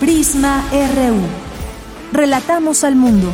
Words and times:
Prisma 0.00 0.64
RU. 0.72 1.20
Relatamos 2.10 2.84
al 2.84 2.96
mundo. 2.96 3.30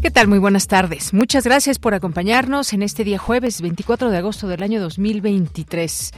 ¿Qué 0.00 0.10
tal? 0.12 0.28
Muy 0.28 0.38
buenas 0.38 0.68
tardes. 0.68 1.12
Muchas 1.12 1.44
gracias 1.44 1.78
por 1.78 1.94
acompañarnos 1.94 2.72
en 2.72 2.82
este 2.82 3.02
día 3.02 3.18
jueves 3.18 3.60
24 3.60 4.10
de 4.10 4.18
agosto 4.18 4.46
del 4.46 4.62
año 4.62 4.80
2023. 4.80 6.12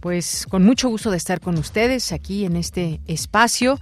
Pues 0.00 0.46
con 0.48 0.64
mucho 0.64 0.88
gusto 0.88 1.10
de 1.10 1.18
estar 1.18 1.40
con 1.40 1.58
ustedes 1.58 2.12
aquí 2.12 2.46
en 2.46 2.56
este 2.56 3.00
espacio 3.06 3.78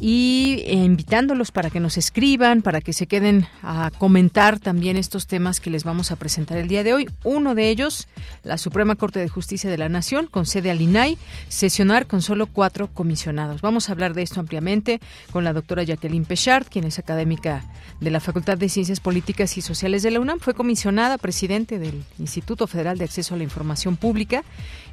y 0.00 0.62
eh, 0.64 0.74
invitándolos 0.74 1.52
para 1.52 1.68
que 1.68 1.78
nos 1.78 1.98
escriban, 1.98 2.62
para 2.62 2.80
que 2.80 2.94
se 2.94 3.06
queden 3.06 3.46
a 3.62 3.90
comentar 3.98 4.58
también 4.58 4.96
estos 4.96 5.26
temas 5.26 5.60
que 5.60 5.68
les 5.68 5.84
vamos 5.84 6.10
a 6.10 6.16
presentar 6.16 6.56
el 6.56 6.68
día 6.68 6.82
de 6.82 6.94
hoy. 6.94 7.08
Uno 7.22 7.54
de 7.54 7.68
ellos, 7.68 8.08
la 8.42 8.56
Suprema 8.56 8.96
Corte 8.96 9.20
de 9.20 9.28
Justicia 9.28 9.70
de 9.70 9.76
la 9.76 9.90
Nación, 9.90 10.26
con 10.26 10.46
sede 10.46 10.70
al 10.70 10.80
INAI, 10.80 11.18
sesionar 11.48 12.06
con 12.06 12.22
solo 12.22 12.46
cuatro 12.46 12.88
comisionados. 12.88 13.60
Vamos 13.60 13.88
a 13.88 13.92
hablar 13.92 14.14
de 14.14 14.22
esto 14.22 14.40
ampliamente 14.40 15.00
con 15.32 15.44
la 15.44 15.52
doctora 15.52 15.82
Jacqueline 15.82 16.24
Pechard, 16.24 16.66
quien 16.68 16.84
es 16.84 16.98
académica 16.98 17.64
de 18.00 18.10
la 18.10 18.20
Facultad 18.20 18.56
de 18.56 18.70
Ciencias 18.70 19.00
Políticas 19.00 19.58
y 19.58 19.60
Sociales 19.60 20.02
de 20.02 20.10
la 20.10 20.20
UNAM. 20.20 20.40
Fue 20.40 20.54
comisionada 20.54 21.18
presidente 21.18 21.78
del 21.78 22.02
Instituto 22.18 22.66
Federal 22.66 22.96
de 22.96 23.04
Acceso 23.04 23.34
a 23.34 23.38
la 23.38 23.44
Información 23.44 23.96
Pública 23.96 24.44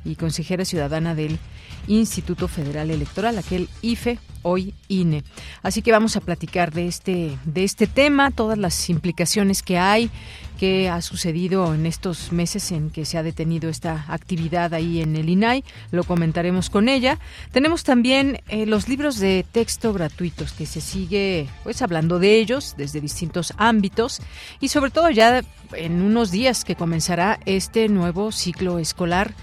y 0.07 0.15
consejera 0.15 0.65
ciudadana 0.65 1.15
del 1.15 1.37
Instituto 1.87 2.47
Federal 2.47 2.91
Electoral, 2.91 3.37
aquel 3.37 3.69
IFE, 3.81 4.19
hoy 4.41 4.73
INE. 4.87 5.23
Así 5.61 5.81
que 5.81 5.91
vamos 5.91 6.15
a 6.15 6.21
platicar 6.21 6.73
de 6.73 6.87
este, 6.87 7.37
de 7.45 7.63
este 7.63 7.87
tema, 7.87 8.31
todas 8.31 8.57
las 8.57 8.89
implicaciones 8.89 9.61
que 9.61 9.77
hay, 9.77 10.09
que 10.57 10.89
ha 10.89 11.01
sucedido 11.01 11.73
en 11.73 11.85
estos 11.85 12.31
meses 12.31 12.71
en 12.71 12.89
que 12.89 13.05
se 13.05 13.17
ha 13.17 13.23
detenido 13.23 13.69
esta 13.69 14.05
actividad 14.07 14.73
ahí 14.73 15.01
en 15.01 15.15
el 15.15 15.29
INAI. 15.29 15.63
Lo 15.91 16.03
comentaremos 16.03 16.69
con 16.69 16.89
ella. 16.89 17.19
Tenemos 17.51 17.83
también 17.83 18.41
eh, 18.47 18.65
los 18.65 18.89
libros 18.89 19.19
de 19.19 19.45
texto 19.51 19.93
gratuitos 19.93 20.53
que 20.53 20.65
se 20.65 20.81
sigue 20.81 21.47
pues 21.63 21.81
hablando 21.81 22.19
de 22.19 22.39
ellos 22.39 22.75
desde 22.77 23.01
distintos 23.01 23.53
ámbitos 23.57 24.21
y 24.59 24.69
sobre 24.69 24.91
todo 24.91 25.09
ya 25.09 25.43
en 25.73 26.01
unos 26.01 26.31
días 26.31 26.63
que 26.63 26.75
comenzará 26.75 27.39
este 27.45 27.87
nuevo 27.87 28.31
ciclo 28.31 28.79
escolar 28.79 29.33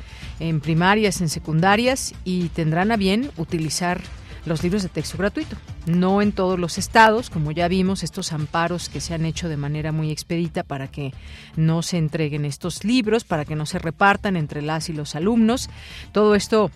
en 0.40 0.60
primarias, 0.60 1.20
en 1.20 1.28
secundarias 1.28 2.14
y 2.24 2.48
tendrán 2.48 2.92
a 2.92 2.96
bien 2.96 3.30
utilizar 3.36 4.00
los 4.46 4.62
libros 4.62 4.82
de 4.82 4.88
texto 4.88 5.16
gratuito. 5.16 5.56
No 5.86 6.22
en 6.22 6.32
todos 6.32 6.58
los 6.58 6.78
estados, 6.78 7.30
como 7.30 7.50
ya 7.52 7.68
vimos, 7.68 8.02
estos 8.02 8.32
amparos 8.32 8.88
que 8.88 9.00
se 9.00 9.14
han 9.14 9.24
hecho 9.24 9.48
de 9.48 9.56
manera 9.56 9.92
muy 9.92 10.10
expedita 10.10 10.62
para 10.62 10.88
que 10.88 11.12
no 11.56 11.82
se 11.82 11.98
entreguen 11.98 12.44
estos 12.44 12.84
libros, 12.84 13.24
para 13.24 13.44
que 13.44 13.56
no 13.56 13.66
se 13.66 13.78
repartan 13.78 14.36
entre 14.36 14.62
las 14.62 14.88
y 14.88 14.92
los 14.92 15.14
alumnos. 15.14 15.70
Todo 16.12 16.34
esto 16.34 16.70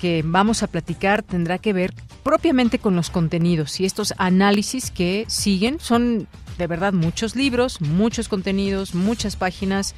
que 0.00 0.22
vamos 0.24 0.62
a 0.62 0.66
platicar 0.66 1.22
tendrá 1.22 1.58
que 1.58 1.72
ver 1.72 1.94
propiamente 2.22 2.78
con 2.78 2.96
los 2.96 3.10
contenidos 3.10 3.80
y 3.80 3.86
estos 3.86 4.14
análisis 4.18 4.90
que 4.90 5.24
siguen 5.28 5.78
son 5.80 6.26
de 6.58 6.66
verdad 6.66 6.92
muchos 6.92 7.36
libros, 7.36 7.80
muchos 7.80 8.28
contenidos, 8.28 8.94
muchas 8.94 9.36
páginas 9.36 9.94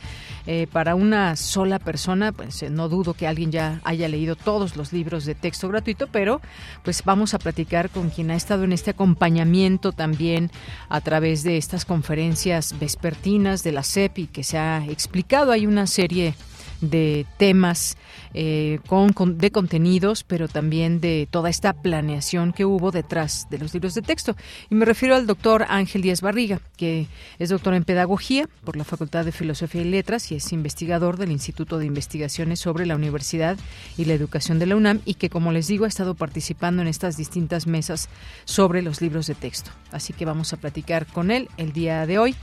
eh, 0.46 0.66
para 0.70 0.94
una 0.94 1.36
sola 1.36 1.78
persona. 1.78 2.32
Pues 2.32 2.62
eh, 2.62 2.70
no 2.70 2.88
dudo 2.88 3.14
que 3.14 3.26
alguien 3.26 3.52
ya 3.52 3.80
haya 3.84 4.08
leído 4.08 4.36
todos 4.36 4.76
los 4.76 4.92
libros 4.92 5.24
de 5.24 5.34
texto 5.34 5.68
gratuito, 5.68 6.06
pero 6.06 6.40
pues 6.82 7.02
vamos 7.04 7.34
a 7.34 7.38
platicar 7.38 7.90
con 7.90 8.10
quien 8.10 8.30
ha 8.30 8.36
estado 8.36 8.64
en 8.64 8.72
este 8.72 8.90
acompañamiento 8.90 9.92
también 9.92 10.50
a 10.88 11.00
través 11.00 11.42
de 11.42 11.56
estas 11.56 11.84
conferencias 11.84 12.78
vespertinas 12.78 13.62
de 13.62 13.72
la 13.72 13.82
CEP 13.82 14.18
y 14.18 14.26
que 14.26 14.44
se 14.44 14.58
ha 14.58 14.84
explicado. 14.86 15.52
Hay 15.52 15.66
una 15.66 15.86
serie 15.86 16.34
de 16.80 17.26
temas 17.38 17.96
eh, 18.34 18.80
con, 18.86 19.38
de 19.38 19.50
contenidos, 19.50 20.24
pero 20.24 20.48
también 20.48 21.00
de 21.00 21.26
toda 21.30 21.48
esta 21.48 21.72
planeación 21.72 22.52
que 22.52 22.64
hubo 22.64 22.90
detrás 22.90 23.46
de 23.50 23.58
los 23.58 23.72
libros 23.72 23.94
de 23.94 24.02
texto. 24.02 24.36
Y 24.70 24.74
me 24.74 24.84
refiero 24.84 25.14
al 25.14 25.26
doctor 25.26 25.66
Ángel 25.68 26.02
Díaz 26.02 26.20
Barriga, 26.20 26.60
que 26.76 27.06
es 27.38 27.48
doctor 27.48 27.74
en 27.74 27.84
Pedagogía 27.84 28.48
por 28.64 28.76
la 28.76 28.84
Facultad 28.84 29.24
de 29.24 29.32
Filosofía 29.32 29.82
y 29.82 29.84
Letras 29.84 30.30
y 30.32 30.36
es 30.36 30.52
investigador 30.52 31.16
del 31.16 31.32
Instituto 31.32 31.78
de 31.78 31.86
Investigaciones 31.86 32.60
sobre 32.60 32.86
la 32.86 32.96
Universidad 32.96 33.56
y 33.96 34.04
la 34.04 34.14
Educación 34.14 34.58
de 34.58 34.66
la 34.66 34.76
UNAM 34.76 35.00
y 35.04 35.14
que, 35.14 35.30
como 35.30 35.52
les 35.52 35.66
digo, 35.68 35.84
ha 35.84 35.88
estado 35.88 36.14
participando 36.14 36.82
en 36.82 36.88
estas 36.88 37.16
distintas 37.16 37.66
mesas 37.66 38.08
sobre 38.44 38.82
los 38.82 39.00
libros 39.00 39.26
de 39.26 39.34
texto. 39.34 39.70
Así 39.92 40.12
que 40.12 40.24
vamos 40.24 40.52
a 40.52 40.56
platicar 40.56 41.06
con 41.06 41.30
él 41.30 41.48
el 41.56 41.72
día 41.72 42.06
de 42.06 42.18
hoy. 42.18 42.34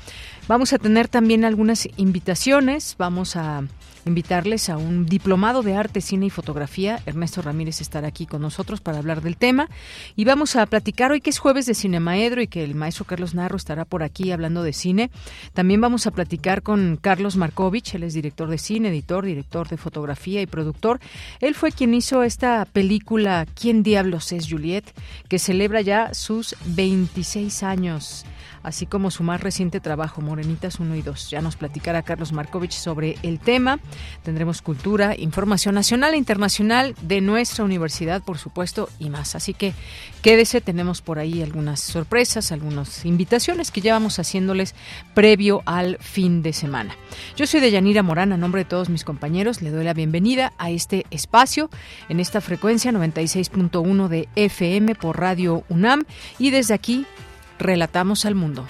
Vamos 0.47 0.73
a 0.73 0.79
tener 0.79 1.07
también 1.07 1.45
algunas 1.45 1.87
invitaciones, 1.97 2.95
vamos 2.97 3.35
a 3.35 3.63
invitarles 4.05 4.69
a 4.69 4.77
un 4.77 5.05
diplomado 5.05 5.61
de 5.63 5.75
arte, 5.75 6.01
cine 6.01 6.27
y 6.27 6.29
fotografía. 6.29 7.01
Ernesto 7.05 7.41
Ramírez 7.41 7.81
estará 7.81 8.07
aquí 8.07 8.25
con 8.25 8.41
nosotros 8.41 8.81
para 8.81 8.97
hablar 8.97 9.21
del 9.21 9.37
tema. 9.37 9.69
Y 10.15 10.25
vamos 10.25 10.55
a 10.55 10.65
platicar 10.65 11.11
hoy 11.11 11.21
que 11.21 11.29
es 11.29 11.39
jueves 11.39 11.65
de 11.65 11.75
Cinemaedro 11.75 12.41
y 12.41 12.47
que 12.47 12.63
el 12.63 12.75
maestro 12.75 13.05
Carlos 13.05 13.33
Narro 13.35 13.57
estará 13.57 13.85
por 13.85 14.03
aquí 14.03 14.31
hablando 14.31 14.63
de 14.63 14.73
cine. 14.73 15.09
También 15.53 15.81
vamos 15.81 16.07
a 16.07 16.11
platicar 16.11 16.61
con 16.61 16.97
Carlos 17.01 17.35
Markovich, 17.35 17.95
él 17.95 18.03
es 18.03 18.13
director 18.13 18.49
de 18.49 18.57
cine, 18.57 18.89
editor, 18.89 19.25
director 19.25 19.67
de 19.67 19.77
fotografía 19.77 20.41
y 20.41 20.45
productor. 20.45 20.99
Él 21.39 21.55
fue 21.55 21.71
quien 21.71 21.93
hizo 21.93 22.23
esta 22.23 22.65
película 22.65 23.45
¿Quién 23.59 23.83
diablos 23.83 24.31
es 24.31 24.49
Juliet? 24.49 24.83
que 25.27 25.39
celebra 25.39 25.81
ya 25.81 26.13
sus 26.13 26.55
26 26.65 27.63
años 27.63 28.25
así 28.63 28.85
como 28.85 29.11
su 29.11 29.23
más 29.23 29.41
reciente 29.41 29.79
trabajo, 29.79 30.21
Morenitas 30.21 30.79
1 30.79 30.95
y 30.95 31.01
2. 31.01 31.29
Ya 31.29 31.41
nos 31.41 31.55
platicará 31.55 32.01
Carlos 32.01 32.31
Markovich 32.31 32.73
sobre 32.73 33.17
el 33.21 33.39
tema. 33.39 33.79
Tendremos 34.23 34.61
cultura, 34.61 35.15
información 35.17 35.75
nacional 35.75 36.13
e 36.13 36.17
internacional 36.17 36.95
de 37.01 37.21
nuestra 37.21 37.63
universidad, 37.63 38.23
por 38.23 38.37
supuesto, 38.37 38.89
y 38.99 39.09
más. 39.09 39.35
Así 39.35 39.53
que 39.53 39.73
quédese, 40.21 40.61
tenemos 40.61 41.01
por 41.01 41.19
ahí 41.19 41.41
algunas 41.41 41.81
sorpresas, 41.81 42.51
algunas 42.51 43.05
invitaciones 43.05 43.71
que 43.71 43.81
ya 43.81 43.93
vamos 43.93 44.19
haciéndoles 44.19 44.73
previo 45.13 45.61
al 45.65 45.97
fin 45.99 46.41
de 46.41 46.53
semana. 46.53 46.95
Yo 47.35 47.45
soy 47.45 47.59
Deyanira 47.59 48.03
Morán, 48.03 48.33
a 48.33 48.37
nombre 48.37 48.63
de 48.63 48.69
todos 48.69 48.89
mis 48.89 49.03
compañeros, 49.03 49.61
le 49.61 49.69
doy 49.69 49.83
la 49.83 49.93
bienvenida 49.93 50.53
a 50.57 50.69
este 50.71 51.05
espacio 51.11 51.69
en 52.09 52.19
esta 52.19 52.41
frecuencia 52.41 52.91
96.1 52.91 54.07
de 54.07 54.29
FM 54.35 54.95
por 54.95 55.19
Radio 55.19 55.63
UNAM 55.69 56.03
y 56.39 56.51
desde 56.51 56.73
aquí 56.73 57.05
Relatamos 57.59 58.25
al 58.25 58.35
mundo. 58.35 58.65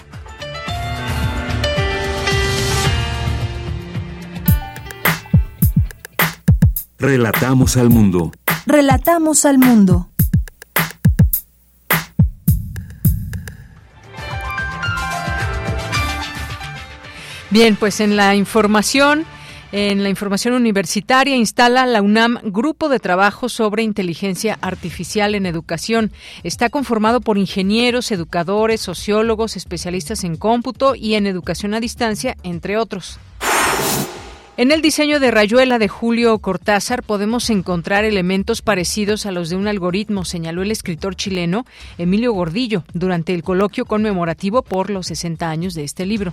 Relatamos 6.98 7.76
al 7.76 7.90
mundo. 7.90 8.32
Relatamos 8.66 9.44
al 9.44 9.58
mundo. 9.58 10.08
Bien, 17.50 17.76
pues 17.76 18.00
en 18.00 18.16
la 18.16 18.34
información 18.34 19.26
en 19.76 20.04
la 20.04 20.08
información 20.08 20.54
universitaria 20.54 21.34
instala 21.34 21.84
la 21.84 22.00
UNAM 22.00 22.38
Grupo 22.44 22.88
de 22.88 23.00
Trabajo 23.00 23.48
sobre 23.48 23.82
Inteligencia 23.82 24.56
Artificial 24.60 25.34
en 25.34 25.46
Educación. 25.46 26.12
Está 26.44 26.70
conformado 26.70 27.20
por 27.20 27.38
ingenieros, 27.38 28.12
educadores, 28.12 28.80
sociólogos, 28.80 29.56
especialistas 29.56 30.22
en 30.22 30.36
cómputo 30.36 30.94
y 30.94 31.14
en 31.14 31.26
educación 31.26 31.74
a 31.74 31.80
distancia, 31.80 32.36
entre 32.44 32.76
otros. 32.76 33.18
En 34.56 34.70
el 34.70 34.80
diseño 34.80 35.18
de 35.18 35.32
Rayuela 35.32 35.80
de 35.80 35.88
Julio 35.88 36.38
Cortázar 36.38 37.02
podemos 37.02 37.50
encontrar 37.50 38.04
elementos 38.04 38.62
parecidos 38.62 39.26
a 39.26 39.32
los 39.32 39.50
de 39.50 39.56
un 39.56 39.66
algoritmo, 39.66 40.24
señaló 40.24 40.62
el 40.62 40.70
escritor 40.70 41.16
chileno 41.16 41.66
Emilio 41.98 42.32
Gordillo 42.32 42.84
durante 42.92 43.34
el 43.34 43.42
coloquio 43.42 43.86
conmemorativo 43.86 44.62
por 44.62 44.90
los 44.90 45.08
60 45.08 45.50
años 45.50 45.74
de 45.74 45.82
este 45.82 46.06
libro. 46.06 46.32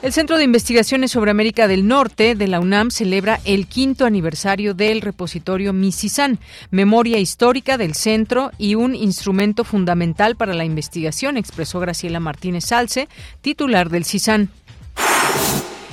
El 0.00 0.12
Centro 0.12 0.38
de 0.38 0.44
Investigaciones 0.44 1.10
sobre 1.10 1.32
América 1.32 1.66
del 1.66 1.88
Norte 1.88 2.36
de 2.36 2.46
la 2.46 2.60
UNAM 2.60 2.92
celebra 2.92 3.40
el 3.44 3.66
quinto 3.66 4.04
aniversario 4.04 4.72
del 4.72 5.00
repositorio 5.00 5.72
Misisán, 5.72 6.38
memoria 6.70 7.18
histórica 7.18 7.76
del 7.76 7.94
centro 7.94 8.52
y 8.58 8.76
un 8.76 8.94
instrumento 8.94 9.64
fundamental 9.64 10.36
para 10.36 10.54
la 10.54 10.64
investigación, 10.64 11.36
expresó 11.36 11.80
Graciela 11.80 12.20
Martínez 12.20 12.66
Salce, 12.66 13.08
titular 13.42 13.90
del 13.90 14.04
CISAN. 14.04 14.50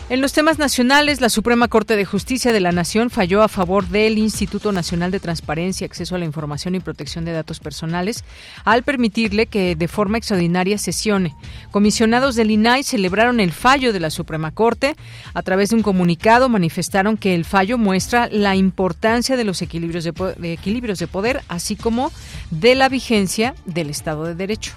En 0.08 0.22
los 0.22 0.34
temas 0.34 0.60
nacionales, 0.60 1.20
la 1.20 1.30
Suprema 1.30 1.68
Corte 1.68 1.96
de 1.96 2.06
Justicia 2.06 2.54
de 2.54 2.60
la 2.60 2.72
Nación 2.72 3.10
falló 3.10 3.42
a 3.42 3.48
favor 3.48 3.88
del 3.88 4.20
Instituto 4.20 4.72
Nacional 4.72 5.10
de 5.10 5.20
Transparencia, 5.20 5.88
Acceso 5.88 6.14
a 6.14 6.20
la 6.20 6.26
Información 6.26 6.76
y 6.76 6.80
Protección 6.80 7.26
de 7.26 7.32
Datos 7.32 7.60
Personales 7.60 8.24
al 8.66 8.84
permitirle 8.84 9.48
que 9.48 9.76
de 9.76 9.88
forma 9.88 10.20
extraordinaria 10.20 10.78
sesione. 10.78 11.34
Comisionados 11.72 12.36
del 12.36 12.52
INAI 12.52 12.84
celebraron 12.84 13.40
el 13.40 13.52
fallo 13.52 13.94
de 13.94 14.00
la 14.00 14.12
Suprema 14.12 14.52
Corte. 14.52 14.96
A 15.34 15.42
través 15.42 15.70
de 15.72 15.78
un 15.78 15.82
comunicado 15.82 16.50
manifestaron 16.50 17.18
que 17.18 17.34
el 17.34 17.44
fallo 17.44 17.80
muestra 17.80 18.30
la 18.32 18.56
importancia 18.56 19.36
de 19.36 19.44
los 19.44 19.64
equilibrios 19.64 20.04
de, 20.04 20.14
equilibrios 20.54 21.00
de 21.00 21.08
poder, 21.08 21.42
así 21.48 21.76
como 21.76 22.12
de 22.52 22.76
la 22.76 22.90
vigencia 22.90 23.56
del 23.66 23.90
Estado 23.90 24.26
de 24.26 24.36
Derecho. 24.36 24.74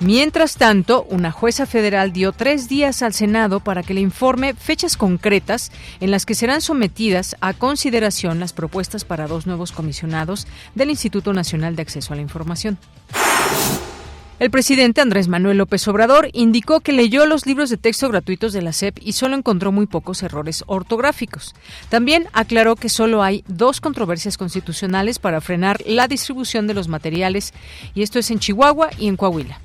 Mientras 0.00 0.56
tanto, 0.56 1.02
una 1.10 1.30
jueza 1.30 1.66
federal 1.66 2.14
dio 2.14 2.32
tres 2.32 2.70
días 2.70 3.02
al 3.02 3.12
Senado 3.12 3.60
para 3.60 3.82
que 3.82 3.92
le 3.92 4.00
informe 4.00 4.54
fechas 4.54 4.96
concretas 4.96 5.70
en 6.00 6.10
las 6.10 6.24
que 6.24 6.34
serán 6.34 6.62
sometidas 6.62 7.36
a 7.42 7.52
consideración 7.52 8.40
las 8.40 8.54
propuestas 8.54 9.04
para 9.04 9.26
dos 9.26 9.46
nuevos 9.46 9.72
comisionados 9.72 10.46
del 10.74 10.88
Instituto 10.88 11.34
Nacional 11.34 11.76
de 11.76 11.82
Acceso 11.82 12.14
a 12.14 12.16
la 12.16 12.22
Información. 12.22 12.78
El 14.38 14.50
presidente 14.50 15.02
Andrés 15.02 15.28
Manuel 15.28 15.58
López 15.58 15.86
Obrador 15.86 16.30
indicó 16.32 16.80
que 16.80 16.92
leyó 16.92 17.26
los 17.26 17.44
libros 17.44 17.68
de 17.68 17.76
texto 17.76 18.08
gratuitos 18.08 18.54
de 18.54 18.62
la 18.62 18.72
SEP 18.72 18.96
y 19.02 19.12
solo 19.12 19.36
encontró 19.36 19.70
muy 19.70 19.84
pocos 19.84 20.22
errores 20.22 20.64
ortográficos. 20.66 21.54
También 21.90 22.26
aclaró 22.32 22.74
que 22.74 22.88
solo 22.88 23.22
hay 23.22 23.44
dos 23.48 23.82
controversias 23.82 24.38
constitucionales 24.38 25.18
para 25.18 25.42
frenar 25.42 25.82
la 25.84 26.08
distribución 26.08 26.66
de 26.66 26.72
los 26.72 26.88
materiales, 26.88 27.52
y 27.94 28.00
esto 28.00 28.18
es 28.18 28.30
en 28.30 28.38
Chihuahua 28.38 28.88
y 28.98 29.08
en 29.08 29.16
Coahuila. 29.16 29.60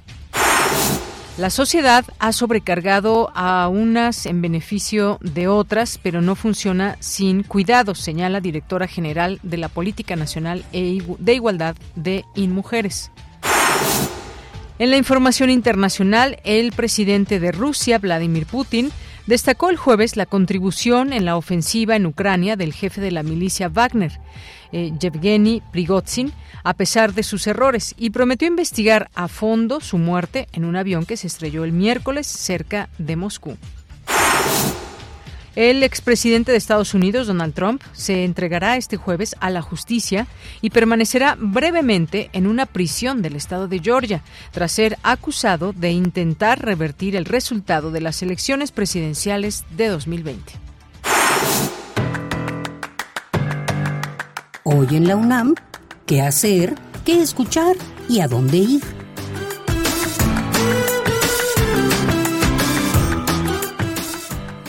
La 1.38 1.50
sociedad 1.50 2.06
ha 2.20 2.32
sobrecargado 2.32 3.30
a 3.36 3.68
unas 3.68 4.26
en 4.26 4.42
beneficio 4.42 5.18
de 5.20 5.50
otras, 5.50 6.00
pero 6.02 6.22
no 6.22 6.36
funciona 6.36 6.96
sin 7.02 7.44
cuidado, 7.44 7.94
señala 7.94 8.40
directora 8.40 8.88
general 8.88 9.40
de 9.44 9.58
la 9.58 9.68
Política 9.68 10.16
Nacional 10.16 10.64
e 10.72 11.04
de 11.20 11.34
Igualdad 11.34 11.76
de 11.96 12.24
InMujeres. 12.36 13.12
En 14.80 14.92
la 14.92 14.98
información 14.98 15.50
internacional, 15.50 16.40
el 16.46 16.72
presidente 16.72 17.42
de 17.42 17.52
Rusia, 17.52 17.98
Vladimir 17.98 18.46
Putin, 18.46 18.90
destacó 19.28 19.70
el 19.70 19.78
jueves 19.78 20.16
la 20.16 20.26
contribución 20.26 21.12
en 21.12 21.26
la 21.26 21.36
ofensiva 21.36 21.98
en 21.98 22.06
Ucrania 22.06 22.56
del 22.56 22.74
jefe 22.74 23.02
de 23.02 23.12
la 23.12 23.24
milicia 23.24 23.68
Wagner, 23.68 24.20
eh, 24.75 24.92
Yevgeny 25.00 25.62
Prigozhin, 25.72 26.33
a 26.66 26.74
pesar 26.74 27.13
de 27.13 27.24
sus 27.24 27.48
errores, 27.48 27.95
y 27.98 28.10
prometió 28.10 28.45
investigar 28.45 29.10
a 29.16 29.30
fondo 29.30 29.80
su 29.80 29.98
muerte 29.98 30.50
en 30.51 30.66
un 30.66 30.75
avión 30.75 31.06
que 31.06 31.16
se 31.16 31.27
estrelló 31.27 31.63
el 31.63 31.72
miércoles 31.72 32.27
cerca 32.27 32.89
de 32.98 33.16
Moscú. 33.16 33.57
El 35.56 35.81
expresidente 35.81 36.51
de 36.51 36.57
Estados 36.57 36.94
Unidos, 36.94 37.27
Donald 37.27 37.54
Trump, 37.54 37.81
se 37.94 38.25
entregará 38.25 38.75
este 38.75 38.98
jueves 38.98 39.38
a 39.39 39.50
la 39.50 39.62
justicia 39.62 40.27
y 40.60 40.72
permanecerá 40.72 41.38
brevemente 41.39 42.30
en 42.33 42.45
una 42.45 42.66
prisión 42.66 43.22
del 43.22 43.38
estado 43.38 43.69
de 43.69 43.80
Georgia, 43.80 44.24
tras 44.51 44.74
ser 44.74 44.98
acusado 45.04 45.72
de 45.72 45.92
intentar 45.92 46.62
revertir 46.62 47.16
el 47.16 47.24
resultado 47.24 47.92
de 47.92 48.01
las 48.01 48.22
elecciones 48.22 48.74
presidenciales 48.74 49.63
de 49.77 49.88
2020. 49.88 50.51
Hoy 54.67 54.88
en 54.95 55.07
la 55.07 55.15
UNAM, 55.15 55.53
¿qué 56.07 56.23
hacer? 56.23 56.73
¿Qué 57.06 57.21
escuchar? 57.21 57.75
¿Y 58.09 58.21
a 58.21 58.27
dónde 58.27 58.57
ir? 58.57 58.81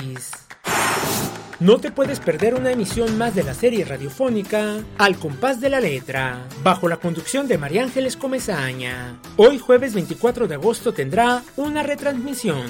No 1.60 1.78
te 1.78 1.90
puedes 1.90 2.20
perder 2.20 2.54
una 2.54 2.72
emisión 2.72 3.16
más 3.16 3.34
de 3.34 3.44
la 3.44 3.54
serie 3.54 3.84
radiofónica 3.84 4.76
Al 4.98 5.16
compás 5.16 5.60
de 5.60 5.70
la 5.70 5.80
letra, 5.80 6.46
bajo 6.62 6.88
la 6.88 6.96
conducción 6.96 7.46
de 7.46 7.58
María 7.58 7.84
Ángeles 7.84 8.16
Comezaña. 8.16 9.18
Hoy 9.36 9.58
jueves 9.58 9.94
24 9.94 10.48
de 10.48 10.56
agosto 10.56 10.92
tendrá 10.92 11.42
una 11.56 11.82
retransmisión 11.82 12.66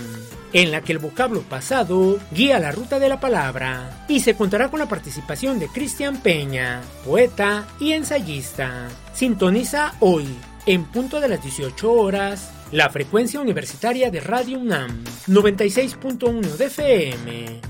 en 0.53 0.71
la 0.71 0.83
que 0.83 0.93
el 0.93 0.99
vocablo 0.99 1.43
pasado 1.43 2.19
guía 2.31 2.61
la 2.61 2.71
ruta 2.71 2.99
de 2.99 3.09
la 3.09 3.21
palabra 3.21 4.05
y 4.09 4.21
se 4.21 4.37
contará 4.37 4.71
con 4.71 4.79
la 4.79 4.89
participación 4.89 5.59
de 5.59 5.69
Cristian 5.69 6.19
Peña, 6.19 6.81
poeta 7.05 7.67
y 7.81 7.93
ensayista. 7.93 8.89
Sintoniza 9.13 9.95
hoy, 10.01 10.29
en 10.67 10.85
punto 10.85 11.21
de 11.21 11.29
las 11.29 11.43
18 11.43 11.93
horas, 11.93 12.51
la 12.73 12.89
frecuencia 12.89 13.41
universitaria 13.41 14.11
de 14.11 14.21
Radio 14.21 14.59
UNAM 14.59 15.05
96.1 15.27 16.41
de 16.41 16.65
FM. 16.67 17.61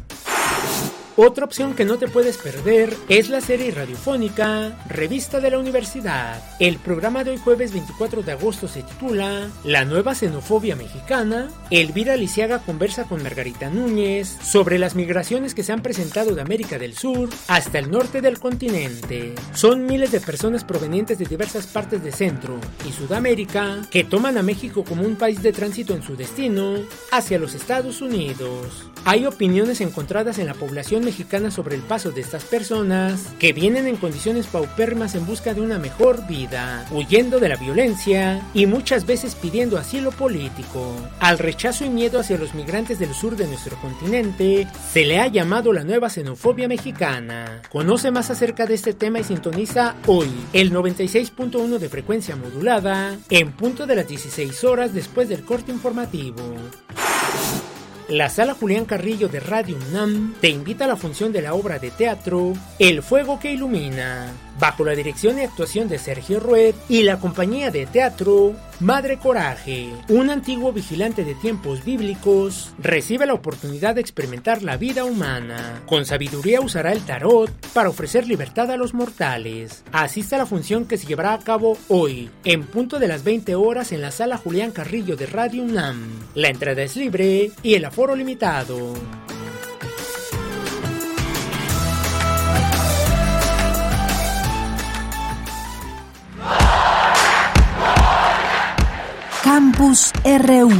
Otra 1.16 1.44
opción 1.44 1.74
que 1.74 1.84
no 1.84 1.96
te 1.96 2.08
puedes 2.08 2.38
perder 2.38 2.92
es 3.08 3.28
la 3.28 3.40
serie 3.40 3.70
radiofónica 3.70 4.76
Revista 4.88 5.38
de 5.38 5.52
la 5.52 5.60
Universidad. 5.60 6.42
El 6.58 6.78
programa 6.78 7.22
de 7.22 7.30
hoy 7.30 7.36
jueves 7.36 7.72
24 7.72 8.24
de 8.24 8.32
agosto 8.32 8.66
se 8.66 8.82
titula 8.82 9.48
La 9.62 9.84
nueva 9.84 10.16
xenofobia 10.16 10.74
mexicana. 10.74 11.50
Elvira 11.70 12.16
Lisiaga 12.16 12.58
conversa 12.58 13.04
con 13.04 13.22
Margarita 13.22 13.70
Núñez 13.70 14.36
sobre 14.42 14.76
las 14.76 14.96
migraciones 14.96 15.54
que 15.54 15.62
se 15.62 15.70
han 15.70 15.82
presentado 15.82 16.34
de 16.34 16.42
América 16.42 16.80
del 16.80 16.96
Sur 16.96 17.28
hasta 17.46 17.78
el 17.78 17.92
norte 17.92 18.20
del 18.20 18.40
continente. 18.40 19.36
Son 19.54 19.86
miles 19.86 20.10
de 20.10 20.18
personas 20.18 20.64
provenientes 20.64 21.16
de 21.20 21.26
diversas 21.26 21.68
partes 21.68 22.02
de 22.02 22.10
Centro 22.10 22.58
y 22.88 22.90
Sudamérica 22.90 23.82
que 23.88 24.02
toman 24.02 24.36
a 24.36 24.42
México 24.42 24.82
como 24.82 25.04
un 25.04 25.14
país 25.14 25.42
de 25.42 25.52
tránsito 25.52 25.94
en 25.94 26.02
su 26.02 26.16
destino 26.16 26.74
hacia 27.12 27.38
los 27.38 27.54
Estados 27.54 28.02
Unidos. 28.02 28.90
Hay 29.04 29.26
opiniones 29.26 29.80
encontradas 29.80 30.38
en 30.38 30.46
la 30.46 30.54
población 30.54 31.03
mexicana 31.04 31.50
sobre 31.50 31.76
el 31.76 31.82
paso 31.82 32.10
de 32.10 32.20
estas 32.20 32.44
personas 32.44 33.28
que 33.38 33.52
vienen 33.52 33.86
en 33.86 33.96
condiciones 33.96 34.46
paupérrimas 34.46 35.14
en 35.14 35.26
busca 35.26 35.54
de 35.54 35.60
una 35.60 35.78
mejor 35.78 36.26
vida, 36.26 36.86
huyendo 36.90 37.38
de 37.38 37.48
la 37.48 37.56
violencia 37.56 38.42
y 38.54 38.66
muchas 38.66 39.06
veces 39.06 39.34
pidiendo 39.34 39.78
asilo 39.78 40.10
político. 40.10 40.96
Al 41.20 41.38
rechazo 41.38 41.84
y 41.84 41.90
miedo 41.90 42.18
hacia 42.18 42.38
los 42.38 42.54
migrantes 42.54 42.98
del 42.98 43.14
sur 43.14 43.36
de 43.36 43.46
nuestro 43.46 43.76
continente 43.76 44.66
se 44.92 45.04
le 45.04 45.20
ha 45.20 45.28
llamado 45.28 45.72
la 45.72 45.84
nueva 45.84 46.10
xenofobia 46.10 46.68
mexicana. 46.68 47.62
Conoce 47.70 48.10
más 48.10 48.30
acerca 48.30 48.66
de 48.66 48.74
este 48.74 48.94
tema 48.94 49.20
y 49.20 49.24
sintoniza 49.24 49.96
hoy 50.06 50.30
el 50.52 50.72
96.1 50.72 51.78
de 51.78 51.88
frecuencia 51.88 52.36
modulada 52.36 53.16
en 53.30 53.52
punto 53.52 53.86
de 53.86 53.96
las 53.96 54.08
16 54.08 54.64
horas 54.64 54.94
después 54.94 55.28
del 55.28 55.44
corte 55.44 55.70
informativo. 55.72 56.42
La 58.08 58.28
Sala 58.28 58.52
Julián 58.52 58.84
Carrillo 58.84 59.28
de 59.28 59.40
Radio 59.40 59.78
UNAM 59.88 60.34
te 60.38 60.50
invita 60.50 60.84
a 60.84 60.88
la 60.88 60.96
función 60.96 61.32
de 61.32 61.40
la 61.40 61.54
obra 61.54 61.78
de 61.78 61.90
teatro 61.90 62.52
El 62.78 63.02
Fuego 63.02 63.40
que 63.40 63.52
Ilumina 63.52 64.30
bajo 64.58 64.84
la 64.84 64.92
dirección 64.92 65.38
y 65.38 65.42
actuación 65.42 65.88
de 65.88 65.98
Sergio 65.98 66.40
Rued 66.40 66.74
y 66.88 67.02
la 67.02 67.18
compañía 67.18 67.70
de 67.70 67.86
teatro 67.86 68.54
Madre 68.80 69.18
Coraje. 69.18 69.90
Un 70.08 70.30
antiguo 70.30 70.72
vigilante 70.72 71.24
de 71.24 71.34
tiempos 71.34 71.84
bíblicos 71.84 72.72
recibe 72.78 73.26
la 73.26 73.34
oportunidad 73.34 73.94
de 73.94 74.00
experimentar 74.00 74.62
la 74.62 74.76
vida 74.76 75.04
humana. 75.04 75.82
Con 75.86 76.04
sabiduría 76.04 76.60
usará 76.60 76.92
el 76.92 77.04
tarot 77.04 77.50
para 77.72 77.88
ofrecer 77.88 78.26
libertad 78.26 78.70
a 78.70 78.76
los 78.76 78.94
mortales. 78.94 79.84
Asista 79.92 80.36
a 80.36 80.40
la 80.40 80.46
función 80.46 80.86
que 80.86 80.98
se 80.98 81.06
llevará 81.06 81.34
a 81.34 81.38
cabo 81.38 81.78
hoy, 81.88 82.30
en 82.44 82.64
punto 82.64 82.98
de 82.98 83.08
las 83.08 83.24
20 83.24 83.54
horas 83.54 83.92
en 83.92 84.02
la 84.02 84.10
sala 84.10 84.36
Julián 84.36 84.72
Carrillo 84.72 85.16
de 85.16 85.26
Radio 85.26 85.62
UNAM. 85.62 86.10
La 86.34 86.48
entrada 86.48 86.82
es 86.82 86.96
libre 86.96 87.52
y 87.62 87.74
el 87.74 87.84
aforo 87.84 88.16
limitado. 88.16 88.94
Campus 99.44 100.10
RU. 100.24 100.70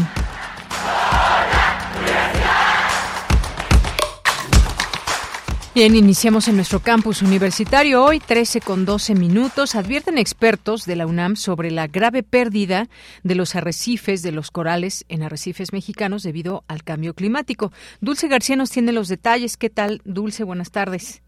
Bien, 5.75 5.95
iniciamos 5.95 6.49
en 6.49 6.57
nuestro 6.57 6.81
campus 6.81 7.21
universitario 7.21 8.03
hoy, 8.03 8.21
13 8.21 8.63
con 8.63 8.87
12 8.87 9.17
minutos. 9.17 9.75
Advierten 9.75 10.17
expertos 10.17 10.87
de 10.87 10.97
la 10.97 11.07
UNAM 11.07 11.37
sobre 11.37 11.71
la 11.71 11.89
grave 11.89 12.23
pérdida 12.23 12.89
de 13.23 13.35
los 13.35 13.55
arrecifes 13.55 14.23
de 14.23 14.33
los 14.33 14.51
corales 14.51 15.05
en 15.11 15.23
arrecifes 15.23 15.75
mexicanos 15.75 16.23
debido 16.23 16.65
al 16.67 16.85
cambio 16.85 17.13
climático. 17.13 17.71
Dulce 18.01 18.29
García 18.29 18.57
nos 18.57 18.71
tiene 18.71 18.93
los 18.93 19.09
detalles. 19.09 19.59
¿Qué 19.59 19.69
tal, 19.69 20.01
Dulce? 20.07 20.43
Buenas 20.43 20.71
tardes. 20.71 21.24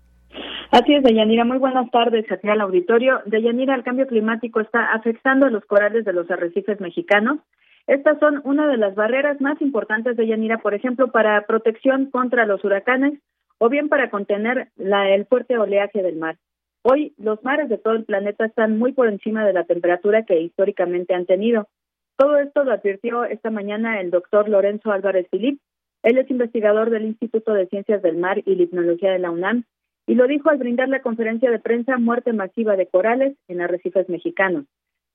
Así 0.70 0.94
es, 0.94 1.02
Deyanira. 1.02 1.44
Muy 1.44 1.58
buenas 1.58 1.90
tardes 1.90 2.30
aquí 2.30 2.48
al 2.48 2.60
auditorio. 2.60 3.20
Deyanira, 3.24 3.74
el 3.74 3.84
cambio 3.84 4.06
climático 4.06 4.60
está 4.60 4.92
afectando 4.92 5.46
a 5.46 5.50
los 5.50 5.64
corales 5.64 6.04
de 6.04 6.12
los 6.12 6.30
arrecifes 6.30 6.80
mexicanos. 6.80 7.38
Estas 7.86 8.18
son 8.18 8.40
una 8.44 8.66
de 8.66 8.76
las 8.76 8.96
barreras 8.96 9.40
más 9.40 9.60
importantes 9.62 10.16
de 10.16 10.26
Yanira, 10.26 10.58
por 10.58 10.74
ejemplo, 10.74 11.12
para 11.12 11.46
protección 11.46 12.10
contra 12.10 12.44
los 12.44 12.64
huracanes 12.64 13.20
o 13.58 13.68
bien 13.68 13.88
para 13.88 14.10
contener 14.10 14.68
la, 14.76 15.08
el 15.10 15.26
fuerte 15.26 15.56
oleaje 15.56 16.02
del 16.02 16.16
mar. 16.16 16.36
Hoy 16.82 17.14
los 17.16 17.42
mares 17.44 17.68
de 17.68 17.78
todo 17.78 17.94
el 17.94 18.04
planeta 18.04 18.44
están 18.44 18.76
muy 18.76 18.92
por 18.92 19.08
encima 19.08 19.44
de 19.46 19.52
la 19.52 19.64
temperatura 19.64 20.24
que 20.24 20.40
históricamente 20.40 21.14
han 21.14 21.26
tenido. 21.26 21.68
Todo 22.16 22.38
esto 22.38 22.64
lo 22.64 22.72
advirtió 22.72 23.24
esta 23.24 23.50
mañana 23.50 24.00
el 24.00 24.10
doctor 24.10 24.48
Lorenzo 24.48 24.90
Álvarez 24.90 25.28
Filip. 25.30 25.60
Él 26.02 26.18
es 26.18 26.30
investigador 26.30 26.90
del 26.90 27.04
Instituto 27.04 27.54
de 27.54 27.66
Ciencias 27.66 28.02
del 28.02 28.16
Mar 28.16 28.42
y 28.44 28.54
Limnología 28.56 29.12
de 29.12 29.18
la 29.20 29.30
UNAM 29.30 29.64
y 30.06 30.14
lo 30.14 30.26
dijo 30.26 30.50
al 30.50 30.58
brindar 30.58 30.88
la 30.88 31.02
conferencia 31.02 31.50
de 31.50 31.58
prensa 31.58 31.98
Muerte 31.98 32.32
masiva 32.32 32.76
de 32.76 32.86
corales 32.86 33.36
en 33.48 33.60
arrecifes 33.60 34.08
mexicanos. 34.08 34.66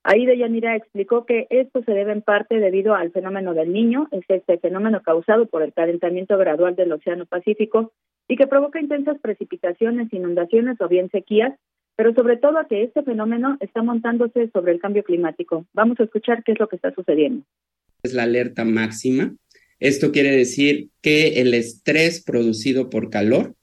Ahí 0.04 0.26
Deyanira 0.26 0.74
explicó 0.74 1.26
que 1.26 1.46
esto 1.50 1.82
se 1.84 1.92
debe 1.92 2.12
en 2.12 2.22
parte 2.22 2.58
debido 2.58 2.94
al 2.94 3.12
fenómeno 3.12 3.54
del 3.54 3.72
niño, 3.72 4.08
es 4.10 4.24
este 4.28 4.58
fenómeno 4.58 5.00
causado 5.02 5.46
por 5.46 5.62
el 5.62 5.72
calentamiento 5.72 6.36
gradual 6.36 6.74
del 6.74 6.92
Océano 6.92 7.24
Pacífico 7.24 7.92
y 8.28 8.36
que 8.36 8.48
provoca 8.48 8.80
intensas 8.80 9.18
precipitaciones, 9.20 10.12
inundaciones 10.12 10.80
o 10.80 10.88
bien 10.88 11.08
sequías, 11.10 11.56
pero 11.96 12.14
sobre 12.14 12.36
todo 12.36 12.58
a 12.58 12.66
que 12.66 12.82
este 12.82 13.02
fenómeno 13.02 13.56
está 13.60 13.82
montándose 13.82 14.50
sobre 14.52 14.72
el 14.72 14.80
cambio 14.80 15.04
climático. 15.04 15.66
Vamos 15.72 16.00
a 16.00 16.04
escuchar 16.04 16.42
qué 16.42 16.52
es 16.52 16.58
lo 16.58 16.68
que 16.68 16.76
está 16.76 16.92
sucediendo. 16.92 17.44
Es 18.02 18.12
la 18.12 18.24
alerta 18.24 18.64
máxima. 18.64 19.36
Esto 19.78 20.10
quiere 20.10 20.30
decir 20.30 20.88
que 21.00 21.40
el 21.40 21.54
estrés 21.54 22.24
producido 22.24 22.90
por 22.90 23.10
calor 23.10 23.54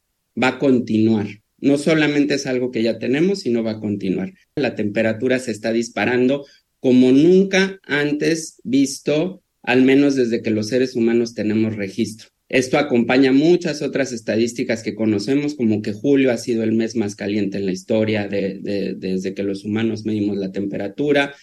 va 0.41 0.49
a 0.49 0.59
continuar. 0.59 1.27
No 1.57 1.77
solamente 1.77 2.35
es 2.35 2.47
algo 2.47 2.71
que 2.71 2.83
ya 2.83 2.99
tenemos, 2.99 3.41
sino 3.41 3.63
va 3.63 3.71
a 3.71 3.79
continuar. 3.79 4.33
La 4.55 4.75
temperatura 4.75 5.39
se 5.39 5.51
está 5.51 5.73
disparando 5.73 6.45
como 6.79 7.11
nunca 7.11 7.79
antes 7.83 8.61
visto, 8.63 9.41
al 9.61 9.81
menos 9.81 10.15
desde 10.15 10.41
que 10.41 10.51
los 10.51 10.69
seres 10.69 10.95
humanos 10.95 11.33
tenemos 11.33 11.75
registro. 11.75 12.29
Esto 12.47 12.79
acompaña 12.79 13.31
muchas 13.31 13.83
otras 13.83 14.11
estadísticas 14.11 14.81
que 14.81 14.95
conocemos, 14.95 15.55
como 15.55 15.83
que 15.83 15.93
julio 15.93 16.31
ha 16.31 16.37
sido 16.37 16.63
el 16.63 16.71
mes 16.71 16.95
más 16.95 17.15
caliente 17.15 17.57
en 17.59 17.67
la 17.67 17.71
historia 17.71 18.27
de, 18.27 18.95
desde 18.97 19.35
que 19.35 19.43
los 19.43 19.65
humanos 19.65 20.03
medimos 20.03 20.37
la 20.37 20.51
temperatura. 20.51 21.33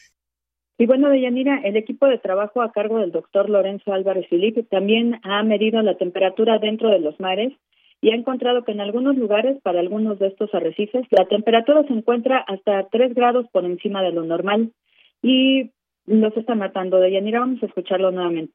Y 0.78 0.86
bueno, 0.86 1.08
Deyanira, 1.08 1.60
el 1.64 1.76
equipo 1.76 2.06
de 2.06 2.18
trabajo 2.18 2.60
a 2.60 2.72
cargo 2.72 2.98
del 2.98 3.12
doctor 3.12 3.48
Lorenzo 3.48 3.92
Álvarez 3.92 4.26
Filipe 4.28 4.64
también 4.64 5.20
ha 5.22 5.42
medido 5.44 5.80
la 5.80 5.96
temperatura 5.96 6.58
dentro 6.58 6.90
de 6.90 6.98
los 6.98 7.18
mares 7.20 7.52
y 8.00 8.10
ha 8.10 8.14
encontrado 8.14 8.64
que 8.64 8.72
en 8.72 8.80
algunos 8.80 9.16
lugares, 9.16 9.58
para 9.62 9.80
algunos 9.80 10.18
de 10.18 10.28
estos 10.28 10.54
arrecifes, 10.54 11.06
la 11.10 11.26
temperatura 11.26 11.84
se 11.86 11.92
encuentra 11.92 12.38
hasta 12.38 12.88
3 12.90 13.14
grados 13.14 13.46
por 13.52 13.64
encima 13.64 14.02
de 14.02 14.12
lo 14.12 14.24
normal 14.24 14.72
y 15.22 15.70
los 16.06 16.36
está 16.36 16.54
matando. 16.54 16.98
De 16.98 17.12
Yanira, 17.12 17.40
vamos 17.40 17.62
a 17.62 17.66
escucharlo 17.66 18.10
nuevamente. 18.10 18.54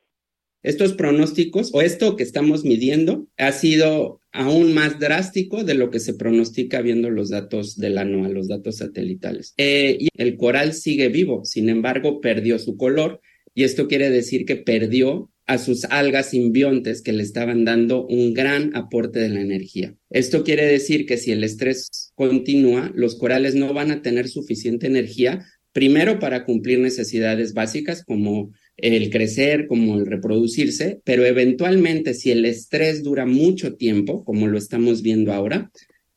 Estos 0.63 0.93
pronósticos 0.93 1.73
o 1.73 1.81
esto 1.81 2.15
que 2.15 2.23
estamos 2.23 2.63
midiendo 2.63 3.25
ha 3.37 3.51
sido 3.51 4.19
aún 4.31 4.75
más 4.75 4.99
drástico 4.99 5.63
de 5.63 5.73
lo 5.73 5.89
que 5.89 5.99
se 5.99 6.13
pronostica 6.13 6.81
viendo 6.81 7.09
los 7.09 7.31
datos 7.31 7.77
del 7.77 7.95
NOAA, 7.95 8.29
los 8.29 8.47
datos 8.47 8.77
satelitales. 8.77 9.55
Eh, 9.57 9.97
y 9.99 10.09
el 10.15 10.37
coral 10.37 10.73
sigue 10.73 11.09
vivo, 11.09 11.43
sin 11.45 11.67
embargo, 11.67 12.21
perdió 12.21 12.59
su 12.59 12.77
color 12.77 13.21
y 13.55 13.63
esto 13.63 13.87
quiere 13.87 14.11
decir 14.11 14.45
que 14.45 14.55
perdió 14.55 15.29
a 15.51 15.57
sus 15.57 15.83
algas 15.83 16.29
simbiontes 16.29 17.01
que 17.01 17.11
le 17.11 17.23
estaban 17.23 17.65
dando 17.65 18.07
un 18.07 18.33
gran 18.33 18.73
aporte 18.73 19.19
de 19.19 19.27
la 19.27 19.41
energía. 19.41 19.93
Esto 20.09 20.45
quiere 20.45 20.65
decir 20.65 21.05
que 21.05 21.17
si 21.17 21.33
el 21.33 21.43
estrés 21.43 22.13
continúa, 22.15 22.89
los 22.95 23.15
corales 23.17 23.53
no 23.53 23.73
van 23.73 23.91
a 23.91 24.01
tener 24.01 24.29
suficiente 24.29 24.87
energía, 24.87 25.45
primero 25.73 26.19
para 26.19 26.45
cumplir 26.45 26.79
necesidades 26.79 27.53
básicas 27.53 28.05
como 28.05 28.53
el 28.77 29.09
crecer, 29.09 29.67
como 29.67 29.97
el 29.97 30.05
reproducirse, 30.05 31.01
pero 31.03 31.25
eventualmente 31.25 32.13
si 32.13 32.31
el 32.31 32.45
estrés 32.45 33.03
dura 33.03 33.25
mucho 33.25 33.75
tiempo, 33.75 34.23
como 34.23 34.47
lo 34.47 34.57
estamos 34.57 35.01
viendo 35.01 35.33
ahora, 35.33 35.69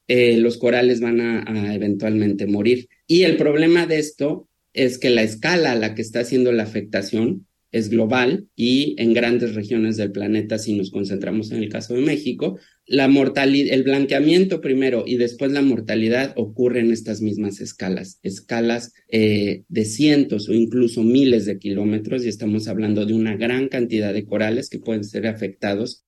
eh, 0.07 0.37
los 0.37 0.59
corales 0.59 1.01
van 1.01 1.21
a 1.21 1.75
eventualmente 1.75 2.47
morir. 2.47 2.87
Y 3.09 3.23
el 3.23 3.37
problema 3.37 3.87
de 3.87 3.99
esto 3.99 4.49
es 4.73 4.97
que 4.99 5.11
la 5.11 5.25
escala 5.25 5.73
a 5.73 5.77
la 5.77 5.97
que 5.97 6.03
está 6.03 6.21
haciendo 6.21 6.53
la 6.53 6.63
afectación 6.63 7.49
es 7.75 7.91
global 7.91 8.47
y 8.55 8.95
en 8.99 9.15
grandes 9.15 9.57
regiones 9.57 9.97
del 9.97 10.13
planeta, 10.13 10.59
si 10.59 10.77
nos 10.77 10.93
concentramos 10.93 11.51
en 11.51 11.61
el 11.61 11.69
caso 11.69 11.95
de 11.95 12.03
México, 12.03 12.57
la 12.87 13.09
mortalidad, 13.09 13.75
el 13.75 13.83
blanqueamiento 13.83 14.61
primero 14.61 15.03
y 15.05 15.17
después 15.17 15.51
la 15.51 15.61
mortalidad 15.61 16.35
ocurre 16.37 16.81
en 16.81 16.93
estas 16.93 17.21
mismas 17.21 17.61
escalas, 17.61 18.21
escalas 18.23 18.95
eh, 19.11 19.65
de 19.69 19.85
cientos 19.85 20.49
o 20.49 20.53
incluso 20.53 21.03
miles 21.03 21.47
de 21.47 21.59
kilómetros 21.59 22.25
y 22.25 22.29
estamos 22.29 22.69
hablando 22.69 23.07
de 23.07 23.15
una 23.15 23.37
gran 23.37 23.67
cantidad 23.67 24.15
de 24.15 24.25
corales 24.25 24.71
que 24.71 24.79
pueden 24.79 25.03
ser 25.03 25.27
afectados. 25.27 26.07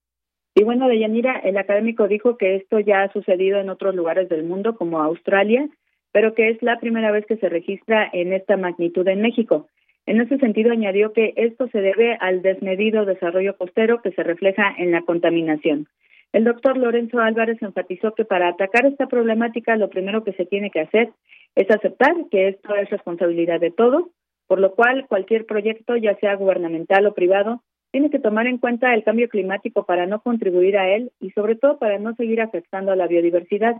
Y 0.55 0.63
bueno, 0.63 0.87
Deyanira, 0.87 1.41
el 1.41 1.57
académico 1.57 2.07
dijo 2.07 2.39
que 2.39 2.55
esto 2.55 2.79
ya 2.79 3.03
ha 3.03 3.13
sucedido 3.13 3.59
en 3.59 3.71
otros 3.71 3.93
lugares 3.93 4.29
del 4.29 4.45
mundo 4.45 4.77
como 4.77 5.03
Australia, 5.03 5.69
pero 6.13 6.33
que 6.35 6.51
es 6.51 6.63
la 6.63 6.79
primera 6.79 7.11
vez 7.11 7.27
que 7.27 7.39
se 7.39 7.49
registra 7.49 8.09
en 8.13 8.33
esta 8.33 8.57
magnitud 8.57 9.07
en 9.09 9.21
México. 9.21 9.69
En 10.07 10.21
ese 10.21 10.39
sentido, 10.39 10.73
añadió 10.73 11.13
que 11.13 11.35
esto 11.37 11.69
se 11.69 11.81
debe 11.81 12.17
al 12.21 12.41
desmedido 12.41 13.05
desarrollo 13.05 13.57
costero 13.57 14.01
que 14.03 14.13
se 14.13 14.23
refleja 14.23 14.73
en 14.79 14.93
la 14.93 15.03
contaminación. 15.03 15.89
El 16.33 16.45
doctor 16.45 16.77
Lorenzo 16.77 17.19
Álvarez 17.19 17.61
enfatizó 17.61 18.15
que 18.15 18.25
para 18.25 18.49
atacar 18.49 18.87
esta 18.87 19.07
problemática 19.07 19.77
lo 19.77 19.89
primero 19.89 20.23
que 20.23 20.33
se 20.33 20.47
tiene 20.47 20.71
que 20.71 20.81
hacer 20.81 21.11
es 21.55 21.71
aceptar 21.71 22.15
que 22.31 22.49
esto 22.49 22.75
es 22.77 22.91
responsabilidad 22.91 23.59
de 23.59 23.71
todos, 23.71 24.05
por 24.47 24.61
lo 24.61 24.75
cual 24.75 25.07
cualquier 25.09 25.47
proyecto, 25.47 25.97
ya 25.97 26.17
sea 26.19 26.37
gubernamental 26.37 27.07
o 27.07 27.15
privado, 27.15 27.63
tiene 27.91 28.11
que 28.11 28.19
tomar 28.19 28.47
en 28.47 28.59
cuenta 28.59 28.95
el 28.95 29.03
cambio 29.03 29.29
climático 29.29 29.87
para 29.87 30.07
no 30.07 30.21
contribuir 30.21 30.77
a 30.77 30.95
él 30.95 31.11
y 31.21 31.31
sobre 31.31 31.57
todo 31.57 31.79
para 31.79 31.99
no 31.99 32.15
seguir 32.15 32.41
afectando 32.41 32.93
a 32.93 32.97
la 32.97 33.07
biodiversidad. 33.07 33.77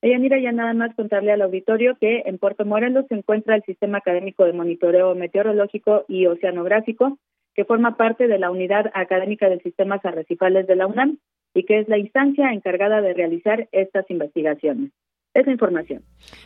Ella 0.00 0.18
mira 0.18 0.38
ya 0.40 0.52
nada 0.52 0.74
más 0.74 0.94
contarle 0.94 1.32
al 1.32 1.42
auditorio 1.42 1.96
que 2.00 2.22
en 2.26 2.38
Puerto 2.38 2.64
Morelos 2.64 3.06
se 3.08 3.16
encuentra 3.16 3.56
el 3.56 3.64
Sistema 3.64 3.98
Académico 3.98 4.44
de 4.44 4.52
Monitoreo 4.52 5.14
Meteorológico 5.14 6.04
y 6.06 6.26
Oceanográfico, 6.26 7.18
que 7.54 7.64
forma 7.64 7.96
parte 7.96 8.28
de 8.28 8.38
la 8.38 8.50
Unidad 8.50 8.90
Académica 8.94 9.48
de 9.48 9.58
Sistemas 9.60 10.04
Arrecifales 10.04 10.68
de 10.68 10.76
la 10.76 10.86
UNAM 10.86 11.18
y 11.52 11.64
que 11.64 11.80
es 11.80 11.88
la 11.88 11.98
instancia 11.98 12.52
encargada 12.52 13.00
de 13.00 13.14
realizar 13.14 13.68
estas 13.72 14.08
investigaciones. 14.10 14.92
Esa 15.34 15.50
información. 15.50 16.02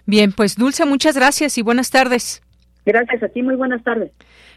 Bien, 0.06 0.32
pues 0.32 0.56
Dulce, 0.56 0.86
muchas 0.86 1.16
gracias 1.16 1.58
y 1.58 1.62
buenas 1.62 1.90
tardes. 1.90 2.42
Gracias 2.84 3.22
a 3.22 3.28
ti, 3.28 3.42
muy 3.42 3.54
buenas 3.54 3.84
tardes. 3.84 4.12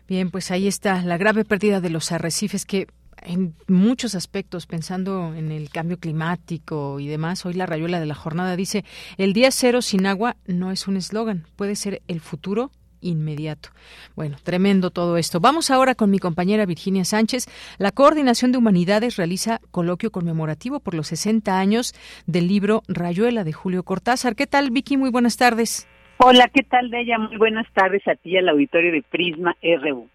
Bien, 0.08 0.32
pues 0.32 0.50
ahí 0.52 0.68
está 0.68 1.02
la 1.02 1.18
grave 1.18 1.46
pérdida 1.46 1.82
de 1.82 1.90
los 1.90 2.12
arrecifes 2.12 2.66
que 2.66 2.88
en 3.26 3.56
muchos 3.68 4.16
aspectos, 4.16 4.68
pensando 4.68 5.34
en 5.36 5.52
el 5.52 5.70
cambio 5.70 5.98
climático 6.00 7.00
y 7.00 7.08
demás, 7.08 7.46
hoy 7.46 7.54
la 7.54 7.66
rayuela 7.66 8.00
de 8.00 8.06
la 8.06 8.16
jornada 8.16 8.56
dice, 8.56 8.86
el 9.18 9.34
día 9.34 9.52
cero 9.52 9.82
sin 9.82 10.06
agua 10.06 10.36
no 10.48 10.72
es 10.72 10.88
un 10.88 10.98
eslogan, 10.98 11.46
puede 11.56 11.76
ser 11.76 12.02
el 12.08 12.22
futuro 12.22 12.72
inmediato. 13.02 13.70
Bueno, 14.16 14.38
tremendo 14.44 14.90
todo 14.90 15.18
esto. 15.18 15.40
Vamos 15.40 15.70
ahora 15.70 15.96
con 15.96 16.10
mi 16.10 16.20
compañera 16.20 16.66
Virginia 16.66 17.06
Sánchez. 17.06 17.46
La 17.78 17.92
Coordinación 17.92 18.52
de 18.52 18.58
Humanidades 18.58 19.16
realiza 19.16 19.60
coloquio 19.72 20.12
conmemorativo 20.12 20.80
por 20.80 20.96
los 20.96 21.08
60 21.08 21.60
años 21.60 21.94
del 22.26 22.48
libro 22.48 22.82
Rayuela 22.88 23.44
de 23.44 23.54
Julio 23.54 23.84
Cortázar. 23.84 24.36
¿Qué 24.36 24.48
tal, 24.48 24.72
Vicky? 24.72 24.98
Muy 24.98 25.12
buenas 25.12 25.38
tardes. 25.38 25.88
Hola, 26.18 26.50
¿qué 26.52 26.64
tal, 26.64 26.90
Deya? 26.90 27.20
Muy 27.20 27.38
buenas 27.38 27.68
tardes 27.74 28.08
a 28.08 28.16
ti 28.16 28.38
al 28.38 28.50
auditorio 28.50 28.92
de 28.92 29.04
Prisma 29.04 29.56
RU. 29.62 30.10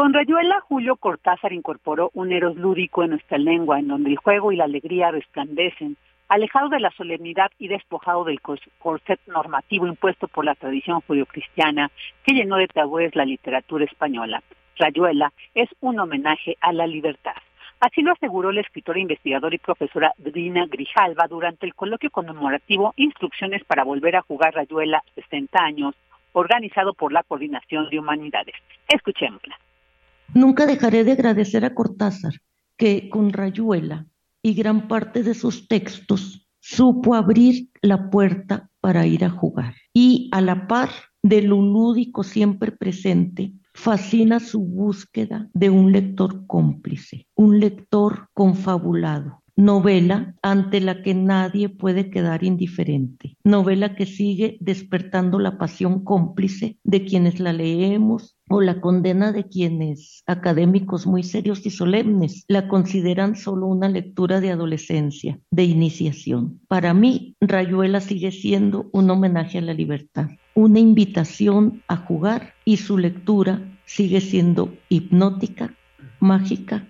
Con 0.00 0.14
Rayuela, 0.14 0.62
Julio 0.62 0.96
Cortázar 0.96 1.52
incorporó 1.52 2.10
un 2.14 2.32
eros 2.32 2.56
lúdico 2.56 3.04
en 3.04 3.10
nuestra 3.10 3.36
lengua, 3.36 3.78
en 3.78 3.88
donde 3.88 4.08
el 4.08 4.16
juego 4.16 4.50
y 4.50 4.56
la 4.56 4.64
alegría 4.64 5.10
resplandecen, 5.10 5.98
alejado 6.26 6.70
de 6.70 6.80
la 6.80 6.90
solemnidad 6.92 7.50
y 7.58 7.68
despojado 7.68 8.24
del 8.24 8.40
corset 8.40 9.20
normativo 9.26 9.86
impuesto 9.86 10.26
por 10.26 10.46
la 10.46 10.54
tradición 10.54 11.02
judio-cristiana 11.02 11.90
que 12.24 12.32
llenó 12.32 12.56
de 12.56 12.68
tabúes 12.68 13.14
la 13.14 13.26
literatura 13.26 13.84
española. 13.84 14.42
Rayuela 14.78 15.34
es 15.54 15.68
un 15.80 16.00
homenaje 16.00 16.56
a 16.62 16.72
la 16.72 16.86
libertad. 16.86 17.36
Así 17.80 18.00
lo 18.00 18.12
aseguró 18.12 18.52
la 18.52 18.62
escritora, 18.62 18.98
investigadora 18.98 19.54
y 19.54 19.58
profesora 19.58 20.14
Dina 20.16 20.64
Grijalva 20.64 21.26
durante 21.28 21.66
el 21.66 21.74
coloquio 21.74 22.10
conmemorativo 22.10 22.94
Instrucciones 22.96 23.64
para 23.64 23.84
volver 23.84 24.16
a 24.16 24.22
jugar 24.22 24.54
Rayuela 24.54 25.02
60 25.16 25.62
años, 25.62 25.94
organizado 26.32 26.94
por 26.94 27.12
la 27.12 27.22
Coordinación 27.22 27.90
de 27.90 27.98
Humanidades. 27.98 28.54
Escuchémosla. 28.88 29.58
Nunca 30.34 30.66
dejaré 30.66 31.02
de 31.04 31.12
agradecer 31.12 31.64
a 31.64 31.74
Cortázar, 31.74 32.34
que 32.76 33.08
con 33.08 33.32
Rayuela 33.32 34.06
y 34.42 34.54
gran 34.54 34.86
parte 34.86 35.22
de 35.22 35.34
sus 35.34 35.66
textos 35.66 36.48
supo 36.60 37.14
abrir 37.14 37.68
la 37.82 38.10
puerta 38.10 38.70
para 38.80 39.06
ir 39.06 39.24
a 39.24 39.30
jugar. 39.30 39.74
Y 39.92 40.28
a 40.32 40.40
la 40.40 40.66
par 40.66 40.90
de 41.22 41.42
lo 41.42 41.60
lúdico 41.60 42.22
siempre 42.22 42.70
presente, 42.70 43.52
fascina 43.74 44.40
su 44.40 44.60
búsqueda 44.60 45.48
de 45.52 45.70
un 45.70 45.92
lector 45.92 46.46
cómplice, 46.46 47.26
un 47.34 47.60
lector 47.60 48.28
confabulado, 48.32 49.42
novela 49.56 50.36
ante 50.42 50.80
la 50.80 51.02
que 51.02 51.14
nadie 51.14 51.68
puede 51.68 52.10
quedar 52.10 52.44
indiferente, 52.44 53.36
novela 53.44 53.94
que 53.94 54.06
sigue 54.06 54.56
despertando 54.60 55.38
la 55.38 55.58
pasión 55.58 56.04
cómplice 56.04 56.78
de 56.84 57.04
quienes 57.04 57.40
la 57.40 57.52
leemos 57.52 58.36
o 58.50 58.60
la 58.60 58.80
condena 58.80 59.30
de 59.30 59.44
quienes, 59.44 60.24
académicos 60.26 61.06
muy 61.06 61.22
serios 61.22 61.64
y 61.64 61.70
solemnes, 61.70 62.44
la 62.48 62.66
consideran 62.66 63.36
solo 63.36 63.66
una 63.66 63.88
lectura 63.88 64.40
de 64.40 64.50
adolescencia, 64.50 65.38
de 65.52 65.64
iniciación. 65.64 66.60
Para 66.66 66.92
mí, 66.92 67.36
Rayuela 67.40 68.00
sigue 68.00 68.32
siendo 68.32 68.90
un 68.92 69.08
homenaje 69.08 69.58
a 69.58 69.60
la 69.60 69.72
libertad, 69.72 70.30
una 70.54 70.80
invitación 70.80 71.82
a 71.86 71.96
jugar 71.96 72.54
y 72.64 72.78
su 72.78 72.98
lectura 72.98 73.62
sigue 73.84 74.20
siendo 74.20 74.74
hipnótica, 74.88 75.72
mágica, 76.18 76.88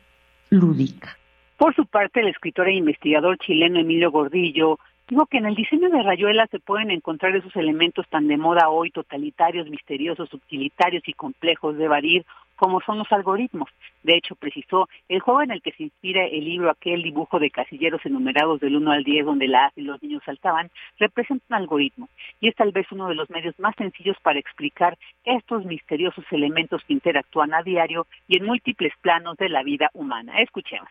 lúdica. 0.48 1.18
Por 1.58 1.74
su 1.74 1.84
parte, 1.84 2.20
el 2.20 2.28
escritor 2.28 2.68
e 2.68 2.74
investigador 2.76 3.36
chileno 3.36 3.80
Emilio 3.80 4.10
Gordillo 4.10 4.78
dijo 5.10 5.26
que 5.26 5.38
en 5.38 5.46
el 5.46 5.56
diseño 5.56 5.90
de 5.90 6.02
Rayuela 6.02 6.46
se 6.50 6.60
pueden 6.60 6.90
encontrar 6.92 7.34
esos 7.34 7.54
elementos 7.56 8.06
tan 8.08 8.28
de 8.28 8.36
moda 8.36 8.68
hoy, 8.68 8.92
totalitarios, 8.92 9.68
misteriosos, 9.68 10.32
utilitarios 10.32 11.02
y 11.06 11.12
complejos 11.12 11.76
de 11.76 11.84
evadir, 11.84 12.24
como 12.54 12.80
son 12.82 12.98
los 12.98 13.10
algoritmos. 13.10 13.68
De 14.04 14.16
hecho, 14.16 14.36
precisó, 14.36 14.88
el 15.08 15.20
juego 15.20 15.42
en 15.42 15.50
el 15.50 15.62
que 15.62 15.72
se 15.72 15.82
inspira 15.82 16.24
el 16.26 16.44
libro, 16.44 16.70
aquel 16.70 17.02
dibujo 17.02 17.40
de 17.40 17.50
casilleros 17.50 18.04
enumerados 18.04 18.60
del 18.60 18.76
1 18.76 18.92
al 18.92 19.02
10 19.02 19.26
donde 19.26 19.48
las 19.48 19.76
y 19.76 19.80
los 19.80 20.00
niños 20.02 20.22
saltaban, 20.24 20.70
representa 20.98 21.44
un 21.48 21.56
algoritmo 21.56 22.08
y 22.40 22.48
es 22.48 22.54
tal 22.54 22.70
vez 22.70 22.86
uno 22.92 23.08
de 23.08 23.14
los 23.16 23.28
medios 23.30 23.58
más 23.58 23.74
sencillos 23.76 24.16
para 24.22 24.38
explicar 24.38 24.96
estos 25.24 25.64
misteriosos 25.64 26.24
elementos 26.30 26.82
que 26.84 26.92
interactúan 26.92 27.52
a 27.52 27.62
diario 27.62 28.06
y 28.28 28.36
en 28.36 28.44
múltiples 28.44 28.92
planos 29.00 29.36
de 29.38 29.48
la 29.48 29.64
vida 29.64 29.90
humana. 29.92 30.40
Escuchemos. 30.40 30.88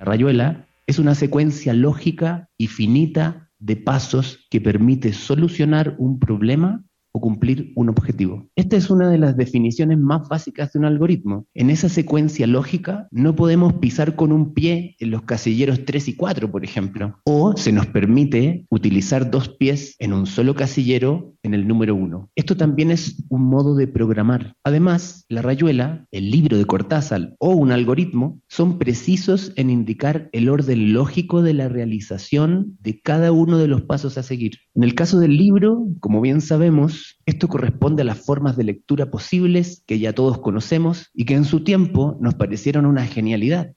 La 0.00 0.06
rayuela 0.06 0.64
es 0.86 0.98
una 0.98 1.14
secuencia 1.14 1.72
lógica 1.72 2.48
y 2.58 2.66
finita 2.66 3.49
de 3.60 3.76
pasos 3.76 4.46
que 4.50 4.60
permite 4.60 5.12
solucionar 5.12 5.94
un 5.98 6.18
problema 6.18 6.82
o 7.12 7.20
cumplir 7.20 7.72
un 7.76 7.88
objetivo. 7.88 8.48
Esta 8.56 8.76
es 8.76 8.90
una 8.90 9.10
de 9.10 9.18
las 9.18 9.36
definiciones 9.36 9.98
más 9.98 10.28
básicas 10.28 10.72
de 10.72 10.78
un 10.78 10.84
algoritmo. 10.84 11.46
En 11.54 11.70
esa 11.70 11.88
secuencia 11.88 12.46
lógica 12.46 13.08
no 13.10 13.34
podemos 13.34 13.74
pisar 13.74 14.16
con 14.16 14.32
un 14.32 14.54
pie 14.54 14.96
en 14.98 15.10
los 15.10 15.22
casilleros 15.22 15.84
3 15.84 16.08
y 16.08 16.16
4, 16.16 16.50
por 16.50 16.64
ejemplo, 16.64 17.18
o 17.24 17.56
se 17.56 17.72
nos 17.72 17.86
permite 17.86 18.66
utilizar 18.70 19.30
dos 19.30 19.48
pies 19.48 19.96
en 19.98 20.12
un 20.12 20.26
solo 20.26 20.54
casillero 20.54 21.34
en 21.42 21.54
el 21.54 21.66
número 21.66 21.94
1. 21.94 22.30
Esto 22.34 22.56
también 22.56 22.90
es 22.90 23.24
un 23.28 23.42
modo 23.42 23.74
de 23.74 23.86
programar. 23.86 24.54
Además, 24.64 25.24
la 25.28 25.42
rayuela, 25.42 26.06
el 26.10 26.30
libro 26.30 26.58
de 26.58 26.64
Cortázar 26.64 27.34
o 27.38 27.50
un 27.54 27.72
algoritmo 27.72 28.40
son 28.48 28.78
precisos 28.78 29.52
en 29.56 29.70
indicar 29.70 30.28
el 30.32 30.48
orden 30.48 30.92
lógico 30.92 31.42
de 31.42 31.54
la 31.54 31.68
realización 31.68 32.76
de 32.80 33.00
cada 33.00 33.32
uno 33.32 33.58
de 33.58 33.68
los 33.68 33.82
pasos 33.82 34.18
a 34.18 34.22
seguir. 34.22 34.58
En 34.74 34.84
el 34.84 34.94
caso 34.94 35.18
del 35.18 35.36
libro, 35.36 35.86
como 36.00 36.20
bien 36.20 36.40
sabemos, 36.40 36.99
esto 37.26 37.48
corresponde 37.48 38.02
a 38.02 38.04
las 38.04 38.24
formas 38.24 38.56
de 38.56 38.64
lectura 38.64 39.10
posibles 39.10 39.84
que 39.86 39.98
ya 39.98 40.12
todos 40.12 40.38
conocemos 40.40 41.10
y 41.14 41.24
que 41.24 41.34
en 41.34 41.44
su 41.44 41.64
tiempo 41.64 42.16
nos 42.20 42.34
parecieron 42.34 42.86
una 42.86 43.06
genialidad. 43.06 43.74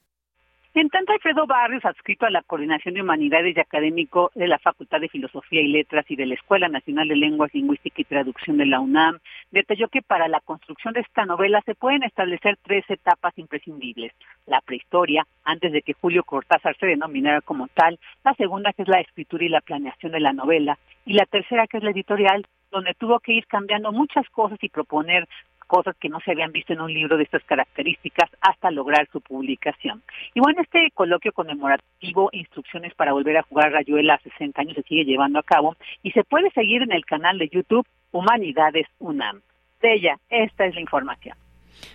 En 0.76 0.90
tanto, 0.90 1.12
Alfredo 1.12 1.46
Barrios, 1.46 1.86
adscrito 1.86 2.26
a 2.26 2.32
la 2.32 2.42
Coordinación 2.42 2.96
de 2.96 3.04
Humanidades 3.04 3.56
y 3.56 3.60
académico 3.60 4.32
de 4.34 4.48
la 4.48 4.58
Facultad 4.58 5.02
de 5.02 5.08
Filosofía 5.08 5.62
y 5.62 5.68
Letras 5.68 6.04
y 6.10 6.16
de 6.16 6.26
la 6.26 6.34
Escuela 6.34 6.68
Nacional 6.68 7.08
de 7.08 7.16
Lenguas, 7.16 7.54
Lingüística 7.54 8.02
y 8.02 8.06
Traducción 8.06 8.58
de 8.58 8.66
la 8.66 8.80
UNAM, 8.80 9.20
detalló 9.52 9.88
que 9.90 10.02
para 10.02 10.28
la 10.28 10.40
construcción 10.40 10.96
de 10.96 11.02
esta 11.02 11.28
novela 11.28 11.62
se 11.68 11.76
pueden 11.76 12.02
establecer 12.02 12.58
tres 12.64 12.86
etapas 12.90 13.38
imprescindibles. 13.38 14.14
La 14.48 14.62
prehistoria, 14.62 15.28
antes 15.44 15.72
de 15.74 15.84
que 15.84 15.94
Julio 15.94 16.24
Cortázar 16.24 16.76
se 16.80 16.88
denominara 16.88 17.42
como 17.42 17.68
tal, 17.68 18.00
la 18.26 18.34
segunda 18.34 18.74
que 18.74 18.82
es 18.82 18.88
la 18.88 19.00
escritura 19.00 19.46
y 19.46 19.50
la 19.50 19.62
planeación 19.62 20.12
de 20.12 20.22
la 20.22 20.34
novela, 20.34 20.80
y 21.06 21.14
la 21.14 21.28
tercera 21.28 21.68
que 21.68 21.78
es 21.78 21.84
la 21.84 21.92
editorial, 21.92 22.48
donde 22.74 22.94
tuvo 22.96 23.20
que 23.20 23.34
ir 23.34 23.46
cambiando 23.48 23.92
muchas 23.92 24.28
cosas 24.30 24.58
y 24.62 24.70
proponer 24.70 25.28
cosas 25.68 25.96
que 25.98 26.10
no 26.10 26.20
se 26.20 26.32
habían 26.32 26.52
visto 26.52 26.74
en 26.74 26.82
un 26.82 26.94
libro 26.94 27.18
de 27.18 27.24
estas 27.24 27.44
características 27.46 28.30
hasta 28.42 28.70
lograr 28.70 29.08
su 29.12 29.22
publicación. 29.22 30.04
Y 30.34 30.40
bueno, 30.40 30.62
este 30.62 30.92
coloquio 30.94 31.32
conmemorativo, 31.32 32.30
Instrucciones 32.32 32.94
para 32.96 33.14
volver 33.14 33.38
a 33.38 33.44
jugar 33.44 33.72
Rayuela 33.72 34.16
a 34.16 34.20
60 34.20 34.62
años, 34.62 34.76
se 34.76 34.84
sigue 34.84 35.06
llevando 35.06 35.40
a 35.40 35.44
cabo 35.44 35.76
y 36.04 36.12
se 36.12 36.24
puede 36.24 36.52
seguir 36.52 36.82
en 36.82 36.92
el 36.92 37.06
canal 37.06 37.38
de 37.38 37.50
YouTube 37.50 37.88
Humanidades 38.12 38.88
UNAM. 39.00 39.42
De 39.82 39.94
ella, 39.94 40.18
esta 40.30 40.66
es 40.66 40.76
la 40.76 40.82
información. 40.82 41.36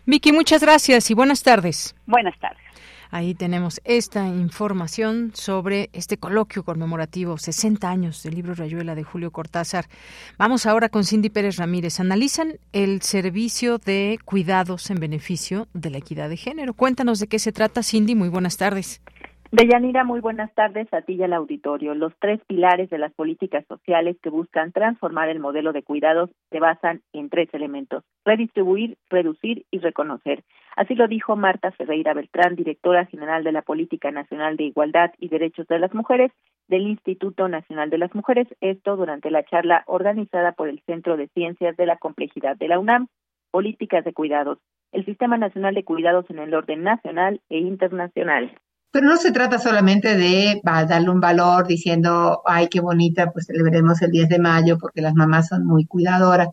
Vicky, 0.06 0.32
muchas 0.32 0.62
gracias 0.62 1.10
y 1.10 1.14
buenas 1.14 1.42
tardes. 1.42 1.94
Buenas 2.06 2.38
tardes. 2.38 2.62
Ahí 3.10 3.34
tenemos 3.34 3.80
esta 3.84 4.26
información 4.26 5.32
sobre 5.34 5.88
este 5.92 6.18
coloquio 6.18 6.62
conmemorativo 6.62 7.38
60 7.38 7.88
años 7.88 8.22
del 8.22 8.34
libro 8.34 8.54
Rayuela 8.54 8.94
de 8.94 9.04
Julio 9.04 9.30
Cortázar. 9.30 9.88
Vamos 10.36 10.66
ahora 10.66 10.88
con 10.88 11.04
Cindy 11.04 11.30
Pérez 11.30 11.56
Ramírez. 11.56 12.00
Analizan 12.00 12.58
el 12.72 13.00
servicio 13.02 13.78
de 13.78 14.18
cuidados 14.24 14.90
en 14.90 15.00
beneficio 15.00 15.68
de 15.72 15.90
la 15.90 15.98
equidad 15.98 16.28
de 16.28 16.36
género. 16.36 16.74
Cuéntanos 16.74 17.18
de 17.18 17.28
qué 17.28 17.38
se 17.38 17.52
trata, 17.52 17.82
Cindy. 17.82 18.14
Muy 18.14 18.28
buenas 18.28 18.56
tardes. 18.56 19.00
Deyanira, 19.50 20.04
muy 20.04 20.20
buenas 20.20 20.52
tardes 20.54 20.92
a 20.92 21.00
ti 21.00 21.14
y 21.14 21.22
al 21.22 21.32
auditorio. 21.32 21.94
Los 21.94 22.12
tres 22.18 22.38
pilares 22.46 22.90
de 22.90 22.98
las 22.98 23.14
políticas 23.14 23.64
sociales 23.66 24.18
que 24.22 24.28
buscan 24.28 24.72
transformar 24.72 25.30
el 25.30 25.40
modelo 25.40 25.72
de 25.72 25.82
cuidados 25.82 26.28
se 26.50 26.60
basan 26.60 27.00
en 27.14 27.30
tres 27.30 27.48
elementos, 27.54 28.04
redistribuir, 28.26 28.98
reducir 29.08 29.64
y 29.70 29.78
reconocer. 29.78 30.44
Así 30.76 30.94
lo 30.94 31.08
dijo 31.08 31.34
Marta 31.34 31.72
Ferreira 31.72 32.12
Beltrán, 32.12 32.56
directora 32.56 33.06
general 33.06 33.42
de 33.42 33.52
la 33.52 33.62
Política 33.62 34.10
Nacional 34.10 34.58
de 34.58 34.64
Igualdad 34.64 35.12
y 35.16 35.28
Derechos 35.28 35.66
de 35.66 35.78
las 35.78 35.94
Mujeres 35.94 36.30
del 36.68 36.82
Instituto 36.82 37.48
Nacional 37.48 37.88
de 37.88 37.96
las 37.96 38.14
Mujeres, 38.14 38.48
esto 38.60 38.96
durante 38.96 39.30
la 39.30 39.44
charla 39.44 39.82
organizada 39.86 40.52
por 40.52 40.68
el 40.68 40.82
Centro 40.84 41.16
de 41.16 41.28
Ciencias 41.28 41.74
de 41.78 41.86
la 41.86 41.96
Complejidad 41.96 42.58
de 42.58 42.68
la 42.68 42.78
UNAM, 42.78 43.08
Políticas 43.50 44.04
de 44.04 44.12
Cuidados, 44.12 44.58
el 44.92 45.06
Sistema 45.06 45.38
Nacional 45.38 45.74
de 45.74 45.84
Cuidados 45.84 46.28
en 46.28 46.38
el 46.38 46.52
orden 46.52 46.82
nacional 46.82 47.40
e 47.48 47.60
internacional. 47.60 48.52
Pero 48.90 49.06
no 49.06 49.16
se 49.18 49.32
trata 49.32 49.58
solamente 49.58 50.16
de 50.16 50.60
darle 50.64 51.10
un 51.10 51.20
valor 51.20 51.66
diciendo, 51.66 52.42
ay, 52.46 52.68
qué 52.68 52.80
bonita, 52.80 53.30
pues 53.30 53.46
celebremos 53.46 54.00
el 54.02 54.10
10 54.10 54.28
de 54.30 54.38
mayo 54.38 54.78
porque 54.78 55.02
las 55.02 55.14
mamás 55.14 55.48
son 55.48 55.66
muy 55.66 55.86
cuidadoras, 55.86 56.48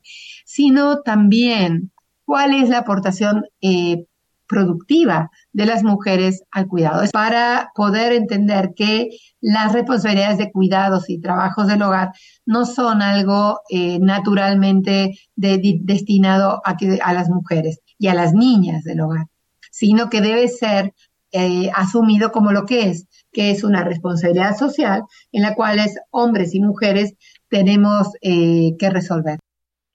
sino 0.45 1.01
también 1.01 1.91
cuál 2.25 2.53
es 2.53 2.69
la 2.69 2.79
aportación 2.79 3.45
eh, 3.61 4.05
productiva 4.47 5.31
de 5.53 5.65
las 5.65 5.83
mujeres 5.83 6.43
al 6.51 6.67
cuidado. 6.67 7.01
Es 7.01 7.11
para 7.11 7.71
poder 7.75 8.13
entender 8.13 8.73
que 8.75 9.09
las 9.41 9.73
responsabilidades 9.73 10.37
de 10.37 10.51
cuidados 10.51 11.09
y 11.09 11.19
trabajos 11.19 11.67
del 11.67 11.81
hogar 11.81 12.11
no 12.45 12.65
son 12.65 13.01
algo 13.01 13.61
eh, 13.69 13.99
naturalmente 13.99 15.17
destinado 15.35 16.61
a, 16.63 16.77
que, 16.77 16.99
a 17.01 17.13
las 17.13 17.29
mujeres 17.29 17.79
y 17.97 18.07
a 18.07 18.13
las 18.13 18.33
niñas 18.33 18.83
del 18.83 19.01
hogar, 19.01 19.27
sino 19.71 20.09
que 20.09 20.21
debe 20.21 20.47
ser 20.47 20.93
eh, 21.35 21.69
asumido 21.75 22.31
como 22.31 22.53
lo 22.53 22.65
que 22.65 22.89
es, 22.89 23.09
que 23.33 23.51
es 23.51 23.65
una 23.65 23.83
responsabilidad 23.83 24.55
social 24.55 25.03
en 25.33 25.41
la 25.41 25.53
cual 25.53 25.79
hombres 26.09 26.55
y 26.55 26.61
mujeres 26.61 27.17
tenemos 27.49 28.13
eh, 28.21 28.77
que 28.79 28.89
resolver. 28.89 29.39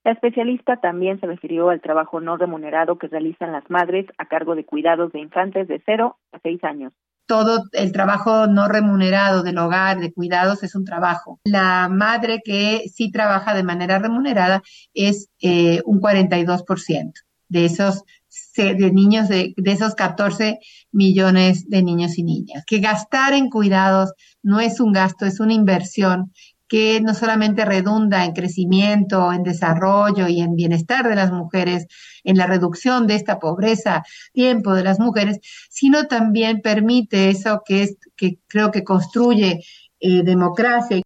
La 0.05 0.12
especialista 0.12 0.76
también 0.76 1.18
se 1.18 1.26
refirió 1.26 1.70
al 1.70 1.81
trabajo 1.81 2.20
no 2.20 2.37
remunerado 2.37 2.98
que 2.98 3.09
realizan 3.09 3.53
las 3.53 3.68
madres 3.70 4.05
a 4.18 4.26
cargo 4.26 4.55
de 4.55 4.66
cuidados 4.66 5.12
de 5.12 5.20
infantes 5.20 5.66
de 5.66 5.83
0 5.87 6.18
a 6.33 6.38
6 6.42 6.64
años. 6.64 6.92
todo 7.26 7.64
el 7.72 7.92
trabajo 7.92 8.46
no 8.46 8.68
remunerado 8.68 9.42
del 9.42 9.57
hogar, 9.59 10.00
de 10.00 10.12
cuidados, 10.12 10.62
es 10.62 10.74
un 10.74 10.85
trabajo. 10.85 11.38
La 11.44 11.88
madre 11.88 12.40
que 12.44 12.83
sí 12.92 13.11
trabaja 13.12 13.55
de 13.55 13.62
manera 13.62 13.98
remunerada 13.98 14.62
es 14.92 15.31
eh, 15.40 15.81
un 15.85 16.00
42% 16.00 17.12
de 17.48 17.64
esos 17.64 18.05
de 18.54 18.92
niños, 18.92 19.28
de, 19.28 19.54
de, 19.56 19.72
esos 19.72 19.94
14 19.94 20.58
millones 20.92 21.68
de 21.68 21.82
niños 21.82 22.18
y 22.18 22.22
niñas. 22.22 22.64
Que 22.66 22.80
gastar 22.80 23.32
en 23.32 23.48
cuidados 23.48 24.12
no 24.42 24.60
es 24.60 24.80
un 24.80 24.92
gasto, 24.92 25.26
es 25.26 25.40
una 25.40 25.54
inversión 25.54 26.32
que 26.70 27.00
no 27.00 27.14
solamente 27.14 27.64
redunda 27.64 28.24
en 28.24 28.32
crecimiento, 28.32 29.32
en 29.32 29.42
desarrollo 29.42 30.28
y 30.28 30.40
en 30.40 30.54
bienestar 30.54 31.08
de 31.08 31.16
las 31.16 31.32
mujeres, 31.32 31.86
en 32.22 32.36
la 32.36 32.46
reducción 32.46 33.08
de 33.08 33.16
esta 33.16 33.40
pobreza, 33.40 34.04
tiempo 34.32 34.72
de 34.74 34.84
las 34.84 35.00
mujeres, 35.00 35.40
sino 35.68 36.06
también 36.06 36.60
permite 36.62 37.28
eso 37.28 37.62
que 37.66 37.82
es 37.82 37.96
que 38.16 38.38
creo 38.46 38.70
que 38.70 38.84
construye 38.84 39.64
eh, 39.98 40.22
democracia. 40.22 41.02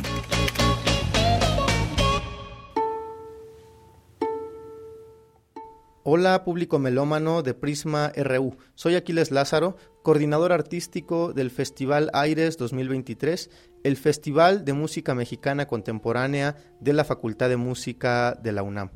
Hola, 6.04 6.44
público 6.44 6.78
melómano 6.78 7.42
de 7.42 7.56
Prisma 7.56 8.12
RU. 8.16 8.56
Soy 8.76 8.94
Aquiles 8.94 9.32
Lázaro, 9.32 9.78
coordinador 10.04 10.52
artístico 10.52 11.34
del 11.34 11.50
Festival 11.50 12.12
Aires 12.14 12.58
2023, 12.58 13.50
el 13.84 13.98
Festival 13.98 14.66
de 14.66 14.74
Música 14.74 15.16
Mexicana 15.16 15.66
Contemporánea 15.66 16.58
de 16.80 16.94
la 16.94 17.06
Facultad 17.06 17.50
de 17.50 17.58
Música 17.58 18.38
de 18.40 18.52
la 18.52 18.62
UNAM. 18.62 18.92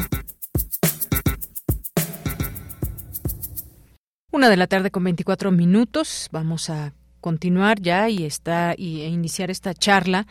Una 4.35 4.49
de 4.49 4.57
la 4.57 4.67
tarde 4.67 4.91
con 4.91 5.05
24 5.05 5.49
minutos. 5.51 6.27
Vamos 6.29 6.69
a 6.69 6.91
continuar 7.25 7.81
ya 7.81 8.07
y 8.07 8.23
está 8.23 8.75
y 8.77 9.01
e 9.01 9.07
iniciar 9.07 9.49
esta 9.49 9.73
charla. 9.73 10.27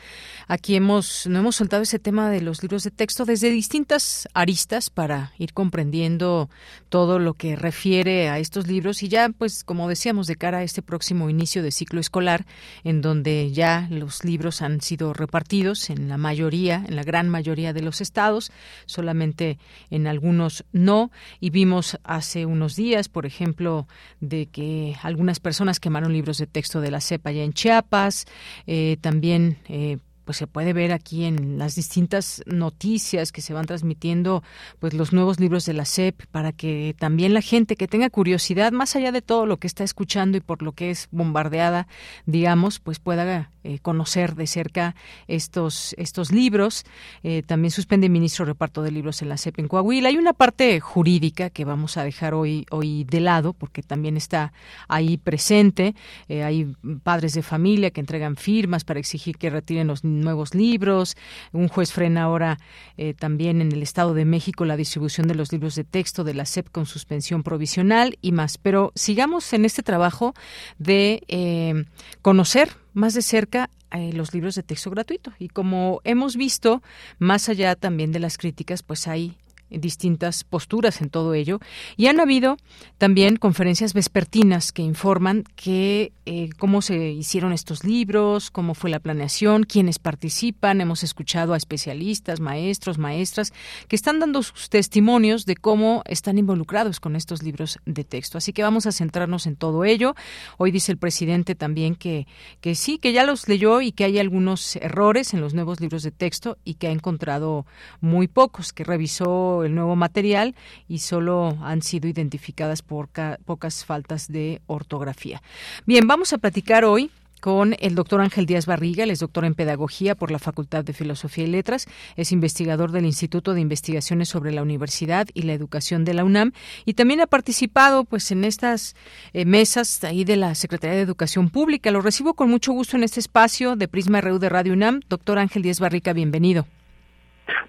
Aquí 0.47 0.77
hemos 0.77 1.27
no 1.27 1.41
hemos 1.41 1.57
soltado 1.57 1.83
ese 1.83 1.99
tema 1.99 2.31
de 2.31 2.41
los 2.41 2.63
libros 2.63 2.85
de 2.85 2.93
texto 2.93 3.25
desde 3.25 3.51
distintas 3.51 4.29
aristas 4.33 4.91
para 4.91 5.33
ir 5.37 5.53
comprendiendo 5.55 6.49
todo 6.91 7.19
lo 7.19 7.35
que 7.35 7.57
refiere 7.57 8.29
a 8.29 8.39
estos 8.39 8.69
libros 8.69 9.03
y 9.03 9.09
ya 9.09 9.29
pues 9.29 9.65
como 9.65 9.89
decíamos 9.89 10.29
de 10.29 10.37
cara 10.37 10.59
a 10.59 10.63
este 10.63 10.83
próximo 10.83 11.29
inicio 11.29 11.65
de 11.65 11.73
ciclo 11.73 11.99
escolar 11.99 12.47
en 12.85 13.01
donde 13.01 13.51
ya 13.51 13.89
los 13.91 14.23
libros 14.23 14.63
han 14.63 14.81
sido 14.81 15.13
repartidos 15.15 15.91
en 15.91 16.09
la 16.09 16.17
mayoría, 16.17 16.85
en 16.87 16.95
la 16.95 17.03
gran 17.03 17.29
mayoría 17.29 17.73
de 17.73 17.83
los 17.83 18.01
estados, 18.03 18.53
solamente 18.87 19.59
en 19.91 20.07
algunos 20.07 20.65
no 20.71 21.11
y 21.41 21.51
vimos 21.51 21.99
hace 22.05 22.47
unos 22.47 22.77
días, 22.77 23.09
por 23.09 23.27
ejemplo, 23.27 23.89
de 24.21 24.47
que 24.47 24.95
algunas 25.03 25.41
personas 25.41 25.81
quemaron 25.81 26.13
libros 26.13 26.39
de 26.39 26.47
texto 26.47 26.84
de 26.85 26.91
la 26.91 27.01
cepa 27.01 27.33
ya 27.33 27.43
en 27.43 27.53
Chiapas, 27.53 28.27
eh, 28.67 28.97
también 29.01 29.59
eh, 29.69 29.99
pues 30.25 30.39
se 30.39 30.47
puede 30.47 30.73
ver 30.73 30.93
aquí 30.93 31.25
en 31.25 31.59
las 31.59 31.75
distintas 31.75 32.43
noticias 32.47 33.33
que 33.33 33.43
se 33.43 33.55
van 33.55 33.67
transmitiendo 33.67 34.43
pues 34.79 34.95
los 34.95 35.13
nuevos 35.13 35.41
libros 35.41 35.67
de 35.67 35.75
la 35.75 35.85
SEP 35.85 36.27
para 36.31 36.53
que 36.53 36.95
también 36.99 37.35
la 37.35 37.43
gente 37.43 37.77
que 37.77 37.89
tenga 37.89 38.11
curiosidad 38.11 38.73
más 38.73 38.97
allá 38.97 39.13
de 39.13 39.23
todo 39.23 39.47
lo 39.47 39.59
que 39.59 39.67
está 39.67 39.85
escuchando 39.85 40.37
y 40.39 40.41
por 40.41 40.63
lo 40.63 40.73
que 40.73 40.91
es 40.91 41.09
bombardeada 41.11 41.87
digamos 42.27 42.81
pues 42.81 42.99
pueda 42.99 43.51
eh, 43.67 43.79
conocer 43.79 44.35
de 44.35 44.47
cerca 44.47 44.95
estos 45.27 45.95
estos 45.97 46.33
libros. 46.33 46.85
Eh, 47.23 47.43
también 47.43 47.71
suspende 47.71 48.07
el 48.07 48.13
ministro 48.13 48.45
reparto 48.45 48.83
de 48.83 48.91
libros 48.91 49.23
en 49.23 49.31
la 49.31 49.39
SEP 49.39 49.59
en 49.59 49.69
Coahuila. 49.69 50.11
Hay 50.11 50.19
una 50.19 50.35
parte 50.35 50.79
jurídica 50.81 51.49
que 51.49 51.65
vamos 51.65 51.97
a 51.97 52.05
dejar 52.05 52.35
hoy 52.35 52.67
hoy 52.71 53.05
de 53.05 53.21
lado 53.21 53.55
porque 53.55 53.83
también 53.83 54.19
está 54.19 54.53
ahí 54.87 55.17
presente. 55.17 55.95
Eh, 56.29 56.45
hay 56.45 56.77
padres 57.03 57.33
de 57.33 57.43
familia 57.43 57.91
que 57.91 58.01
entregan 58.01 58.37
firmas 58.37 58.85
para 58.85 59.01
exigir 59.01 59.39
que 59.39 59.49
retiren 59.49 59.87
los 59.87 60.05
nuevos 60.21 60.55
libros. 60.55 61.17
Un 61.53 61.69
juez 61.69 61.93
frena 61.93 62.25
ahora 62.25 62.59
eh, 62.97 63.15
también 63.15 63.61
en 63.61 63.73
el 63.73 63.83
Estado 63.83 64.15
de 64.15 64.25
México 64.25 64.65
la 64.65 64.77
distribución 64.77 65.29
de 65.29 65.35
los 65.35 65.53
libros 65.53 65.75
de 65.75 65.85
texto 65.85 66.25
de 66.25 66.35
la 66.35 66.47
SEP 66.47 66.69
con 66.71 66.87
suspensión 66.87 67.43
provisional 67.43 68.19
y 68.21 68.33
más. 68.33 68.59
Pero 68.59 68.93
sigamos 68.95 69.53
en 69.53 69.65
este 69.65 69.83
trabajo 69.83 70.35
de 70.79 71.23
eh, 71.29 71.85
conocer 72.23 72.71
más 72.93 73.15
de 73.15 73.23
cerca 73.23 73.71
eh, 73.91 74.13
los 74.13 74.35
libros 74.35 74.55
de 74.55 74.63
texto 74.63 74.91
gratuito. 74.91 75.33
Y 75.39 75.49
como 75.49 76.01
hemos 76.05 76.37
visto, 76.37 76.83
más 77.19 77.49
allá 77.49 77.77
también 77.77 78.13
de 78.13 78.19
las 78.21 78.39
críticas, 78.39 78.83
pues 78.83 79.07
hay 79.07 79.37
distintas 79.71 80.45
posturas 80.45 81.01
en 81.01 81.11
todo 81.11 81.35
ello. 81.35 81.61
Y 81.97 82.07
han 82.07 82.21
habido 82.21 82.57
también 82.99 83.37
conferencias 83.37 83.95
vespertinas 83.95 84.73
que 84.73 84.83
informan 84.83 85.45
que 85.57 86.13
eh, 86.27 86.51
cómo 86.59 86.83
se 86.83 87.11
hicieron 87.11 87.53
estos 87.53 87.85
libros, 87.85 88.51
cómo 88.51 88.75
fue 88.75 88.91
la 88.91 89.01
planeación, 89.01 89.65
quiénes 89.65 89.99
participan. 89.99 90.81
Hemos 90.81 91.03
escuchado 91.03 91.55
a 91.55 91.57
especialistas, 91.57 92.41
maestros, 92.41 92.99
maestras, 92.99 93.53
que 93.89 93.97
están 93.97 94.21
dando 94.21 94.43
sus 94.43 94.69
testimonios 94.69 95.45
de 95.47 95.57
cómo 95.57 96.03
están 96.07 96.39
involucrados 96.39 97.01
con 97.01 97.17
estos 97.17 97.43
libros 97.43 97.79
de 97.85 98.05
texto. 98.05 98.39
Así 98.39 98.53
que 98.53 98.63
vamos 98.63 98.87
a 98.87 98.93
centrarnos 98.93 99.47
en 99.47 99.57
todo 99.57 99.85
ello. 99.85 100.15
Hoy 100.59 100.71
dice 100.71 100.93
el 100.93 100.99
presidente 100.99 101.55
también 101.55 101.95
que, 101.95 102.27
que 102.61 102.75
sí, 102.75 102.99
que 102.99 103.13
ya 103.13 103.25
los 103.25 103.49
leyó 103.49 103.81
y 103.81 103.93
que 103.93 104.05
hay 104.05 104.19
algunos 104.19 104.77
errores 104.77 105.35
en 105.35 105.41
los 105.41 105.55
nuevos 105.55 105.81
libros 105.81 106.03
de 106.03 106.11
texto 106.11 106.59
y 106.65 106.75
que 106.75 106.89
ha 106.89 106.93
encontrado 106.93 107.67
muy 108.01 108.29
pocos, 108.29 108.73
que 108.73 108.85
revisó 108.85 109.64
el 109.65 109.75
nuevo 109.75 109.97
material 109.97 110.55
y 110.89 110.99
solo 110.99 111.57
han 111.63 111.83
sido 111.83 112.09
identificadas 112.09 112.83
por 112.83 113.09
pocas 113.45 113.85
faltas 113.85 114.29
de 114.29 114.61
ortografía. 114.67 115.43
Bien, 115.87 116.07
vamos 116.07 116.33
a 116.33 116.39
platicar 116.39 116.85
hoy 116.85 117.11
con 117.45 117.77
el 117.79 117.95
doctor 117.95 118.23
Ángel 118.23 118.47
Díaz 118.47 118.65
Barriga, 118.65 119.05
él 119.05 119.11
es 119.11 119.19
doctor 119.19 119.45
en 119.45 119.53
Pedagogía 119.53 120.15
por 120.15 120.31
la 120.31 120.39
Facultad 120.39 120.83
de 120.83 120.95
Filosofía 120.95 121.45
y 121.45 121.49
Letras, 121.49 121.87
es 122.17 122.33
investigador 122.33 122.91
del 122.91 123.05
Instituto 123.05 123.53
de 123.53 123.61
Investigaciones 123.61 124.31
sobre 124.31 124.51
la 124.51 124.63
Universidad 124.63 125.29
y 125.35 125.43
la 125.43 125.53
Educación 125.53 126.07
de 126.07 126.15
la 126.15 126.25
UNAM 126.25 126.53
y 126.87 126.95
también 126.95 127.21
ha 127.21 127.27
participado 127.27 128.05
pues 128.05 128.31
en 128.31 128.45
estas 128.45 128.97
eh, 129.35 129.45
mesas 129.45 130.03
ahí 130.05 130.25
de 130.25 130.37
la 130.37 130.55
Secretaría 130.55 130.97
de 130.97 131.03
Educación 131.03 131.51
Pública. 131.51 131.91
Lo 131.91 132.01
recibo 132.01 132.33
con 132.33 132.49
mucho 132.49 132.73
gusto 132.73 132.97
en 132.97 133.05
este 133.05 133.21
espacio 133.21 133.77
de 133.77 133.89
Prisma 133.89 134.23
RU 134.23 134.39
de 134.39 134.49
Radio 134.49 134.73
UNAM. 134.73 135.03
Doctor 135.11 135.39
Ángel 135.39 135.61
Díaz 135.61 135.81
Barriga, 135.81 136.15
bienvenido. 136.15 136.65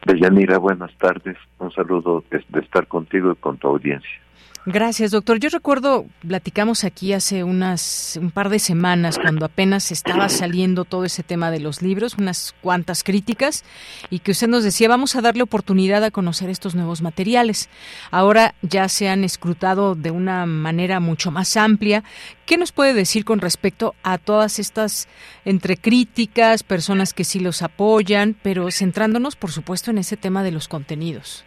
Deyanira, 0.06 0.58
buenas 0.58 0.96
tardes. 0.98 1.38
Un 1.60 1.72
saludo 1.72 2.24
de 2.30 2.60
estar 2.60 2.88
contigo 2.88 3.32
y 3.32 3.36
con 3.36 3.58
tu 3.58 3.68
audiencia. 3.68 4.25
Gracias, 4.68 5.12
doctor. 5.12 5.38
Yo 5.38 5.50
recuerdo, 5.50 6.08
platicamos 6.28 6.86
aquí 6.86 7.14
hace 7.14 7.44
unas 7.44 8.18
un 8.20 8.32
par 8.32 8.50
de 8.50 8.58
semanas 8.58 9.20
cuando 9.20 9.46
apenas 9.46 9.92
estaba 9.92 10.28
saliendo 10.28 10.86
todo 10.86 11.06
ese 11.06 11.22
tema 11.22 11.52
de 11.52 11.60
los 11.60 11.84
libros, 11.84 12.16
unas 12.18 12.56
cuantas 12.62 13.04
críticas, 13.04 13.64
y 14.10 14.20
que 14.20 14.32
usted 14.32 14.48
nos 14.48 14.64
decía, 14.64 14.90
vamos 14.90 15.16
a 15.16 15.22
darle 15.22 15.44
oportunidad 15.44 16.04
a 16.04 16.10
conocer 16.10 16.50
estos 16.50 16.74
nuevos 16.74 17.04
materiales. 17.04 17.70
Ahora 18.10 18.56
ya 18.64 18.90
se 18.90 19.08
han 19.08 19.24
escrutado 19.24 19.94
de 19.94 20.10
una 20.10 20.48
manera 20.48 21.00
mucho 21.00 21.30
más 21.30 21.56
amplia. 21.58 22.04
¿Qué 22.48 22.58
nos 22.58 22.72
puede 22.72 22.96
decir 22.96 23.24
con 23.24 23.42
respecto 23.42 23.94
a 24.02 24.18
todas 24.18 24.58
estas 24.58 25.08
entre 25.46 25.78
críticas, 25.78 26.64
personas 26.64 27.14
que 27.14 27.24
sí 27.24 27.40
los 27.40 27.62
apoyan, 27.62 28.36
pero 28.42 28.72
centrándonos, 28.72 29.36
por 29.36 29.52
supuesto, 29.52 29.92
en 29.92 30.00
ese 30.00 30.18
tema 30.18 30.42
de 30.42 30.52
los 30.52 30.68
contenidos? 30.68 31.46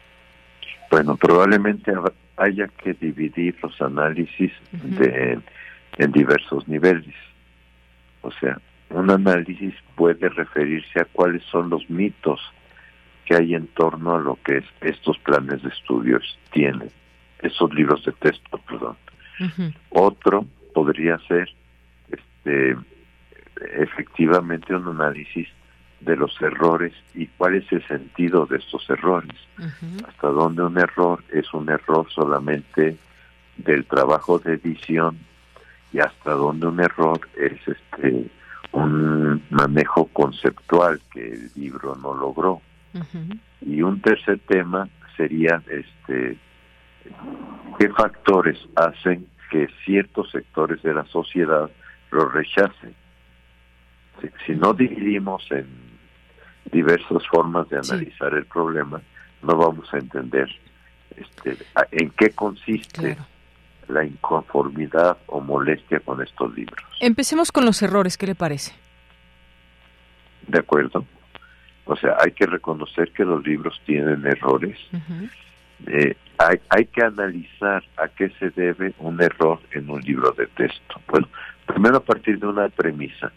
Bueno, 0.88 1.16
probablemente 1.16 1.92
haya 2.38 2.68
que 2.68 2.94
dividir 2.94 3.57
los 3.62 3.81
análisis 3.81 4.53
de, 4.72 5.38
en 5.98 6.12
diversos 6.12 6.66
niveles. 6.68 7.14
O 8.22 8.31
sea, 8.33 8.61
un 8.90 9.11
análisis 9.11 9.74
puede 9.96 10.29
referirse 10.29 11.01
a 11.01 11.05
cuáles 11.05 11.42
son 11.44 11.70
los 11.70 11.88
mitos 11.90 12.40
que 13.24 13.37
hay 13.37 13.55
en 13.55 13.66
torno 13.68 14.14
a 14.14 14.20
lo 14.20 14.38
que 14.44 14.62
estos 14.81 15.18
planes 15.18 15.62
de 15.62 15.68
estudios 15.68 16.38
tienen, 16.51 16.90
esos 17.40 17.72
libros 17.74 18.05
de 18.05 18.12
texto, 18.12 18.59
perdón. 18.66 18.96
Otro 19.90 20.46
podría 20.74 21.18
ser 21.29 21.48
este 22.11 22.77
efectivamente 23.77 24.74
un 24.74 24.88
análisis 24.88 25.48
de 26.00 26.16
los 26.16 26.40
errores 26.40 26.92
y 27.14 27.26
cuál 27.26 27.56
es 27.56 27.70
el 27.72 27.87
sentido 27.87 28.46
de 28.46 28.58
estos 28.58 28.88
errores. 28.88 29.34
Hasta 30.06 30.28
dónde 30.28 30.62
un 30.62 30.78
error 30.78 31.22
es 31.32 31.52
un 31.52 31.68
error 31.68 32.06
solamente 32.11 32.96
del 33.56 33.84
trabajo 33.87 34.38
de 34.38 34.54
edición 34.54 35.18
y 35.92 35.98
hasta 35.98 36.32
dónde 36.32 36.66
un 36.66 36.80
error 36.80 37.20
es 37.37 37.58
este 37.66 38.30
un 38.72 39.42
manejo 39.50 40.06
conceptual 40.12 41.00
que 41.12 41.32
el 41.32 41.50
libro 41.56 41.96
no 41.96 42.14
logró. 42.14 42.61
Y 43.61 43.82
un 43.82 44.00
tercer 44.00 44.38
tema 44.46 44.88
sería 45.16 45.62
este 45.68 46.38
qué 47.78 47.88
factores 47.90 48.58
hacen 48.76 49.26
que 49.50 49.68
ciertos 49.84 50.30
sectores 50.30 50.82
de 50.82 50.94
la 50.94 51.04
sociedad 51.06 51.70
lo 52.11 52.28
rechacen. 52.28 52.94
si 54.46 54.52
no 54.54 54.74
dividimos 54.74 55.46
en 55.50 55.88
diversas 56.70 57.26
formas 57.28 57.68
de 57.68 57.78
analizar 57.78 58.35
el 58.35 58.46
problema, 58.46 59.00
no 59.42 59.57
vamos 59.57 59.92
a 59.92 59.98
entender 59.98 60.48
este, 61.16 61.57
en 61.92 62.11
qué 62.11 62.31
consiste 62.31 63.16
la 63.88 64.04
inconformidad 64.04 65.16
o 65.26 65.40
molestia 65.40 66.00
con 66.00 66.22
estos 66.22 66.54
libros. 66.54 66.85
Empecemos 67.00 67.50
con 67.50 67.64
los 67.64 67.81
errores, 67.83 68.18
¿qué 68.18 68.26
le 68.26 68.35
parece? 68.35 68.72
De 70.46 70.59
acuerdo. 70.59 71.04
O 71.87 71.96
sea, 71.96 72.16
hay 72.20 72.33
que 72.33 72.46
reconocer 72.46 73.12
que 73.12 73.24
los 73.24 73.44
libros 73.46 73.81
tienen 73.87 74.26
errores. 74.26 74.78
Eh, 75.87 76.14
hay, 76.37 76.61
hay 76.68 76.85
que 76.87 77.02
analizar 77.02 77.83
a 77.96 78.09
qué 78.09 78.31
se 78.38 78.50
debe 78.50 78.94
un 78.98 79.22
error 79.22 79.59
en 79.72 79.88
un 79.88 80.00
libro 80.02 80.33
de 80.33 80.46
texto. 80.48 81.00
Bueno, 81.09 81.28
primero 81.66 81.96
a 81.96 82.04
partir 82.04 82.38
de 82.38 82.46
una 82.46 82.68
premisa, 82.68 83.33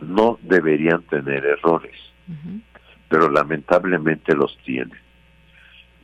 no 0.00 0.38
deberían 0.42 1.02
tener 1.04 1.44
errores 1.46 1.96
pero 3.08 3.30
lamentablemente 3.30 4.34
los 4.34 4.56
tiene. 4.58 4.94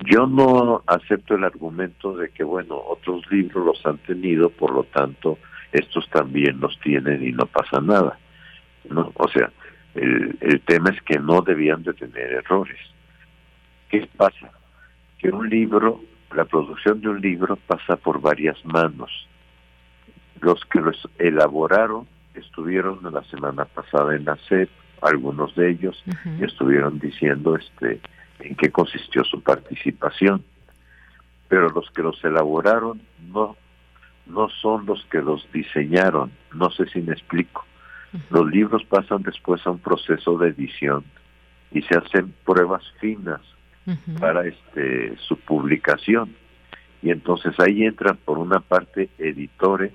Yo 0.07 0.27
no 0.27 0.83
acepto 0.87 1.35
el 1.35 1.45
argumento 1.45 2.17
de 2.17 2.31
que, 2.31 2.43
bueno, 2.43 2.77
otros 2.77 3.31
libros 3.31 3.65
los 3.65 3.87
han 3.87 3.99
tenido, 3.99 4.51
por 4.51 4.73
lo 4.73 4.85
tanto, 4.85 5.39
estos 5.73 6.09
también 6.11 6.61
los 6.61 6.79
tienen 6.81 7.27
y 7.27 7.33
no 7.33 7.47
pasa 7.47 7.81
nada. 7.81 8.19
O 9.15 9.29
sea, 9.29 9.51
el, 9.95 10.37
el 10.41 10.61
tema 10.63 10.91
es 10.91 11.01
que 11.03 11.19
no 11.19 11.43
debían 11.43 11.83
de 11.83 11.95
tener 11.95 12.33
errores. 12.33 12.79
¿Qué 13.89 14.09
pasa? 14.17 14.51
Que 15.19 15.31
un 15.31 15.49
libro, 15.49 16.01
la 16.35 16.45
producción 16.45 17.01
de 17.01 17.09
un 17.09 17.21
libro 17.21 17.57
pasa 17.57 17.97
por 17.97 18.21
varias 18.21 18.63
manos. 18.65 19.29
Los 20.41 20.65
que 20.67 20.81
los 20.81 21.09
elaboraron 21.19 22.07
estuvieron 22.35 22.99
la 23.13 23.23
semana 23.25 23.65
pasada 23.65 24.17
en 24.17 24.25
la 24.25 24.37
SED, 24.49 24.69
algunos 25.05 25.55
de 25.55 25.71
ellos 25.71 26.03
estuvieron 26.41 26.99
diciendo 26.99 27.57
este 27.57 28.01
en 28.41 28.57
qué 28.57 28.71
consistió 28.71 29.25
su 29.25 29.43
participación. 29.43 30.43
Pero 31.49 31.69
los 31.69 31.91
que 31.91 32.03
los 32.03 32.23
elaboraron 32.25 33.01
no 33.33 33.57
no 34.27 34.49
son 34.49 34.87
los 34.87 35.05
que 35.07 35.21
los 35.21 35.47
diseñaron. 35.53 36.33
No 36.55 36.71
sé 36.71 36.87
si 36.87 37.01
me 37.01 37.13
explico. 37.13 37.65
Los 38.31 38.49
libros 38.51 38.85
pasan 38.85 39.23
después 39.23 39.67
a 39.67 39.71
un 39.71 39.81
proceso 39.81 40.39
de 40.39 40.49
edición 40.49 41.05
y 41.73 41.83
se 41.83 41.99
hacen 41.99 42.33
pruebas 42.45 42.83
finas 43.01 43.41
para 44.19 44.47
este 44.47 45.17
su 45.29 45.37
publicación. 45.41 46.35
Y 47.03 47.11
entonces 47.11 47.55
ahí 47.59 47.85
entran 47.85 48.17
por 48.25 48.39
una 48.39 48.61
parte 48.61 49.11
editores 49.19 49.93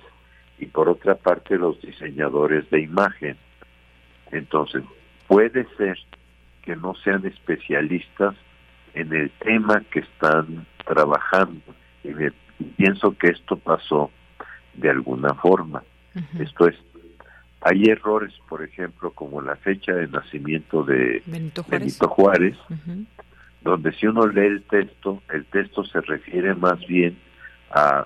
y 0.58 0.66
por 0.66 0.88
otra 0.88 1.16
parte 1.16 1.56
los 1.56 1.80
diseñadores 1.80 2.68
de 2.70 2.82
imagen. 2.82 3.36
Entonces 4.30 4.84
puede 5.30 5.64
ser 5.76 5.96
que 6.62 6.74
no 6.74 6.96
sean 7.04 7.24
especialistas 7.24 8.34
en 8.94 9.12
el 9.12 9.30
tema 9.38 9.80
que 9.92 10.00
están 10.00 10.66
trabajando. 10.84 11.72
Y 12.02 12.08
me, 12.08 12.32
pienso 12.76 13.16
que 13.16 13.28
esto 13.28 13.56
pasó 13.56 14.10
de 14.74 14.90
alguna 14.90 15.34
forma. 15.34 15.84
Esto 16.40 16.66
es, 16.66 16.74
hay 17.60 17.84
errores, 17.84 18.34
por 18.48 18.64
ejemplo, 18.64 19.12
como 19.12 19.40
la 19.40 19.54
fecha 19.54 19.94
de 19.94 20.08
nacimiento 20.08 20.82
de 20.82 21.22
Benito 21.26 22.08
Juárez, 22.08 22.56
donde 23.60 23.92
si 23.92 24.08
uno 24.08 24.26
lee 24.26 24.46
el 24.46 24.62
texto, 24.64 25.22
el 25.32 25.44
texto 25.44 25.84
se 25.84 26.00
refiere 26.00 26.56
más 26.56 26.84
bien 26.88 27.16
a, 27.70 28.04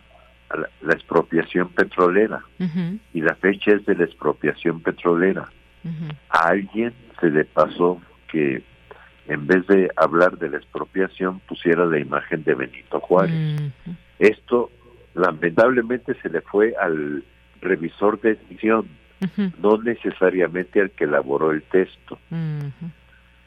la, 0.82 0.92
expropiación 0.92 1.70
petrolera 1.70 2.44
y 3.14 3.22
la 3.22 3.34
fecha 3.37 3.72
es 3.72 3.87
de 3.87 3.94
la 3.94 4.04
expropiación 4.04 4.82
petrolera. 4.82 5.48
A 6.31 6.49
alguien 6.49 6.92
se 7.20 7.31
le 7.31 7.44
pasó 7.44 8.01
que 8.31 8.62
en 9.27 9.47
vez 9.47 9.66
de 9.66 9.90
hablar 9.97 10.38
de 10.38 10.51
la 10.51 10.59
expropiación 10.59 11.40
pusiera 11.40 11.87
la 11.87 11.99
imagen 11.99 12.44
de 12.44 12.55
Benito 12.55 13.01
Juárez. 13.01 13.73
Esto 14.18 14.70
lamentablemente 15.14 16.14
se 16.20 16.29
le 16.29 16.40
fue 16.40 16.75
al 16.81 17.25
revisor 17.61 18.20
de 18.20 18.33
edición, 18.33 18.88
no 19.59 19.79
necesariamente 19.79 20.81
al 20.81 20.90
que 20.90 21.05
elaboró 21.05 21.51
el 21.53 21.62
texto. 21.62 22.18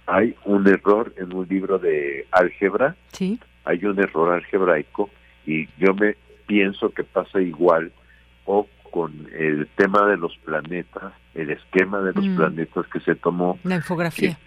Hay 0.07 0.35
un 0.45 0.67
error 0.67 1.13
en 1.17 1.33
un 1.33 1.47
libro 1.47 1.77
de 1.79 2.25
álgebra, 2.31 2.95
¿Sí? 3.11 3.39
hay 3.65 3.83
un 3.85 3.99
error 3.99 4.33
algebraico 4.33 5.09
y 5.45 5.67
yo 5.77 5.93
me 5.93 6.15
pienso 6.47 6.89
que 6.89 7.03
pasa 7.03 7.41
igual 7.41 7.91
o 8.45 8.65
con 8.91 9.27
el 9.33 9.67
tema 9.75 10.05
de 10.07 10.17
los 10.17 10.35
planetas, 10.37 11.13
el 11.33 11.51
esquema 11.51 11.99
de 12.01 12.13
los 12.13 12.25
mm. 12.25 12.37
planetas 12.37 12.87
que 12.87 12.99
se 13.01 13.15
tomó. 13.15 13.59
La 13.63 13.75
infografía. 13.75 14.37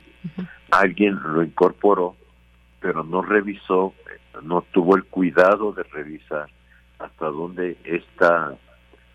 Alguien 0.70 1.18
lo 1.22 1.42
incorporó, 1.42 2.16
pero 2.80 3.04
no 3.04 3.22
revisó, 3.22 3.94
no 4.42 4.62
tuvo 4.72 4.96
el 4.96 5.04
cuidado 5.04 5.72
de 5.72 5.82
revisar 5.84 6.48
hasta 6.98 7.26
dónde 7.26 7.76
esta, 7.84 8.54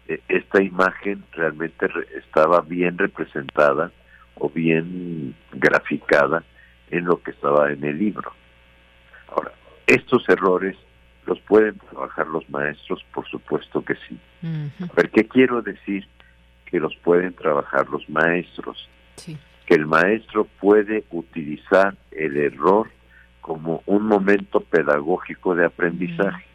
e, 0.07 0.19
esta 0.27 0.61
imagen 0.61 1.23
realmente 1.33 1.87
estaba 2.17 2.61
bien 2.61 2.97
representada 2.97 3.91
o 4.35 4.49
bien 4.49 5.35
graficada 5.53 6.43
en 6.89 7.05
lo 7.05 7.21
que 7.21 7.31
estaba 7.31 7.71
en 7.71 7.83
el 7.83 7.97
libro. 7.97 8.31
Ahora, 9.29 9.51
estos 9.87 10.27
errores 10.29 10.75
¿Los 11.25 11.39
pueden 11.41 11.77
trabajar 11.79 12.27
los 12.27 12.47
maestros? 12.49 13.03
Por 13.13 13.27
supuesto 13.27 13.83
que 13.83 13.95
sí. 14.07 14.19
¿Pero 14.93 15.09
qué 15.11 15.27
quiero 15.27 15.61
decir? 15.61 16.07
Que 16.65 16.79
los 16.79 16.95
pueden 16.97 17.33
trabajar 17.33 17.89
los 17.89 18.07
maestros. 18.09 18.89
Que 19.65 19.73
el 19.73 19.87
maestro 19.87 20.45
puede 20.59 21.03
utilizar 21.09 21.95
el 22.11 22.37
error 22.37 22.89
como 23.41 23.81
un 23.85 24.07
momento 24.07 24.59
pedagógico 24.59 25.55
de 25.55 25.65
aprendizaje. 25.65 26.45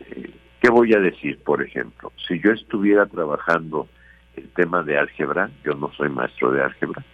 Eh, 0.00 0.30
¿Qué 0.60 0.70
voy 0.70 0.94
a 0.94 0.98
decir, 0.98 1.38
por 1.44 1.62
ejemplo? 1.62 2.12
Si 2.26 2.40
yo 2.40 2.52
estuviera 2.52 3.06
trabajando 3.06 3.88
el 4.36 4.48
tema 4.50 4.82
de 4.82 4.98
álgebra, 4.98 5.50
yo 5.62 5.74
no 5.74 5.92
soy 5.92 6.08
maestro 6.08 6.50
de 6.52 6.62
álgebra, 6.62 7.04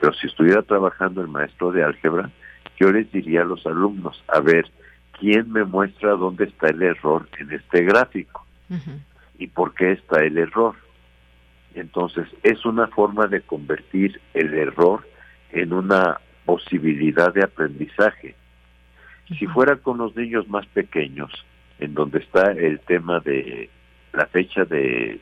pero 0.00 0.12
si 0.14 0.26
estuviera 0.26 0.62
trabajando 0.62 1.22
el 1.22 1.28
maestro 1.28 1.72
de 1.72 1.82
álgebra, 1.82 2.30
yo 2.78 2.92
les 2.92 3.10
diría 3.12 3.42
a 3.42 3.44
los 3.44 3.64
alumnos, 3.66 4.22
a 4.28 4.40
ver, 4.40 4.70
¿quién 5.22 5.52
me 5.52 5.62
muestra 5.62 6.16
dónde 6.16 6.46
está 6.46 6.66
el 6.70 6.82
error 6.82 7.28
en 7.38 7.52
este 7.52 7.84
gráfico? 7.84 8.44
¿Y 9.38 9.46
por 9.46 9.72
qué 9.72 9.92
está 9.92 10.24
el 10.24 10.36
error? 10.36 10.74
Entonces, 11.76 12.26
es 12.42 12.66
una 12.66 12.88
forma 12.88 13.28
de 13.28 13.40
convertir 13.40 14.20
el 14.34 14.52
error 14.52 15.06
en 15.52 15.72
una 15.72 16.20
posibilidad 16.44 17.32
de 17.32 17.44
aprendizaje. 17.44 18.34
Si 19.38 19.46
fuera 19.46 19.76
con 19.76 19.98
los 19.98 20.16
niños 20.16 20.48
más 20.48 20.66
pequeños, 20.66 21.30
en 21.78 21.94
donde 21.94 22.18
está 22.18 22.50
el 22.50 22.80
tema 22.80 23.20
de 23.20 23.70
la 24.12 24.26
fecha 24.26 24.64
de 24.64 25.20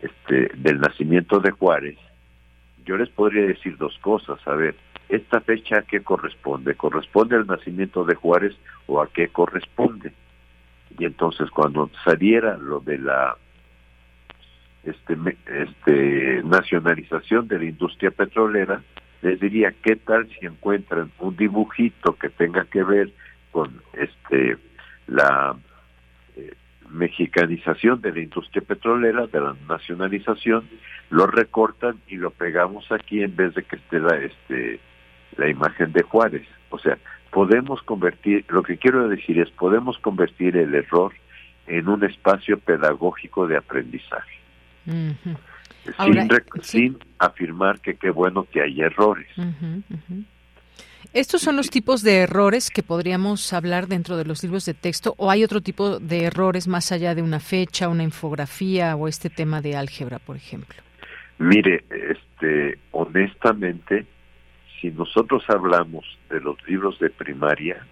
este 0.00 0.52
del 0.58 0.78
nacimiento 0.78 1.40
de 1.40 1.50
Juárez, 1.50 1.98
yo 2.86 2.96
les 2.96 3.08
podría 3.08 3.46
decir 3.46 3.76
dos 3.78 3.98
cosas. 3.98 4.38
A 4.46 4.54
ver, 4.54 4.76
¿esta 5.10 5.40
fecha 5.40 5.78
a 5.78 5.82
qué 5.82 6.02
corresponde? 6.02 6.74
¿Corresponde 6.74 7.36
al 7.36 7.46
nacimiento 7.46 8.04
de 8.04 8.14
Juárez 8.14 8.56
o 8.86 9.00
a 9.00 9.08
qué 9.08 9.28
corresponde? 9.28 10.12
Y 10.98 11.04
entonces 11.04 11.50
cuando 11.50 11.90
saliera 12.04 12.56
lo 12.56 12.80
de 12.80 12.98
la 12.98 13.36
este, 14.84 15.16
este, 15.46 16.42
nacionalización 16.44 17.48
de 17.48 17.58
la 17.58 17.64
industria 17.64 18.10
petrolera, 18.10 18.82
les 19.22 19.38
diría, 19.38 19.74
¿qué 19.82 19.96
tal 19.96 20.28
si 20.30 20.46
encuentran 20.46 21.12
un 21.18 21.36
dibujito 21.36 22.16
que 22.16 22.30
tenga 22.30 22.64
que 22.64 22.82
ver 22.82 23.10
con 23.50 23.82
este 23.92 24.56
la 25.06 25.56
eh, 26.36 26.54
mexicanización 26.88 28.00
de 28.00 28.12
la 28.12 28.20
industria 28.20 28.62
petrolera, 28.62 29.26
de 29.26 29.40
la 29.40 29.56
nacionalización, 29.68 30.68
lo 31.10 31.26
recortan 31.26 32.00
y 32.06 32.16
lo 32.16 32.30
pegamos 32.30 32.90
aquí 32.92 33.22
en 33.22 33.34
vez 33.34 33.54
de 33.54 33.64
que 33.64 33.76
esté 33.76 33.98
la, 33.98 34.16
este, 34.16 34.80
la 35.36 35.48
imagen 35.48 35.92
de 35.92 36.02
Juárez. 36.02 36.46
O 36.70 36.78
sea, 36.78 36.98
podemos 37.30 37.82
convertir, 37.82 38.44
lo 38.48 38.62
que 38.62 38.76
quiero 38.76 39.08
decir 39.08 39.38
es, 39.40 39.50
podemos 39.50 39.98
convertir 39.98 40.56
el 40.56 40.74
error 40.74 41.12
en 41.66 41.88
un 41.88 42.04
espacio 42.04 42.58
pedagógico 42.58 43.46
de 43.46 43.56
aprendizaje. 43.56 44.38
sin, 46.62 46.98
afirmar 47.18 47.80
que 47.80 47.94
qué 47.94 48.10
bueno 48.10 48.44
que 48.44 48.62
hay 48.62 48.80
errores. 48.80 49.28
¿Estos 51.12 51.42
son 51.42 51.56
los 51.56 51.70
tipos 51.70 52.02
de 52.02 52.18
errores 52.18 52.70
que 52.70 52.82
podríamos 52.82 53.52
hablar 53.52 53.88
dentro 53.88 54.16
de 54.16 54.24
los 54.24 54.42
libros 54.44 54.64
de 54.64 54.74
texto 54.74 55.14
o 55.16 55.30
hay 55.30 55.42
otro 55.42 55.60
tipo 55.60 55.98
de 55.98 56.24
errores 56.24 56.68
más 56.68 56.92
allá 56.92 57.14
de 57.14 57.22
una 57.22 57.40
fecha, 57.40 57.88
una 57.88 58.04
infografía 58.04 58.94
o 58.94 59.08
este 59.08 59.28
tema 59.28 59.60
de 59.60 59.76
álgebra, 59.76 60.18
por 60.18 60.36
ejemplo? 60.36 60.80
Mire, 61.38 61.84
este, 61.90 62.78
honestamente, 62.92 64.06
si 64.80 64.90
nosotros 64.90 65.42
hablamos 65.48 66.04
de 66.30 66.40
los 66.40 66.56
libros 66.66 66.98
de 66.98 67.10
primaria, 67.10 67.84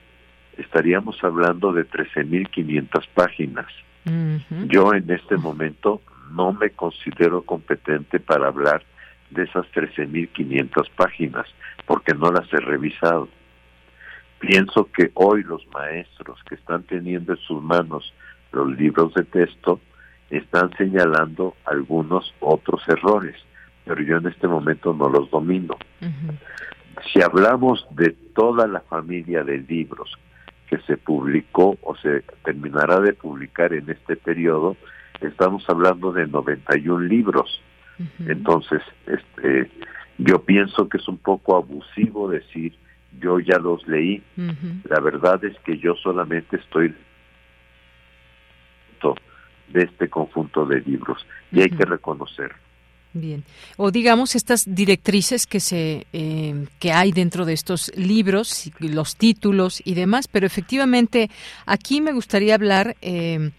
estaríamos 0.56 1.22
hablando 1.22 1.72
de 1.72 1.88
13.500 1.88 3.08
páginas. 3.14 3.66
Yo 4.68 4.94
en 4.94 5.10
este 5.10 5.36
momento 5.36 6.00
no 6.32 6.54
me 6.54 6.70
considero 6.70 7.42
competente 7.42 8.20
para 8.20 8.48
hablar 8.48 8.82
de 9.30 9.44
esas 9.44 9.66
13.500 9.72 10.90
páginas 10.96 11.46
porque 11.86 12.14
no 12.14 12.30
las 12.30 12.50
he 12.52 12.56
revisado. 12.56 13.28
Pienso 14.38 14.88
que 14.90 15.10
hoy 15.14 15.42
los 15.42 15.66
maestros 15.74 16.38
que 16.48 16.54
están 16.54 16.84
teniendo 16.84 17.32
en 17.32 17.38
sus 17.40 17.62
manos 17.62 18.14
los 18.52 18.68
libros 18.78 19.12
de 19.14 19.24
texto 19.24 19.80
están 20.30 20.70
señalando 20.76 21.54
algunos 21.64 22.32
otros 22.40 22.82
errores, 22.88 23.36
pero 23.84 24.02
yo 24.02 24.18
en 24.18 24.26
este 24.26 24.46
momento 24.46 24.94
no 24.94 25.08
los 25.08 25.30
domino. 25.30 25.76
Si 27.12 27.22
hablamos 27.22 27.86
de 27.90 28.10
toda 28.34 28.66
la 28.66 28.80
familia 28.80 29.44
de 29.44 29.58
libros 29.58 30.10
que 30.68 30.78
se 30.80 30.96
publicó 30.96 31.78
o 31.82 31.96
se 31.96 32.22
terminará 32.44 33.00
de 33.00 33.12
publicar 33.14 33.72
en 33.72 33.88
este 33.88 34.16
periodo, 34.16 34.76
estamos 35.20 35.64
hablando 35.68 36.12
de 36.12 36.26
91 36.26 37.00
libros. 37.00 37.62
Entonces, 38.26 38.80
este, 39.06 39.70
yo 40.18 40.44
pienso 40.44 40.88
que 40.88 40.98
es 40.98 41.08
un 41.08 41.18
poco 41.18 41.56
abusivo 41.56 42.28
decir 42.28 42.74
yo 43.20 43.40
ya 43.40 43.58
los 43.58 43.86
leí. 43.88 44.22
La 44.84 45.00
verdad 45.00 45.44
es 45.44 45.58
que 45.60 45.78
yo 45.78 45.94
solamente 45.96 46.56
estoy 46.56 46.94
de 49.68 49.82
este 49.82 50.08
conjunto 50.08 50.66
de 50.66 50.80
libros 50.80 51.26
y 51.52 51.60
hay 51.60 51.70
que 51.70 51.84
reconocerlo. 51.84 52.56
Bien. 53.20 53.44
O 53.76 53.90
digamos 53.90 54.34
estas 54.34 54.64
directrices 54.66 55.46
que 55.46 55.60
se 55.60 56.06
eh, 56.12 56.66
que 56.78 56.92
hay 56.92 57.10
dentro 57.12 57.44
de 57.44 57.52
estos 57.52 57.90
libros, 57.96 58.70
los 58.78 59.16
títulos 59.16 59.82
y 59.84 59.94
demás, 59.94 60.28
pero 60.28 60.46
efectivamente 60.46 61.30
aquí 61.66 62.00
me 62.00 62.12
gustaría 62.12 62.54
hablar 62.54 62.96
eh, 63.02 63.50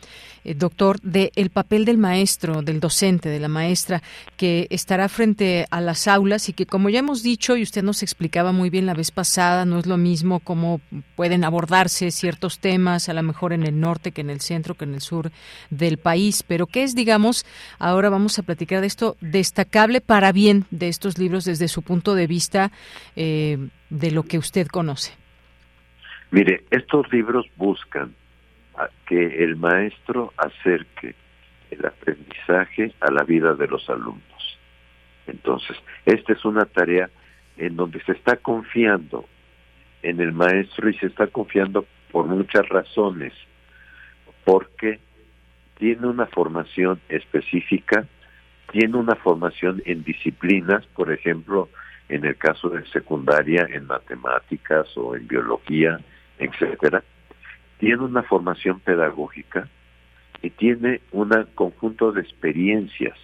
eh, 0.44 0.54
doctor, 0.54 1.00
del 1.02 1.32
el 1.36 1.50
papel 1.50 1.86
del 1.86 1.98
maestro, 1.98 2.62
del 2.62 2.80
docente, 2.80 3.30
de 3.30 3.40
la 3.40 3.48
maestra, 3.48 4.02
que 4.38 4.68
estará 4.70 5.10
frente 5.10 5.66
a 5.70 5.82
las 5.82 6.08
aulas 6.08 6.50
y 6.50 6.54
que, 6.54 6.66
como 6.66 6.90
ya 6.90 7.00
hemos 7.00 7.24
dicho, 7.24 7.58
y 7.58 7.64
usted 7.64 7.84
nos 7.84 8.04
explicaba 8.04 8.52
muy 8.52 8.70
bien 8.70 8.86
la 8.86 8.94
vez 8.94 9.12
pasada, 9.12 9.66
no 9.66 9.80
es 9.80 9.86
lo 9.86 9.98
mismo 9.98 10.40
cómo 10.40 10.82
pueden 11.16 11.44
abordarse 11.44 12.12
ciertos 12.12 12.60
temas, 12.60 13.10
a 13.10 13.14
lo 13.14 13.24
mejor 13.24 13.54
en 13.54 13.64
el 13.64 13.80
norte 13.80 14.12
que 14.12 14.22
en 14.22 14.30
el 14.30 14.42
centro, 14.42 14.76
que 14.76 14.86
en 14.86 14.94
el 14.94 15.02
sur 15.02 15.32
del 15.70 15.98
país, 15.98 16.44
pero 16.44 16.68
¿qué 16.68 16.84
es, 16.84 16.96
digamos, 16.96 17.46
ahora 17.78 18.10
vamos 18.10 18.40
a 18.40 18.44
platicar 18.44 18.82
de 18.82 18.88
esto, 18.88 19.18
destacable 19.22 20.02
para 20.02 20.32
bien 20.32 20.66
de 20.72 20.88
estos 20.88 21.18
libros 21.18 21.46
desde 21.46 21.68
su 21.68 21.82
punto 21.82 22.16
de 22.16 22.28
vista 22.28 22.72
eh, 23.16 23.70
de 23.90 24.12
lo 24.12 24.24
que 24.24 24.38
usted 24.38 24.68
conoce? 24.68 25.14
Mire, 26.32 26.64
estos 26.70 27.12
libros 27.12 27.46
buscan 27.56 28.14
que 29.06 29.44
el 29.44 29.56
maestro 29.56 30.34
acerque 30.38 31.16
el 31.72 31.86
aprendizaje 31.86 32.94
a 33.00 33.12
la 33.12 33.24
vida 33.24 33.54
de 33.54 33.68
los 33.68 33.90
alumnos. 33.90 34.60
Entonces, 35.28 35.78
esta 36.06 36.34
es 36.34 36.44
una 36.46 36.66
tarea 36.66 37.10
en 37.58 37.76
donde 37.76 38.02
se 38.04 38.14
está 38.14 38.38
confiando 38.38 39.26
en 40.02 40.20
el 40.20 40.32
maestro 40.32 40.90
y 40.90 40.98
se 40.98 41.08
está 41.08 41.28
confiando 41.28 41.86
por 42.12 42.26
muchas 42.26 42.68
razones, 42.70 43.34
porque 44.44 45.00
tiene 45.78 46.08
una 46.08 46.26
formación 46.26 47.00
específica, 47.10 48.08
tiene 48.72 48.98
una 48.98 49.16
formación 49.16 49.82
en 49.86 50.04
disciplinas, 50.04 50.86
por 50.88 51.12
ejemplo, 51.12 51.70
en 52.08 52.26
el 52.26 52.38
caso 52.38 52.70
de 52.70 52.86
secundaria, 52.88 53.68
en 53.70 53.86
matemáticas 53.86 54.88
o 54.98 55.16
en 55.16 55.28
biología, 55.28 56.00
etcétera, 56.40 57.04
tiene 57.80 58.04
una 58.04 58.24
formación 58.24 58.80
pedagógica 58.82 59.68
y 60.42 60.52
tiene 60.52 61.02
un 61.12 61.32
conjunto 61.56 62.12
de 62.12 62.22
experiencias 62.22 63.18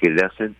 que 0.00 0.10
le 0.10 0.24
hacen 0.24 0.56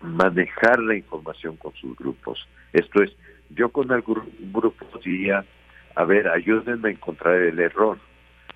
manejar 0.00 0.78
la 0.80 0.96
información 0.96 1.56
con 1.56 1.72
sus 1.74 1.96
grupos. 1.96 2.46
Esto 2.72 3.02
es, 3.02 3.12
yo 3.50 3.68
con 3.68 3.92
algún 3.92 4.22
grupo 4.52 4.86
diría, 5.04 5.44
a 5.94 6.04
ver, 6.04 6.28
ayúdenme 6.28 6.88
a 6.88 6.92
encontrar 6.92 7.36
el 7.36 7.60
error. 7.60 7.98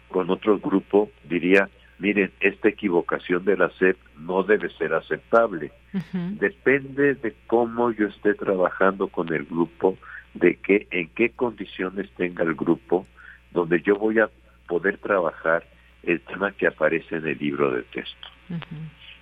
Con 0.09 0.31
otro 0.31 0.59
grupo 0.59 1.11
diría, 1.25 1.69
miren, 1.99 2.33
esta 2.41 2.69
equivocación 2.69 3.45
de 3.45 3.57
la 3.57 3.71
SEP 3.71 3.99
no 4.19 4.43
debe 4.43 4.71
ser 4.71 4.95
aceptable. 4.95 5.73
Depende 6.13 7.15
de 7.15 7.35
cómo 7.47 7.91
yo 7.93 8.09
esté 8.09 8.35
trabajando 8.35 9.09
con 9.09 9.33
el 9.33 9.45
grupo, 9.45 9.99
de 10.35 10.57
qué, 10.57 10.87
en 10.91 11.09
qué 11.11 11.31
condiciones 11.31 12.11
tenga 12.17 12.45
el 12.45 12.55
grupo, 12.55 13.07
donde 13.57 13.81
yo 13.81 13.97
voy 13.97 14.19
a 14.19 14.29
poder 14.69 14.99
trabajar 14.99 15.67
el 16.03 16.21
tema 16.21 16.53
que 16.53 16.67
aparece 16.67 17.17
en 17.17 17.27
el 17.27 17.39
libro 17.39 17.73
de 17.73 17.83
texto. 17.85 18.29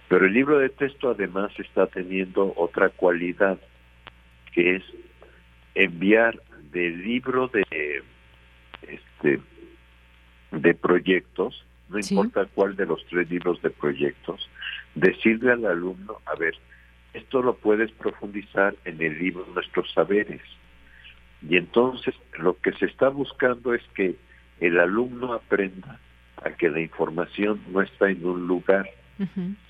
Pero 0.09 0.27
el 0.27 0.33
libro 0.33 0.59
de 0.59 0.69
texto 0.69 1.11
además 1.11 1.53
está 1.59 1.87
teniendo 1.87 2.53
otra 2.57 2.89
cualidad, 2.91 3.59
que 4.53 4.77
es 4.77 4.83
enviar 5.75 6.41
del 6.73 7.03
libro 7.03 7.49
de 7.49 8.03
este 8.83 9.41
de 10.51 10.75
proyectos, 10.75 11.65
no 11.89 11.99
importa 11.99 12.47
cuál 12.55 12.77
de 12.77 12.87
los 12.87 13.05
tres 13.07 13.31
libros 13.31 13.63
de 13.63 13.71
proyectos, 13.71 14.49
decirle 14.95 15.53
al 15.53 15.65
alumno, 15.65 16.19
a 16.27 16.35
ver, 16.37 16.55
esto 17.13 17.41
lo 17.41 17.55
puedes 17.55 17.91
profundizar 17.93 18.75
en 18.85 19.01
el 19.01 19.19
libro 19.19 19.47
Nuestros 19.55 19.93
Saberes. 19.93 20.43
Y 21.49 21.57
entonces 21.57 22.15
lo 22.39 22.59
que 22.59 22.73
se 22.73 22.87
está 22.87 23.09
buscando 23.09 23.75
es 23.75 23.83
que 23.95 24.17
el 24.61 24.79
alumno 24.79 25.33
aprenda 25.33 26.01
a 26.43 26.51
que 26.51 26.69
la 26.69 26.81
información 26.81 27.61
no 27.71 27.83
está 27.83 28.11
en 28.11 28.25
un 28.25 28.47
lugar, 28.47 28.89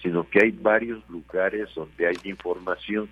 sino 0.03 0.29
que 0.29 0.43
hay 0.43 0.51
varios 0.51 1.09
lugares 1.11 1.69
donde 1.75 2.07
hay 2.07 2.17
información 2.25 3.09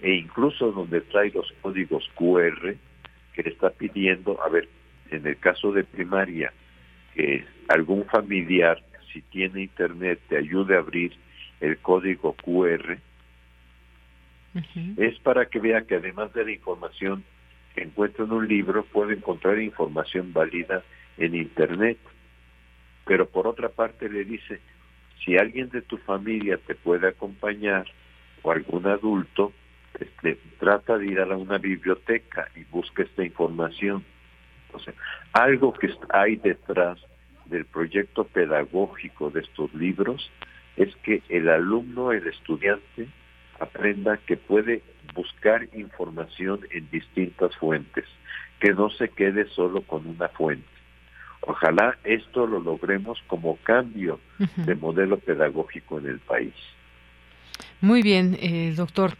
e 0.00 0.14
incluso 0.14 0.72
donde 0.72 1.00
trae 1.00 1.30
los 1.30 1.52
códigos 1.62 2.08
QR 2.14 2.74
que 3.32 3.42
le 3.42 3.50
está 3.50 3.70
pidiendo, 3.70 4.40
a 4.42 4.48
ver, 4.48 4.68
en 5.10 5.26
el 5.26 5.38
caso 5.38 5.72
de 5.72 5.84
primaria, 5.84 6.52
que 7.14 7.44
algún 7.68 8.04
familiar, 8.04 8.82
si 9.12 9.22
tiene 9.22 9.62
internet, 9.62 10.20
te 10.28 10.36
ayude 10.36 10.76
a 10.76 10.80
abrir 10.80 11.12
el 11.60 11.78
código 11.78 12.34
QR, 12.34 12.98
es 14.98 15.18
para 15.20 15.46
que 15.46 15.58
vea 15.58 15.82
que 15.82 15.96
además 15.96 16.32
de 16.34 16.44
la 16.44 16.52
información 16.52 17.24
que 17.74 17.82
encuentra 17.82 18.24
en 18.24 18.32
un 18.32 18.46
libro 18.46 18.84
puede 18.84 19.14
encontrar 19.14 19.58
información 19.60 20.32
válida 20.32 20.82
en 21.18 21.34
Internet. 21.34 21.98
Pero 23.04 23.28
por 23.28 23.46
otra 23.46 23.68
parte 23.68 24.08
le 24.08 24.24
dice, 24.24 24.60
si 25.24 25.36
alguien 25.36 25.68
de 25.70 25.82
tu 25.82 25.98
familia 25.98 26.58
te 26.58 26.74
puede 26.74 27.08
acompañar 27.08 27.86
o 28.42 28.52
algún 28.52 28.86
adulto, 28.86 29.52
este, 29.98 30.38
trata 30.58 30.98
de 30.98 31.06
ir 31.06 31.20
a 31.20 31.36
una 31.36 31.58
biblioteca 31.58 32.48
y 32.56 32.64
busca 32.64 33.02
esta 33.02 33.24
información. 33.24 34.04
O 34.72 34.78
sea, 34.78 34.94
algo 35.32 35.72
que 35.72 35.92
hay 36.10 36.36
detrás 36.36 36.98
del 37.46 37.66
proyecto 37.66 38.24
pedagógico 38.24 39.30
de 39.30 39.40
estos 39.40 39.72
libros 39.74 40.30
es 40.76 40.94
que 40.96 41.22
el 41.28 41.48
alumno, 41.48 42.12
el 42.12 42.26
estudiante, 42.26 43.08
aprenda 43.60 44.16
que 44.16 44.36
puede 44.36 44.82
buscar 45.14 45.68
información 45.74 46.60
en 46.70 46.88
distintas 46.90 47.54
fuentes, 47.56 48.04
que 48.60 48.72
no 48.72 48.90
se 48.90 49.08
quede 49.08 49.48
solo 49.48 49.82
con 49.82 50.06
una 50.06 50.28
fuente. 50.28 50.66
Ojalá 51.42 51.98
esto 52.04 52.46
lo 52.46 52.60
logremos 52.60 53.20
como 53.26 53.56
cambio 53.64 54.20
de 54.56 54.74
modelo 54.76 55.18
pedagógico 55.18 55.98
en 55.98 56.06
el 56.06 56.20
país. 56.20 56.54
Muy 57.80 58.02
bien, 58.02 58.38
eh, 58.40 58.72
doctor. 58.76 59.14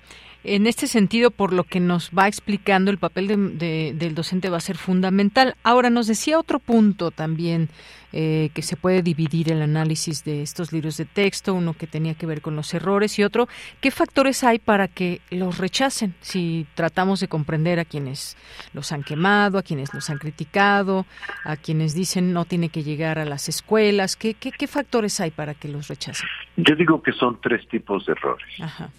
En 0.45 0.67
este 0.67 0.87
sentido, 0.87 1.31
por 1.31 1.53
lo 1.53 1.65
que 1.65 1.81
nos 1.81 2.11
va 2.11 2.27
explicando, 2.27 2.91
el 2.91 2.99
papel 2.99 3.59
del 3.59 4.15
docente 4.15 4.51
va 4.51 4.57
a 4.57 4.61
ser 4.61 4.77
fundamental. 4.77 5.55
Ahora, 5.63 5.91
nos 5.91 6.07
decía 6.07 6.39
otro 6.39 6.59
punto 6.59 7.11
también 7.11 7.69
eh, 8.15 8.51
que 8.53 8.61
se 8.61 8.77
puede 8.77 9.03
dividir 9.03 9.51
el 9.51 9.63
análisis 9.63 10.23
de 10.23 10.43
estos 10.43 10.71
libros 10.71 10.99
de 10.99 11.07
texto, 11.07 11.55
uno 11.55 11.73
que 11.73 11.87
tenía 11.87 12.15
que 12.15 12.27
ver 12.27 12.43
con 12.43 12.55
los 12.55 12.75
errores 12.75 13.19
y 13.19 13.25
otro, 13.25 13.49
¿qué 13.81 13.91
factores 13.91 14.45
hay 14.45 14.59
para 14.59 14.87
que 14.87 15.23
los 15.31 15.57
rechacen? 15.57 16.15
Si 16.21 16.67
tratamos 16.75 17.21
de 17.21 17.29
comprender 17.29 17.79
a 17.79 17.87
quienes 17.87 18.37
los 18.75 18.93
han 18.93 19.03
quemado, 19.03 19.57
a 19.57 19.63
quienes 19.63 19.95
los 19.95 20.11
han 20.11 20.19
criticado, 20.19 21.07
a 21.45 21.57
quienes 21.57 21.95
dicen 21.95 22.35
no 22.35 22.45
tiene 22.45 22.69
que 22.69 22.83
llegar 22.83 23.19
a 23.19 23.25
las 23.25 23.49
escuelas, 23.49 24.17
¿qué, 24.17 24.35
qué, 24.35 24.53
qué 24.53 24.67
factores 24.67 25.19
hay 25.21 25.31
para 25.31 25.55
que 25.55 25.69
los 25.69 25.89
rechacen? 25.89 26.29
Yo 26.57 26.77
digo 26.77 27.03
que 27.03 27.13
son 27.13 27.41
tres 27.41 27.67
tipos 27.69 28.05
de 28.05 28.13
errores. 28.13 28.61
Ajá. 28.61 28.91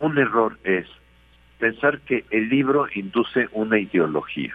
Un 0.00 0.18
error 0.18 0.58
es 0.64 0.86
pensar 1.58 2.00
que 2.00 2.24
el 2.30 2.48
libro 2.48 2.86
induce 2.94 3.48
una 3.52 3.78
ideología, 3.78 4.54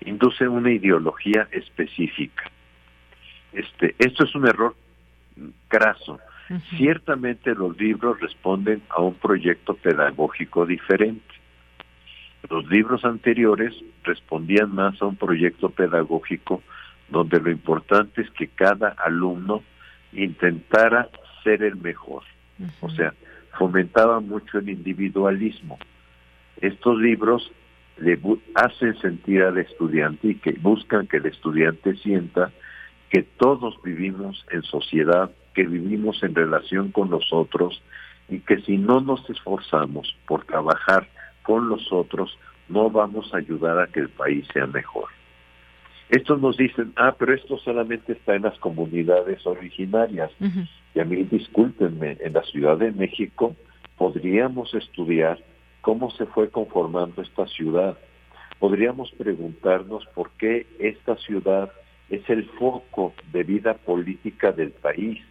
induce 0.00 0.48
una 0.48 0.70
ideología 0.70 1.48
específica. 1.50 2.44
Este, 3.52 3.94
esto 3.98 4.24
es 4.24 4.34
un 4.34 4.46
error 4.46 4.74
craso. 5.68 6.20
Ciertamente 6.76 7.54
los 7.54 7.78
libros 7.78 8.20
responden 8.20 8.82
a 8.90 9.00
un 9.00 9.14
proyecto 9.14 9.74
pedagógico 9.74 10.66
diferente. 10.66 11.34
Los 12.48 12.66
libros 12.66 13.04
anteriores 13.04 13.72
respondían 14.02 14.74
más 14.74 15.00
a 15.00 15.06
un 15.06 15.16
proyecto 15.16 15.70
pedagógico 15.70 16.62
donde 17.08 17.40
lo 17.40 17.50
importante 17.50 18.22
es 18.22 18.30
que 18.30 18.48
cada 18.48 18.88
alumno 19.04 19.62
intentara 20.12 21.08
ser 21.44 21.62
el 21.62 21.76
mejor. 21.76 22.24
O 22.80 22.90
sea, 22.90 23.14
fomentaba 23.60 24.20
mucho 24.20 24.56
el 24.56 24.70
individualismo. 24.70 25.78
Estos 26.62 26.98
libros 26.98 27.52
le 27.98 28.18
hacen 28.54 28.98
sentir 29.02 29.42
al 29.42 29.58
estudiante 29.58 30.28
y 30.28 30.34
que 30.36 30.52
buscan 30.52 31.06
que 31.06 31.18
el 31.18 31.26
estudiante 31.26 31.94
sienta 31.96 32.50
que 33.10 33.22
todos 33.22 33.74
vivimos 33.82 34.46
en 34.50 34.62
sociedad, 34.62 35.30
que 35.52 35.64
vivimos 35.64 36.22
en 36.22 36.34
relación 36.34 36.90
con 36.90 37.10
los 37.10 37.30
otros 37.34 37.82
y 38.30 38.38
que 38.40 38.62
si 38.62 38.78
no 38.78 39.02
nos 39.02 39.28
esforzamos 39.28 40.16
por 40.26 40.46
trabajar 40.46 41.06
con 41.42 41.68
los 41.68 41.92
otros, 41.92 42.38
no 42.70 42.88
vamos 42.88 43.34
a 43.34 43.38
ayudar 43.38 43.78
a 43.78 43.88
que 43.88 44.00
el 44.00 44.08
país 44.08 44.46
sea 44.54 44.66
mejor. 44.68 45.10
Estos 46.10 46.40
nos 46.40 46.56
dicen, 46.56 46.92
ah, 46.96 47.14
pero 47.16 47.32
esto 47.34 47.56
solamente 47.58 48.14
está 48.14 48.34
en 48.34 48.42
las 48.42 48.58
comunidades 48.58 49.46
originarias. 49.46 50.32
Y 50.92 50.98
a 50.98 51.04
mí, 51.04 51.22
discúlpenme, 51.22 52.18
en 52.20 52.32
la 52.32 52.42
Ciudad 52.42 52.76
de 52.78 52.90
México 52.90 53.54
podríamos 53.96 54.74
estudiar 54.74 55.38
cómo 55.82 56.10
se 56.10 56.26
fue 56.26 56.50
conformando 56.50 57.22
esta 57.22 57.46
ciudad. 57.46 57.96
Podríamos 58.58 59.12
preguntarnos 59.12 60.04
por 60.14 60.30
qué 60.32 60.66
esta 60.80 61.16
ciudad 61.16 61.70
es 62.08 62.28
el 62.28 62.44
foco 62.58 63.14
de 63.32 63.44
vida 63.44 63.74
política 63.74 64.50
del 64.50 64.72
país. 64.72 65.22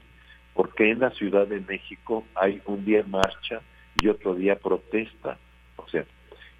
¿Por 0.53 0.73
qué 0.75 0.91
en 0.91 0.99
la 0.99 1.09
Ciudad 1.11 1.45
de 1.45 1.59
México 1.59 2.23
hay 2.35 2.61
un 2.65 2.85
día 2.85 3.03
marcha 3.05 3.61
y 4.01 4.07
otro 4.07 4.33
día 4.33 4.55
protesta? 4.57 5.37
O 5.75 5.87
sea, 5.89 6.05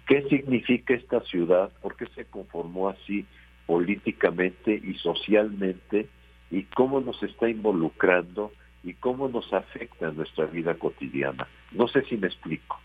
¿qué 0.06 0.22
significa 0.28 0.92
esta 0.92 1.20
ciudad? 1.22 1.70
¿Por 1.80 1.96
qué 1.96 2.06
se 2.14 2.26
conformó 2.26 2.90
así 2.90 3.24
políticamente 3.66 4.74
y 4.74 4.94
socialmente? 4.94 6.08
¿Y 6.50 6.64
cómo 6.64 7.00
nos 7.00 7.22
está 7.22 7.48
involucrando 7.48 8.52
y 8.82 8.94
cómo 8.94 9.28
nos 9.28 9.52
afecta 9.52 10.08
en 10.08 10.16
nuestra 10.16 10.46
vida 10.46 10.74
cotidiana. 10.74 11.46
No 11.72 11.88
sé 11.88 12.02
si 12.04 12.16
me 12.16 12.28
explico. 12.28 12.80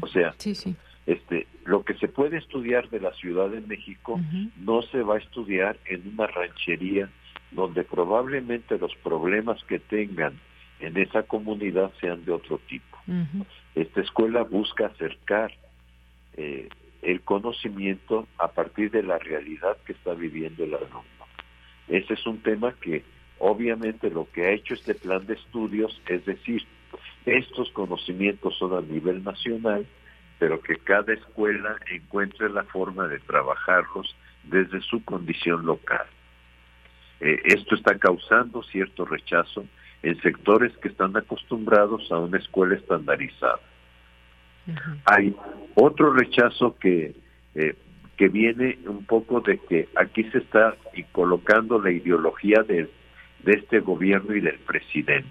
O 0.00 0.06
sea, 0.08 0.34
este, 1.06 1.46
lo 1.64 1.84
que 1.84 1.94
se 1.94 2.08
puede 2.08 2.36
estudiar 2.38 2.90
de 2.90 3.00
la 3.00 3.12
Ciudad 3.14 3.48
de 3.48 3.60
México 3.60 4.20
no 4.56 4.82
se 4.82 5.02
va 5.02 5.16
a 5.16 5.18
estudiar 5.18 5.78
en 5.86 6.12
una 6.14 6.26
ranchería 6.26 7.08
donde 7.52 7.84
probablemente 7.84 8.78
los 8.78 8.94
problemas 8.96 9.62
que 9.64 9.78
tengan 9.78 10.38
en 10.80 10.96
esa 10.96 11.22
comunidad 11.22 11.92
sean 12.00 12.24
de 12.24 12.32
otro 12.32 12.58
tipo. 12.68 12.98
Esta 13.74 14.00
escuela 14.00 14.42
busca 14.42 14.86
acercar 14.86 15.52
eh, 16.34 16.68
el 17.02 17.20
conocimiento 17.22 18.26
a 18.38 18.48
partir 18.48 18.90
de 18.90 19.02
la 19.02 19.18
realidad 19.18 19.76
que 19.84 19.92
está 19.92 20.14
viviendo 20.14 20.64
el 20.64 20.74
alumno. 20.74 21.02
Ese 21.88 22.14
es 22.14 22.26
un 22.26 22.42
tema 22.42 22.72
que 22.80 23.04
Obviamente 23.44 24.08
lo 24.08 24.28
que 24.30 24.46
ha 24.46 24.50
hecho 24.52 24.74
este 24.74 24.94
plan 24.94 25.26
de 25.26 25.34
estudios 25.34 26.00
es 26.06 26.24
decir, 26.24 26.62
estos 27.26 27.72
conocimientos 27.72 28.56
son 28.56 28.72
a 28.72 28.80
nivel 28.80 29.24
nacional, 29.24 29.84
pero 30.38 30.60
que 30.60 30.76
cada 30.76 31.12
escuela 31.12 31.74
encuentre 31.90 32.48
la 32.50 32.62
forma 32.62 33.08
de 33.08 33.18
trabajarlos 33.18 34.14
desde 34.44 34.80
su 34.82 35.04
condición 35.04 35.66
local. 35.66 36.06
Eh, 37.18 37.40
esto 37.46 37.74
está 37.74 37.98
causando 37.98 38.62
cierto 38.62 39.06
rechazo 39.06 39.64
en 40.04 40.22
sectores 40.22 40.70
que 40.76 40.86
están 40.86 41.16
acostumbrados 41.16 42.12
a 42.12 42.20
una 42.20 42.38
escuela 42.38 42.76
estandarizada. 42.76 43.58
Hay 45.04 45.34
otro 45.74 46.12
rechazo 46.12 46.76
que, 46.76 47.14
eh, 47.54 47.74
que 48.16 48.28
viene 48.28 48.78
un 48.86 49.04
poco 49.04 49.40
de 49.40 49.58
que 49.58 49.88
aquí 49.96 50.24
se 50.30 50.38
está 50.38 50.76
colocando 51.12 51.80
la 51.80 51.90
ideología 51.90 52.62
del 52.62 52.88
de 53.44 53.52
este 53.52 53.80
gobierno 53.80 54.34
y 54.34 54.40
del 54.40 54.58
presidente. 54.60 55.28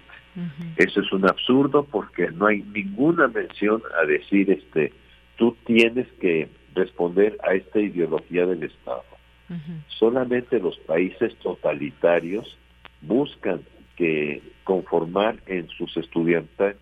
Eso 0.76 1.00
es 1.00 1.12
un 1.12 1.28
absurdo 1.28 1.84
porque 1.84 2.30
no 2.30 2.46
hay 2.46 2.62
ninguna 2.62 3.28
mención 3.28 3.82
a 4.00 4.06
decir 4.06 4.50
este 4.50 4.92
tú 5.36 5.56
tienes 5.66 6.06
que 6.20 6.48
responder 6.74 7.36
a 7.46 7.54
esta 7.54 7.80
ideología 7.80 8.46
del 8.46 8.62
Estado. 8.62 9.04
Solamente 9.98 10.58
los 10.58 10.78
países 10.78 11.36
totalitarios 11.40 12.56
buscan 13.02 13.60
que 13.96 14.40
conformar 14.64 15.36
en 15.46 15.68
sus 15.68 15.94
estudiantes 15.98 16.76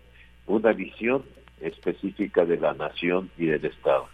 una 0.47 0.71
visión 0.71 1.23
específica 1.61 2.45
de 2.45 2.57
la 2.57 2.73
nación 2.73 3.29
y 3.37 3.45
del 3.45 3.65
Estado. 3.65 4.07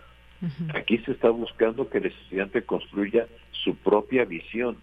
Aquí 0.76 1.00
se 1.00 1.14
está 1.14 1.30
buscando 1.30 1.90
que 1.90 1.98
el 1.98 2.08
estudiante 2.08 2.62
construya 2.62 3.28
su 3.52 3.76
propia 3.76 4.24
visión, 4.26 4.78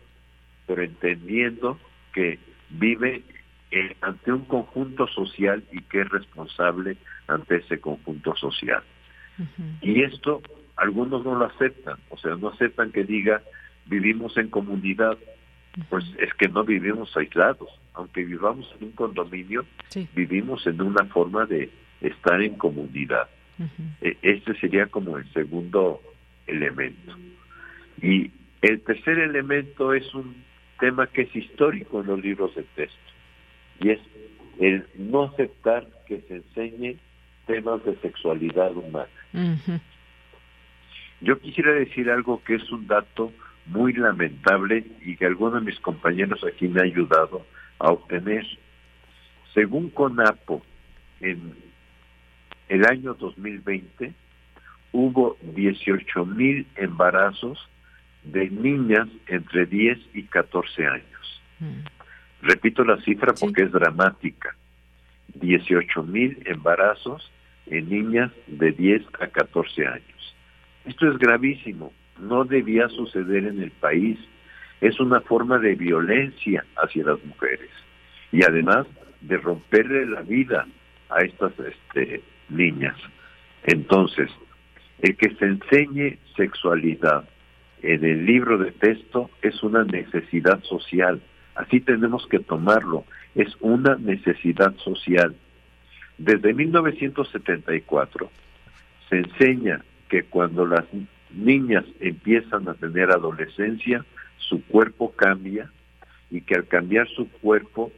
pero 0.67 0.83
entendiendo 0.83 1.79
que 2.13 2.39
vive 2.71 3.23
eh, 3.71 3.97
ante 4.01 4.33
un 4.33 4.45
conjunto 4.47 5.07
social 5.07 5.63
y 5.71 5.81
que 5.83 6.01
es 6.01 6.09
responsable 6.09 6.97
ante 7.29 7.57
ese 7.57 7.81
conjunto 7.81 8.35
social. 8.37 8.83
Y 9.81 10.03
esto 10.03 10.43
algunos 10.77 11.25
no 11.25 11.37
lo 11.37 11.45
aceptan, 11.45 11.99
o 12.11 12.17
sea, 12.19 12.35
no 12.37 12.49
aceptan 12.49 12.91
que 12.91 13.05
diga 13.05 13.43
vivimos 13.87 14.37
en 14.37 14.49
comunidad, 14.49 15.19
pues 15.89 16.05
es 16.19 16.33
que 16.35 16.49
no 16.49 16.65
vivimos 16.65 17.17
aislados, 17.17 17.69
aunque 17.95 18.25
vivamos 18.25 18.73
en 18.79 18.89
un 18.89 18.93
condominio, 18.93 19.65
vivimos 20.15 20.67
en 20.67 20.81
una 20.81 21.05
forma 21.07 21.47
de 21.47 21.71
estar 22.01 22.41
en 22.43 22.55
comunidad. 22.57 23.29
E, 24.01 24.17
este 24.23 24.55
sería 24.61 24.87
como 24.87 25.17
el 25.17 25.31
segundo 25.33 26.01
elemento. 26.47 27.17
Y 28.01 28.31
el 28.63 28.81
tercer 28.83 29.19
elemento 29.19 29.95
es 29.95 30.13
un 30.15 30.35
tema 30.81 31.07
que 31.07 31.23
es 31.23 31.37
histórico 31.37 32.01
en 32.01 32.07
los 32.09 32.21
libros 32.21 32.55
de 32.55 32.63
texto, 32.75 33.13
y 33.81 33.91
es 33.91 34.01
el 34.59 34.87
no 34.97 35.25
aceptar 35.25 35.87
que 36.07 36.21
se 36.23 36.37
enseñe 36.37 36.97
temas 37.47 37.85
de 37.85 37.97
sexualidad 37.97 38.77
humana. 38.77 39.09
Yo 41.21 41.39
quisiera 41.41 41.73
decir 41.73 42.11
algo 42.11 42.43
que 42.45 42.57
es 42.57 42.71
un 42.71 42.87
dato 42.87 43.33
muy 43.67 43.93
lamentable 43.95 44.85
y 45.03 45.17
que 45.17 45.27
algunos 45.27 45.55
de 45.55 45.71
mis 45.71 45.81
compañeros 45.81 46.45
aquí 46.45 46.69
me 46.69 46.81
han 46.81 46.87
ayudado 46.87 47.47
a 47.79 47.91
obtener. 47.91 48.47
Según 49.55 49.91
CONAPO, 49.91 50.63
en 51.21 51.55
el 52.69 52.85
año 52.87 53.15
2020 53.15 54.13
hubo 54.93 55.37
18 55.43 56.25
mil 56.27 56.67
embarazos 56.77 57.59
de 58.23 58.49
niñas 58.49 59.09
entre 59.27 59.67
10 59.67 59.99
y 60.15 60.23
14 60.25 60.87
años. 60.87 61.43
Repito 62.43 62.85
la 62.85 63.01
cifra 63.03 63.33
porque 63.39 63.63
es 63.63 63.73
dramática. 63.73 64.57
18 65.35 66.03
mil 66.05 66.39
embarazos 66.45 67.31
en 67.67 67.89
niñas 67.89 68.31
de 68.47 68.73
10 68.73 69.03
a 69.21 69.27
14 69.27 69.87
años. 69.87 70.37
Esto 70.85 71.11
es 71.11 71.19
gravísimo, 71.19 71.93
no 72.19 72.45
debía 72.45 72.89
suceder 72.89 73.47
en 73.47 73.63
el 73.63 73.71
país. 73.71 74.19
Es 74.81 75.01
una 75.01 75.21
forma 75.23 75.59
de 75.59 75.75
violencia 75.75 76.65
hacia 76.77 77.05
las 77.05 77.25
mujeres 77.25 77.71
y 78.33 78.43
además 78.45 78.87
de 79.23 79.39
romperle 79.39 80.07
la 80.07 80.21
vida 80.21 80.67
a 81.09 81.21
estas 81.21 81.53
este, 81.59 82.23
niñas. 82.49 82.97
Entonces, 83.65 84.31
el 85.01 85.17
que 85.17 85.35
se 85.35 85.47
enseñe 85.47 86.19
sexualidad 86.37 87.29
en 87.83 88.05
el 88.05 88.25
libro 88.25 88.59
de 88.59 88.73
texto 88.73 89.31
es 89.43 89.63
una 89.63 89.85
necesidad 89.85 90.63
social. 90.65 91.21
Así 91.55 91.81
tenemos 91.81 92.27
que 92.27 92.39
tomarlo. 92.39 93.05
Es 93.35 93.55
una 93.61 93.97
necesidad 93.97 94.75
social. 94.77 95.35
Desde 96.17 96.55
1974 96.55 98.31
se 99.09 99.17
enseña 99.19 99.85
que 100.09 100.23
cuando 100.23 100.67
las 100.67 100.85
niñas 101.31 101.85
empiezan 102.01 102.69
a 102.69 102.75
tener 102.75 103.11
adolescencia, 103.11 104.05
su 104.39 104.65
cuerpo 104.65 105.13
cambia 105.13 105.71
y 106.31 106.41
que 106.41 106.55
al 106.55 106.67
cambiar 106.67 107.09
su 107.09 107.29
cuerpo 107.29 107.93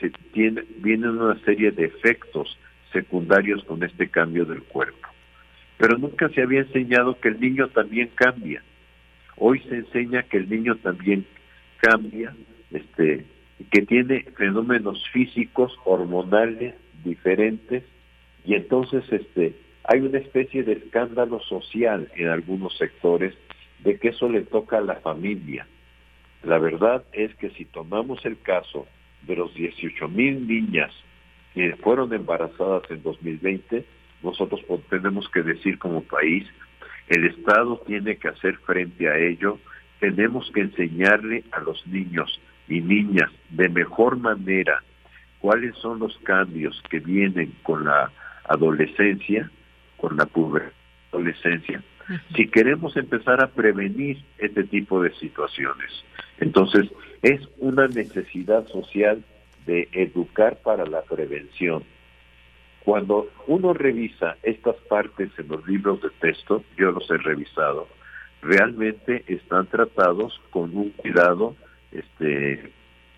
se 0.00 0.10
tiene, 0.32 0.64
vienen 0.78 1.18
una 1.18 1.38
serie 1.44 1.70
de 1.70 1.84
efectos 1.84 2.58
secundarios 2.92 3.64
con 3.64 3.82
este 3.82 4.08
cambio 4.08 4.44
del 4.44 4.62
cuerpo. 4.62 5.08
Pero 5.78 5.98
nunca 5.98 6.28
se 6.30 6.42
había 6.42 6.60
enseñado 6.60 7.18
que 7.20 7.28
el 7.28 7.40
niño 7.40 7.68
también 7.68 8.10
cambia. 8.14 8.62
Hoy 9.36 9.60
se 9.60 9.76
enseña 9.76 10.22
que 10.24 10.36
el 10.36 10.48
niño 10.48 10.76
también 10.76 11.24
cambia, 11.78 12.34
este, 12.70 13.24
que 13.70 13.82
tiene 13.82 14.24
fenómenos 14.36 15.02
físicos, 15.10 15.74
hormonales 15.84 16.74
diferentes, 17.02 17.84
y 18.44 18.54
entonces 18.54 19.04
este, 19.10 19.54
hay 19.84 20.00
una 20.00 20.18
especie 20.18 20.62
de 20.62 20.72
escándalo 20.72 21.40
social 21.40 22.10
en 22.16 22.28
algunos 22.28 22.76
sectores 22.76 23.34
de 23.80 23.98
que 23.98 24.08
eso 24.08 24.28
le 24.28 24.42
toca 24.42 24.78
a 24.78 24.82
la 24.82 24.96
familia. 24.96 25.66
La 26.42 26.58
verdad 26.58 27.04
es 27.12 27.34
que 27.36 27.50
si 27.50 27.64
tomamos 27.64 28.24
el 28.24 28.40
caso 28.40 28.86
de 29.22 29.36
los 29.36 29.54
18 29.54 30.08
mil 30.08 30.46
niñas 30.46 30.92
que 31.54 31.76
fueron 31.76 32.12
embarazadas 32.12 32.82
en 32.90 33.02
2020, 33.02 33.84
nosotros 34.22 34.60
tenemos 34.88 35.28
que 35.30 35.42
decir 35.42 35.78
como 35.78 36.02
país, 36.02 36.46
el 37.08 37.26
Estado 37.26 37.82
tiene 37.86 38.16
que 38.16 38.28
hacer 38.28 38.56
frente 38.58 39.08
a 39.08 39.18
ello, 39.18 39.58
tenemos 39.98 40.50
que 40.52 40.60
enseñarle 40.60 41.44
a 41.52 41.60
los 41.60 41.84
niños 41.86 42.40
y 42.68 42.80
niñas 42.80 43.30
de 43.50 43.68
mejor 43.68 44.16
manera 44.16 44.82
cuáles 45.40 45.74
son 45.76 45.98
los 45.98 46.16
cambios 46.18 46.80
que 46.88 47.00
vienen 47.00 47.52
con 47.62 47.84
la 47.84 48.12
adolescencia, 48.44 49.50
con 49.96 50.16
la 50.16 50.28
adolescencia, 51.12 51.82
si 52.34 52.48
queremos 52.48 52.96
empezar 52.96 53.42
a 53.42 53.48
prevenir 53.48 54.22
este 54.38 54.64
tipo 54.64 55.02
de 55.02 55.12
situaciones. 55.14 56.04
Entonces, 56.38 56.90
es 57.22 57.40
una 57.58 57.86
necesidad 57.86 58.66
social 58.68 59.22
de 59.70 59.88
educar 59.92 60.56
para 60.64 60.84
la 60.84 61.02
prevención. 61.02 61.84
Cuando 62.84 63.28
uno 63.46 63.72
revisa 63.72 64.36
estas 64.42 64.74
partes 64.88 65.30
en 65.38 65.46
los 65.46 65.64
libros 65.64 66.02
de 66.02 66.10
texto, 66.20 66.64
yo 66.76 66.90
los 66.90 67.08
he 67.08 67.18
revisado, 67.18 67.86
realmente 68.42 69.22
están 69.28 69.66
tratados 69.68 70.40
con 70.50 70.76
un 70.76 70.90
cuidado 70.90 71.54
este, 71.92 72.72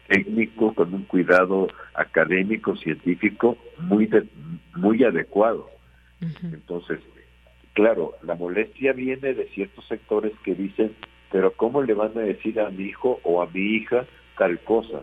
técnico, 0.09 0.75
con 0.75 0.93
un 0.93 1.05
cuidado 1.05 1.69
académico, 1.95 2.77
científico 2.77 3.57
muy, 3.79 4.11
muy 4.77 5.03
adecuado. 5.05 5.71
Entonces, 6.43 7.01
claro, 7.73 8.13
la 8.23 8.35
molestia 8.35 8.93
viene 8.93 9.33
de 9.33 9.49
ciertos 9.55 9.87
sectores 9.89 10.33
que 10.45 10.55
dicen, 10.55 10.95
pero 11.31 11.53
¿cómo 11.53 11.83
le 11.83 11.95
van 11.95 12.13
a 12.19 12.21
decir 12.21 12.61
a 12.61 12.69
mi 12.69 12.85
hijo 12.85 13.21
o 13.23 13.41
a 13.41 13.47
mi 13.47 13.77
hija 13.77 14.05
tal 14.37 14.61
cosa? 14.61 15.01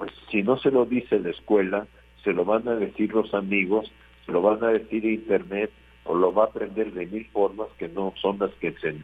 Pues 0.00 0.12
si 0.30 0.42
no 0.42 0.56
se 0.56 0.70
lo 0.70 0.86
dice 0.86 1.18
la 1.18 1.28
escuela, 1.28 1.86
se 2.24 2.32
lo 2.32 2.46
van 2.46 2.66
a 2.66 2.74
decir 2.74 3.12
los 3.12 3.34
amigos, 3.34 3.92
se 4.24 4.32
lo 4.32 4.40
van 4.40 4.64
a 4.64 4.68
decir 4.68 5.04
internet 5.04 5.70
o 6.04 6.14
lo 6.14 6.32
va 6.32 6.44
a 6.44 6.46
aprender 6.46 6.90
de 6.94 7.04
mil 7.04 7.26
formas 7.26 7.68
que 7.78 7.86
no 7.86 8.14
son 8.22 8.38
las 8.38 8.50
que 8.52 8.72
se, 8.80 8.96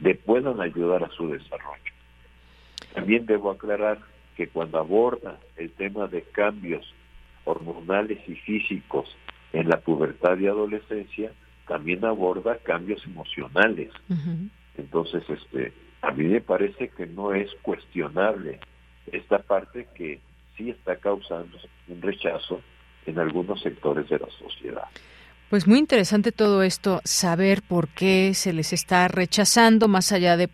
le 0.00 0.14
puedan 0.14 0.60
ayudar 0.60 1.04
a 1.04 1.10
su 1.12 1.26
desarrollo. 1.30 1.92
También 2.92 3.24
debo 3.24 3.50
aclarar 3.50 4.00
que 4.36 4.48
cuando 4.48 4.78
aborda 4.78 5.38
el 5.56 5.70
tema 5.70 6.06
de 6.06 6.20
cambios 6.20 6.84
hormonales 7.46 8.18
y 8.28 8.34
físicos 8.34 9.08
en 9.54 9.70
la 9.70 9.80
pubertad 9.80 10.36
y 10.36 10.48
adolescencia, 10.48 11.32
también 11.66 12.04
aborda 12.04 12.58
cambios 12.58 13.02
emocionales. 13.06 13.90
Entonces, 14.76 15.24
este, 15.30 15.72
a 16.02 16.10
mí 16.10 16.24
me 16.24 16.42
parece 16.42 16.90
que 16.90 17.06
no 17.06 17.32
es 17.32 17.50
cuestionable 17.62 18.60
esta 19.06 19.38
parte 19.38 19.88
que 19.94 20.20
sí 20.62 20.70
está 20.70 20.96
causando 20.96 21.58
un 21.88 22.00
rechazo 22.00 22.60
en 23.06 23.18
algunos 23.18 23.60
sectores 23.60 24.08
de 24.08 24.18
la 24.18 24.28
sociedad. 24.38 24.88
Pues 25.52 25.66
muy 25.66 25.80
interesante 25.80 26.32
todo 26.32 26.62
esto, 26.62 27.02
saber 27.04 27.60
por 27.60 27.88
qué 27.88 28.32
se 28.32 28.54
les 28.54 28.72
está 28.72 29.06
rechazando, 29.08 29.86
más 29.86 30.10
allá 30.10 30.38
de, 30.38 30.48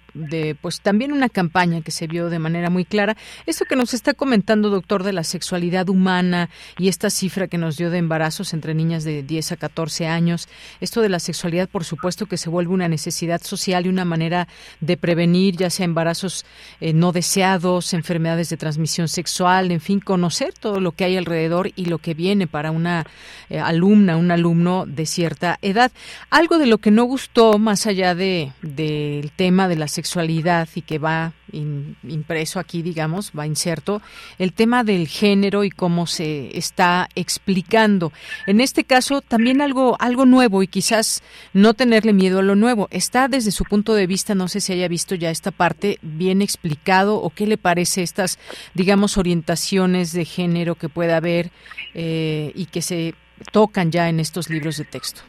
pues 0.61 0.81
también 0.81 1.13
una 1.13 1.29
campaña 1.29 1.83
que 1.83 1.93
se 1.93 2.09
vio 2.09 2.29
de 2.31 2.41
manera 2.41 2.69
muy 2.69 2.85
clara. 2.85 3.17
Esto 3.47 3.65
que 3.65 3.77
nos 3.77 3.95
está 3.95 4.13
comentando, 4.13 4.71
doctor, 4.71 5.05
de 5.05 5.13
la 5.13 5.23
sexualidad 5.23 5.89
humana 5.89 6.51
y 6.79 6.89
esta 6.89 7.11
cifra 7.11 7.47
que 7.47 7.59
nos 7.59 7.77
dio 7.77 7.91
de 7.91 7.99
embarazos 7.99 8.53
entre 8.53 8.75
niñas 8.75 9.05
de 9.05 9.23
10 9.23 9.53
a 9.53 9.57
14 9.57 10.09
años, 10.09 10.49
esto 10.81 11.01
de 11.01 11.11
la 11.11 11.21
sexualidad, 11.21 11.69
por 11.69 11.85
supuesto 11.85 12.27
que 12.27 12.37
se 12.37 12.51
vuelve 12.51 12.75
una 12.75 12.89
necesidad 12.89 13.41
social 13.41 13.87
y 13.87 13.91
una 13.91 14.05
manera 14.05 14.49
de 14.81 14.97
prevenir, 14.97 15.57
ya 15.57 15.71
sea 15.71 15.85
embarazos 15.85 16.45
eh, 16.81 16.93
no 16.93 17.13
deseados, 17.13 17.95
enfermedades 17.95 18.49
de 18.49 18.57
transmisión 18.57 19.07
sexual, 19.07 19.71
en 19.71 19.81
fin, 19.81 20.01
conocer 20.01 20.55
todo 20.55 20.81
lo 20.81 20.91
que 20.91 21.05
hay 21.05 21.17
alrededor 21.17 21.71
y 21.77 21.85
lo 21.85 21.99
que 21.99 22.15
viene 22.15 22.49
para 22.49 22.73
una 22.73 23.07
eh, 23.49 23.61
alumna, 23.61 24.17
un 24.17 24.33
alumno 24.33 24.87
de 24.89 25.07
cierta 25.07 25.59
edad. 25.63 25.93
Algo 26.31 26.59
de 26.59 26.67
lo 26.67 26.79
que 26.79 26.91
no 26.91 27.05
gustó, 27.05 27.59
más 27.59 27.87
allá 27.87 28.15
de 28.15 28.53
del 28.63 29.31
tema 29.33 29.69
de 29.69 29.77
la 29.77 29.89
sexualidad 29.89 30.69
y 30.75 30.83
que 30.83 30.99
va 30.99 31.33
impreso 31.53 32.61
aquí, 32.61 32.83
digamos, 32.83 33.33
va 33.39 33.47
inserto, 33.47 34.03
el 34.39 34.53
tema 34.53 34.85
del 34.85 35.09
género 35.09 35.65
y 35.65 35.71
cómo 35.71 36.07
se 36.07 36.57
está 36.57 37.09
explicando. 37.15 38.13
En 38.47 38.61
este 38.61 38.85
caso, 38.85 39.23
también 39.23 39.61
algo, 39.61 39.97
algo 40.01 40.27
nuevo 40.27 40.63
y 40.63 40.69
quizás 40.69 41.23
no 41.53 41.75
tenerle 41.75 42.13
miedo 42.13 42.41
a 42.41 42.43
lo 42.43 42.55
nuevo. 42.55 42.89
Está 42.91 43.29
desde 43.29 43.51
su 43.51 43.65
punto 43.65 43.95
de 43.95 44.07
vista, 44.07 44.35
no 44.35 44.49
sé 44.49 44.61
si 44.61 44.73
haya 44.73 44.89
visto 44.89 45.15
ya 45.15 45.31
esta 45.31 45.51
parte 45.51 45.99
bien 46.03 46.43
explicado 46.43 47.17
o 47.17 47.31
qué 47.31 47.47
le 47.47 47.57
parece 47.57 48.03
estas, 48.03 48.39
digamos, 48.75 49.17
orientaciones 49.17 50.13
de 50.13 50.25
género 50.25 50.75
que 50.75 50.89
pueda 50.89 51.17
haber 51.17 51.51
eh, 51.95 52.53
y 52.55 52.67
que 52.67 52.83
se 52.83 53.15
tocan 53.53 53.91
ya 53.91 54.09
en 54.09 54.21
estos 54.21 54.51
libros 54.51 54.77
de 54.79 54.85
texto. 54.85 55.23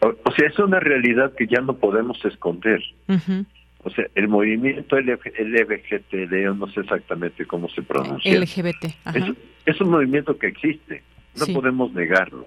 O, 0.00 0.32
sea, 0.32 0.48
es 0.48 0.58
una 0.58 0.80
realidad 0.80 1.32
que 1.34 1.46
ya 1.46 1.60
no 1.60 1.76
podemos 1.76 2.22
esconder. 2.24 2.82
O 3.84 3.90
sea, 3.90 4.06
el 4.14 4.28
movimiento 4.28 4.98
LGBTD, 4.98 6.54
no 6.56 6.66
sé 6.68 6.80
exactamente 6.80 7.46
cómo 7.46 7.68
se 7.68 7.82
pronuncia. 7.82 8.38
LGBT. 8.38 8.84
Es, 9.66 9.80
un 9.80 9.90
movimiento 9.90 10.38
que 10.38 10.48
existe, 10.48 11.02
no 11.38 11.46
podemos 11.54 11.92
negarlo. 11.92 12.46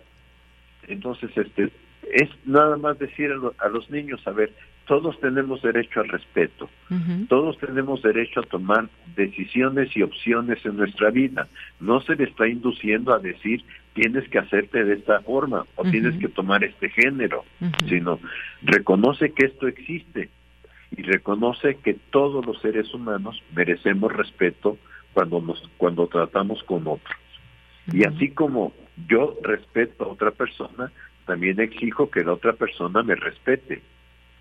Entonces, 0.88 1.30
este, 1.36 1.72
es 2.12 2.30
nada 2.46 2.78
más 2.78 2.98
decir 3.00 3.32
a, 3.60 3.68
los 3.70 3.90
niños, 3.90 4.26
a 4.26 4.32
ver, 4.32 4.52
todos 4.88 5.20
tenemos 5.20 5.62
derecho 5.62 6.00
al 6.00 6.08
respeto, 6.08 6.70
todos 7.28 7.58
tenemos 7.60 8.02
derecho 8.02 8.40
a 8.40 8.44
tomar 8.44 8.88
decisiones 9.16 9.96
y 9.96 10.02
opciones 10.02 10.66
en 10.66 10.78
nuestra 10.78 11.12
vida. 11.12 11.48
No 11.80 12.02
se 12.02 12.16
le 12.16 12.24
está 12.24 12.48
induciendo 12.48 13.14
a 13.14 13.20
decir 13.20 13.64
tienes 13.98 14.30
que 14.30 14.38
hacerte 14.38 14.84
de 14.84 14.94
esta 14.94 15.22
forma 15.22 15.66
o 15.76 15.84
tienes 15.84 16.20
que 16.20 16.28
tomar 16.28 16.64
este 16.64 16.88
género, 16.90 17.44
sino 17.90 18.20
reconoce 18.62 19.32
que 19.32 19.48
esto 19.48 19.68
existe 19.68 20.30
y 20.96 21.02
reconoce 21.02 21.78
que 21.78 21.96
todos 22.12 22.46
los 22.46 22.62
seres 22.62 22.94
humanos 22.94 23.42
merecemos 23.56 24.14
respeto 24.14 24.78
cuando 25.14 25.42
nos 25.42 25.68
cuando 25.78 26.06
tratamos 26.06 26.62
con 26.64 26.88
otros. 26.88 27.18
Y 27.92 28.06
así 28.06 28.30
como 28.30 28.72
yo 29.08 29.36
respeto 29.42 30.04
a 30.04 30.10
otra 30.10 30.30
persona, 30.30 30.92
también 31.26 31.60
exijo 31.60 32.12
que 32.12 32.24
la 32.24 32.34
otra 32.34 32.54
persona 32.54 33.02
me 33.02 33.16
respete. 33.16 33.82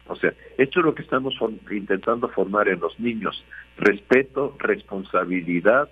O 0.07 0.17
sea, 0.17 0.35
esto 0.59 0.81
es 0.81 0.85
lo 0.85 0.95
que 0.95 1.03
estamos 1.03 1.35
intentando 1.71 2.29
formar 2.29 2.69
en 2.69 2.81
los 2.81 3.01
niños. 3.01 3.43
Respeto, 3.79 4.55
responsabilidad, 4.59 5.89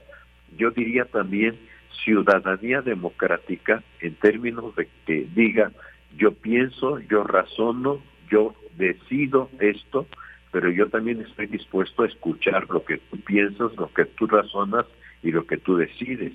yo 0.58 0.70
diría 0.70 1.06
también 1.06 1.58
ciudadanía 2.04 2.82
democrática 2.82 3.82
en 4.00 4.14
términos 4.16 4.74
de 4.76 4.88
que 5.06 5.26
diga, 5.34 5.70
yo 6.16 6.32
pienso, 6.32 6.98
yo 7.00 7.24
razono, 7.24 8.00
yo 8.30 8.54
decido 8.76 9.50
esto, 9.60 10.06
pero 10.52 10.70
yo 10.70 10.88
también 10.88 11.20
estoy 11.20 11.46
dispuesto 11.46 12.02
a 12.02 12.06
escuchar 12.06 12.68
lo 12.70 12.84
que 12.84 12.98
tú 12.98 13.18
piensas, 13.20 13.74
lo 13.76 13.92
que 13.92 14.04
tú 14.04 14.26
razonas 14.26 14.86
y 15.22 15.32
lo 15.32 15.46
que 15.46 15.56
tú 15.56 15.76
decides. 15.76 16.32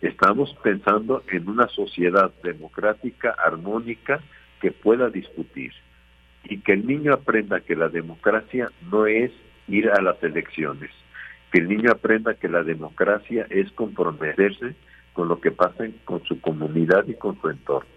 Estamos 0.00 0.54
pensando 0.62 1.22
en 1.28 1.48
una 1.48 1.68
sociedad 1.68 2.32
democrática, 2.42 3.34
armónica, 3.44 4.20
que 4.60 4.72
pueda 4.72 5.10
discutir 5.10 5.72
y 6.44 6.58
que 6.58 6.72
el 6.72 6.86
niño 6.86 7.12
aprenda 7.12 7.60
que 7.60 7.76
la 7.76 7.88
democracia 7.88 8.70
no 8.90 9.06
es 9.06 9.30
ir 9.68 9.90
a 9.90 10.00
las 10.00 10.22
elecciones, 10.22 10.90
que 11.52 11.58
el 11.58 11.68
niño 11.68 11.90
aprenda 11.92 12.34
que 12.34 12.48
la 12.48 12.62
democracia 12.62 13.46
es 13.50 13.70
comprometerse 13.72 14.74
con 15.12 15.28
lo 15.28 15.40
que 15.40 15.50
pasa 15.50 15.84
con 16.04 16.24
su 16.24 16.40
comunidad 16.40 17.06
y 17.06 17.14
con 17.14 17.38
su 17.40 17.50
entorno. 17.50 17.88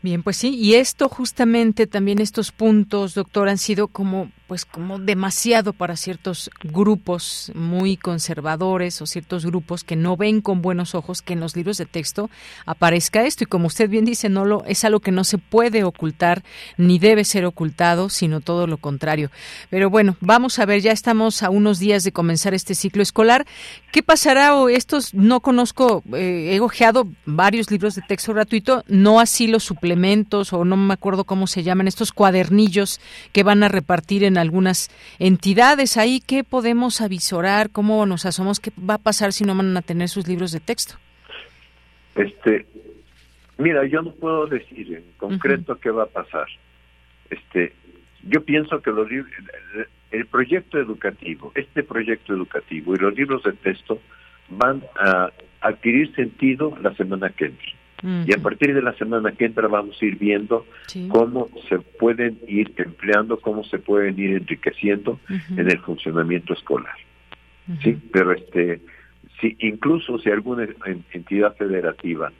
Bien, 0.00 0.22
pues 0.24 0.36
sí, 0.38 0.56
y 0.56 0.74
esto 0.74 1.08
justamente 1.08 1.86
también 1.86 2.18
estos 2.18 2.50
puntos, 2.50 3.14
doctor, 3.14 3.48
han 3.48 3.58
sido 3.58 3.86
como 3.86 4.32
pues 4.52 4.66
como 4.66 4.98
demasiado 4.98 5.72
para 5.72 5.96
ciertos 5.96 6.50
grupos 6.62 7.50
muy 7.54 7.96
conservadores 7.96 9.00
o 9.00 9.06
ciertos 9.06 9.46
grupos 9.46 9.82
que 9.82 9.96
no 9.96 10.18
ven 10.18 10.42
con 10.42 10.60
buenos 10.60 10.94
ojos 10.94 11.22
que 11.22 11.32
en 11.32 11.40
los 11.40 11.56
libros 11.56 11.78
de 11.78 11.86
texto 11.86 12.28
aparezca 12.66 13.24
esto 13.24 13.44
y 13.44 13.46
como 13.46 13.68
usted 13.68 13.88
bien 13.88 14.04
dice, 14.04 14.28
no 14.28 14.44
lo 14.44 14.62
es 14.66 14.84
algo 14.84 15.00
que 15.00 15.10
no 15.10 15.24
se 15.24 15.38
puede 15.38 15.84
ocultar 15.84 16.42
ni 16.76 16.98
debe 16.98 17.24
ser 17.24 17.46
ocultado, 17.46 18.10
sino 18.10 18.42
todo 18.42 18.66
lo 18.66 18.76
contrario. 18.76 19.30
Pero 19.70 19.88
bueno, 19.88 20.18
vamos 20.20 20.58
a 20.58 20.66
ver, 20.66 20.82
ya 20.82 20.92
estamos 20.92 21.42
a 21.42 21.48
unos 21.48 21.78
días 21.78 22.04
de 22.04 22.12
comenzar 22.12 22.52
este 22.52 22.74
ciclo 22.74 23.02
escolar. 23.02 23.46
¿Qué 23.90 24.02
pasará 24.02 24.54
o 24.56 24.68
estos 24.68 25.14
no 25.14 25.40
conozco 25.40 26.02
eh, 26.12 26.50
he 26.52 26.60
ojeado 26.60 27.08
varios 27.24 27.70
libros 27.70 27.94
de 27.94 28.02
texto 28.02 28.34
gratuito, 28.34 28.84
no 28.86 29.18
así 29.18 29.46
los 29.46 29.64
suplementos 29.64 30.52
o 30.52 30.66
no 30.66 30.76
me 30.76 30.92
acuerdo 30.92 31.24
cómo 31.24 31.46
se 31.46 31.62
llaman 31.62 31.88
estos 31.88 32.12
cuadernillos 32.12 33.00
que 33.32 33.44
van 33.44 33.62
a 33.62 33.68
repartir 33.68 34.24
en 34.24 34.41
algunas 34.42 34.90
entidades 35.18 35.96
ahí. 35.96 36.20
¿Qué 36.20 36.44
podemos 36.44 37.00
avisorar? 37.00 37.70
¿Cómo 37.70 38.04
nos 38.06 38.26
asomamos? 38.26 38.60
¿Qué 38.60 38.70
va 38.78 38.94
a 38.94 38.98
pasar 38.98 39.32
si 39.32 39.44
no 39.44 39.54
van 39.54 39.76
a 39.76 39.82
tener 39.82 40.08
sus 40.08 40.28
libros 40.28 40.52
de 40.52 40.60
texto? 40.60 40.96
Este, 42.14 42.66
mira, 43.58 43.86
yo 43.86 44.02
no 44.02 44.12
puedo 44.12 44.46
decir 44.46 44.94
en 44.94 45.04
concreto 45.16 45.76
qué 45.76 45.90
va 45.90 46.04
a 46.04 46.06
pasar. 46.06 46.46
Este, 47.30 47.72
yo 48.24 48.44
pienso 48.44 48.80
que 48.82 48.90
los 48.90 49.08
el 50.10 50.26
proyecto 50.26 50.78
educativo, 50.78 51.52
este 51.54 51.82
proyecto 51.82 52.34
educativo 52.34 52.94
y 52.94 52.98
los 52.98 53.14
libros 53.14 53.42
de 53.44 53.52
texto 53.52 53.98
van 54.50 54.82
a 54.98 55.30
adquirir 55.62 56.14
sentido 56.14 56.76
la 56.82 56.94
semana 56.94 57.30
que 57.30 57.46
entra. 57.46 57.72
Y 58.02 58.32
a 58.32 58.38
partir 58.42 58.74
de 58.74 58.82
la 58.82 58.94
semana 58.94 59.30
que 59.32 59.44
entra 59.44 59.68
vamos 59.68 59.96
a 60.00 60.04
ir 60.04 60.16
viendo 60.18 60.66
cómo 61.08 61.48
se 61.68 61.78
pueden 61.78 62.38
ir 62.48 62.72
empleando, 62.76 63.38
cómo 63.38 63.62
se 63.64 63.78
pueden 63.78 64.18
ir 64.18 64.32
enriqueciendo 64.32 65.20
en 65.28 65.70
el 65.70 65.78
funcionamiento 65.80 66.52
escolar. 66.52 66.96
Sí, 67.82 67.96
pero 68.12 68.32
este, 68.32 68.80
si 69.40 69.56
incluso 69.60 70.18
si 70.18 70.30
alguna 70.30 70.66
entidad 71.12 71.54
federativa 71.56 72.32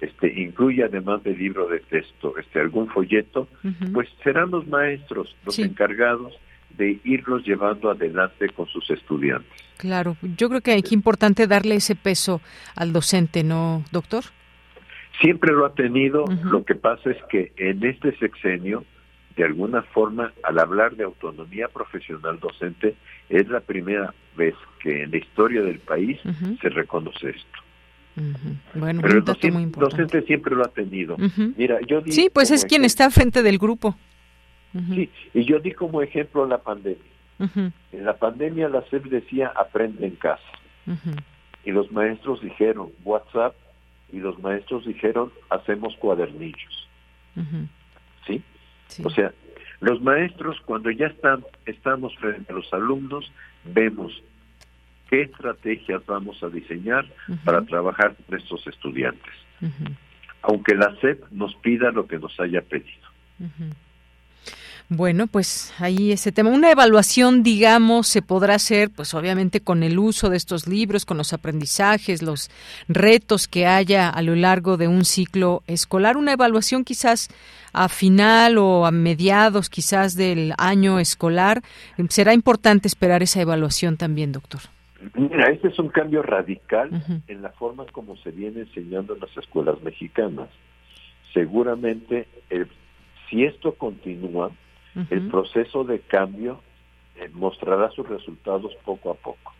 este 0.00 0.40
incluye 0.40 0.84
además 0.84 1.24
del 1.24 1.36
libro 1.36 1.66
de 1.66 1.80
texto 1.80 2.38
este 2.38 2.60
algún 2.60 2.88
folleto, 2.88 3.48
pues 3.92 4.08
serán 4.22 4.50
los 4.50 4.66
maestros 4.68 5.34
los 5.44 5.58
encargados 5.58 6.34
de 6.76 7.00
irlos 7.04 7.44
llevando 7.44 7.90
adelante 7.90 8.48
con 8.50 8.66
sus 8.68 8.88
estudiantes. 8.90 9.50
Claro, 9.76 10.16
yo 10.36 10.48
creo 10.48 10.60
que 10.60 10.74
es 10.74 10.92
importante 10.92 11.46
darle 11.46 11.76
ese 11.76 11.96
peso 11.96 12.40
al 12.76 12.92
docente, 12.92 13.42
¿no, 13.42 13.84
doctor? 13.90 14.24
Siempre 15.20 15.52
lo 15.52 15.66
ha 15.66 15.74
tenido, 15.74 16.24
lo 16.44 16.64
que 16.64 16.74
pasa 16.74 17.10
es 17.10 17.16
que 17.24 17.52
en 17.56 17.84
este 17.84 18.16
sexenio, 18.18 18.84
de 19.36 19.44
alguna 19.44 19.82
forma, 19.82 20.32
al 20.42 20.58
hablar 20.58 20.96
de 20.96 21.04
autonomía 21.04 21.68
profesional 21.68 22.38
docente, 22.38 22.94
es 23.28 23.48
la 23.48 23.60
primera 23.60 24.14
vez 24.36 24.54
que 24.80 25.02
en 25.02 25.10
la 25.10 25.16
historia 25.16 25.62
del 25.62 25.80
país 25.80 26.20
se 26.60 26.68
reconoce 26.68 27.30
esto. 27.30 27.58
Bueno, 28.74 29.00
Pero 29.02 29.18
el 29.18 29.24
docente, 29.24 30.22
siempre 30.22 30.54
lo 30.54 30.64
ha 30.64 30.68
tenido. 30.68 31.16
Mira, 31.56 31.78
yo 31.86 32.02
sí, 32.06 32.30
pues 32.32 32.50
es 32.50 32.64
quien 32.64 32.84
está 32.84 33.10
frente 33.10 33.42
del 33.42 33.58
grupo. 33.58 33.96
Sí, 34.94 35.10
y 35.34 35.44
yo 35.44 35.58
di 35.60 35.72
como 35.72 36.02
ejemplo 36.02 36.46
la 36.46 36.58
pandemia. 36.58 37.02
En 37.38 38.04
la 38.04 38.16
pandemia 38.16 38.68
la 38.68 38.82
SEP 38.90 39.04
decía 39.06 39.52
aprende 39.54 40.06
en 40.06 40.16
casa. 40.16 40.42
Y 41.64 41.72
los 41.72 41.90
maestros 41.92 42.40
dijeron 42.40 42.90
WhatsApp 43.04 43.54
y 44.12 44.18
los 44.18 44.38
maestros 44.40 44.86
dijeron 44.86 45.32
hacemos 45.50 45.94
cuadernillos. 45.96 46.88
¿Sí? 48.26 48.42
O 49.04 49.10
sea, 49.10 49.32
los 49.80 50.00
maestros 50.02 50.60
cuando 50.64 50.90
ya 50.90 51.06
están 51.06 51.44
estamos 51.66 52.16
frente 52.16 52.52
a 52.52 52.56
los 52.56 52.72
alumnos 52.72 53.30
vemos 53.64 54.22
qué 55.08 55.22
estrategias 55.22 56.04
vamos 56.06 56.42
a 56.42 56.48
diseñar 56.48 57.06
para 57.44 57.62
trabajar 57.62 58.16
con 58.16 58.38
estos 58.38 58.66
estudiantes. 58.66 59.32
Aunque 60.42 60.74
la 60.74 60.94
SEP 61.00 61.24
nos 61.30 61.54
pida 61.56 61.90
lo 61.90 62.06
que 62.06 62.18
nos 62.18 62.38
haya 62.40 62.62
pedido. 62.62 63.08
Bueno, 64.90 65.26
pues 65.26 65.74
ahí 65.78 66.12
ese 66.12 66.32
tema. 66.32 66.48
Una 66.48 66.70
evaluación, 66.70 67.42
digamos, 67.42 68.06
se 68.06 68.22
podrá 68.22 68.54
hacer, 68.54 68.88
pues 68.88 69.12
obviamente 69.12 69.60
con 69.60 69.82
el 69.82 69.98
uso 69.98 70.30
de 70.30 70.38
estos 70.38 70.66
libros, 70.66 71.04
con 71.04 71.18
los 71.18 71.34
aprendizajes, 71.34 72.22
los 72.22 72.50
retos 72.88 73.48
que 73.48 73.66
haya 73.66 74.08
a 74.08 74.22
lo 74.22 74.34
largo 74.34 74.78
de 74.78 74.88
un 74.88 75.04
ciclo 75.04 75.62
escolar. 75.66 76.16
Una 76.16 76.32
evaluación 76.32 76.84
quizás 76.84 77.28
a 77.74 77.90
final 77.90 78.56
o 78.56 78.86
a 78.86 78.90
mediados 78.90 79.68
quizás 79.68 80.16
del 80.16 80.54
año 80.56 80.98
escolar. 80.98 81.60
Será 82.08 82.32
importante 82.32 82.88
esperar 82.88 83.22
esa 83.22 83.42
evaluación 83.42 83.98
también, 83.98 84.32
doctor. 84.32 84.62
Mira, 85.14 85.50
este 85.50 85.68
es 85.68 85.78
un 85.78 85.90
cambio 85.90 86.22
radical 86.22 86.90
en 87.28 87.42
la 87.42 87.50
forma 87.50 87.84
como 87.92 88.16
se 88.16 88.30
viene 88.30 88.60
enseñando 88.60 89.14
en 89.14 89.20
las 89.20 89.36
escuelas 89.36 89.80
mexicanas. 89.82 90.48
Seguramente, 91.34 92.26
eh, 92.48 92.64
si 93.28 93.44
esto 93.44 93.74
continúa, 93.74 94.50
el 95.10 95.28
proceso 95.28 95.84
de 95.84 96.00
cambio 96.00 96.60
eh, 97.16 97.28
mostrará 97.32 97.90
sus 97.90 98.08
resultados 98.08 98.74
poco 98.84 99.10
a 99.10 99.14
poco. 99.14 99.52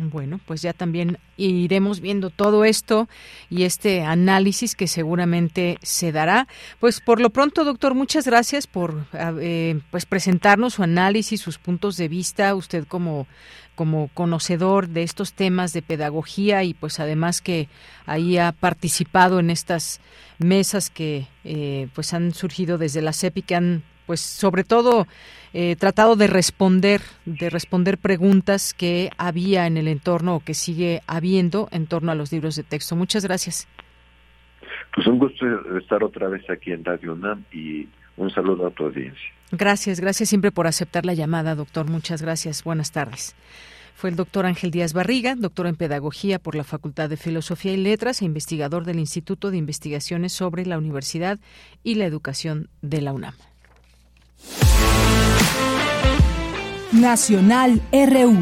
Bueno, 0.00 0.38
pues 0.46 0.62
ya 0.62 0.72
también 0.72 1.18
iremos 1.36 2.00
viendo 2.00 2.30
todo 2.30 2.64
esto 2.64 3.08
y 3.50 3.64
este 3.64 4.02
análisis 4.02 4.76
que 4.76 4.86
seguramente 4.86 5.78
se 5.82 6.12
dará. 6.12 6.46
Pues 6.78 7.00
por 7.00 7.20
lo 7.20 7.30
pronto, 7.30 7.64
doctor, 7.64 7.94
muchas 7.94 8.24
gracias 8.24 8.68
por 8.68 9.06
eh, 9.12 9.80
pues 9.90 10.06
presentarnos 10.06 10.74
su 10.74 10.84
análisis, 10.84 11.40
sus 11.40 11.58
puntos 11.58 11.96
de 11.96 12.06
vista. 12.06 12.54
Usted 12.54 12.86
como 12.86 13.26
como 13.74 14.08
conocedor 14.12 14.88
de 14.88 15.04
estos 15.04 15.34
temas 15.34 15.72
de 15.72 15.82
pedagogía 15.82 16.64
y 16.64 16.74
pues 16.74 16.98
además 16.98 17.40
que 17.40 17.68
ahí 18.06 18.36
ha 18.36 18.50
participado 18.50 19.38
en 19.38 19.50
estas 19.50 20.00
mesas 20.38 20.90
que 20.90 21.28
eh, 21.44 21.86
pues 21.94 22.12
han 22.12 22.34
surgido 22.34 22.76
desde 22.76 23.02
la 23.02 23.12
CEPI 23.12 23.42
que 23.42 23.54
han 23.54 23.84
pues 24.08 24.20
sobre 24.20 24.64
todo 24.64 25.06
eh, 25.52 25.76
tratado 25.76 26.16
de 26.16 26.28
responder, 26.28 27.02
de 27.26 27.50
responder 27.50 27.98
preguntas 27.98 28.72
que 28.72 29.10
había 29.18 29.66
en 29.66 29.76
el 29.76 29.86
entorno 29.86 30.36
o 30.36 30.40
que 30.40 30.54
sigue 30.54 31.02
habiendo 31.06 31.68
en 31.72 31.86
torno 31.86 32.10
a 32.10 32.14
los 32.14 32.32
libros 32.32 32.56
de 32.56 32.62
texto. 32.62 32.96
Muchas 32.96 33.22
gracias. 33.22 33.68
Pues 34.94 35.06
un 35.06 35.18
gusto 35.18 35.44
estar 35.76 36.02
otra 36.02 36.28
vez 36.28 36.42
aquí 36.48 36.72
en 36.72 36.82
Radio 36.86 37.12
UNAM 37.12 37.44
y 37.52 37.86
un 38.16 38.30
saludo 38.30 38.66
a 38.66 38.70
tu 38.70 38.86
audiencia. 38.86 39.28
Gracias, 39.52 40.00
gracias 40.00 40.30
siempre 40.30 40.52
por 40.52 40.66
aceptar 40.66 41.04
la 41.04 41.12
llamada, 41.12 41.54
doctor. 41.54 41.90
Muchas 41.90 42.22
gracias. 42.22 42.64
Buenas 42.64 42.90
tardes. 42.90 43.36
Fue 43.94 44.08
el 44.08 44.16
doctor 44.16 44.46
Ángel 44.46 44.70
Díaz 44.70 44.94
Barriga, 44.94 45.34
doctor 45.34 45.66
en 45.66 45.76
Pedagogía 45.76 46.38
por 46.38 46.54
la 46.54 46.64
Facultad 46.64 47.10
de 47.10 47.18
Filosofía 47.18 47.74
y 47.74 47.76
Letras 47.76 48.22
e 48.22 48.24
investigador 48.24 48.84
del 48.84 49.00
Instituto 49.00 49.50
de 49.50 49.58
Investigaciones 49.58 50.32
sobre 50.32 50.64
la 50.64 50.78
Universidad 50.78 51.38
y 51.82 51.96
la 51.96 52.06
Educación 52.06 52.70
de 52.80 53.02
la 53.02 53.12
UNAM. 53.12 53.34
Nacional 56.92 57.80
RU. 57.92 58.36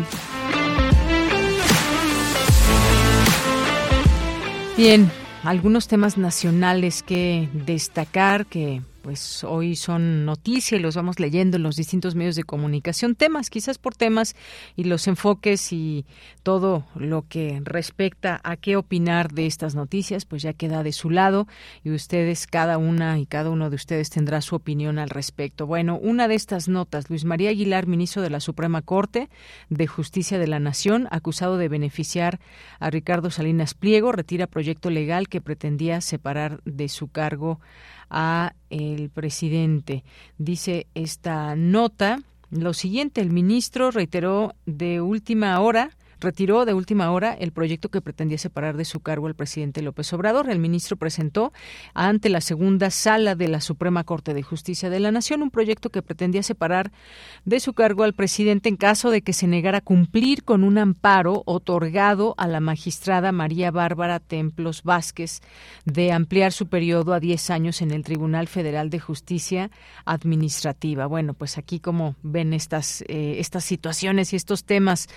Bien, 4.76 5.10
algunos 5.42 5.88
temas 5.88 6.18
nacionales 6.18 7.02
que 7.02 7.48
destacar 7.52 8.46
que 8.46 8.82
pues 9.06 9.44
hoy 9.44 9.76
son 9.76 10.24
noticia 10.24 10.76
y 10.76 10.80
los 10.80 10.96
vamos 10.96 11.20
leyendo 11.20 11.58
en 11.58 11.62
los 11.62 11.76
distintos 11.76 12.16
medios 12.16 12.34
de 12.34 12.42
comunicación, 12.42 13.14
temas, 13.14 13.50
quizás 13.50 13.78
por 13.78 13.94
temas 13.94 14.34
y 14.74 14.82
los 14.82 15.06
enfoques 15.06 15.72
y 15.72 16.04
todo 16.42 16.84
lo 16.96 17.24
que 17.28 17.60
respecta 17.62 18.40
a 18.42 18.56
qué 18.56 18.74
opinar 18.74 19.30
de 19.30 19.46
estas 19.46 19.76
noticias, 19.76 20.24
pues 20.24 20.42
ya 20.42 20.54
queda 20.54 20.82
de 20.82 20.90
su 20.90 21.08
lado 21.08 21.46
y 21.84 21.92
ustedes, 21.92 22.48
cada 22.48 22.78
una 22.78 23.20
y 23.20 23.26
cada 23.26 23.50
uno 23.50 23.70
de 23.70 23.76
ustedes 23.76 24.10
tendrá 24.10 24.40
su 24.40 24.56
opinión 24.56 24.98
al 24.98 25.10
respecto. 25.10 25.68
Bueno, 25.68 26.00
una 26.02 26.26
de 26.26 26.34
estas 26.34 26.66
notas, 26.66 27.08
Luis 27.08 27.24
María 27.24 27.50
Aguilar, 27.50 27.86
ministro 27.86 28.22
de 28.22 28.30
la 28.30 28.40
Suprema 28.40 28.82
Corte 28.82 29.28
de 29.68 29.86
Justicia 29.86 30.40
de 30.40 30.48
la 30.48 30.58
Nación, 30.58 31.06
acusado 31.12 31.58
de 31.58 31.68
beneficiar 31.68 32.40
a 32.80 32.90
Ricardo 32.90 33.30
Salinas 33.30 33.74
Pliego, 33.74 34.10
retira 34.10 34.48
proyecto 34.48 34.90
legal 34.90 35.28
que 35.28 35.40
pretendía 35.40 36.00
separar 36.00 36.60
de 36.64 36.88
su 36.88 37.06
cargo 37.06 37.60
a 38.10 38.54
el 38.70 39.10
presidente. 39.10 40.04
Dice 40.38 40.86
esta 40.94 41.56
nota 41.56 42.20
lo 42.50 42.74
siguiente, 42.74 43.20
el 43.20 43.30
ministro 43.30 43.90
reiteró 43.90 44.54
de 44.66 45.00
última 45.00 45.58
hora 45.60 45.90
retiró 46.20 46.64
de 46.64 46.74
última 46.74 47.10
hora 47.10 47.32
el 47.32 47.52
proyecto 47.52 47.88
que 47.88 48.00
pretendía 48.00 48.38
separar 48.38 48.76
de 48.76 48.84
su 48.84 49.00
cargo 49.00 49.26
al 49.26 49.34
presidente 49.34 49.82
López 49.82 50.12
Obrador. 50.12 50.50
El 50.50 50.58
ministro 50.58 50.96
presentó 50.96 51.52
ante 51.94 52.28
la 52.28 52.40
segunda 52.40 52.90
sala 52.90 53.34
de 53.34 53.48
la 53.48 53.60
Suprema 53.60 54.04
Corte 54.04 54.34
de 54.34 54.42
Justicia 54.42 54.90
de 54.90 55.00
la 55.00 55.12
Nación 55.12 55.42
un 55.42 55.50
proyecto 55.50 55.90
que 55.90 56.02
pretendía 56.02 56.42
separar 56.42 56.92
de 57.44 57.60
su 57.60 57.74
cargo 57.74 58.04
al 58.04 58.14
presidente 58.14 58.68
en 58.68 58.76
caso 58.76 59.10
de 59.10 59.22
que 59.22 59.32
se 59.32 59.46
negara 59.46 59.78
a 59.78 59.82
cumplir 59.82 60.44
con 60.44 60.64
un 60.64 60.78
amparo 60.78 61.42
otorgado 61.46 62.34
a 62.38 62.46
la 62.46 62.60
magistrada 62.60 63.32
María 63.32 63.70
Bárbara 63.70 64.20
Templos 64.20 64.82
Vázquez 64.82 65.40
de 65.84 66.12
ampliar 66.12 66.52
su 66.52 66.66
periodo 66.68 67.12
a 67.12 67.20
10 67.20 67.50
años 67.50 67.82
en 67.82 67.90
el 67.90 68.04
Tribunal 68.04 68.48
Federal 68.48 68.90
de 68.90 69.00
Justicia 69.00 69.70
Administrativa. 70.04 71.06
Bueno, 71.06 71.34
pues 71.34 71.58
aquí 71.58 71.80
como 71.80 72.16
ven 72.22 72.52
estas, 72.52 73.02
eh, 73.08 73.36
estas 73.38 73.64
situaciones 73.64 74.32
y 74.32 74.36
estos 74.36 74.64
temas. 74.64 75.08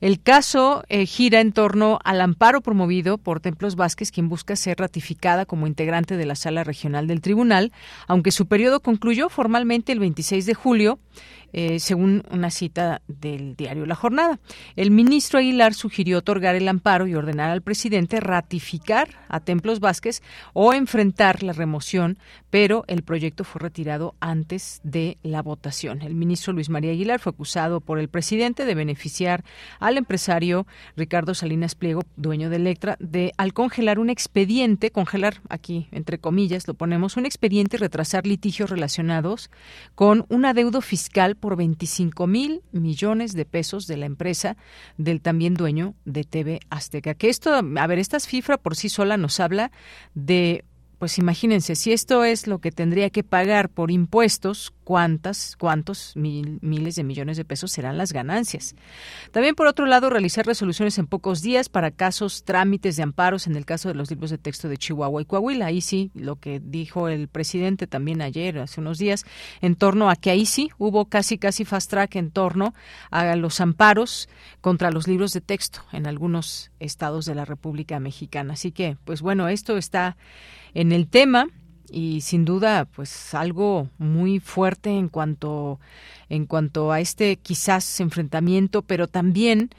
El 0.00 0.20
caso 0.20 0.39
eh, 0.88 1.06
gira 1.06 1.40
en 1.40 1.52
torno 1.52 1.98
al 2.02 2.20
amparo 2.20 2.62
promovido 2.62 3.18
por 3.18 3.40
Templos 3.40 3.76
Vázquez, 3.76 4.10
quien 4.10 4.30
busca 4.30 4.56
ser 4.56 4.78
ratificada 4.78 5.44
como 5.44 5.66
integrante 5.66 6.16
de 6.16 6.24
la 6.24 6.34
Sala 6.34 6.64
Regional 6.64 7.06
del 7.06 7.20
Tribunal, 7.20 7.72
aunque 8.06 8.30
su 8.30 8.46
periodo 8.46 8.80
concluyó 8.80 9.28
formalmente 9.28 9.92
el 9.92 9.98
26 9.98 10.46
de 10.46 10.54
julio 10.54 10.98
eh, 11.52 11.80
según 11.80 12.22
una 12.30 12.50
cita 12.50 13.02
del 13.08 13.56
diario 13.56 13.86
La 13.86 13.94
Jornada. 13.94 14.38
El 14.76 14.90
ministro 14.90 15.38
Aguilar 15.38 15.74
sugirió 15.74 16.18
otorgar 16.18 16.54
el 16.54 16.68
amparo 16.68 17.06
y 17.06 17.14
ordenar 17.14 17.50
al 17.50 17.62
presidente 17.62 18.20
ratificar 18.20 19.20
a 19.28 19.40
Templos 19.40 19.80
Vázquez 19.80 20.22
o 20.52 20.72
enfrentar 20.72 21.42
la 21.42 21.52
remoción, 21.52 22.18
pero 22.50 22.84
el 22.88 23.02
proyecto 23.02 23.44
fue 23.44 23.60
retirado 23.60 24.14
antes 24.20 24.80
de 24.82 25.18
la 25.22 25.42
votación. 25.42 26.02
El 26.02 26.14
ministro 26.14 26.52
Luis 26.52 26.68
María 26.68 26.92
Aguilar 26.92 27.20
fue 27.20 27.30
acusado 27.30 27.80
por 27.80 27.98
el 27.98 28.08
presidente 28.08 28.64
de 28.64 28.74
beneficiar 28.74 29.44
al 29.78 29.98
empresario 29.98 30.66
Ricardo 30.96 31.34
Salinas 31.34 31.74
Pliego, 31.74 32.02
dueño 32.16 32.50
de 32.50 32.56
Electra, 32.56 32.96
de 32.98 33.32
al 33.36 33.52
congelar 33.52 33.98
un 33.98 34.10
expediente, 34.10 34.90
congelar 34.90 35.40
aquí 35.48 35.88
entre 35.92 36.18
comillas, 36.18 36.66
lo 36.66 36.74
ponemos, 36.74 37.16
un 37.16 37.26
expediente 37.26 37.76
y 37.76 37.80
retrasar 37.80 38.26
litigios 38.26 38.70
relacionados 38.70 39.50
con 39.94 40.24
un 40.28 40.44
adeudo 40.44 40.80
fiscal 40.80 41.36
por 41.40 41.56
25 41.56 42.26
mil 42.26 42.62
millones 42.72 43.32
de 43.32 43.44
pesos 43.44 43.86
de 43.86 43.96
la 43.96 44.06
empresa 44.06 44.56
del 44.98 45.20
también 45.20 45.54
dueño 45.54 45.94
de 46.04 46.24
TV 46.24 46.60
Azteca. 46.70 47.14
Que 47.14 47.28
esto, 47.28 47.52
a 47.52 47.86
ver, 47.86 47.98
esta 47.98 48.20
cifra 48.20 48.58
por 48.58 48.76
sí 48.76 48.88
sola 48.88 49.16
nos 49.16 49.40
habla 49.40 49.72
de 50.14 50.64
pues 51.00 51.16
imagínense, 51.16 51.76
si 51.76 51.92
esto 51.92 52.24
es 52.24 52.46
lo 52.46 52.58
que 52.58 52.72
tendría 52.72 53.08
que 53.08 53.24
pagar 53.24 53.70
por 53.70 53.90
impuestos, 53.90 54.74
¿cuántas, 54.90 55.54
cuántos 55.56 56.14
miles 56.16 56.96
de 56.96 57.04
millones 57.04 57.36
de 57.36 57.44
pesos 57.44 57.70
serán 57.70 57.96
las 57.96 58.12
ganancias? 58.12 58.74
También, 59.30 59.54
por 59.54 59.68
otro 59.68 59.86
lado, 59.86 60.10
realizar 60.10 60.44
resoluciones 60.44 60.98
en 60.98 61.06
pocos 61.06 61.42
días 61.42 61.68
para 61.68 61.92
casos, 61.92 62.42
trámites 62.42 62.96
de 62.96 63.04
amparos 63.04 63.46
en 63.46 63.54
el 63.54 63.64
caso 63.64 63.88
de 63.88 63.94
los 63.94 64.10
libros 64.10 64.30
de 64.30 64.38
texto 64.38 64.68
de 64.68 64.78
Chihuahua 64.78 65.22
y 65.22 65.26
Coahuila. 65.26 65.66
Ahí 65.66 65.80
sí, 65.80 66.10
lo 66.12 66.40
que 66.40 66.58
dijo 66.58 67.06
el 67.06 67.28
presidente 67.28 67.86
también 67.86 68.20
ayer, 68.20 68.58
hace 68.58 68.80
unos 68.80 68.98
días, 68.98 69.24
en 69.60 69.76
torno 69.76 70.10
a 70.10 70.16
que 70.16 70.32
ahí 70.32 70.44
sí 70.44 70.70
hubo 70.76 71.04
casi, 71.04 71.38
casi 71.38 71.64
fast 71.64 71.88
track 71.88 72.16
en 72.16 72.32
torno 72.32 72.74
a 73.12 73.36
los 73.36 73.60
amparos 73.60 74.28
contra 74.60 74.90
los 74.90 75.06
libros 75.06 75.32
de 75.32 75.40
texto 75.40 75.82
en 75.92 76.08
algunos 76.08 76.72
estados 76.80 77.26
de 77.26 77.36
la 77.36 77.44
República 77.44 78.00
Mexicana. 78.00 78.54
Así 78.54 78.72
que, 78.72 78.96
pues 79.04 79.22
bueno, 79.22 79.46
esto 79.46 79.76
está 79.76 80.16
en 80.74 80.90
el 80.90 81.06
tema 81.06 81.46
y 81.90 82.20
sin 82.20 82.44
duda 82.44 82.86
pues 82.86 83.34
algo 83.34 83.88
muy 83.98 84.40
fuerte 84.40 84.90
en 84.90 85.08
cuanto 85.08 85.80
en 86.28 86.46
cuanto 86.46 86.92
a 86.92 87.00
este 87.00 87.36
quizás 87.36 88.00
enfrentamiento 88.00 88.82
pero 88.82 89.08
también 89.08 89.70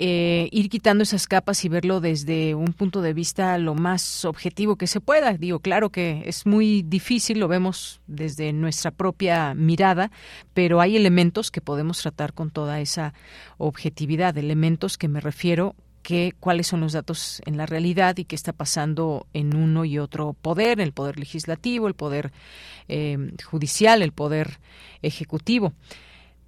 eh, 0.00 0.48
ir 0.52 0.68
quitando 0.68 1.02
esas 1.02 1.26
capas 1.26 1.64
y 1.64 1.68
verlo 1.68 2.00
desde 2.00 2.54
un 2.54 2.72
punto 2.72 3.02
de 3.02 3.12
vista 3.12 3.58
lo 3.58 3.74
más 3.74 4.24
objetivo 4.24 4.76
que 4.76 4.86
se 4.86 5.00
pueda. 5.00 5.32
Digo, 5.32 5.58
claro 5.58 5.90
que 5.90 6.22
es 6.26 6.46
muy 6.46 6.82
difícil, 6.82 7.40
lo 7.40 7.48
vemos 7.48 8.00
desde 8.06 8.52
nuestra 8.52 8.92
propia 8.92 9.54
mirada, 9.54 10.12
pero 10.54 10.80
hay 10.80 10.96
elementos 10.96 11.50
que 11.50 11.60
podemos 11.60 12.00
tratar 12.00 12.32
con 12.32 12.50
toda 12.50 12.80
esa 12.80 13.12
objetividad, 13.56 14.38
elementos 14.38 14.98
que 14.98 15.08
me 15.08 15.20
refiero 15.20 15.74
cuáles 16.40 16.66
son 16.66 16.80
los 16.80 16.92
datos 16.92 17.42
en 17.44 17.56
la 17.56 17.66
realidad 17.66 18.16
y 18.16 18.24
qué 18.24 18.34
está 18.34 18.52
pasando 18.52 19.26
en 19.34 19.56
uno 19.56 19.84
y 19.84 19.98
otro 19.98 20.32
poder, 20.32 20.80
el 20.80 20.92
poder 20.92 21.18
legislativo, 21.18 21.86
el 21.86 21.94
poder 21.94 22.32
eh, 22.88 23.32
judicial, 23.44 24.02
el 24.02 24.12
poder 24.12 24.58
ejecutivo. 25.02 25.72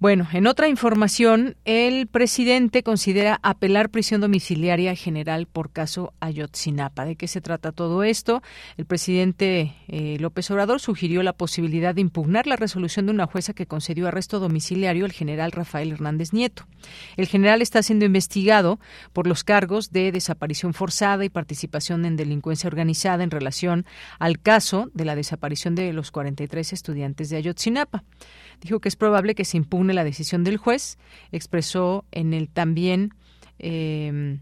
Bueno, 0.01 0.27
en 0.33 0.47
otra 0.47 0.67
información, 0.67 1.57
el 1.63 2.07
presidente 2.07 2.81
considera 2.81 3.39
apelar 3.43 3.91
prisión 3.91 4.19
domiciliaria 4.19 4.95
general 4.95 5.45
por 5.45 5.69
caso 5.69 6.11
Ayotzinapa. 6.19 7.05
¿De 7.05 7.15
qué 7.15 7.27
se 7.27 7.39
trata 7.39 7.71
todo 7.71 8.01
esto? 8.01 8.41
El 8.77 8.85
presidente 8.85 9.75
eh, 9.87 10.17
López 10.19 10.49
Obrador 10.49 10.79
sugirió 10.79 11.21
la 11.21 11.33
posibilidad 11.33 11.93
de 11.93 12.01
impugnar 12.01 12.47
la 12.47 12.55
resolución 12.55 13.05
de 13.05 13.11
una 13.11 13.27
jueza 13.27 13.53
que 13.53 13.67
concedió 13.67 14.07
arresto 14.07 14.39
domiciliario 14.39 15.05
al 15.05 15.11
general 15.11 15.51
Rafael 15.51 15.91
Hernández 15.91 16.33
Nieto. 16.33 16.65
El 17.15 17.27
general 17.27 17.61
está 17.61 17.83
siendo 17.83 18.03
investigado 18.03 18.79
por 19.13 19.27
los 19.27 19.43
cargos 19.43 19.91
de 19.91 20.11
desaparición 20.11 20.73
forzada 20.73 21.25
y 21.25 21.29
participación 21.29 22.05
en 22.05 22.15
delincuencia 22.15 22.67
organizada 22.67 23.23
en 23.23 23.29
relación 23.29 23.85
al 24.17 24.39
caso 24.39 24.89
de 24.95 25.05
la 25.05 25.15
desaparición 25.15 25.75
de 25.75 25.93
los 25.93 26.09
43 26.09 26.73
estudiantes 26.73 27.29
de 27.29 27.37
Ayotzinapa 27.37 28.03
dijo 28.61 28.79
que 28.79 28.89
es 28.89 28.95
probable 28.95 29.35
que 29.35 29.45
se 29.45 29.57
impugne 29.57 29.93
la 29.93 30.03
decisión 30.03 30.43
del 30.43 30.57
juez, 30.57 30.97
expresó 31.31 32.05
en 32.11 32.33
el 32.33 32.49
también 32.49 33.13
eh, 33.59 34.37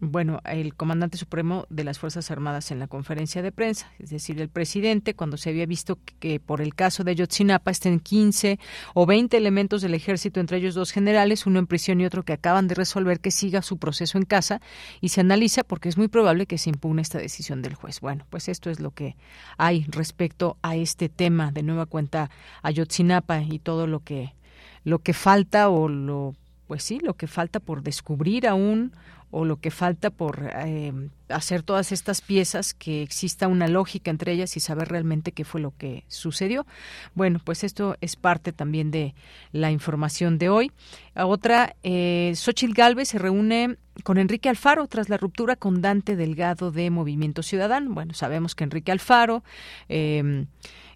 bueno, 0.00 0.40
el 0.44 0.74
comandante 0.74 1.18
supremo 1.18 1.66
de 1.70 1.82
las 1.82 1.98
Fuerzas 1.98 2.30
Armadas 2.30 2.70
en 2.70 2.78
la 2.78 2.86
conferencia 2.86 3.42
de 3.42 3.50
prensa, 3.50 3.90
es 3.98 4.10
decir, 4.10 4.40
el 4.40 4.48
presidente, 4.48 5.14
cuando 5.14 5.36
se 5.36 5.50
había 5.50 5.66
visto 5.66 5.98
que, 6.20 6.38
por 6.38 6.60
el 6.60 6.76
caso 6.76 7.02
de 7.02 7.16
Yotzinapa 7.16 7.72
estén 7.72 7.98
15 7.98 8.60
o 8.94 9.06
20 9.06 9.36
elementos 9.36 9.82
del 9.82 9.94
ejército, 9.94 10.38
entre 10.38 10.58
ellos 10.58 10.74
dos 10.74 10.92
generales, 10.92 11.46
uno 11.46 11.58
en 11.58 11.66
prisión 11.66 12.00
y 12.00 12.06
otro 12.06 12.22
que 12.22 12.32
acaban 12.32 12.68
de 12.68 12.76
resolver 12.76 13.18
que 13.18 13.32
siga 13.32 13.60
su 13.60 13.78
proceso 13.78 14.18
en 14.18 14.24
casa 14.24 14.60
y 15.00 15.08
se 15.08 15.20
analiza 15.20 15.64
porque 15.64 15.88
es 15.88 15.98
muy 15.98 16.08
probable 16.08 16.46
que 16.46 16.58
se 16.58 16.70
impugne 16.70 17.02
esta 17.02 17.18
decisión 17.18 17.60
del 17.60 17.74
juez. 17.74 18.00
Bueno, 18.00 18.24
pues 18.30 18.48
esto 18.48 18.70
es 18.70 18.78
lo 18.78 18.92
que 18.92 19.16
hay 19.56 19.84
respecto 19.88 20.58
a 20.62 20.76
este 20.76 21.08
tema 21.08 21.50
de 21.50 21.64
nueva 21.64 21.86
cuenta 21.86 22.30
Ayotzinapa 22.62 23.42
y 23.42 23.58
todo 23.58 23.86
lo 23.86 24.00
que 24.00 24.34
lo 24.84 25.00
que 25.00 25.12
falta 25.12 25.68
o 25.68 25.88
lo 25.88 26.34
pues 26.68 26.84
sí, 26.84 27.00
lo 27.02 27.14
que 27.14 27.26
falta 27.26 27.60
por 27.60 27.82
descubrir 27.82 28.46
aún 28.46 28.92
o 29.30 29.44
lo 29.44 29.56
que 29.58 29.70
falta 29.70 30.10
por 30.10 30.50
eh, 30.54 30.92
hacer 31.28 31.62
todas 31.62 31.92
estas 31.92 32.20
piezas, 32.22 32.72
que 32.74 33.02
exista 33.02 33.48
una 33.48 33.68
lógica 33.68 34.10
entre 34.10 34.32
ellas 34.32 34.56
y 34.56 34.60
saber 34.60 34.88
realmente 34.88 35.32
qué 35.32 35.44
fue 35.44 35.60
lo 35.60 35.72
que 35.76 36.04
sucedió. 36.08 36.66
Bueno, 37.14 37.40
pues 37.44 37.64
esto 37.64 37.96
es 38.00 38.16
parte 38.16 38.52
también 38.52 38.90
de 38.90 39.14
la 39.52 39.70
información 39.70 40.38
de 40.38 40.48
hoy. 40.48 40.72
Otra, 41.14 41.76
eh, 41.82 42.32
Xochitl 42.34 42.72
Galvez 42.72 43.08
se 43.08 43.18
reúne 43.18 43.76
con 44.04 44.16
Enrique 44.16 44.48
Alfaro 44.48 44.86
tras 44.86 45.08
la 45.08 45.16
ruptura 45.16 45.56
con 45.56 45.82
Dante 45.82 46.16
Delgado 46.16 46.70
de 46.70 46.90
Movimiento 46.90 47.42
Ciudadano. 47.42 47.92
Bueno, 47.92 48.14
sabemos 48.14 48.54
que 48.54 48.64
Enrique 48.64 48.92
Alfaro... 48.92 49.42
Em, 49.88 50.46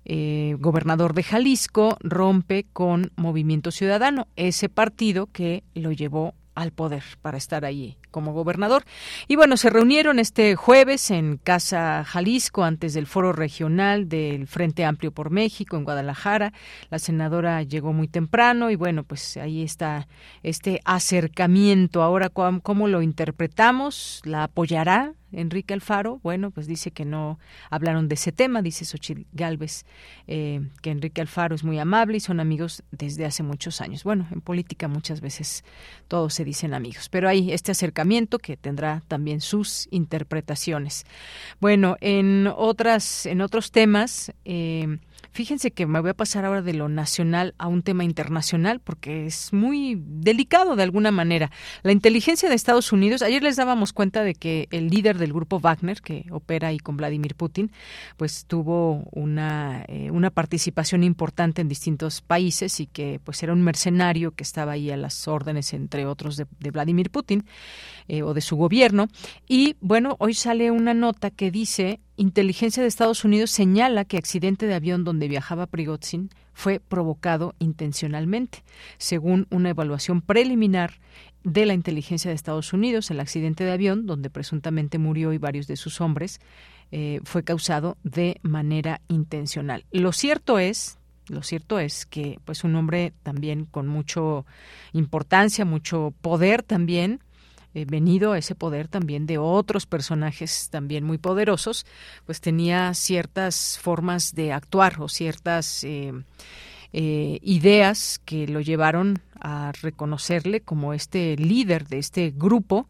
eh, 0.04 0.56
gobernador 0.58 1.14
de 1.14 1.22
Jalisco 1.22 1.96
rompe 2.00 2.66
con 2.72 3.12
Movimiento 3.14 3.70
Ciudadano, 3.70 4.26
ese 4.34 4.68
partido 4.68 5.28
que 5.28 5.62
lo 5.74 5.92
llevó 5.92 6.34
al 6.56 6.72
poder 6.72 7.04
para 7.22 7.38
estar 7.38 7.64
allí 7.64 7.96
como 8.12 8.32
gobernador. 8.32 8.84
Y 9.26 9.34
bueno, 9.34 9.56
se 9.56 9.70
reunieron 9.70 10.20
este 10.20 10.54
jueves 10.54 11.10
en 11.10 11.38
Casa 11.38 12.04
Jalisco 12.04 12.62
antes 12.62 12.94
del 12.94 13.08
foro 13.08 13.32
regional 13.32 14.08
del 14.08 14.46
Frente 14.46 14.84
Amplio 14.84 15.10
por 15.10 15.30
México 15.30 15.76
en 15.76 15.82
Guadalajara. 15.82 16.52
La 16.90 17.00
senadora 17.00 17.64
llegó 17.64 17.92
muy 17.92 18.06
temprano 18.06 18.70
y 18.70 18.76
bueno, 18.76 19.02
pues 19.02 19.36
ahí 19.36 19.62
está 19.62 20.06
este 20.44 20.80
acercamiento. 20.84 22.02
Ahora, 22.04 22.28
¿cómo 22.28 22.86
lo 22.86 23.02
interpretamos? 23.02 24.22
¿La 24.24 24.44
apoyará? 24.44 25.14
Enrique 25.32 25.74
Alfaro, 25.74 26.20
bueno, 26.22 26.50
pues 26.50 26.66
dice 26.66 26.90
que 26.90 27.04
no 27.04 27.38
hablaron 27.70 28.08
de 28.08 28.14
ese 28.14 28.32
tema, 28.32 28.62
dice 28.62 28.84
Xochitl 28.84 29.22
Galvez, 29.32 29.84
eh, 30.26 30.60
que 30.82 30.90
Enrique 30.90 31.20
Alfaro 31.20 31.54
es 31.54 31.64
muy 31.64 31.78
amable 31.78 32.18
y 32.18 32.20
son 32.20 32.38
amigos 32.38 32.82
desde 32.90 33.24
hace 33.24 33.42
muchos 33.42 33.80
años. 33.80 34.04
Bueno, 34.04 34.28
en 34.30 34.40
política 34.40 34.88
muchas 34.88 35.20
veces 35.20 35.64
todos 36.08 36.34
se 36.34 36.44
dicen 36.44 36.74
amigos, 36.74 37.08
pero 37.08 37.28
ahí 37.28 37.52
este 37.52 37.72
acercamiento 37.72 38.01
que 38.38 38.56
tendrá 38.56 39.02
también 39.08 39.40
sus 39.40 39.88
interpretaciones. 39.90 41.04
Bueno, 41.60 41.96
en 42.00 42.46
otras, 42.46 43.26
en 43.26 43.40
otros 43.40 43.70
temas, 43.70 44.32
eh, 44.44 44.98
Fíjense 45.30 45.70
que 45.70 45.86
me 45.86 46.00
voy 46.00 46.10
a 46.10 46.14
pasar 46.14 46.44
ahora 46.44 46.62
de 46.62 46.74
lo 46.74 46.88
nacional 46.88 47.54
a 47.58 47.68
un 47.68 47.82
tema 47.82 48.04
internacional 48.04 48.80
porque 48.80 49.26
es 49.26 49.52
muy 49.52 49.96
delicado 49.98 50.76
de 50.76 50.82
alguna 50.82 51.10
manera. 51.10 51.50
La 51.82 51.92
inteligencia 51.92 52.48
de 52.48 52.54
Estados 52.54 52.92
Unidos, 52.92 53.22
ayer 53.22 53.42
les 53.42 53.56
dábamos 53.56 53.92
cuenta 53.92 54.24
de 54.24 54.34
que 54.34 54.68
el 54.70 54.88
líder 54.88 55.18
del 55.18 55.32
grupo 55.32 55.60
Wagner, 55.60 56.00
que 56.02 56.26
opera 56.30 56.68
ahí 56.68 56.78
con 56.78 56.96
Vladimir 56.96 57.34
Putin, 57.34 57.70
pues 58.16 58.44
tuvo 58.46 59.04
una, 59.12 59.84
eh, 59.88 60.10
una 60.10 60.30
participación 60.30 61.04
importante 61.04 61.62
en 61.62 61.68
distintos 61.68 62.20
países 62.20 62.80
y 62.80 62.86
que 62.86 63.20
pues 63.24 63.42
era 63.42 63.52
un 63.52 63.62
mercenario 63.62 64.32
que 64.32 64.42
estaba 64.42 64.72
ahí 64.72 64.90
a 64.90 64.96
las 64.96 65.28
órdenes, 65.28 65.72
entre 65.72 66.06
otros, 66.06 66.36
de, 66.36 66.46
Vladimir 66.72 67.10
Putin 67.10 67.44
eh, 68.08 68.22
o 68.22 68.34
de 68.34 68.40
su 68.40 68.56
gobierno. 68.56 69.08
Y 69.48 69.76
bueno, 69.80 70.16
hoy 70.18 70.34
sale 70.34 70.70
una 70.70 70.94
nota 70.94 71.30
que 71.30 71.50
dice 71.50 72.00
Inteligencia 72.22 72.84
de 72.84 72.88
Estados 72.88 73.24
Unidos 73.24 73.50
señala 73.50 74.04
que 74.04 74.16
accidente 74.16 74.68
de 74.68 74.74
avión 74.74 75.02
donde 75.02 75.26
viajaba 75.26 75.66
Prigozhin 75.66 76.30
fue 76.52 76.78
provocado 76.78 77.56
intencionalmente. 77.58 78.62
Según 78.96 79.48
una 79.50 79.70
evaluación 79.70 80.20
preliminar 80.20 81.00
de 81.42 81.66
la 81.66 81.74
inteligencia 81.74 82.28
de 82.28 82.36
Estados 82.36 82.72
Unidos, 82.72 83.10
el 83.10 83.18
accidente 83.18 83.64
de 83.64 83.72
avión, 83.72 84.06
donde 84.06 84.30
presuntamente 84.30 84.98
murió 84.98 85.32
y 85.32 85.38
varios 85.38 85.66
de 85.66 85.74
sus 85.74 86.00
hombres, 86.00 86.40
eh, 86.92 87.18
fue 87.24 87.42
causado 87.42 87.96
de 88.04 88.38
manera 88.42 89.00
intencional. 89.08 89.84
Lo 89.90 90.12
cierto 90.12 90.60
es, 90.60 90.98
lo 91.26 91.42
cierto 91.42 91.80
es 91.80 92.06
que, 92.06 92.38
pues, 92.44 92.62
un 92.62 92.76
hombre 92.76 93.14
también 93.24 93.64
con 93.64 93.88
mucho 93.88 94.46
importancia, 94.92 95.64
mucho 95.64 96.14
poder 96.20 96.62
también, 96.62 97.18
eh, 97.74 97.86
venido 97.88 98.32
a 98.32 98.38
ese 98.38 98.54
poder 98.54 98.88
también 98.88 99.26
de 99.26 99.38
otros 99.38 99.86
personajes 99.86 100.68
también 100.70 101.04
muy 101.04 101.18
poderosos, 101.18 101.86
pues 102.26 102.40
tenía 102.40 102.92
ciertas 102.94 103.78
formas 103.80 104.34
de 104.34 104.52
actuar 104.52 105.00
o 105.00 105.08
ciertas 105.08 105.84
eh, 105.84 106.12
eh, 106.92 107.38
ideas 107.42 108.20
que 108.24 108.46
lo 108.46 108.60
llevaron 108.60 109.20
a 109.42 109.72
reconocerle 109.82 110.60
como 110.60 110.94
este 110.94 111.36
líder 111.36 111.88
de 111.88 111.98
este 111.98 112.32
grupo 112.34 112.88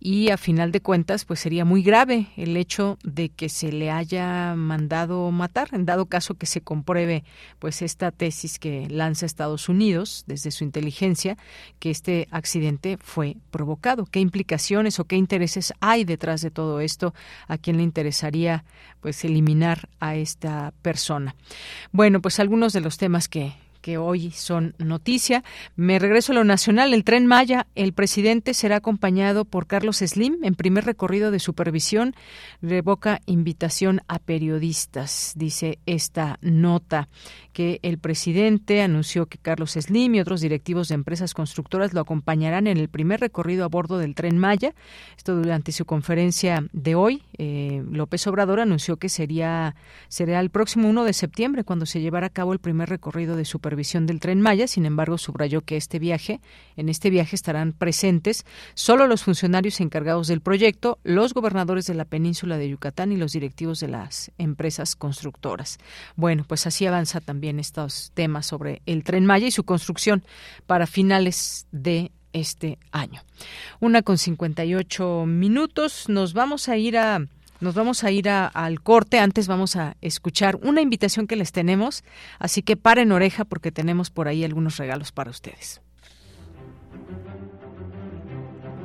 y 0.00 0.30
a 0.30 0.38
final 0.38 0.72
de 0.72 0.80
cuentas 0.80 1.26
pues 1.26 1.40
sería 1.40 1.66
muy 1.66 1.82
grave 1.82 2.28
el 2.38 2.56
hecho 2.56 2.98
de 3.04 3.28
que 3.28 3.50
se 3.50 3.70
le 3.70 3.90
haya 3.90 4.54
mandado 4.56 5.30
matar 5.30 5.68
en 5.72 5.84
dado 5.84 6.06
caso 6.06 6.36
que 6.36 6.46
se 6.46 6.62
compruebe 6.62 7.22
pues 7.58 7.82
esta 7.82 8.10
tesis 8.10 8.58
que 8.58 8.88
lanza 8.88 9.26
Estados 9.26 9.68
Unidos 9.68 10.24
desde 10.26 10.52
su 10.52 10.64
inteligencia 10.64 11.36
que 11.78 11.90
este 11.90 12.28
accidente 12.30 12.96
fue 12.98 13.36
provocado. 13.50 14.06
Qué 14.06 14.20
implicaciones 14.20 14.98
o 15.00 15.04
qué 15.04 15.16
intereses 15.16 15.74
hay 15.80 16.04
detrás 16.04 16.40
de 16.40 16.50
todo 16.50 16.80
esto 16.80 17.12
a 17.46 17.58
quién 17.58 17.76
le 17.76 17.82
interesaría 17.82 18.64
pues 19.02 19.22
eliminar 19.24 19.90
a 20.00 20.16
esta 20.16 20.72
persona 20.80 21.36
bueno 21.92 22.22
pues 22.22 22.40
algunos 22.40 22.72
de 22.72 22.80
los 22.80 22.96
temas 22.96 23.28
que 23.28 23.52
que 23.80 23.98
hoy 23.98 24.30
son 24.30 24.74
noticia. 24.78 25.42
Me 25.76 25.98
regreso 25.98 26.32
a 26.32 26.36
lo 26.36 26.44
nacional. 26.44 26.94
El 26.94 27.04
tren 27.04 27.26
Maya, 27.26 27.66
el 27.74 27.92
presidente 27.92 28.54
será 28.54 28.76
acompañado 28.76 29.44
por 29.44 29.66
Carlos 29.66 29.98
Slim 29.98 30.44
en 30.44 30.54
primer 30.54 30.84
recorrido 30.84 31.30
de 31.30 31.38
supervisión. 31.38 32.14
Revoca 32.62 33.20
invitación 33.26 34.00
a 34.08 34.18
periodistas, 34.18 35.32
dice 35.36 35.78
esta 35.86 36.38
nota, 36.42 37.08
que 37.52 37.80
el 37.82 37.98
presidente 37.98 38.82
anunció 38.82 39.26
que 39.26 39.38
Carlos 39.38 39.72
Slim 39.72 40.14
y 40.14 40.20
otros 40.20 40.40
directivos 40.40 40.88
de 40.88 40.94
empresas 40.94 41.34
constructoras 41.34 41.92
lo 41.92 42.00
acompañarán 42.00 42.66
en 42.66 42.76
el 42.76 42.88
primer 42.88 43.20
recorrido 43.20 43.64
a 43.64 43.68
bordo 43.68 43.98
del 43.98 44.14
tren 44.14 44.38
Maya. 44.38 44.74
Esto 45.16 45.34
durante 45.36 45.72
su 45.72 45.84
conferencia 45.84 46.64
de 46.72 46.94
hoy. 46.94 47.22
Eh, 47.38 47.82
López 47.90 48.26
Obrador 48.26 48.60
anunció 48.60 48.98
que 48.98 49.08
sería, 49.08 49.74
será 50.08 50.40
el 50.40 50.50
próximo 50.50 50.88
1 50.88 51.04
de 51.04 51.12
septiembre 51.12 51.64
cuando 51.64 51.86
se 51.86 52.00
llevará 52.00 52.26
a 52.26 52.30
cabo 52.30 52.52
el 52.52 52.58
primer 52.58 52.88
recorrido 52.88 53.36
de 53.36 53.44
supervisión 53.44 53.69
supervisión 53.70 54.06
del 54.06 54.18
tren 54.18 54.40
Maya. 54.40 54.66
Sin 54.66 54.84
embargo, 54.84 55.16
subrayó 55.16 55.60
que 55.60 55.76
este 55.76 56.00
viaje, 56.00 56.40
en 56.76 56.88
este 56.88 57.08
viaje 57.08 57.36
estarán 57.36 57.72
presentes 57.72 58.44
solo 58.74 59.06
los 59.06 59.22
funcionarios 59.22 59.80
encargados 59.80 60.26
del 60.26 60.40
proyecto, 60.40 60.98
los 61.04 61.34
gobernadores 61.34 61.86
de 61.86 61.94
la 61.94 62.04
península 62.04 62.58
de 62.58 62.68
Yucatán 62.68 63.12
y 63.12 63.16
los 63.16 63.30
directivos 63.30 63.78
de 63.78 63.86
las 63.86 64.32
empresas 64.38 64.96
constructoras. 64.96 65.78
Bueno, 66.16 66.44
pues 66.48 66.66
así 66.66 66.84
avanza 66.84 67.20
también 67.20 67.60
estos 67.60 68.10
temas 68.14 68.46
sobre 68.46 68.82
el 68.86 69.04
tren 69.04 69.24
Maya 69.24 69.46
y 69.46 69.52
su 69.52 69.62
construcción 69.62 70.24
para 70.66 70.88
finales 70.88 71.68
de 71.70 72.10
este 72.32 72.78
año. 72.90 73.22
Una 73.78 74.02
con 74.02 74.18
58 74.18 75.26
minutos. 75.26 76.08
Nos 76.08 76.32
vamos 76.32 76.68
a 76.68 76.76
ir 76.76 76.98
a 76.98 77.24
nos 77.60 77.74
vamos 77.74 78.04
a 78.04 78.10
ir 78.10 78.28
al 78.28 78.80
corte. 78.82 79.18
Antes 79.18 79.46
vamos 79.46 79.76
a 79.76 79.96
escuchar 80.00 80.56
una 80.62 80.80
invitación 80.80 81.26
que 81.26 81.36
les 81.36 81.52
tenemos. 81.52 82.04
Así 82.38 82.62
que 82.62 82.76
paren 82.76 83.12
oreja 83.12 83.44
porque 83.44 83.70
tenemos 83.70 84.10
por 84.10 84.28
ahí 84.28 84.44
algunos 84.44 84.76
regalos 84.76 85.12
para 85.12 85.30
ustedes. 85.30 85.80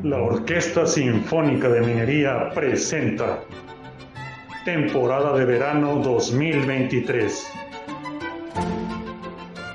La 0.03 0.17
Orquesta 0.17 0.85
Sinfónica 0.85 1.67
de 1.69 1.81
Minería 1.81 2.49
presenta 2.53 3.43
Temporada 4.63 5.35
de 5.37 5.45
Verano 5.45 5.95
2023. 6.03 7.47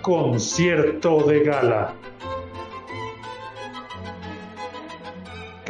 Concierto 0.03 1.25
de 1.25 1.41
Gala 1.41 1.95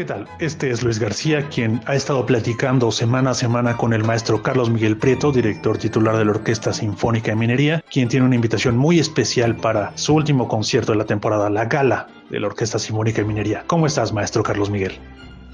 ¿Qué 0.01 0.07
tal? 0.07 0.27
Este 0.39 0.71
es 0.71 0.83
Luis 0.83 0.99
García, 0.99 1.47
quien 1.51 1.83
ha 1.85 1.95
estado 1.95 2.25
platicando 2.25 2.91
semana 2.91 3.33
a 3.33 3.35
semana 3.35 3.77
con 3.77 3.93
el 3.93 4.03
maestro 4.03 4.43
Carlos 4.43 4.71
Miguel 4.71 4.97
Prieto, 4.97 5.31
director 5.31 5.77
titular 5.77 6.17
de 6.17 6.25
la 6.25 6.31
Orquesta 6.31 6.73
Sinfónica 6.73 7.33
de 7.33 7.37
Minería, 7.37 7.85
quien 7.93 8.09
tiene 8.09 8.25
una 8.25 8.35
invitación 8.35 8.79
muy 8.79 8.99
especial 8.99 9.57
para 9.57 9.95
su 9.99 10.15
último 10.15 10.49
concierto 10.49 10.93
de 10.93 10.97
la 10.97 11.05
temporada, 11.05 11.51
la 11.51 11.67
gala 11.67 12.07
de 12.31 12.41
la 12.41 12.47
Orquesta 12.47 12.79
Sinfónica 12.79 13.21
de 13.21 13.29
Minería. 13.29 13.65
¿Cómo 13.67 13.87
estás, 13.87 14.11
maestro 14.11 14.43
Carlos 14.43 14.71
Miguel? 14.71 14.93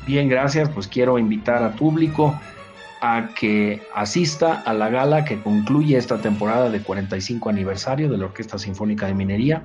Bien, 0.06 0.28
gracias. 0.28 0.68
Pues 0.68 0.86
quiero 0.86 1.18
invitar 1.18 1.64
al 1.64 1.74
público 1.74 2.40
a 3.00 3.30
que 3.36 3.82
asista 3.96 4.62
a 4.62 4.72
la 4.74 4.90
gala 4.90 5.24
que 5.24 5.42
concluye 5.42 5.96
esta 5.96 6.18
temporada 6.18 6.70
de 6.70 6.82
45 6.82 7.48
aniversario 7.48 8.08
de 8.08 8.16
la 8.16 8.26
Orquesta 8.26 8.58
Sinfónica 8.58 9.06
de 9.06 9.14
Minería 9.14 9.64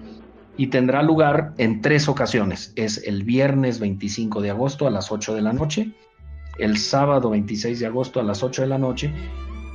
y 0.62 0.68
tendrá 0.68 1.02
lugar 1.02 1.56
en 1.58 1.82
tres 1.82 2.08
ocasiones. 2.08 2.72
Es 2.76 3.02
el 3.08 3.24
viernes 3.24 3.80
25 3.80 4.42
de 4.42 4.52
agosto 4.52 4.86
a 4.86 4.92
las 4.92 5.12
8 5.12 5.34
de 5.34 5.42
la 5.42 5.54
noche, 5.54 5.90
el 6.60 6.78
sábado 6.78 7.32
26 7.32 7.80
de 7.80 7.88
agosto 7.88 8.20
a 8.20 8.24
las 8.24 8.44
8 8.44 8.62
de 8.62 8.68
la 8.68 8.78
noche 8.78 9.12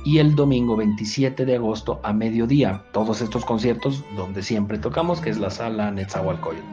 y 0.05 0.19
el 0.19 0.33
domingo 0.33 0.77
27 0.77 1.43
de 1.43 1.55
agosto 1.57 1.99
a 2.03 2.13
mediodía. 2.13 2.85
Todos 2.93 3.19
estos 3.19 3.43
conciertos 3.43 4.01
donde 4.15 4.41
siempre 4.41 4.77
tocamos, 4.77 5.19
que 5.19 5.29
es 5.29 5.37
la 5.37 5.49
sala 5.49 5.91
Netzahualcoyotl. 5.91 6.63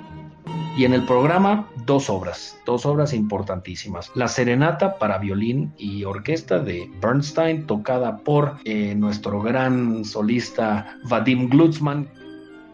Y 0.78 0.84
en 0.84 0.92
el 0.92 1.04
programa, 1.06 1.68
dos 1.84 2.08
obras, 2.08 2.56
dos 2.66 2.86
obras 2.86 3.12
importantísimas. 3.14 4.12
La 4.14 4.28
Serenata 4.28 4.96
para 4.96 5.18
violín 5.18 5.74
y 5.76 6.04
orquesta 6.04 6.60
de 6.60 6.88
Bernstein, 7.02 7.66
tocada 7.66 8.18
por 8.18 8.58
eh, 8.64 8.94
nuestro 8.94 9.42
gran 9.42 10.04
solista 10.04 10.98
Vadim 11.08 11.48
Glucksmann. 11.48 12.08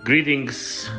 Greetings, 0.05 0.91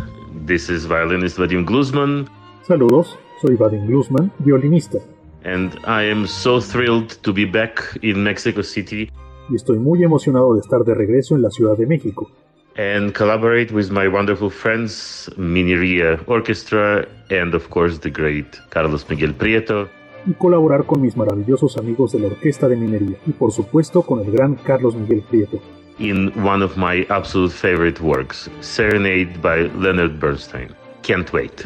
this 0.45 0.69
is 0.69 0.85
violinist 0.85 1.37
Vadim 1.37 1.65
Glusman. 1.65 2.27
Saludos, 2.67 3.17
soy 3.41 3.55
Vadim 3.55 3.87
Glusman, 3.87 4.31
violinista. 4.39 4.99
And 5.43 5.73
I 5.85 6.03
am 6.03 6.27
so 6.27 6.59
thrilled 6.59 7.21
to 7.23 7.33
be 7.33 7.45
back 7.45 7.97
in 8.01 8.23
Mexico 8.23 8.61
City. 8.61 9.09
Y 9.49 9.55
estoy 9.55 9.79
muy 9.79 10.03
emocionado 10.03 10.53
de 10.53 10.61
estar 10.61 10.83
de 10.83 10.93
regreso 10.93 11.35
en 11.35 11.41
la 11.41 11.49
Ciudad 11.49 11.77
de 11.77 11.87
México. 11.87 12.29
And 12.77 13.13
collaborate 13.13 13.73
with 13.73 13.91
my 13.91 14.07
wonderful 14.07 14.49
friends, 14.49 15.29
Minería 15.37 16.19
Orchestra, 16.27 17.07
and 17.29 17.53
of 17.53 17.67
course 17.69 17.99
the 17.99 18.09
great 18.09 18.55
Carlos 18.69 19.05
Miguel 19.09 19.33
Prieto. 19.33 19.89
Y 20.25 20.33
colaborar 20.33 20.85
con 20.85 21.01
mis 21.01 21.17
maravillosos 21.17 21.77
amigos 21.77 22.11
de 22.11 22.19
la 22.19 22.27
Orquesta 22.27 22.67
de 22.67 22.75
Minería, 22.75 23.17
y 23.25 23.31
por 23.31 23.51
supuesto 23.51 24.03
con 24.03 24.19
el 24.19 24.31
gran 24.31 24.55
Carlos 24.55 24.95
Miguel 24.95 25.23
Prieto 25.27 25.59
in 25.99 26.31
one 26.43 26.63
of 26.63 26.77
my 26.77 27.05
absolute 27.09 27.51
favorite 27.51 28.01
works, 28.01 28.49
Serenade 28.61 29.41
by 29.41 29.69
Leonard 29.75 30.19
Bernstein. 30.19 30.73
Can't 31.03 31.31
wait. 31.33 31.65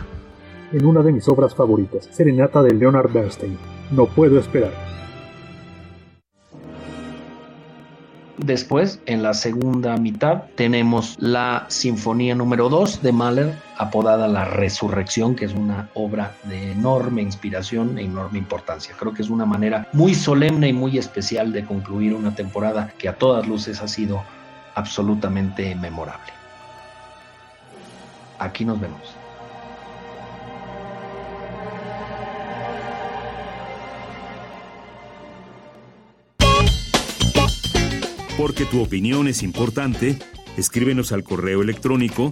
En 0.73 0.86
una 0.86 1.01
de 1.01 1.11
mis 1.11 1.28
obras 1.28 1.53
favoritas, 1.53 2.09
Serenata 2.11 2.61
de 2.61 2.73
Leonard 2.73 3.11
Bernstein. 3.13 3.57
No 3.91 4.05
puedo 4.07 4.39
esperar. 4.39 4.73
Después, 8.38 8.99
en 9.05 9.23
la 9.23 9.33
segunda 9.33 9.95
mitad, 9.95 10.43
tenemos 10.55 11.15
la 11.19 11.65
Sinfonía 11.69 12.36
número 12.36 12.67
2 12.67 13.01
de 13.01 13.13
Mahler, 13.13 13.55
apodada 13.77 14.27
La 14.27 14.43
Resurrección, 14.43 15.36
que 15.36 15.45
es 15.45 15.53
una 15.53 15.89
obra 15.93 16.36
de 16.43 16.73
enorme 16.73 17.21
inspiración 17.21 17.97
e 17.97 18.03
enorme 18.03 18.38
importancia. 18.38 18.93
Creo 18.99 19.13
que 19.13 19.21
es 19.21 19.29
una 19.29 19.45
manera 19.45 19.88
muy 19.93 20.13
solemne 20.13 20.67
y 20.67 20.73
muy 20.73 20.97
especial 20.97 21.53
de 21.53 21.63
concluir 21.63 22.13
una 22.13 22.36
temporada 22.36 22.91
que 22.97 23.07
a 23.07 23.15
todas 23.15 23.47
luces 23.47 23.81
ha 23.81 23.88
sido 23.88 24.21
absolutamente 24.73 25.73
memorable. 25.75 26.33
Aquí 28.38 28.65
nos 28.65 28.81
vemos. 28.81 29.14
Porque 38.38 38.65
tu 38.65 38.81
opinión 38.81 39.29
es 39.29 39.43
importante, 39.43 40.19
escríbenos 40.57 41.13
al 41.13 41.23
correo 41.23 41.61
electrónico 41.61 42.31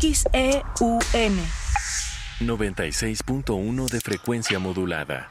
XEUN 0.00 1.38
96.1 2.40 3.88
de 3.88 4.00
frecuencia 4.00 4.58
modulada. 4.58 5.30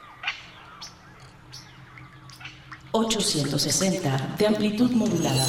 860 2.92 4.36
de 4.38 4.46
amplitud 4.46 4.90
modulada. 4.92 5.44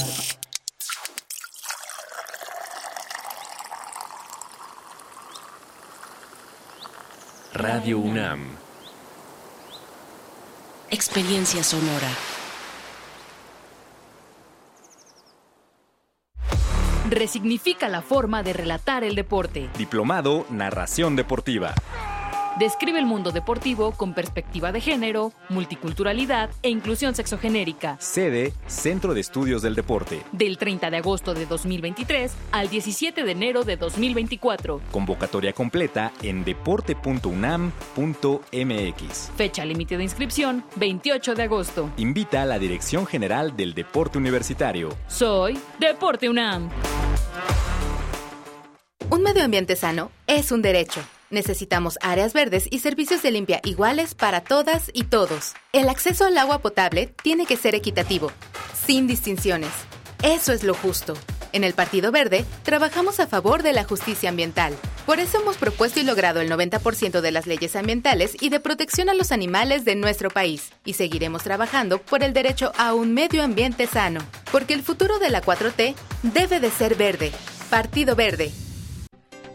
Radio 7.56 8.00
UNAM. 8.00 8.42
Experiencia 10.90 11.64
sonora. 11.64 12.10
Resignifica 17.10 17.88
la 17.88 18.02
forma 18.02 18.44
de 18.44 18.52
relatar 18.52 19.06
el 19.06 19.16
deporte. 19.16 19.70
Diplomado 19.78 20.46
Narración 20.50 21.16
Deportiva. 21.16 21.74
Describe 22.58 23.00
el 23.00 23.06
mundo 23.06 23.32
deportivo 23.32 23.92
con 23.92 24.14
perspectiva 24.14 24.72
de 24.72 24.80
género, 24.80 25.34
multiculturalidad 25.50 26.50
e 26.64 26.70
inclusión 26.70 27.14
sexogenérica. 27.14 27.98
Sede 28.00 28.54
Centro 28.68 29.14
de 29.14 29.20
Estudios 29.20 29.62
del 29.62 29.76
Deporte. 29.76 30.22
Del 30.32 30.58
30 30.58 30.90
de 30.90 30.98
agosto 30.98 31.34
de 31.34 31.48
2023 31.48 32.34
al 32.54 32.70
17 32.70 33.26
de 33.26 33.32
enero 33.32 33.66
de 33.66 33.76
2024. 33.76 34.80
Convocatoria 34.90 35.52
completa 35.52 36.14
en 36.22 36.46
deporte.unam.mx. 36.46 39.32
Fecha 39.36 39.66
límite 39.66 39.98
de 39.98 40.04
inscripción 40.04 40.64
28 40.78 41.36
de 41.36 41.44
agosto. 41.44 41.90
Invita 41.98 42.44
a 42.44 42.46
la 42.46 42.58
Dirección 42.58 43.06
General 43.06 43.58
del 43.58 43.74
Deporte 43.74 44.18
Universitario. 44.18 44.96
Soy 45.08 45.60
Deporte 45.78 46.30
UNAM. 46.30 46.70
Un 49.10 49.24
medio 49.24 49.44
ambiente 49.44 49.76
sano 49.76 50.10
es 50.26 50.54
un 50.54 50.62
derecho. 50.62 51.02
Necesitamos 51.30 51.98
áreas 52.02 52.34
verdes 52.34 52.68
y 52.70 52.80
servicios 52.80 53.22
de 53.24 53.32
limpia 53.32 53.60
iguales 53.64 54.14
para 54.14 54.42
todas 54.42 54.92
y 54.94 55.06
todos. 55.06 55.54
El 55.74 55.90
acceso 55.90 56.26
al 56.26 56.38
agua 56.38 56.60
potable 56.60 57.08
tiene 57.24 57.46
que 57.46 57.58
ser 57.58 57.74
equitativo, 57.74 58.32
sin 58.86 59.08
distinciones. 59.08 59.72
Eso 60.22 60.54
es 60.54 60.64
lo 60.64 60.74
justo. 60.74 61.16
En 61.52 61.64
el 61.64 61.74
Partido 61.74 62.12
Verde 62.12 62.46
trabajamos 62.64 63.20
a 63.20 63.28
favor 63.28 63.64
de 63.64 63.74
la 63.74 63.86
justicia 63.86 64.30
ambiental. 64.30 64.76
Por 65.06 65.20
eso 65.20 65.40
hemos 65.40 65.58
propuesto 65.58 66.00
y 66.00 66.04
logrado 66.04 66.42
el 66.42 66.52
90% 66.52 67.22
de 67.22 67.32
las 67.32 67.48
leyes 67.48 67.76
ambientales 67.76 68.36
y 68.42 68.50
de 68.50 68.60
protección 68.60 69.10
a 69.10 69.14
los 69.14 69.32
animales 69.32 69.86
de 69.86 69.96
nuestro 69.96 70.30
país. 70.30 70.72
Y 70.84 70.94
seguiremos 70.94 71.44
trabajando 71.44 72.00
por 72.00 72.24
el 72.24 72.34
derecho 72.34 72.72
a 72.78 72.94
un 72.94 73.14
medio 73.14 73.42
ambiente 73.44 73.88
sano. 73.88 74.20
Porque 74.52 74.74
el 74.74 74.84
futuro 74.84 75.18
de 75.20 75.30
la 75.30 75.42
4T 75.42 75.96
debe 76.24 76.60
de 76.60 76.72
ser 76.72 76.96
verde. 76.96 77.32
Partido 77.70 78.16
Verde 78.16 78.52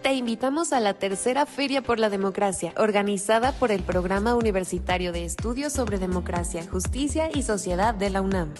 te 0.03 0.15
invitamos 0.15 0.73
a 0.73 0.81
la 0.81 0.95
tercera 0.95 1.47
Feria 1.47 1.83
por 1.83 1.99
la 1.99 2.11
Democracia, 2.11 2.73
organizada 2.77 3.53
por 3.53 3.71
el 3.71 3.83
Programa 3.83 4.35
Universitario 4.35 5.13
de 5.13 5.25
Estudios 5.25 5.73
sobre 5.73 5.99
Democracia, 5.99 6.67
Justicia 6.71 7.29
y 7.33 7.43
Sociedad 7.43 7.95
de 7.95 8.11
la 8.11 8.23
UNAM. 8.23 8.53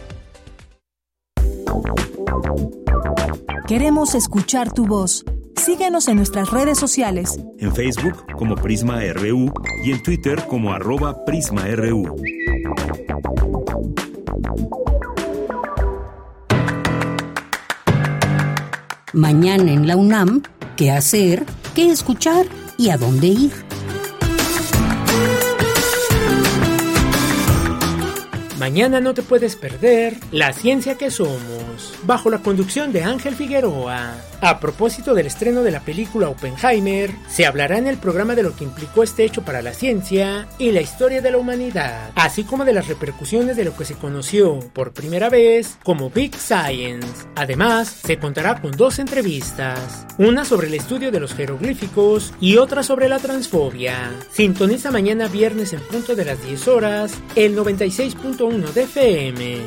Queremos 3.67 4.15
escuchar 4.15 4.71
tu 4.71 4.87
voz. 4.87 5.25
Síguenos 5.57 6.07
en 6.07 6.15
nuestras 6.15 6.51
redes 6.51 6.79
sociales. 6.79 7.37
En 7.59 7.75
Facebook 7.75 8.25
como 8.37 8.55
Prisma 8.55 9.01
RU 9.13 9.51
y 9.83 9.91
en 9.91 10.01
Twitter 10.03 10.41
como 10.47 10.71
arroba 10.71 11.25
PrismaRU. 11.25 12.15
Mañana 19.17 19.71
en 19.71 19.87
la 19.87 19.95
UNAM, 19.95 20.43
¿qué 20.75 20.91
hacer? 20.91 21.43
¿Qué 21.73 21.89
escuchar? 21.89 22.45
¿Y 22.77 22.91
a 22.91 22.97
dónde 22.97 23.25
ir? 23.25 23.66
Mañana 28.67 28.99
no 28.99 29.13
te 29.13 29.21
puedes 29.21 29.55
perder 29.55 30.17
La 30.33 30.51
ciencia 30.51 30.95
que 30.95 31.09
somos, 31.09 31.93
bajo 32.03 32.29
la 32.29 32.39
conducción 32.39 32.91
de 32.91 33.01
Ángel 33.01 33.33
Figueroa. 33.33 34.15
A 34.41 34.59
propósito 34.59 35.15
del 35.15 35.25
estreno 35.25 35.63
de 35.63 35.71
la 35.71 35.79
película 35.79 36.27
Oppenheimer, 36.27 37.11
se 37.29 37.45
hablará 37.45 37.77
en 37.77 37.87
el 37.87 37.97
programa 37.97 38.35
de 38.35 38.43
lo 38.43 38.55
que 38.55 38.65
implicó 38.65 39.03
este 39.03 39.23
hecho 39.23 39.43
para 39.43 39.61
la 39.61 39.73
ciencia 39.73 40.47
y 40.59 40.71
la 40.73 40.81
historia 40.81 41.21
de 41.21 41.31
la 41.31 41.37
humanidad, 41.37 42.11
así 42.13 42.43
como 42.43 42.65
de 42.65 42.73
las 42.73 42.87
repercusiones 42.87 43.55
de 43.55 43.63
lo 43.63 43.75
que 43.75 43.85
se 43.85 43.95
conoció 43.95 44.59
por 44.73 44.91
primera 44.91 45.29
vez 45.29 45.77
como 45.83 46.09
Big 46.09 46.35
Science. 46.35 47.25
Además, 47.35 47.87
se 47.87 48.19
contará 48.19 48.61
con 48.61 48.71
dos 48.71 48.99
entrevistas, 48.99 50.05
una 50.17 50.43
sobre 50.43 50.67
el 50.67 50.73
estudio 50.73 51.09
de 51.09 51.21
los 51.21 51.33
jeroglíficos 51.33 52.33
y 52.41 52.57
otra 52.57 52.83
sobre 52.83 53.07
la 53.07 53.19
transfobia. 53.19 54.11
Sintoniza 54.29 54.91
mañana 54.91 55.29
viernes 55.29 55.73
en 55.73 55.79
punto 55.79 56.15
de 56.15 56.25
las 56.25 56.45
10 56.45 56.67
horas 56.67 57.13
el 57.35 57.57
96.1 57.57 58.56
de 58.65 58.83
FM. 58.83 59.61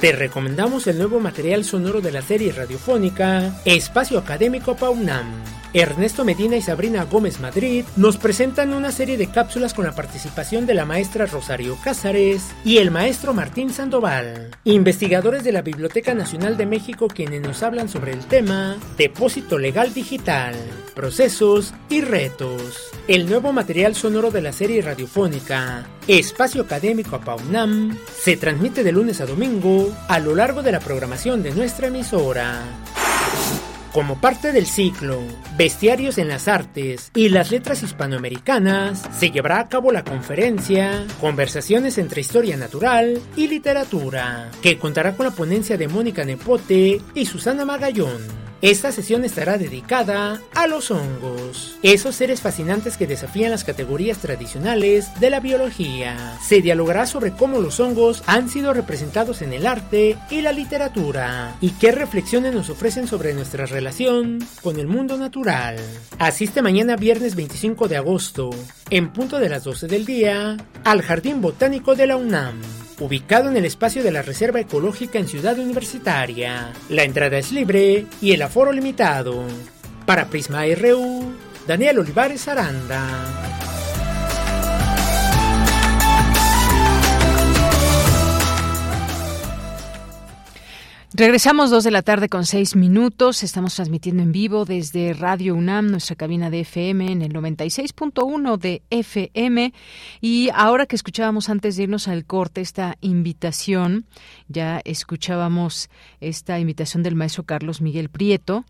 Te 0.00 0.12
recomendamos 0.12 0.86
el 0.86 0.98
nuevo 0.98 1.18
material 1.18 1.64
sonoro 1.64 2.00
de 2.00 2.12
la 2.12 2.22
serie 2.22 2.52
radiofónica 2.52 3.60
Espacio 3.64 4.18
Académico 4.18 4.76
Paunam. 4.76 5.26
Ernesto 5.74 6.26
Medina 6.26 6.56
y 6.56 6.60
Sabrina 6.60 7.04
Gómez 7.04 7.40
Madrid 7.40 7.86
nos 7.96 8.18
presentan 8.18 8.74
una 8.74 8.92
serie 8.92 9.16
de 9.16 9.28
cápsulas 9.28 9.72
con 9.72 9.86
la 9.86 9.94
participación 9.94 10.66
de 10.66 10.74
la 10.74 10.84
maestra 10.84 11.24
Rosario 11.24 11.78
Cázares 11.82 12.50
y 12.62 12.76
el 12.76 12.90
maestro 12.90 13.32
Martín 13.32 13.70
Sandoval, 13.70 14.50
investigadores 14.64 15.44
de 15.44 15.52
la 15.52 15.62
Biblioteca 15.62 16.12
Nacional 16.12 16.58
de 16.58 16.66
México 16.66 17.08
quienes 17.08 17.40
nos 17.40 17.62
hablan 17.62 17.88
sobre 17.88 18.12
el 18.12 18.20
tema 18.26 18.76
Depósito 18.98 19.58
Legal 19.58 19.94
Digital, 19.94 20.54
Procesos 20.94 21.72
y 21.88 22.02
Retos. 22.02 22.90
El 23.08 23.26
nuevo 23.26 23.52
material 23.54 23.94
sonoro 23.94 24.30
de 24.30 24.42
la 24.42 24.52
serie 24.52 24.82
radiofónica 24.82 25.86
Espacio 26.06 26.62
Académico 26.62 27.18
Paunam 27.18 27.96
se 28.14 28.36
transmite 28.36 28.84
de 28.84 28.92
lunes 28.92 29.22
a 29.22 29.26
domingo 29.26 29.90
a 30.08 30.18
lo 30.18 30.34
largo 30.34 30.62
de 30.62 30.72
la 30.72 30.80
programación 30.80 31.42
de 31.42 31.52
nuestra 31.52 31.86
emisora. 31.86 32.62
Como 33.92 34.18
parte 34.18 34.52
del 34.52 34.64
ciclo 34.64 35.20
Bestiarios 35.58 36.16
en 36.16 36.28
las 36.28 36.48
Artes 36.48 37.10
y 37.14 37.28
las 37.28 37.50
Letras 37.50 37.82
Hispanoamericanas, 37.82 39.02
se 39.12 39.30
llevará 39.30 39.60
a 39.60 39.68
cabo 39.68 39.92
la 39.92 40.02
conferencia 40.02 41.04
Conversaciones 41.20 41.98
entre 41.98 42.22
Historia 42.22 42.56
Natural 42.56 43.20
y 43.36 43.48
Literatura, 43.48 44.50
que 44.62 44.78
contará 44.78 45.14
con 45.14 45.26
la 45.26 45.32
ponencia 45.32 45.76
de 45.76 45.88
Mónica 45.88 46.24
Nepote 46.24 47.02
y 47.14 47.26
Susana 47.26 47.66
Magallón. 47.66 48.51
Esta 48.62 48.92
sesión 48.92 49.24
estará 49.24 49.58
dedicada 49.58 50.40
a 50.54 50.68
los 50.68 50.92
hongos, 50.92 51.76
esos 51.82 52.14
seres 52.14 52.40
fascinantes 52.40 52.96
que 52.96 53.08
desafían 53.08 53.50
las 53.50 53.64
categorías 53.64 54.18
tradicionales 54.18 55.18
de 55.18 55.30
la 55.30 55.40
biología. 55.40 56.38
Se 56.40 56.62
dialogará 56.62 57.06
sobre 57.06 57.32
cómo 57.32 57.58
los 57.58 57.80
hongos 57.80 58.22
han 58.28 58.48
sido 58.48 58.72
representados 58.72 59.42
en 59.42 59.52
el 59.52 59.66
arte 59.66 60.16
y 60.30 60.42
la 60.42 60.52
literatura 60.52 61.56
y 61.60 61.70
qué 61.70 61.90
reflexiones 61.90 62.54
nos 62.54 62.70
ofrecen 62.70 63.08
sobre 63.08 63.34
nuestra 63.34 63.66
relación 63.66 64.38
con 64.62 64.78
el 64.78 64.86
mundo 64.86 65.16
natural. 65.16 65.74
Asiste 66.20 66.62
mañana 66.62 66.94
viernes 66.94 67.34
25 67.34 67.88
de 67.88 67.96
agosto, 67.96 68.50
en 68.90 69.12
punto 69.12 69.40
de 69.40 69.48
las 69.48 69.64
12 69.64 69.88
del 69.88 70.06
día, 70.06 70.56
al 70.84 71.02
Jardín 71.02 71.40
Botánico 71.40 71.96
de 71.96 72.06
la 72.06 72.16
UNAM 72.16 72.60
ubicado 73.00 73.48
en 73.48 73.56
el 73.56 73.64
espacio 73.64 74.02
de 74.02 74.10
la 74.10 74.22
Reserva 74.22 74.60
Ecológica 74.60 75.18
en 75.18 75.28
Ciudad 75.28 75.58
Universitaria. 75.58 76.72
La 76.88 77.04
entrada 77.04 77.38
es 77.38 77.52
libre 77.52 78.06
y 78.20 78.32
el 78.32 78.42
aforo 78.42 78.72
limitado. 78.72 79.44
Para 80.06 80.26
Prisma 80.26 80.64
RU, 80.74 81.32
Daniel 81.66 82.00
Olivares 82.00 82.48
Aranda. 82.48 83.71
Regresamos 91.14 91.68
dos 91.68 91.84
de 91.84 91.90
la 91.90 92.00
tarde 92.00 92.30
con 92.30 92.46
seis 92.46 92.74
minutos. 92.74 93.42
Estamos 93.42 93.74
transmitiendo 93.74 94.22
en 94.22 94.32
vivo 94.32 94.64
desde 94.64 95.12
Radio 95.12 95.54
UNAM, 95.54 95.90
nuestra 95.90 96.16
cabina 96.16 96.48
de 96.48 96.60
FM 96.60 97.12
en 97.12 97.20
el 97.20 97.34
96.1 97.34 98.56
de 98.56 98.80
FM. 98.88 99.74
Y 100.22 100.48
ahora 100.54 100.86
que 100.86 100.96
escuchábamos 100.96 101.50
antes 101.50 101.76
de 101.76 101.82
irnos 101.82 102.08
al 102.08 102.24
corte 102.24 102.62
esta 102.62 102.96
invitación, 103.02 104.06
ya 104.48 104.80
escuchábamos 104.86 105.90
esta 106.22 106.58
invitación 106.58 107.02
del 107.02 107.14
maestro 107.14 107.44
Carlos 107.44 107.82
Miguel 107.82 108.08
Prieto 108.08 108.64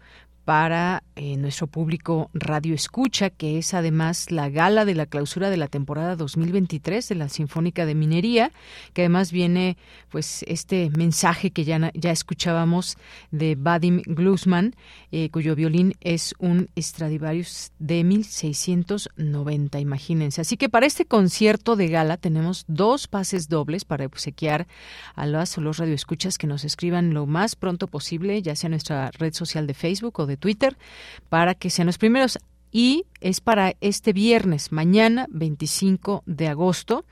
para 0.45 1.03
eh, 1.15 1.37
nuestro 1.37 1.67
público 1.67 2.31
Radio 2.35 2.75
Escucha, 2.75 3.31
que 3.31 3.59
es 3.59 3.75
además 3.75 4.31
la 4.31 4.49
gala 4.49 4.85
de 4.85 4.95
la 4.95 5.07
clausura 5.07 5.51
de 5.51 5.57
la 5.57 5.69
temporada 5.69 6.17
2023 6.17 7.09
de 7.09 7.15
la 7.15 7.29
Sinfónica 7.29 7.87
de 7.87 7.95
Minería, 7.95 8.51
que 8.93 9.03
además 9.03 9.31
viene 9.31 9.77
pues 10.11 10.45
este 10.49 10.91
mensaje 10.91 11.51
que 11.51 11.65
ya, 11.65 11.93
ya 11.95 12.11
escuchábamos 12.11 12.97
de 13.31 13.55
Vadim 13.57 14.03
Glusman, 14.07 14.75
eh, 15.13 15.31
cuyo 15.31 15.55
violín 15.55 15.95
es 16.01 16.35
un 16.39 16.69
Stradivarius 16.77 17.71
de 17.79 18.03
1690, 18.03 19.79
imagínense. 19.81 20.41
Así 20.41 20.57
que 20.57 20.69
para 20.69 20.87
este 20.87 21.05
concierto 21.05 21.77
de 21.77 21.89
gala 21.89 22.17
tenemos 22.17 22.65
dos 22.67 23.07
pases 23.07 23.49
dobles 23.49 23.85
para 23.85 24.07
obsequiar 24.07 24.67
a 25.15 25.27
las 25.27 25.57
o 25.59 25.61
los 25.61 25.79
radioescuchas 25.79 26.39
que 26.39 26.47
nos 26.47 26.65
escriban 26.65 27.15
lo 27.15 27.27
más 27.27 27.55
pronto 27.55 27.87
posible, 27.87 28.43
ya 28.43 28.57
sea 28.57 28.69
en 28.69 28.73
nuestra 28.73 29.11
red 29.13 29.35
social 29.35 29.67
de 29.67 29.75
Facebook 29.75 30.19
o 30.19 30.27
de 30.27 30.32
Twitter 30.37 30.77
para 31.29 31.55
que 31.55 31.71
sean 31.71 31.87
los 31.87 31.99
primeros. 31.99 32.39
Y 32.71 33.05
es 33.21 33.41
para 33.41 33.75
este 33.81 34.15
viernes, 34.15 34.73
mañana 34.73 35.27
25 35.31 36.23
de 36.25 36.49
agosto. 36.49 37.05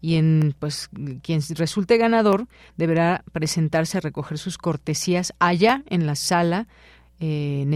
Y 0.00 0.14
en, 0.14 0.54
pues, 0.58 0.88
quien 1.22 1.40
resulte 1.50 1.98
ganador 1.98 2.46
deberá 2.76 3.24
presentarse 3.32 3.98
a 3.98 4.00
recoger 4.00 4.38
sus 4.38 4.56
cortesías 4.56 5.34
allá 5.38 5.82
en 5.86 6.06
la 6.06 6.14
sala 6.14 6.68
eh, 7.22 7.66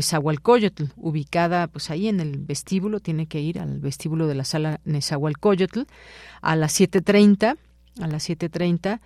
ubicada 0.96 1.66
pues 1.66 1.90
ahí 1.90 2.08
en 2.08 2.20
el 2.20 2.38
vestíbulo, 2.38 3.00
tiene 3.00 3.26
que 3.26 3.40
ir 3.40 3.60
al 3.60 3.78
vestíbulo 3.78 4.26
de 4.26 4.34
la 4.34 4.44
sala 4.44 4.80
Nezahualcóyotl 4.84 5.82
a 6.40 6.56
las 6.56 6.80
7.30 6.80 7.58
a 8.00 8.06
las 8.06 8.28
7.30 8.28 9.00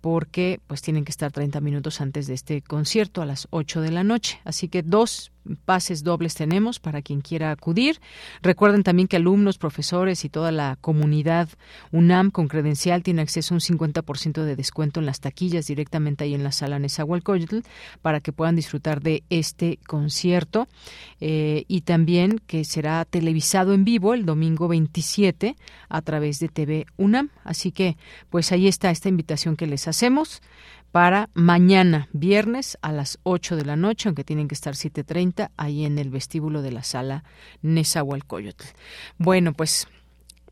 porque 0.00 0.60
pues 0.66 0.82
tienen 0.82 1.04
que 1.04 1.12
estar 1.12 1.32
30 1.32 1.60
minutos 1.60 2.00
antes 2.00 2.26
de 2.26 2.34
este 2.34 2.60
concierto 2.60 3.22
a 3.22 3.26
las 3.26 3.46
8 3.50 3.80
de 3.80 3.90
la 3.90 4.04
noche. 4.04 4.40
Así 4.44 4.68
que 4.68 4.82
dos 4.82 5.32
pases 5.64 6.02
dobles 6.02 6.34
tenemos 6.34 6.78
para 6.78 7.02
quien 7.02 7.20
quiera 7.20 7.50
acudir. 7.50 8.00
Recuerden 8.42 8.82
también 8.82 9.08
que 9.08 9.16
alumnos, 9.16 9.58
profesores 9.58 10.24
y 10.24 10.28
toda 10.28 10.52
la 10.52 10.76
comunidad 10.80 11.48
UNAM 11.92 12.30
con 12.30 12.48
credencial 12.48 13.02
tiene 13.02 13.22
acceso 13.22 13.54
a 13.54 13.56
un 13.56 13.60
50% 13.60 14.42
de 14.42 14.56
descuento 14.56 15.00
en 15.00 15.06
las 15.06 15.20
taquillas 15.20 15.66
directamente 15.66 16.24
ahí 16.24 16.34
en 16.34 16.44
la 16.44 16.52
sala 16.52 16.78
Nezahualcóyotl 16.78 17.58
para 18.02 18.20
que 18.20 18.32
puedan 18.32 18.56
disfrutar 18.56 19.00
de 19.00 19.22
este 19.30 19.78
concierto 19.86 20.68
eh, 21.20 21.64
y 21.68 21.82
también 21.82 22.40
que 22.46 22.64
será 22.64 23.04
televisado 23.04 23.74
en 23.74 23.84
vivo 23.84 24.14
el 24.14 24.24
domingo 24.24 24.68
27 24.68 25.56
a 25.88 26.02
través 26.02 26.38
de 26.40 26.48
TV 26.48 26.86
UNAM. 26.96 27.30
Así 27.44 27.72
que 27.72 27.96
pues 28.30 28.52
ahí 28.52 28.68
está 28.68 28.90
esta 28.90 29.08
invitación 29.08 29.56
que 29.56 29.66
les 29.66 29.88
hacemos 29.88 30.42
para 30.94 31.28
mañana, 31.34 32.08
viernes, 32.12 32.78
a 32.80 32.92
las 32.92 33.18
8 33.24 33.56
de 33.56 33.64
la 33.64 33.74
noche, 33.74 34.08
aunque 34.08 34.22
tienen 34.22 34.46
que 34.46 34.54
estar 34.54 34.74
7.30, 34.74 35.50
ahí 35.56 35.84
en 35.84 35.98
el 35.98 36.08
vestíbulo 36.08 36.62
de 36.62 36.70
la 36.70 36.84
sala 36.84 37.24
Nezahualcóyotl. 37.62 38.64
Bueno, 39.18 39.54
pues 39.54 39.88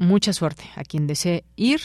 mucha 0.03 0.33
suerte 0.33 0.65
a 0.77 0.85
quien 0.85 1.07
desee 1.07 1.45
ir 1.57 1.81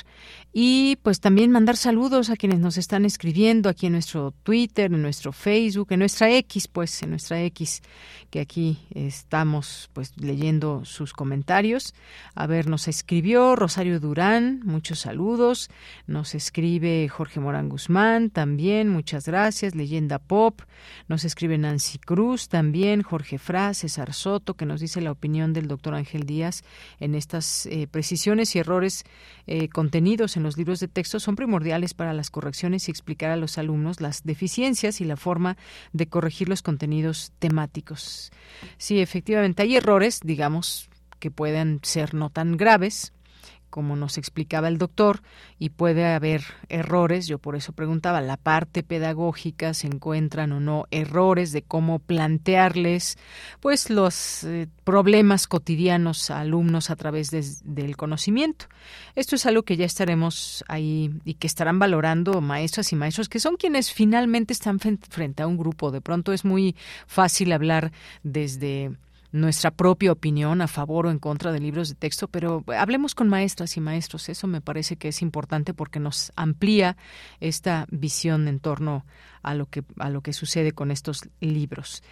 y 0.60 0.96
pues 1.04 1.20
también 1.20 1.52
mandar 1.52 1.78
saludos 1.78 2.32
a 2.32 2.36
quienes 2.36 2.60
nos 2.60 2.78
están 2.78 3.06
escribiendo 3.06 3.70
aquí 3.70 3.86
en 3.86 3.94
nuestro 3.94 4.34
Twitter, 4.44 4.92
en 4.92 5.04
nuestro 5.04 5.32
Facebook, 5.32 5.90
en 5.92 6.00
nuestra 6.00 6.32
X, 6.32 6.68
pues 6.68 7.04
en 7.04 7.12
nuestra 7.12 7.44
X, 7.44 7.84
que 8.32 8.40
aquí 8.40 8.80
estamos 8.90 9.92
pues 9.94 10.18
leyendo 10.18 10.84
sus 10.84 11.14
comentarios. 11.14 11.94
A 12.34 12.48
ver, 12.48 12.68
nos 12.68 12.88
escribió 12.88 13.56
Rosario 13.56 14.00
Durán, 14.00 14.62
muchos 14.64 15.00
saludos. 15.00 15.70
Nos 16.08 16.34
escribe 16.34 17.08
Jorge 17.08 17.40
Morán 17.40 17.70
Guzmán, 17.70 18.32
también, 18.32 18.90
muchas 18.90 19.28
gracias. 19.28 19.76
Leyenda 19.76 20.18
Pop. 20.18 20.62
Nos 21.08 21.24
escribe 21.24 21.60
Nancy 21.60 22.00
Cruz, 22.00 22.50
también 22.50 23.04
Jorge 23.04 23.38
Fra, 23.38 23.76
César 23.76 24.12
Soto, 24.14 24.56
que 24.56 24.66
nos 24.66 24.82
dice 24.82 25.02
la 25.02 25.12
opinión 25.12 25.54
del 25.54 25.68
doctor 25.68 25.94
Ángel 25.94 26.24
Díaz 26.26 26.64
en 27.00 27.14
estas 27.14 27.68
eh, 27.68 27.88
precisiones 28.08 28.56
y 28.56 28.60
errores 28.60 29.04
eh, 29.48 29.68
contenidos 29.68 30.38
en 30.38 30.44
los 30.44 30.56
libros 30.56 30.80
de 30.80 30.88
texto 30.88 31.20
son 31.20 31.36
primordiales 31.36 31.94
para 31.94 32.14
las 32.14 32.30
correcciones 32.30 32.88
y 32.88 32.92
explicar 32.92 33.32
a 33.32 33.36
los 33.36 33.58
alumnos 33.58 34.00
las 34.00 34.24
deficiencias 34.24 35.02
y 35.02 35.04
la 35.04 35.18
forma 35.18 35.58
de 35.92 36.08
corregir 36.08 36.48
los 36.48 36.62
contenidos 36.62 37.34
temáticos. 37.40 38.32
Sí, 38.78 39.02
efectivamente, 39.02 39.64
hay 39.64 39.76
errores, 39.76 40.22
digamos, 40.24 40.90
que 41.20 41.32
pueden 41.32 41.82
ser 41.84 42.14
no 42.14 42.30
tan 42.30 42.56
graves, 42.56 43.12
como 43.78 43.96
nos 43.96 44.18
explicaba 44.18 44.70
el 44.70 44.80
doctor, 44.80 45.22
y 45.60 45.70
puede 45.70 46.08
haber 46.08 46.44
errores, 46.68 47.28
yo 47.28 47.38
por 47.38 47.56
eso 47.56 47.74
preguntaba, 47.74 48.22
la 48.22 48.36
parte 48.36 48.82
pedagógica 48.82 49.76
se 49.76 49.86
encuentran 49.86 50.52
o 50.52 50.60
no 50.60 50.88
errores 50.90 51.52
de 51.52 51.62
cómo 51.62 52.00
plantearles 52.00 53.20
pues 53.60 53.92
los 53.92 54.44
eh, 54.46 54.68
problemas 54.84 55.46
cotidianos 55.46 56.32
a 56.32 56.40
alumnos 56.40 56.90
a 56.90 56.96
través 56.96 57.30
del 57.30 57.96
conocimiento. 57.98 58.66
Esto 59.14 59.36
es 59.36 59.46
algo 59.46 59.62
que 59.62 59.78
ya 59.78 59.86
estaremos 59.86 60.66
ahí 60.68 61.12
y 61.24 61.36
que 61.36 61.46
estarán 61.46 61.78
valorando 61.78 62.42
maestras 62.42 62.92
y 62.94 62.96
maestros 62.96 63.30
que 63.30 63.40
son 63.40 63.58
quienes 63.58 63.92
finalmente 63.94 64.54
están 64.54 64.80
frente 64.80 65.44
a 65.44 65.48
un 65.48 65.56
grupo. 65.56 65.92
De 65.92 66.02
pronto 66.02 66.34
es 66.34 66.46
muy 66.46 66.76
fácil 67.06 67.52
hablar 67.52 67.92
desde 68.24 68.98
nuestra 69.38 69.72
propia 69.72 70.12
opinión 70.12 70.62
a 70.62 70.68
favor 70.68 71.06
o 71.06 71.12
en 71.12 71.20
contra 71.20 71.52
de 71.52 71.60
libros 71.60 71.90
de 71.90 71.96
texto, 71.96 72.28
pero 72.28 72.64
hablemos 72.78 73.16
con 73.16 73.30
maestras 73.30 73.78
y 73.78 73.82
maestros. 73.82 74.30
Eso 74.30 74.48
me 74.48 74.62
parece 74.62 74.96
que 74.96 75.10
es 75.10 75.22
importante 75.22 75.74
porque 75.74 76.00
nos 76.00 76.32
amplía 76.36 76.98
esta 77.40 77.86
visión 77.90 78.48
en 78.48 78.60
torno 78.60 79.06
a 79.44 79.54
lo 79.54 79.68
que 79.68 79.84
a 80.00 80.10
lo 80.10 80.22
que 80.22 80.34
sucede 80.34 80.72
con 80.72 80.92
estos 80.92 81.30
libros. 81.40 82.04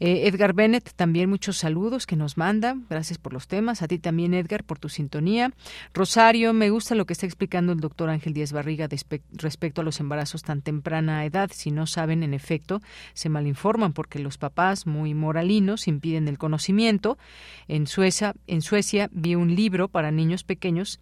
Eh, 0.00 0.28
Edgar 0.28 0.52
Bennett, 0.52 0.92
también 0.94 1.28
muchos 1.28 1.56
saludos 1.56 2.06
que 2.06 2.16
nos 2.16 2.36
manda. 2.36 2.76
Gracias 2.88 3.18
por 3.18 3.32
los 3.32 3.48
temas. 3.48 3.82
A 3.82 3.88
ti 3.88 3.98
también, 3.98 4.32
Edgar, 4.34 4.64
por 4.64 4.78
tu 4.78 4.88
sintonía. 4.88 5.52
Rosario, 5.92 6.52
me 6.52 6.70
gusta 6.70 6.94
lo 6.94 7.04
que 7.04 7.12
está 7.12 7.26
explicando 7.26 7.72
el 7.72 7.80
doctor 7.80 8.08
Ángel 8.08 8.32
Díaz 8.32 8.52
Barriga 8.52 8.88
respecto 9.32 9.80
a 9.80 9.84
los 9.84 10.00
embarazos 10.00 10.42
tan 10.42 10.62
temprana 10.62 11.24
edad. 11.24 11.50
Si 11.52 11.70
no 11.70 11.86
saben, 11.86 12.22
en 12.22 12.32
efecto, 12.34 12.80
se 13.14 13.28
malinforman 13.28 13.92
porque 13.92 14.20
los 14.20 14.38
papás, 14.38 14.86
muy 14.86 15.14
moralinos, 15.14 15.88
impiden 15.88 16.28
el 16.28 16.38
conocimiento. 16.38 17.18
En 17.66 17.86
Suecia, 17.86 18.34
en 18.46 18.62
Suecia 18.62 19.08
vi 19.12 19.34
un 19.34 19.54
libro 19.54 19.88
para 19.88 20.12
niños 20.12 20.44
pequeños 20.44 21.00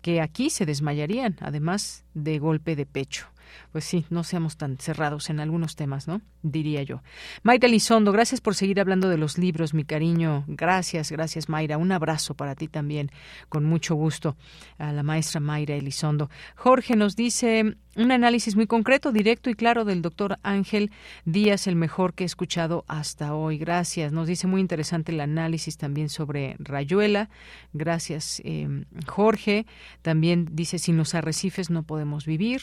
que 0.00 0.20
aquí 0.20 0.48
se 0.48 0.64
desmayarían, 0.64 1.36
además 1.40 2.04
de 2.14 2.38
golpe 2.38 2.76
de 2.76 2.86
pecho 2.86 3.26
pues 3.72 3.84
sí, 3.84 4.06
no 4.10 4.24
seamos 4.24 4.56
tan 4.56 4.78
cerrados 4.78 5.30
en 5.30 5.40
algunos 5.40 5.76
temas, 5.76 6.08
¿no? 6.08 6.20
Diría 6.42 6.82
yo. 6.82 7.02
Mayra 7.42 7.68
Elizondo, 7.68 8.12
gracias 8.12 8.40
por 8.40 8.54
seguir 8.54 8.80
hablando 8.80 9.08
de 9.08 9.18
los 9.18 9.38
libros, 9.38 9.74
mi 9.74 9.84
cariño. 9.84 10.44
Gracias, 10.46 11.10
gracias, 11.10 11.48
Mayra. 11.48 11.78
Un 11.78 11.92
abrazo 11.92 12.34
para 12.34 12.54
ti 12.54 12.68
también, 12.68 13.10
con 13.48 13.64
mucho 13.64 13.94
gusto, 13.94 14.36
a 14.78 14.92
la 14.92 15.02
maestra 15.02 15.40
Mayra 15.40 15.74
Elizondo. 15.74 16.30
Jorge 16.56 16.96
nos 16.96 17.16
dice 17.16 17.76
un 17.96 18.12
análisis 18.12 18.54
muy 18.54 18.66
concreto, 18.66 19.10
directo 19.10 19.50
y 19.50 19.54
claro 19.54 19.84
del 19.84 20.02
doctor 20.02 20.38
Ángel 20.42 20.92
Díaz, 21.24 21.66
el 21.66 21.74
mejor 21.74 22.14
que 22.14 22.24
he 22.24 22.26
escuchado 22.26 22.84
hasta 22.86 23.34
hoy. 23.34 23.58
Gracias. 23.58 24.12
Nos 24.12 24.28
dice 24.28 24.46
muy 24.46 24.60
interesante 24.60 25.12
el 25.12 25.20
análisis 25.20 25.76
también 25.76 26.08
sobre 26.08 26.54
Rayuela. 26.60 27.28
Gracias, 27.72 28.40
eh, 28.44 28.84
Jorge. 29.06 29.66
También 30.02 30.48
dice, 30.52 30.78
sin 30.78 30.96
los 30.96 31.14
arrecifes 31.14 31.70
no 31.70 31.82
podemos 31.82 32.24
vivir. 32.24 32.60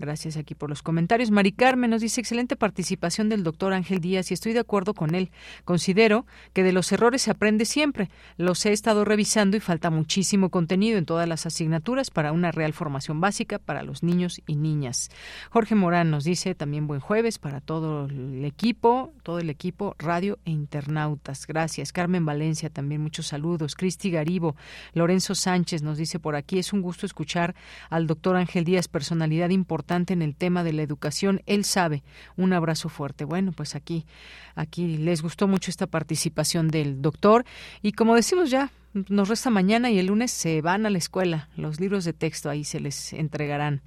Gracias 0.00 0.38
aquí 0.38 0.54
por 0.54 0.70
los 0.70 0.80
comentarios. 0.80 1.30
Mari 1.30 1.52
Carmen 1.52 1.90
nos 1.90 2.00
dice 2.00 2.22
excelente 2.22 2.56
participación 2.56 3.28
del 3.28 3.44
doctor 3.44 3.74
Ángel 3.74 4.00
Díaz 4.00 4.30
y 4.30 4.34
estoy 4.34 4.54
de 4.54 4.60
acuerdo 4.60 4.94
con 4.94 5.14
él. 5.14 5.30
Considero 5.66 6.24
que 6.54 6.62
de 6.62 6.72
los 6.72 6.90
errores 6.90 7.20
se 7.20 7.30
aprende 7.30 7.66
siempre. 7.66 8.08
Los 8.38 8.64
he 8.64 8.72
estado 8.72 9.04
revisando 9.04 9.58
y 9.58 9.60
falta 9.60 9.90
muchísimo 9.90 10.48
contenido 10.48 10.96
en 10.96 11.04
todas 11.04 11.28
las 11.28 11.44
asignaturas 11.44 12.10
para 12.10 12.32
una 12.32 12.50
real 12.50 12.72
formación 12.72 13.20
básica 13.20 13.58
para 13.58 13.82
los 13.82 14.02
niños 14.02 14.40
y 14.46 14.56
niñas. 14.56 15.10
Jorge 15.50 15.74
Morán 15.74 16.10
nos 16.10 16.24
dice 16.24 16.54
también 16.54 16.86
buen 16.86 17.00
jueves 17.00 17.38
para 17.38 17.60
todo 17.60 18.06
el 18.06 18.42
equipo, 18.46 19.12
todo 19.22 19.38
el 19.38 19.50
equipo 19.50 19.96
radio 19.98 20.38
e 20.46 20.50
internautas. 20.50 21.46
Gracias. 21.46 21.92
Carmen 21.92 22.24
Valencia 22.24 22.70
también 22.70 23.02
muchos 23.02 23.26
saludos. 23.26 23.74
Cristi 23.74 24.10
Garibo, 24.10 24.56
Lorenzo 24.94 25.34
Sánchez 25.34 25.82
nos 25.82 25.98
dice 25.98 26.18
por 26.18 26.36
aquí 26.36 26.58
es 26.58 26.72
un 26.72 26.80
gusto 26.80 27.04
escuchar 27.04 27.54
al 27.90 28.06
doctor 28.06 28.36
Ángel 28.36 28.64
Díaz, 28.64 28.88
personalidad 28.88 29.50
importante 29.50 29.89
en 29.90 30.22
el 30.22 30.36
tema 30.36 30.62
de 30.62 30.72
la 30.72 30.82
educación. 30.82 31.42
Él 31.46 31.64
sabe. 31.64 32.02
Un 32.36 32.52
abrazo 32.52 32.88
fuerte. 32.88 33.24
Bueno, 33.24 33.52
pues 33.52 33.74
aquí, 33.74 34.06
aquí 34.54 34.96
les 34.98 35.22
gustó 35.22 35.48
mucho 35.48 35.70
esta 35.70 35.86
participación 35.86 36.68
del 36.68 37.02
doctor 37.02 37.44
y 37.82 37.92
como 37.92 38.14
decimos 38.14 38.50
ya 38.50 38.70
nos 38.92 39.28
resta 39.28 39.50
mañana 39.50 39.90
y 39.90 39.98
el 39.98 40.06
lunes 40.06 40.30
se 40.30 40.60
van 40.62 40.84
a 40.86 40.90
la 40.90 40.98
escuela. 40.98 41.48
Los 41.56 41.78
libros 41.78 42.04
de 42.04 42.12
texto 42.12 42.50
ahí 42.50 42.64
se 42.64 42.80
les 42.80 43.12
entregarán 43.12 43.82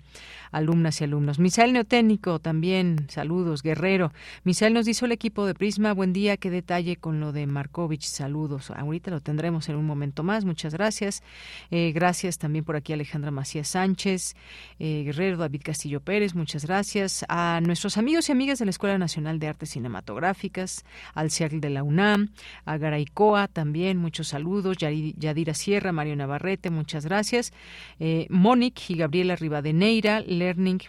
alumnas 0.51 1.01
y 1.01 1.03
alumnos. 1.03 1.39
Misael 1.39 1.73
Neotécnico 1.73 2.39
también, 2.39 3.07
saludos. 3.09 3.63
Guerrero. 3.63 4.13
Misael 4.43 4.73
nos 4.73 4.85
dice 4.85 5.05
el 5.05 5.11
equipo 5.11 5.45
de 5.45 5.55
Prisma, 5.55 5.93
buen 5.93 6.13
día, 6.13 6.37
qué 6.37 6.49
detalle 6.49 6.95
con 6.95 7.19
lo 7.19 7.31
de 7.31 7.47
Markovich, 7.47 8.03
saludos. 8.03 8.71
Ahorita 8.71 9.11
lo 9.11 9.19
tendremos 9.19 9.67
en 9.69 9.75
un 9.75 9.85
momento 9.85 10.23
más, 10.23 10.45
muchas 10.45 10.73
gracias. 10.73 11.23
Eh, 11.71 11.91
gracias 11.93 12.37
también 12.37 12.63
por 12.63 12.75
aquí 12.75 12.93
Alejandra 12.93 13.31
Macías 13.31 13.69
Sánchez, 13.69 14.35
eh, 14.79 15.03
Guerrero, 15.03 15.37
David 15.37 15.61
Castillo 15.63 16.01
Pérez, 16.01 16.35
muchas 16.35 16.65
gracias. 16.65 17.25
A 17.27 17.59
nuestros 17.61 17.97
amigos 17.97 18.29
y 18.29 18.31
amigas 18.31 18.59
de 18.59 18.65
la 18.65 18.71
Escuela 18.71 18.97
Nacional 18.97 19.39
de 19.39 19.47
Artes 19.47 19.71
Cinematográficas, 19.71 20.85
al 21.15 21.31
CIAC 21.31 21.53
de 21.53 21.69
la 21.71 21.83
UNAM, 21.83 22.29
a 22.65 22.77
Garaicoa 22.77 23.47
también, 23.47 23.97
muchos 23.97 24.27
saludos. 24.29 24.77
Yadira 25.17 25.53
Sierra, 25.53 25.91
Mario 25.91 26.15
Navarrete, 26.15 26.69
muchas 26.69 27.05
gracias. 27.05 27.53
Eh, 27.99 28.27
Mónic 28.29 28.89
y 28.89 28.95
Gabriela 28.95 29.35
Rivadeneira, 29.35 30.21
Learning. 30.21 30.79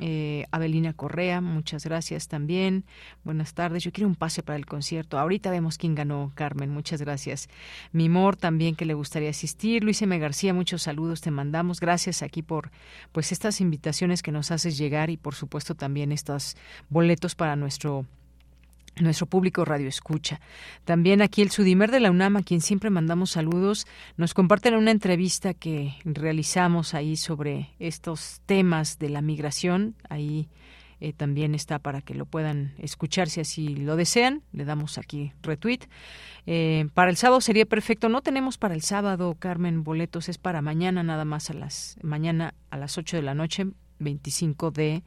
Eh, 0.00 0.44
Abelina 0.50 0.92
Correa, 0.92 1.40
muchas 1.40 1.84
gracias 1.84 2.26
también. 2.26 2.84
Buenas 3.22 3.54
tardes. 3.54 3.84
Yo 3.84 3.92
quiero 3.92 4.08
un 4.08 4.16
pase 4.16 4.42
para 4.42 4.56
el 4.56 4.66
concierto. 4.66 5.18
Ahorita 5.18 5.50
vemos 5.50 5.78
quién 5.78 5.94
ganó, 5.94 6.32
Carmen. 6.34 6.70
Muchas 6.70 7.00
gracias. 7.00 7.48
Mimor 7.92 8.36
también 8.36 8.74
que 8.74 8.86
le 8.86 8.94
gustaría 8.94 9.30
asistir. 9.30 9.84
Luis 9.84 10.02
M. 10.02 10.18
García, 10.18 10.52
muchos 10.52 10.82
saludos 10.82 11.20
te 11.20 11.30
mandamos. 11.30 11.80
Gracias 11.80 12.22
aquí 12.22 12.42
por 12.42 12.70
pues 13.12 13.30
estas 13.30 13.60
invitaciones 13.60 14.22
que 14.22 14.32
nos 14.32 14.50
haces 14.50 14.76
llegar 14.76 15.10
y 15.10 15.16
por 15.16 15.34
supuesto 15.34 15.74
también 15.76 16.10
estos 16.10 16.56
boletos 16.88 17.36
para 17.36 17.54
nuestro 17.54 18.04
nuestro 19.00 19.26
público 19.26 19.64
radio 19.64 19.88
escucha. 19.88 20.40
También 20.84 21.22
aquí 21.22 21.42
el 21.42 21.50
Sudimer 21.50 21.90
de 21.90 22.00
la 22.00 22.10
UNAM, 22.10 22.36
a 22.36 22.42
quien 22.42 22.60
siempre 22.60 22.90
mandamos 22.90 23.30
saludos, 23.30 23.86
nos 24.16 24.34
comparten 24.34 24.74
una 24.74 24.90
entrevista 24.90 25.54
que 25.54 25.94
realizamos 26.04 26.94
ahí 26.94 27.16
sobre 27.16 27.70
estos 27.78 28.40
temas 28.46 28.98
de 28.98 29.10
la 29.10 29.20
migración. 29.20 29.96
Ahí 30.08 30.48
eh, 31.00 31.12
también 31.12 31.54
está 31.54 31.78
para 31.80 32.00
que 32.02 32.14
lo 32.14 32.24
puedan 32.24 32.74
escuchar 32.78 33.28
si 33.28 33.40
así 33.40 33.68
lo 33.74 33.96
desean. 33.96 34.42
Le 34.52 34.64
damos 34.64 34.96
aquí 34.98 35.32
retweet. 35.42 35.80
Eh, 36.46 36.88
para 36.94 37.10
el 37.10 37.16
sábado 37.16 37.40
sería 37.40 37.66
perfecto. 37.66 38.08
No 38.08 38.22
tenemos 38.22 38.58
para 38.58 38.74
el 38.74 38.82
sábado, 38.82 39.36
Carmen, 39.38 39.82
boletos. 39.82 40.28
Es 40.28 40.38
para 40.38 40.62
mañana 40.62 41.02
nada 41.02 41.24
más 41.24 41.50
a 41.50 41.54
las 41.54 41.98
mañana 42.02 42.54
a 42.70 42.76
las 42.76 42.96
8 42.96 43.16
de 43.16 43.22
la 43.22 43.34
noche, 43.34 43.66
25 43.98 44.70
de 44.70 45.02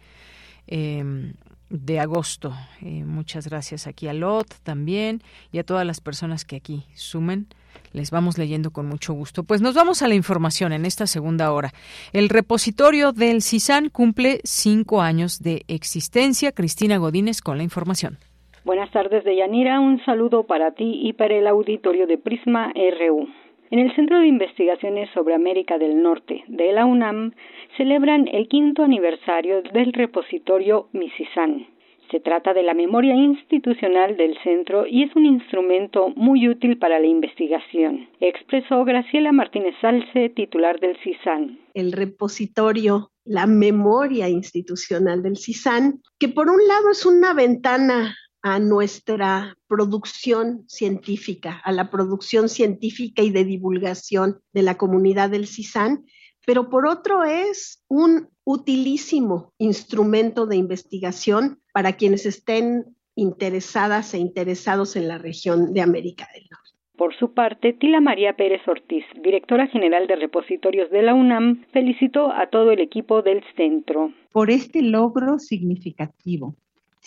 eh, 0.68 1.34
de 1.69 1.99
agosto. 1.99 2.53
Eh, 2.81 3.03
muchas 3.03 3.48
gracias 3.48 3.88
aquí 3.88 4.07
a 4.07 4.14
Lot 4.14 4.48
también 4.64 5.22
y 5.52 5.60
a 5.60 5.64
todas 5.64 5.85
las 5.85 6.02
personas 6.02 6.45
que 6.45 6.56
aquí 6.56 6.84
sumen. 6.95 7.48
Les 7.94 8.11
vamos 8.11 8.38
leyendo 8.38 8.72
con 8.72 8.85
mucho 8.88 9.14
gusto. 9.14 9.44
Pues 9.44 9.61
nos 9.61 9.76
vamos 9.76 10.02
a 10.02 10.07
la 10.07 10.15
información 10.15 10.73
en 10.73 10.85
esta 10.85 11.07
segunda 11.07 11.52
hora. 11.52 11.72
El 12.14 12.30
repositorio 12.30 13.11
del 13.11 13.41
CISAN 13.41 13.89
cumple 13.89 14.39
cinco 14.44 15.02
años 15.02 15.41
de 15.41 15.64
existencia. 15.68 16.52
Cristina 16.52 16.98
Godínez 16.98 17.41
con 17.41 17.57
la 17.57 17.64
información. 17.64 18.18
Buenas 18.65 18.91
tardes, 18.91 19.23
Deyanira. 19.23 19.80
Un 19.80 20.03
saludo 20.03 20.44
para 20.44 20.72
ti 20.72 20.99
y 21.03 21.14
para 21.14 21.35
el 21.35 21.48
auditorio 21.48 22.06
de 22.06 22.18
Prisma 22.18 22.73
RU. 22.73 23.30
En 23.69 23.80
el 23.80 23.94
Centro 23.95 24.19
de 24.19 24.27
Investigaciones 24.27 25.10
sobre 25.14 25.35
América 25.35 25.77
del 25.77 26.02
Norte 26.02 26.44
de 26.48 26.72
la 26.72 26.85
UNAM 26.85 27.34
celebran 27.76 28.30
el 28.31 28.48
quinto 28.48 28.84
aniversario 28.84 29.61
del 29.61 29.91
repositorio 29.91 30.88
Misisán. 30.94 31.68
Se 32.10 32.22
trata 32.22 32.53
de 32.53 32.64
la 32.64 32.73
memoria 32.73 33.14
institucional 33.14 34.15
del 34.15 34.38
centro 34.41 34.88
y 34.88 35.03
es 35.03 35.14
un 35.18 35.26
instrumento 35.26 36.14
muy 36.15 36.48
útil 36.48 36.77
para 36.77 36.99
la 36.99 37.07
investigación, 37.07 38.07
expresó 38.22 38.85
Graciela 38.85 39.34
Martínez 39.34 39.76
Salce, 39.81 40.30
titular 40.30 40.80
del 40.80 40.95
CISAN. 41.03 41.60
El 41.73 41.91
repositorio, 41.91 43.10
la 43.26 43.45
memoria 43.45 44.30
institucional 44.30 45.22
del 45.22 45.35
CISAN, 45.35 46.02
que 46.18 46.30
por 46.30 46.49
un 46.49 46.65
lado 46.65 46.91
es 46.91 47.06
una 47.06 47.34
ventana 47.34 48.15
a 48.48 48.60
nuestra 48.60 49.57
producción 49.68 50.64
científica, 50.68 51.61
a 51.65 51.74
la 51.74 51.90
producción 51.90 52.48
científica 52.48 53.22
y 53.22 53.30
de 53.30 53.44
divulgación 53.44 54.40
de 54.53 54.61
la 54.61 54.78
comunidad 54.78 55.30
del 55.30 55.48
CISAN, 55.48 56.06
pero 56.45 56.69
por 56.69 56.88
otro 56.88 57.26
es 57.26 57.84
un 57.90 58.30
utilísimo 58.45 59.53
instrumento 59.57 60.45
de 60.45 60.56
investigación 60.56 61.60
para 61.74 61.98
quienes 61.98 62.26
estén 62.26 62.95
interesadas 63.15 64.14
e 64.14 64.18
interesados 64.18 64.95
en 64.95 65.10
la 65.10 65.18
región 65.18 65.74
de 65.74 65.82
América 65.82 66.30
del 66.34 66.44
Norte. 66.49 66.68
Por 66.95 67.15
su 67.18 67.34
parte, 67.34 67.74
Tila 67.74 67.99
María 67.99 68.38
Pérez 68.38 68.65
Ortiz, 68.65 69.03
directora 69.22 69.68
general 69.68 70.07
de 70.07 70.15
repositorios 70.15 70.90
de 70.90 71.02
la 71.02 71.14
UNAM, 71.14 71.65
felicitó 71.74 72.32
a 72.32 72.48
todo 72.48 72.72
el 72.72 72.80
equipo 72.80 73.22
del 73.22 73.44
centro. 73.57 74.14
Por 74.32 74.49
este 74.49 74.82
logro 74.82 75.38
significativo 75.38 76.56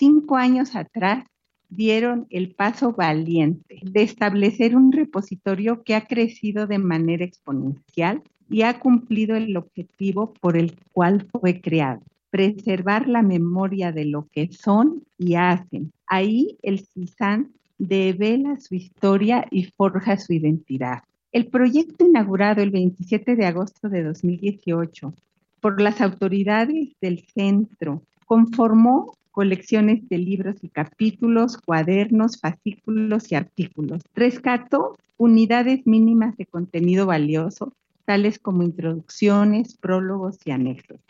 cinco 0.01 0.37
años 0.37 0.77
atrás 0.77 1.25
dieron 1.71 2.27
el 2.31 2.55
paso 2.55 2.93
valiente 2.93 3.81
de 3.83 4.03
establecer 4.03 4.77
un 4.77 4.93
repositorio 4.93 5.83
que 5.83 5.95
ha 5.95 6.07
crecido 6.07 6.67
de 6.67 6.79
manera 6.79 7.25
exponencial 7.25 8.23
y 8.51 8.63
ha 8.63 8.79
cumplido 8.81 9.37
el 9.37 9.57
objetivo 9.57 10.35
por 10.41 10.57
el 10.57 10.77
cual 10.93 11.29
fue 11.31 11.61
creado, 11.61 12.03
preservar 12.31 13.09
la 13.09 13.23
memoria 13.23 13.93
de 13.93 14.05
lo 14.05 14.27
que 14.33 14.51
son 14.53 15.05
y 15.17 15.37
hacen. 15.37 15.93
Ahí 16.07 16.59
el 16.63 16.81
CISAN 16.81 17.53
devela 17.79 18.59
su 18.59 18.75
historia 18.75 19.47
y 19.51 19.65
forja 19.65 20.19
su 20.19 20.33
identidad. 20.33 21.05
El 21.33 21.47
proyecto 21.47 22.05
inaugurado 22.05 22.61
el 22.61 22.71
27 22.71 23.37
de 23.37 23.47
agosto 23.47 23.89
de 23.89 24.03
2018 24.03 25.15
por 25.61 25.81
las 25.81 26.01
autoridades 26.01 26.97
del 27.01 27.25
centro 27.33 28.03
conformó 28.27 29.15
colecciones 29.31 30.09
de 30.09 30.19
libros 30.19 30.57
y 30.63 30.69
capítulos, 30.69 31.57
cuadernos, 31.57 32.39
fascículos 32.39 33.31
y 33.31 33.35
artículos. 33.35 34.03
Rescató 34.15 34.97
unidades 35.17 35.87
mínimas 35.87 36.37
de 36.37 36.47
contenido 36.47 37.07
valioso, 37.07 37.75
tales 38.05 38.39
como 38.39 38.63
introducciones, 38.63 39.77
prólogos 39.77 40.39
y 40.45 40.51
anexos. 40.51 41.01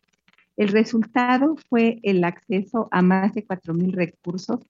El 0.57 0.69
resultado 0.69 1.57
fue 1.69 2.01
el 2.03 2.25
acceso 2.25 2.89
a 2.91 3.01
más 3.03 3.33
de 3.35 3.47
4.000 3.47 3.93
recursos 3.93 4.61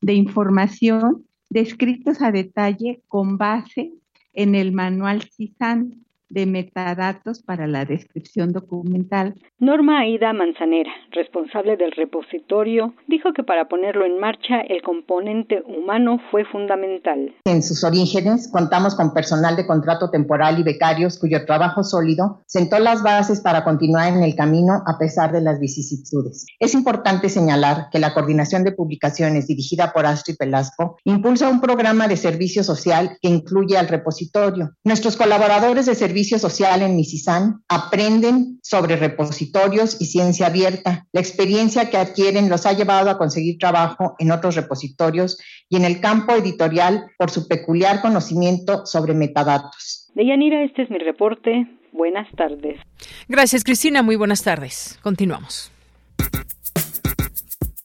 de 0.00 0.14
información 0.14 1.24
descritos 1.50 2.22
a 2.22 2.32
detalle 2.32 3.02
con 3.08 3.36
base 3.36 3.92
en 4.32 4.54
el 4.54 4.72
manual 4.72 5.22
CISAN, 5.22 6.03
de 6.28 6.46
metadatos 6.46 7.42
para 7.42 7.66
la 7.66 7.84
descripción 7.84 8.52
documental. 8.52 9.34
Norma 9.58 10.00
Aida 10.00 10.32
Manzanera, 10.32 10.90
responsable 11.12 11.76
del 11.76 11.92
repositorio, 11.92 12.94
dijo 13.06 13.32
que 13.32 13.42
para 13.42 13.68
ponerlo 13.68 14.04
en 14.04 14.18
marcha 14.18 14.60
el 14.60 14.82
componente 14.82 15.62
humano 15.66 16.18
fue 16.30 16.44
fundamental. 16.44 17.34
En 17.44 17.62
sus 17.62 17.84
orígenes 17.84 18.50
contamos 18.50 18.94
con 18.94 19.12
personal 19.12 19.56
de 19.56 19.66
contrato 19.66 20.10
temporal 20.10 20.58
y 20.58 20.62
becarios 20.62 21.18
cuyo 21.18 21.44
trabajo 21.44 21.82
sólido 21.82 22.42
sentó 22.46 22.78
las 22.78 23.02
bases 23.02 23.40
para 23.40 23.64
continuar 23.64 24.12
en 24.12 24.22
el 24.22 24.34
camino 24.34 24.82
a 24.86 24.98
pesar 24.98 25.32
de 25.32 25.40
las 25.40 25.60
vicisitudes. 25.60 26.46
Es 26.58 26.74
importante 26.74 27.28
señalar 27.28 27.88
que 27.90 27.98
la 27.98 28.14
coordinación 28.14 28.64
de 28.64 28.72
publicaciones 28.72 29.46
dirigida 29.46 29.92
por 29.92 30.06
Astrid 30.06 30.36
Pelasco 30.38 30.96
impulsa 31.04 31.48
un 31.48 31.60
programa 31.60 32.08
de 32.08 32.16
servicio 32.16 32.64
social 32.64 33.18
que 33.20 33.28
incluye 33.28 33.76
al 33.76 33.88
repositorio. 33.88 34.72
Nuestros 34.84 35.16
colaboradores 35.16 35.86
de 35.86 35.94
servicio 35.94 36.13
Servicio 36.14 36.38
Social 36.38 36.80
en 36.82 36.94
Misisán 36.94 37.64
aprenden 37.68 38.60
sobre 38.62 38.94
repositorios 38.94 40.00
y 40.00 40.04
ciencia 40.04 40.46
abierta. 40.46 41.08
La 41.12 41.20
experiencia 41.20 41.90
que 41.90 41.96
adquieren 41.96 42.48
los 42.48 42.66
ha 42.66 42.72
llevado 42.72 43.10
a 43.10 43.18
conseguir 43.18 43.58
trabajo 43.58 44.14
en 44.20 44.30
otros 44.30 44.54
repositorios 44.54 45.40
y 45.68 45.74
en 45.74 45.84
el 45.84 46.00
campo 46.00 46.32
editorial 46.34 47.06
por 47.18 47.32
su 47.32 47.48
peculiar 47.48 48.00
conocimiento 48.00 48.86
sobre 48.86 49.12
metadatos. 49.12 50.08
Deyanira, 50.14 50.62
este 50.62 50.82
es 50.82 50.90
mi 50.90 50.98
reporte. 50.98 51.66
Buenas 51.90 52.28
tardes. 52.36 52.78
Gracias, 53.26 53.64
Cristina. 53.64 54.04
Muy 54.04 54.14
buenas 54.14 54.44
tardes. 54.44 55.00
Continuamos. 55.02 55.72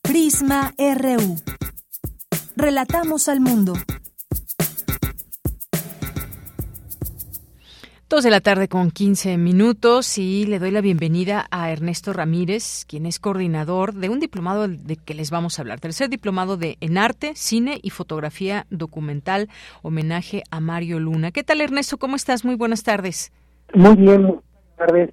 Prisma 0.03 0.75
RU. 0.77 1.35
Relatamos 2.55 3.27
al 3.27 3.39
mundo. 3.39 3.73
Dos 8.09 8.23
de 8.23 8.31
la 8.31 8.41
tarde 8.41 8.67
con 8.67 8.89
15 8.89 9.37
minutos 9.37 10.17
y 10.17 10.47
le 10.47 10.57
doy 10.57 10.71
la 10.71 10.81
bienvenida 10.81 11.45
a 11.51 11.71
Ernesto 11.71 12.11
Ramírez, 12.11 12.85
quien 12.85 13.05
es 13.05 13.19
coordinador 13.19 13.93
de 13.93 14.09
un 14.09 14.19
diplomado 14.19 14.67
de 14.67 14.95
que 14.95 15.13
les 15.13 15.29
vamos 15.29 15.59
a 15.59 15.61
hablar. 15.61 15.79
Tercer 15.79 16.09
diplomado 16.09 16.57
de 16.57 16.77
en 16.81 16.97
arte, 16.97 17.33
cine 17.35 17.77
y 17.83 17.91
fotografía 17.91 18.65
documental, 18.71 19.47
homenaje 19.83 20.41
a 20.49 20.59
Mario 20.59 20.99
Luna. 20.99 21.29
¿Qué 21.29 21.43
tal 21.43 21.61
Ernesto? 21.61 21.99
¿Cómo 21.99 22.15
estás? 22.15 22.43
Muy 22.43 22.55
buenas 22.55 22.81
tardes. 22.81 23.31
Muy 23.75 23.95
bien, 23.95 24.23
buenas 24.23 24.43
tardes. 24.75 25.11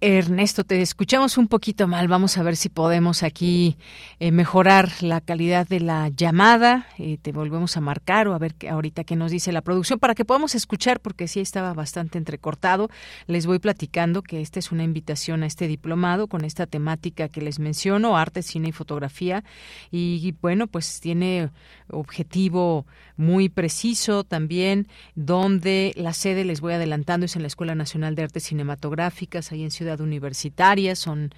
Ernesto, 0.00 0.64
te 0.64 0.80
escuchamos 0.80 1.38
un 1.38 1.48
poquito 1.48 1.88
mal. 1.88 2.08
Vamos 2.08 2.38
a 2.38 2.42
ver 2.42 2.56
si 2.56 2.68
podemos 2.68 3.22
aquí 3.22 3.76
eh, 4.20 4.30
mejorar 4.30 4.90
la 5.00 5.20
calidad 5.20 5.66
de 5.66 5.80
la 5.80 6.08
llamada. 6.08 6.86
Eh, 6.98 7.18
te 7.20 7.32
volvemos 7.32 7.76
a 7.76 7.80
marcar 7.80 8.28
o 8.28 8.34
a 8.34 8.38
ver 8.38 8.54
ahorita 8.70 9.04
qué 9.04 9.16
nos 9.16 9.30
dice 9.30 9.52
la 9.52 9.62
producción 9.62 9.98
para 9.98 10.14
que 10.14 10.24
podamos 10.24 10.54
escuchar, 10.54 11.00
porque 11.00 11.28
sí 11.28 11.40
estaba 11.40 11.72
bastante 11.74 12.18
entrecortado. 12.18 12.88
Les 13.26 13.46
voy 13.46 13.58
platicando 13.58 14.22
que 14.22 14.40
esta 14.40 14.58
es 14.58 14.72
una 14.72 14.84
invitación 14.84 15.42
a 15.42 15.46
este 15.46 15.66
diplomado 15.66 16.26
con 16.26 16.44
esta 16.44 16.66
temática 16.66 17.28
que 17.28 17.40
les 17.40 17.58
menciono, 17.58 18.16
arte, 18.16 18.42
cine 18.42 18.68
y 18.68 18.72
fotografía. 18.72 19.44
Y 19.90 20.34
bueno, 20.40 20.66
pues 20.66 21.00
tiene 21.00 21.50
objetivo 21.88 22.86
muy 23.16 23.48
preciso 23.48 24.24
también, 24.24 24.88
donde 25.14 25.92
la 25.96 26.12
sede, 26.12 26.44
les 26.44 26.60
voy 26.60 26.74
adelantando, 26.74 27.26
es 27.26 27.36
en 27.36 27.42
la 27.42 27.48
Escuela 27.48 27.74
Nacional 27.74 28.14
de 28.14 28.24
Artes 28.24 28.44
Cinematográficas, 28.44 29.41
ahí 29.50 29.64
en 29.64 29.70
Ciudad 29.70 30.00
Universitaria. 30.00 30.94
Son, 30.94 31.30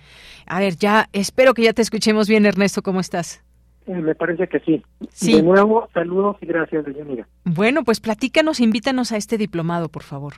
a 0.46 0.60
ver, 0.60 0.76
ya, 0.76 1.08
espero 1.12 1.54
que 1.54 1.62
ya 1.62 1.72
te 1.72 1.82
escuchemos 1.82 2.28
bien, 2.28 2.44
Ernesto, 2.44 2.82
¿cómo 2.82 3.00
estás? 3.00 3.42
Eh, 3.86 3.94
me 3.94 4.14
parece 4.14 4.48
que 4.48 4.60
sí. 4.60 4.82
sí. 5.10 5.36
De 5.36 5.42
nuevo, 5.42 5.88
saludos 5.94 6.36
y 6.40 6.46
gracias, 6.46 6.84
mira. 7.06 7.28
Bueno, 7.44 7.84
pues 7.84 8.00
platícanos, 8.00 8.60
invítanos 8.60 9.12
a 9.12 9.16
este 9.16 9.38
diplomado, 9.38 9.88
por 9.88 10.02
favor. 10.02 10.34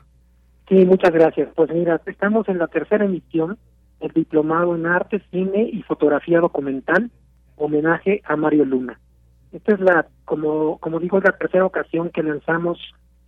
Sí, 0.69 0.85
muchas 0.85 1.13
gracias. 1.13 1.49
Pues 1.55 1.71
mira, 1.71 2.01
estamos 2.07 2.49
en 2.49 2.59
la 2.59 2.67
tercera 2.67 3.05
emisión 3.05 3.59
del 4.01 4.13
diplomado 4.13 4.75
en 4.75 4.87
arte, 4.87 5.23
cine 5.31 5.69
y 5.73 5.83
fotografía 5.83 6.41
documental, 6.41 7.11
homenaje 7.57 8.21
a 8.25 8.37
Mario 8.37 8.65
Luna. 8.65 8.99
Esta 9.53 9.75
es 9.75 9.81
la, 9.81 10.07
como, 10.25 10.79
como 10.79 10.99
digo, 10.99 11.19
es 11.19 11.25
la 11.25 11.39
tercera 11.39 11.65
ocasión 11.65 12.11
que 12.11 12.23
lanzamos 12.23 12.79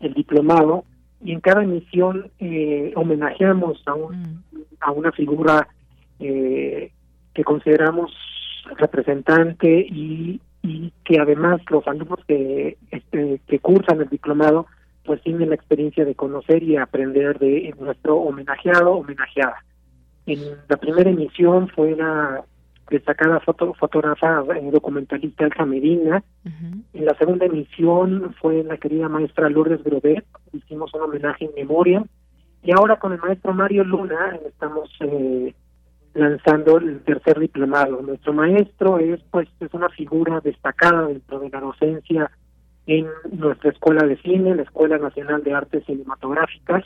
el 0.01 0.15
diplomado 0.15 0.85
y 1.23 1.33
en 1.33 1.41
cada 1.41 1.63
emisión 1.63 2.31
eh, 2.39 2.93
homenajeamos 2.95 3.83
a, 3.87 3.95
un, 3.95 4.17
mm. 4.23 4.65
a 4.81 4.93
una 4.93 5.13
figura 5.13 5.69
eh, 6.21 6.93
que 7.35 7.45
consideramos 7.45 8.13
representante 8.77 9.81
y, 9.81 10.41
y 10.63 10.93
que 11.05 11.19
además 11.19 11.61
los 11.71 11.87
alumnos 11.87 12.21
que, 12.27 12.77
este, 12.91 13.41
que 13.47 13.59
cursan 13.59 14.01
el 14.01 14.09
diplomado 14.09 14.67
pues 15.05 15.23
tienen 15.23 15.49
la 15.49 15.55
experiencia 15.55 16.05
de 16.05 16.15
conocer 16.15 16.63
y 16.63 16.77
aprender 16.77 17.39
de 17.39 17.75
nuestro 17.81 18.17
homenajeado 18.17 18.93
homenajeada. 18.93 19.65
En 20.27 20.41
la 20.69 20.77
primera 20.77 21.09
emisión 21.09 21.69
fue 21.69 21.97
la 21.97 22.45
destacada 22.91 23.41
foto, 23.41 23.75
fotógrafa 23.75 24.45
eh, 24.57 24.71
documentalista 24.71 25.45
Elsa 25.45 25.65
Medina. 25.65 26.23
En 26.45 27.05
la 27.05 27.15
segunda 27.15 27.47
emisión 27.47 28.35
fue 28.41 28.63
la 28.65 28.77
querida 28.79 29.09
maestra 29.09 29.49
Lourdes 29.49 29.83
Grobet, 29.85 30.25
hicimos 30.53 30.93
un 30.95 31.03
homenaje 31.03 31.45
en 31.45 31.55
memoria. 31.55 32.05
Y 32.63 32.73
ahora 32.73 32.97
con 32.97 33.13
el 33.13 33.19
maestro 33.19 33.53
Mario 33.53 33.85
Luna 33.85 34.39
estamos 34.47 34.91
eh, 35.01 35.55
lanzando 36.15 36.79
el 36.79 37.01
tercer 37.01 37.39
diplomado. 37.39 38.03
Nuestro 38.03 38.33
maestro 38.33 38.99
es 38.99 39.21
pues 39.31 39.49
es 39.61 39.73
una 39.73 39.89
figura 39.91 40.41
destacada 40.41 41.07
dentro 41.07 41.41
de 41.41 41.51
la 41.51 41.61
docencia 41.61 42.31
en 42.87 43.07
nuestra 43.31 43.71
escuela 43.71 44.07
de 44.07 44.17
cine, 44.23 44.55
la 44.55 44.63
Escuela 44.63 44.99
Nacional 44.99 45.45
de 45.45 45.53
Artes 45.53 45.85
Cinematográficas 45.85 46.85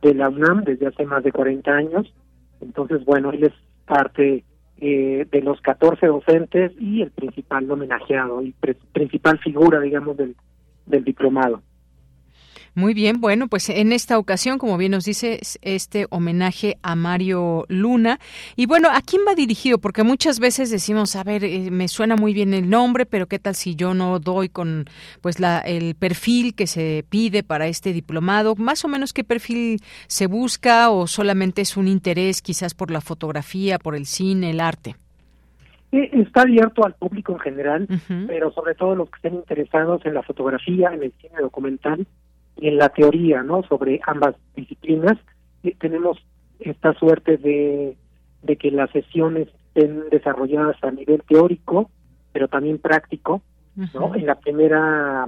de 0.00 0.14
la 0.14 0.28
UNAM 0.30 0.64
desde 0.64 0.86
hace 0.86 1.04
más 1.04 1.22
de 1.22 1.32
40 1.32 1.70
años. 1.70 2.12
Entonces, 2.60 3.04
bueno, 3.04 3.30
él 3.30 3.44
es 3.44 3.52
parte 3.86 4.42
eh, 4.86 5.26
de 5.30 5.40
los 5.40 5.62
14 5.62 6.06
docentes 6.08 6.72
y 6.78 7.00
el 7.00 7.10
principal 7.10 7.70
homenajeado 7.70 8.42
y 8.42 8.54
principal 8.92 9.38
figura, 9.38 9.80
digamos, 9.80 10.14
del, 10.18 10.36
del 10.84 11.04
diplomado. 11.04 11.62
Muy 12.76 12.92
bien, 12.92 13.20
bueno, 13.20 13.46
pues 13.46 13.68
en 13.68 13.92
esta 13.92 14.18
ocasión, 14.18 14.58
como 14.58 14.76
bien 14.76 14.90
nos 14.90 15.04
dice, 15.04 15.38
este 15.62 16.06
homenaje 16.10 16.76
a 16.82 16.96
Mario 16.96 17.66
Luna. 17.68 18.18
Y 18.56 18.66
bueno, 18.66 18.88
¿a 18.90 19.00
quién 19.00 19.22
va 19.28 19.36
dirigido? 19.36 19.78
Porque 19.78 20.02
muchas 20.02 20.40
veces 20.40 20.72
decimos, 20.72 21.14
a 21.14 21.22
ver, 21.22 21.44
eh, 21.44 21.70
me 21.70 21.86
suena 21.86 22.16
muy 22.16 22.34
bien 22.34 22.52
el 22.52 22.68
nombre, 22.68 23.06
pero 23.06 23.28
¿qué 23.28 23.38
tal 23.38 23.54
si 23.54 23.76
yo 23.76 23.94
no 23.94 24.18
doy 24.18 24.48
con 24.48 24.86
pues 25.20 25.38
la, 25.38 25.60
el 25.60 25.94
perfil 25.94 26.56
que 26.56 26.66
se 26.66 27.04
pide 27.08 27.44
para 27.44 27.68
este 27.68 27.92
diplomado? 27.92 28.56
Más 28.56 28.84
o 28.84 28.88
menos 28.88 29.12
qué 29.12 29.22
perfil 29.22 29.80
se 30.08 30.26
busca 30.26 30.90
o 30.90 31.06
solamente 31.06 31.62
es 31.62 31.76
un 31.76 31.86
interés 31.86 32.42
quizás 32.42 32.74
por 32.74 32.90
la 32.90 33.00
fotografía, 33.00 33.78
por 33.78 33.94
el 33.94 34.06
cine, 34.06 34.50
el 34.50 34.58
arte. 34.58 34.96
Está 35.92 36.42
abierto 36.42 36.84
al 36.84 36.94
público 36.94 37.30
en 37.34 37.38
general, 37.38 37.86
pero 38.26 38.50
sobre 38.50 38.74
todo 38.74 38.96
los 38.96 39.08
que 39.10 39.16
estén 39.18 39.34
interesados 39.34 40.04
en 40.04 40.14
la 40.14 40.24
fotografía, 40.24 40.90
en 40.92 41.04
el 41.04 41.12
cine 41.20 41.40
documental 41.40 42.04
en 42.56 42.76
la 42.76 42.88
teoría, 42.90 43.42
¿no? 43.42 43.62
Sobre 43.64 44.00
ambas 44.06 44.36
disciplinas. 44.54 45.18
tenemos 45.78 46.18
esta 46.60 46.94
suerte 46.94 47.36
de, 47.36 47.96
de 48.42 48.56
que 48.56 48.70
las 48.70 48.90
sesiones 48.90 49.48
estén 49.68 50.08
desarrolladas 50.10 50.76
a 50.82 50.90
nivel 50.90 51.22
teórico, 51.26 51.90
pero 52.32 52.48
también 52.48 52.78
práctico, 52.78 53.42
¿no? 53.94 54.14
En 54.14 54.26
la 54.26 54.36
primera 54.36 55.26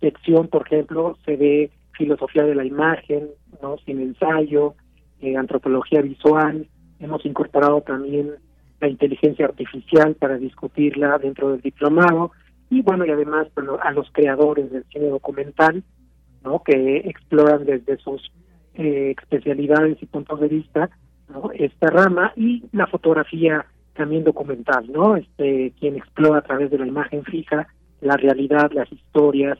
sección, 0.00 0.48
por 0.48 0.66
ejemplo, 0.66 1.16
se 1.24 1.36
ve 1.36 1.70
filosofía 1.92 2.44
de 2.44 2.54
la 2.54 2.64
imagen, 2.64 3.28
¿no? 3.62 3.78
Sin 3.78 4.00
ensayo, 4.00 4.74
eh, 5.20 5.36
antropología 5.36 6.02
visual, 6.02 6.68
hemos 7.00 7.24
incorporado 7.24 7.80
también 7.80 8.32
la 8.80 8.88
inteligencia 8.88 9.46
artificial 9.46 10.14
para 10.14 10.36
discutirla 10.36 11.18
dentro 11.18 11.50
del 11.50 11.62
diplomado 11.62 12.32
y 12.68 12.82
bueno 12.82 13.06
y 13.06 13.10
además 13.10 13.48
bueno, 13.54 13.78
a 13.82 13.90
los 13.92 14.10
creadores 14.12 14.70
del 14.70 14.84
cine 14.92 15.08
documental 15.08 15.82
que 16.64 16.98
exploran 16.98 17.64
desde 17.64 17.96
sus 17.98 18.30
eh, 18.74 19.14
especialidades 19.18 20.02
y 20.02 20.06
puntos 20.06 20.40
de 20.40 20.48
vista 20.48 20.90
esta 21.54 21.88
rama 21.88 22.32
y 22.36 22.64
la 22.72 22.86
fotografía 22.86 23.66
también 23.94 24.24
documental, 24.24 24.90
¿no? 24.92 25.16
Este, 25.16 25.72
quien 25.78 25.96
explora 25.96 26.38
a 26.38 26.42
través 26.42 26.70
de 26.70 26.78
la 26.78 26.86
imagen 26.86 27.24
fija 27.24 27.66
la 28.00 28.16
realidad, 28.16 28.70
las 28.72 28.90
historias, 28.92 29.58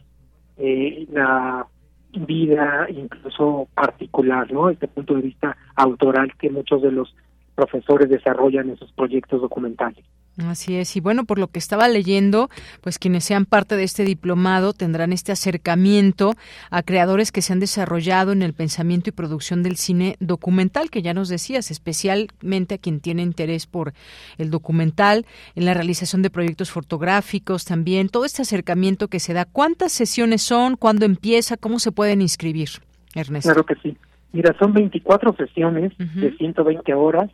eh, 0.58 1.06
la 1.10 1.66
vida 2.12 2.86
incluso 2.88 3.68
particular, 3.74 4.50
¿no? 4.52 4.70
Este 4.70 4.88
punto 4.88 5.14
de 5.14 5.22
vista 5.22 5.56
autoral 5.74 6.32
que 6.38 6.50
muchos 6.50 6.82
de 6.82 6.92
los 6.92 7.14
profesores 7.54 8.08
desarrollan 8.08 8.70
en 8.70 8.76
sus 8.76 8.92
proyectos 8.92 9.40
documentales. 9.40 10.04
Así 10.44 10.76
es, 10.76 10.94
y 10.96 11.00
bueno, 11.00 11.24
por 11.24 11.38
lo 11.38 11.48
que 11.48 11.58
estaba 11.58 11.88
leyendo, 11.88 12.50
pues 12.82 12.98
quienes 12.98 13.24
sean 13.24 13.46
parte 13.46 13.74
de 13.74 13.84
este 13.84 14.04
diplomado 14.04 14.74
tendrán 14.74 15.14
este 15.14 15.32
acercamiento 15.32 16.34
a 16.70 16.82
creadores 16.82 17.32
que 17.32 17.40
se 17.40 17.54
han 17.54 17.60
desarrollado 17.60 18.32
en 18.32 18.42
el 18.42 18.52
pensamiento 18.52 19.08
y 19.08 19.12
producción 19.12 19.62
del 19.62 19.76
cine 19.76 20.16
documental, 20.20 20.90
que 20.90 21.00
ya 21.00 21.14
nos 21.14 21.30
decías, 21.30 21.70
especialmente 21.70 22.74
a 22.74 22.78
quien 22.78 23.00
tiene 23.00 23.22
interés 23.22 23.66
por 23.66 23.94
el 24.36 24.50
documental, 24.50 25.24
en 25.54 25.64
la 25.64 25.72
realización 25.72 26.20
de 26.20 26.28
proyectos 26.28 26.70
fotográficos 26.70 27.64
también, 27.64 28.10
todo 28.10 28.26
este 28.26 28.42
acercamiento 28.42 29.08
que 29.08 29.20
se 29.20 29.32
da. 29.32 29.46
¿Cuántas 29.46 29.92
sesiones 29.92 30.42
son? 30.42 30.76
¿Cuándo 30.76 31.06
empieza? 31.06 31.56
¿Cómo 31.56 31.78
se 31.78 31.92
pueden 31.92 32.20
inscribir, 32.20 32.68
Ernesto? 33.14 33.48
Claro 33.48 33.64
que 33.64 33.76
sí. 33.76 33.96
Mira, 34.32 34.54
son 34.58 34.74
24 34.74 35.34
sesiones 35.34 35.96
de 35.96 36.36
120 36.36 36.92
horas, 36.92 37.30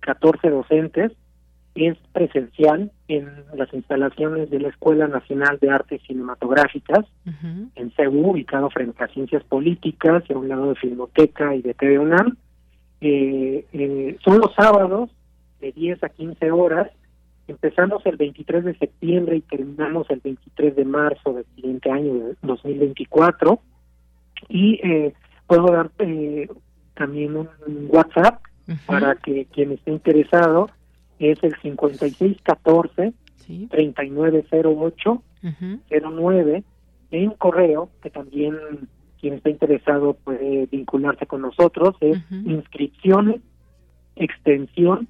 14 0.00 0.48
docentes, 0.48 1.12
es 1.74 1.96
presencial 2.12 2.90
en 3.08 3.30
las 3.54 3.72
instalaciones 3.72 4.50
de 4.50 4.60
la 4.60 4.68
Escuela 4.68 5.06
Nacional 5.06 5.58
de 5.60 5.70
Artes 5.70 6.02
Cinematográficas 6.06 7.04
en 7.74 7.92
CEU, 7.92 8.30
ubicado 8.30 8.68
frente 8.70 9.02
a 9.02 9.08
Ciencias 9.08 9.44
Políticas, 9.44 10.24
a 10.30 10.38
un 10.38 10.48
lado 10.48 10.70
de 10.70 10.74
Filmoteca 10.76 11.54
y 11.54 11.62
de 11.62 11.74
TV 11.74 11.98
UNAM. 11.98 12.36
Eh, 13.00 13.64
eh, 13.72 14.16
son 14.24 14.38
los 14.38 14.52
sábados 14.54 15.10
de 15.60 15.72
10 15.72 16.02
a 16.02 16.08
15 16.08 16.50
horas. 16.50 16.90
Empezamos 17.46 18.04
el 18.06 18.16
23 18.16 18.64
de 18.64 18.76
septiembre 18.76 19.36
y 19.36 19.40
terminamos 19.42 20.10
el 20.10 20.20
23 20.20 20.76
de 20.76 20.84
marzo 20.84 21.32
del 21.32 21.46
siguiente 21.54 21.90
año, 21.90 22.34
2024. 22.42 23.60
Y 24.48 24.80
eh, 24.82 25.14
puedo 25.46 25.66
dar 25.72 25.90
eh, 26.00 26.48
también 26.94 27.36
un 27.36 27.48
WhatsApp 27.88 28.42
para 28.86 29.14
que 29.14 29.46
quien 29.46 29.72
esté 29.72 29.92
interesado 29.92 30.68
es 31.18 31.42
el 31.42 31.54
5614 31.62 33.12
sí. 33.36 33.68
3908 33.70 35.22
09 35.90 36.64
en 37.10 37.30
correo 37.32 37.90
que 38.02 38.10
también 38.10 38.56
quien 39.20 39.34
está 39.34 39.50
interesado 39.50 40.14
puede 40.14 40.66
vincularse 40.66 41.26
con 41.26 41.42
nosotros 41.42 41.96
es 42.00 42.18
inscripciones 42.30 43.40
extensión 44.16 45.08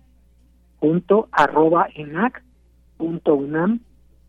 punto 0.80 1.28
arroba 1.32 1.88
enac 1.94 2.42
punto 2.96 3.34
unam 3.34 3.80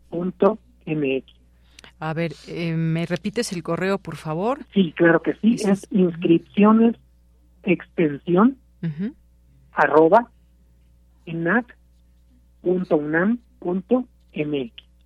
punto 0.08 0.58
mx 0.86 1.40
a 2.00 2.14
ver, 2.14 2.32
eh, 2.48 2.74
¿me 2.74 3.04
repites 3.04 3.52
el 3.52 3.62
correo, 3.62 3.98
por 3.98 4.16
favor? 4.16 4.60
Sí, 4.72 4.92
claro 4.96 5.20
que 5.20 5.34
sí. 5.34 5.56
Es 5.68 5.86
inscripciones 5.90 6.96
extensión 7.62 8.56
arroba 9.72 10.30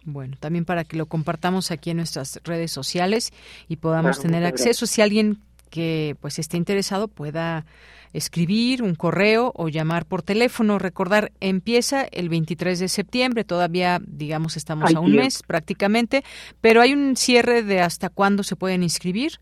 Bueno, 0.05 0.37
también 0.39 0.65
para 0.65 0.85
que 0.85 0.97
lo 0.97 1.07
compartamos 1.07 1.71
aquí 1.71 1.91
en 1.91 1.97
nuestras 1.99 2.41
redes 2.45 2.71
sociales 2.71 3.33
y 3.69 3.77
podamos 3.77 4.21
tener 4.21 4.45
acceso. 4.45 4.87
Si 4.87 5.01
alguien 5.01 5.39
que 5.71 6.15
pues 6.21 6.39
esté 6.39 6.57
interesado 6.57 7.09
pueda 7.09 7.65
escribir 8.13 8.81
un 8.83 8.95
correo 8.95 9.53
o 9.57 9.69
llamar 9.69 10.07
por 10.07 10.23
teléfono. 10.23 10.79
Recordar, 10.79 11.33
empieza 11.41 12.05
el 12.05 12.29
23 12.29 12.79
de 12.79 12.89
septiembre, 12.89 13.43
todavía 13.43 14.01
digamos 14.07 14.57
estamos 14.57 14.95
a 14.95 15.01
un 15.01 15.17
mes 15.17 15.43
prácticamente, 15.43 16.23
pero 16.61 16.81
hay 16.81 16.95
un 16.95 17.17
cierre 17.17 17.63
de 17.63 17.81
hasta 17.81 18.09
cuándo 18.09 18.45
se 18.45 18.55
pueden 18.55 18.85
inscribir. 18.85 19.33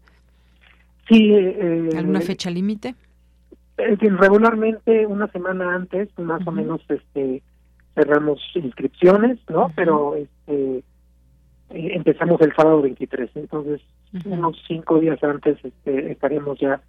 Sí. 1.07 1.19
Eh, 1.31 1.91
¿Alguna 1.97 2.23
fecha 2.23 2.51
límite? 2.51 2.95
Eh, 3.79 3.97
regularmente 4.01 5.07
una 5.07 5.29
semana 5.29 5.75
antes, 5.75 6.09
más 6.19 6.47
o 6.47 6.53
menos, 6.53 6.81
este 6.89 7.43
cerramos 7.95 8.41
inscripciones, 8.55 9.39
¿no? 9.49 9.71
Pero 9.75 10.15
este 10.17 10.83
eh, 11.71 11.93
empezamos 11.95 12.41
el 12.41 12.55
sábado 12.55 12.83
23, 12.83 13.31
entonces 13.35 13.81
unos 14.25 14.63
cinco 14.67 14.99
días 14.99 15.23
antes 15.23 15.59
este, 15.65 16.13
estaremos 16.13 16.59
ya 16.59 16.81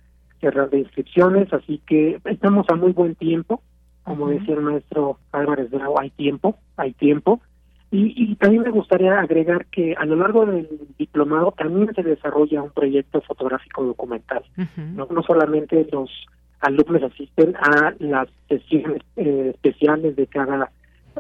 cerrando 0.42 0.76
inscripciones, 0.76 1.52
así 1.54 1.82
que 1.88 2.20
estamos 2.26 2.66
a 2.70 2.76
muy 2.76 2.92
buen 2.92 3.16
tiempo, 3.16 3.62
como 4.04 4.28
decía 4.28 4.56
el 4.56 4.62
maestro 4.62 5.20
Álvarez 5.32 5.72
Bravo, 5.72 6.00
hay 6.00 6.10
tiempo, 6.10 6.58
hay 6.76 6.92
tiempo, 6.94 7.40
y, 7.96 8.36
también 8.38 8.64
me 8.64 8.72
gustaría 8.72 9.20
agregar 9.20 9.68
que 9.68 9.94
a 9.96 10.04
lo 10.06 10.16
largo 10.16 10.48
del 10.48 10.68
diplomado 10.98 11.54
también 11.56 11.94
se 11.94 12.02
desarrolla 12.02 12.64
un 12.64 12.72
proyecto 12.72 13.22
fotográfico 13.22 13.84
documental. 13.84 14.44
no, 14.96 15.08
no 15.12 15.22
solamente 15.22 15.88
los 15.92 16.10
alumnos 16.64 17.04
asisten 17.04 17.56
a 17.56 17.94
las 18.00 18.28
sesiones 18.48 19.02
eh, 19.18 19.52
especiales 19.54 20.16
de 20.16 20.28
cada 20.28 20.72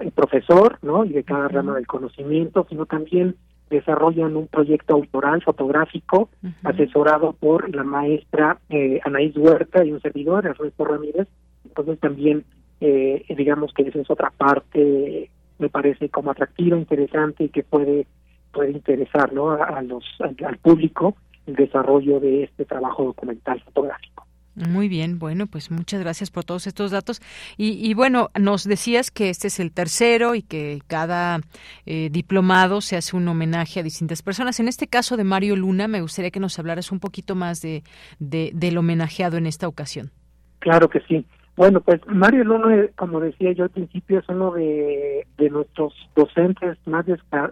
eh, 0.01 0.11
profesor, 0.13 0.79
¿no? 0.81 1.05
Y 1.05 1.09
de 1.09 1.23
cada 1.23 1.47
rama 1.47 1.75
del 1.75 1.87
conocimiento, 1.87 2.65
sino 2.69 2.85
también 2.85 3.35
desarrollan 3.69 4.35
un 4.35 4.47
proyecto 4.47 4.93
autoral 4.93 5.41
fotográfico 5.41 6.29
asesorado 6.63 7.33
por 7.33 7.73
la 7.73 7.83
maestra 7.83 8.59
eh, 8.69 8.99
Anaís 9.03 9.35
Huerta 9.35 9.83
y 9.83 9.91
un 9.91 10.01
servidor, 10.01 10.45
Ernesto 10.45 10.85
Ramírez. 10.85 11.27
Entonces 11.65 11.99
también, 11.99 12.43
eh, 12.81 13.25
digamos 13.35 13.73
que 13.73 13.83
esa 13.83 13.99
es 13.99 14.09
otra 14.09 14.31
parte 14.31 15.29
me 15.59 15.69
parece 15.69 16.09
como 16.09 16.31
atractiva, 16.31 16.77
interesante 16.77 17.45
y 17.45 17.49
que 17.49 17.63
puede 17.63 18.05
puede 18.51 18.71
interesar 18.71 19.33
¿no? 19.33 19.51
a, 19.51 19.81
los 19.81 20.05
al, 20.19 20.57
público 20.57 21.15
el 21.47 21.55
desarrollo 21.55 22.19
de 22.19 22.43
este 22.43 22.65
trabajo 22.65 23.03
documental 23.03 23.59
fotográfico. 23.61 24.22
Muy 24.55 24.88
bien, 24.88 25.17
bueno, 25.17 25.47
pues 25.47 25.71
muchas 25.71 25.99
gracias 26.01 26.30
por 26.30 26.43
todos 26.43 26.67
estos 26.67 26.91
datos. 26.91 27.21
Y, 27.57 27.93
bueno, 27.95 28.30
nos 28.39 28.65
decías 28.65 29.09
que 29.09 29.30
este 29.30 29.47
es 29.47 29.59
el 29.59 29.71
tercero 29.71 30.35
y 30.35 30.43
que 30.43 30.81
cada 30.88 31.39
eh, 31.85 32.09
diplomado 32.11 32.81
se 32.81 32.95
hace 32.95 33.15
un 33.15 33.27
homenaje 33.27 33.80
a 33.80 33.84
distintas 33.84 34.21
personas. 34.21 34.59
En 34.59 34.67
este 34.67 34.88
caso 34.88 35.17
de 35.17 35.23
Mario 35.23 35.55
Luna, 35.55 35.88
me 35.88 36.01
gustaría 36.01 36.30
que 36.30 36.39
nos 36.39 36.59
hablaras 36.59 36.91
un 36.91 36.99
poquito 36.99 37.35
más 37.35 37.61
de, 37.61 37.84
de 38.19 38.51
del 38.53 38.77
homenajeado 38.77 39.38
en 39.38 39.47
esta 39.47 39.67
ocasión. 39.67 40.11
Claro 40.59 40.88
que 40.89 41.01
sí. 41.07 41.25
Bueno, 41.55 41.81
pues 41.81 42.01
Mario 42.07 42.43
Luna, 42.45 42.88
como 42.95 43.19
decía 43.19 43.51
yo 43.51 43.65
al 43.65 43.69
principio, 43.69 44.19
es 44.19 44.30
uno 44.30 44.51
de, 44.51 45.25
nuestros 45.51 45.93
docentes 46.15 46.77
más, 46.85 47.05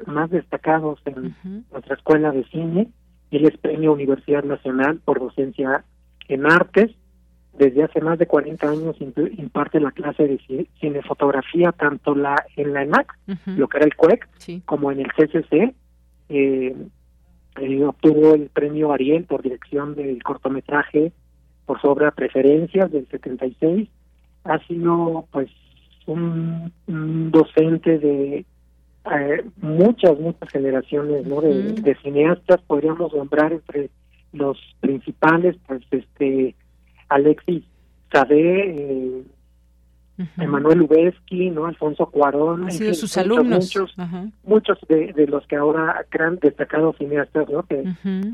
más 0.07 0.29
destacados 0.31 0.99
en 1.05 1.35
nuestra 1.71 1.95
escuela 1.95 2.31
de 2.31 2.43
cine. 2.45 2.89
Él 3.29 3.45
es 3.45 3.57
premio 3.57 3.93
Universidad 3.93 4.43
Nacional 4.43 4.99
por 5.05 5.19
docencia 5.19 5.83
en 6.31 6.45
artes. 6.45 6.91
Desde 7.57 7.83
hace 7.83 7.99
más 8.01 8.17
de 8.17 8.27
40 8.27 8.69
años 8.69 8.95
imparte 8.99 9.79
la 9.79 9.91
clase 9.91 10.23
de 10.23 10.67
cinefotografía 10.79 11.71
tanto 11.73 12.15
la 12.15 12.35
en 12.55 12.73
la 12.73 12.83
ENAC, 12.83 13.17
lo 13.45 13.67
que 13.67 13.77
era 13.77 13.85
el 13.85 13.95
CUEC, 13.95 14.27
como 14.65 14.91
en 14.91 15.01
el 15.01 15.11
CCC. 15.11 15.75
Eh, 16.29 16.75
eh, 17.59 17.83
obtuvo 17.83 18.33
el 18.33 18.49
premio 18.49 18.93
Ariel 18.93 19.25
por 19.25 19.41
dirección 19.41 19.95
del 19.95 20.23
cortometraje 20.23 21.11
por 21.65 21.81
su 21.81 21.87
obra 21.87 22.11
Preferencias 22.11 22.91
del 22.91 23.07
76. 23.07 23.89
Ha 24.45 24.59
sido 24.67 25.25
pues 25.31 25.49
un, 26.05 26.71
docente 27.31 27.99
de 27.99 28.45
eh, 29.05 29.43
muchas, 29.57 30.19
muchas 30.19 30.49
generaciones 30.49 31.25
¿no? 31.25 31.41
de, 31.41 31.95
cineastas, 32.01 32.61
podríamos 32.67 33.13
nombrar 33.13 33.53
entre 33.53 33.89
los 34.33 34.57
principales, 34.79 35.57
pues 35.67 35.81
este 35.91 36.55
Alexis 37.09 37.63
Sade, 38.11 38.69
eh, 38.69 39.23
Emanuel 40.37 40.81
Ubesky, 40.81 41.49
¿no? 41.49 41.65
Alfonso 41.65 42.05
Cuarón, 42.07 42.65
Han 42.65 42.71
sido 42.71 42.93
sus 42.93 43.17
alumnos. 43.17 43.75
Muchos, 43.75 43.95
muchos 44.43 44.77
de, 44.87 45.13
de, 45.13 45.27
los 45.27 45.45
que 45.47 45.55
ahora 45.55 46.05
gran 46.11 46.37
destacados 46.39 46.97
cineastas, 46.97 47.49
¿no? 47.49 47.63
Que, 47.63 47.83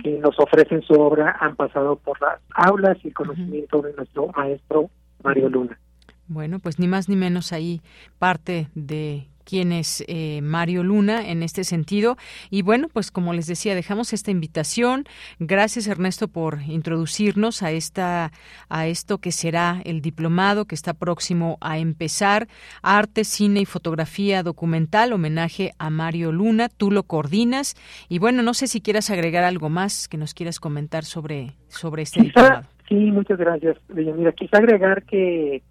que 0.04 0.20
nos 0.20 0.38
ofrecen 0.40 0.82
su 0.82 0.94
obra 0.94 1.38
han 1.40 1.56
pasado 1.56 1.96
por 1.96 2.20
las 2.22 2.40
aulas 2.54 2.98
y 3.04 3.10
el 3.10 3.14
conocimiento 3.14 3.82
de 3.82 3.94
nuestro 3.94 4.28
maestro 4.36 4.90
Mario 5.24 5.50
Luna. 5.50 5.80
Bueno, 6.28 6.60
pues 6.60 6.78
ni 6.78 6.88
más 6.88 7.08
ni 7.08 7.16
menos 7.16 7.54
ahí 7.54 7.82
parte 8.20 8.68
de 8.76 9.28
quién 9.48 9.72
es 9.72 10.04
eh, 10.08 10.42
Mario 10.42 10.84
Luna 10.84 11.30
en 11.30 11.42
este 11.42 11.64
sentido. 11.64 12.18
Y 12.50 12.62
bueno, 12.62 12.90
pues 12.92 13.12
como 13.12 13.34
les 13.34 13.48
decía, 13.48 13.76
dejamos 13.76 14.12
esta 14.12 14.30
invitación. 14.30 15.06
Gracias 15.40 15.88
Ernesto 15.88 16.28
por 16.28 16.62
introducirnos 16.68 17.64
a 17.64 17.72
esta 17.72 18.32
a 18.70 18.88
esto 18.88 19.20
que 19.20 19.32
será 19.32 19.82
el 19.86 20.02
diplomado 20.02 20.66
que 20.66 20.76
está 20.76 20.94
próximo 20.94 21.58
a 21.62 21.78
empezar. 21.78 22.48
Arte, 22.82 23.24
cine 23.24 23.62
y 23.62 23.66
fotografía 23.66 24.44
documental, 24.44 25.14
homenaje 25.14 25.72
a 25.80 25.90
Mario 25.90 26.32
Luna. 26.32 26.68
Tú 26.68 26.92
lo 26.92 27.04
coordinas 27.04 27.76
y 28.10 28.20
bueno, 28.20 28.44
no 28.44 28.54
sé 28.54 28.68
si 28.68 28.82
quieras 28.82 29.10
agregar 29.10 29.46
algo 29.46 29.70
más 29.70 30.10
que 30.10 30.18
nos 30.18 30.34
quieras 30.34 30.60
comentar 30.60 31.06
sobre 31.06 31.54
sobre 31.70 32.04
este 32.04 32.22
diplomado. 32.22 32.68
Sí, 32.90 32.96
muchas 32.96 33.38
gracias. 33.38 33.78
Mira, 33.90 34.32
quizá 34.32 34.58
agregar 34.58 35.04
que 35.04 35.62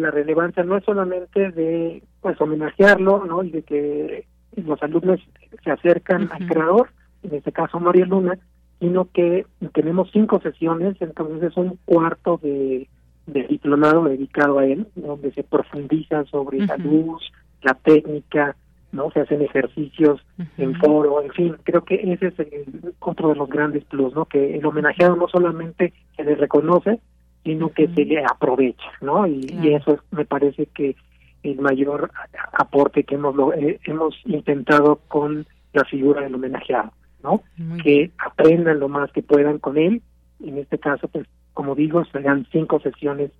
la 0.00 0.10
relevancia 0.10 0.62
no 0.62 0.76
es 0.76 0.84
solamente 0.84 1.50
de 1.50 2.02
pues 2.20 2.40
homenajearlo, 2.40 3.24
¿no? 3.24 3.42
Y 3.42 3.50
de 3.50 3.62
que 3.62 4.26
los 4.56 4.82
alumnos 4.82 5.20
se 5.62 5.70
acercan 5.70 6.30
al 6.32 6.46
creador, 6.46 6.90
en 7.22 7.34
este 7.34 7.52
caso 7.52 7.78
María 7.80 8.06
Luna, 8.06 8.38
sino 8.80 9.08
que 9.12 9.46
tenemos 9.74 10.10
cinco 10.12 10.40
sesiones, 10.40 10.96
entonces 11.00 11.50
es 11.50 11.56
un 11.56 11.78
cuarto 11.84 12.40
de, 12.42 12.88
diplomado 13.26 14.04
dedicado 14.04 14.58
a 14.58 14.66
él, 14.66 14.88
donde 14.96 15.32
se 15.32 15.44
profundiza 15.44 16.24
sobre 16.24 16.58
la 16.66 16.76
luz, 16.76 17.22
la 17.62 17.74
técnica, 17.74 18.56
no 18.90 19.10
se 19.12 19.20
hacen 19.20 19.40
ejercicios 19.40 20.20
en 20.58 20.74
foro, 20.74 21.22
en 21.22 21.30
fin, 21.30 21.56
creo 21.62 21.84
que 21.84 21.94
ese 21.94 22.26
es 22.26 22.38
el, 22.40 22.94
otro 22.98 23.28
de 23.28 23.36
los 23.36 23.48
grandes 23.48 23.84
plus, 23.84 24.14
¿no? 24.14 24.26
Que 24.26 24.56
el 24.56 24.66
homenajeado 24.66 25.16
no 25.16 25.28
solamente 25.28 25.92
se 26.16 26.24
le 26.24 26.34
reconoce, 26.34 26.98
sino 27.44 27.70
que 27.70 27.88
se 27.88 28.04
le 28.04 28.24
aprovecha, 28.24 28.90
¿no? 29.00 29.26
Y, 29.26 29.74
eso 29.74 29.98
me 30.10 30.24
parece 30.24 30.66
que 30.66 30.96
el 31.42 31.60
mayor 31.60 32.10
aporte 32.52 33.04
que 33.04 33.16
hemos 33.16 33.34
eh, 33.56 33.80
hemos 33.84 34.14
intentado 34.24 35.00
con 35.08 35.46
la 35.72 35.84
figura 35.84 36.22
del 36.22 36.34
homenajeado, 36.34 36.92
¿no? 37.22 37.42
que 37.82 38.12
aprendan 38.18 38.78
lo 38.78 38.88
más 38.88 39.10
que 39.12 39.22
puedan 39.22 39.58
con 39.58 39.76
él. 39.76 40.02
En 40.44 40.58
este 40.58 40.78
caso, 40.78 41.08
pues, 41.08 41.26
como 41.54 41.74
digo, 41.74 42.04
serán 42.06 42.46
cinco 42.52 42.78
sesiones 42.80 43.30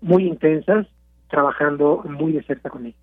muy 0.00 0.26
intensas, 0.26 0.86
trabajando 1.28 2.02
muy 2.04 2.32
de 2.32 2.42
cerca 2.42 2.70
con 2.70 2.86
él. 2.86 2.94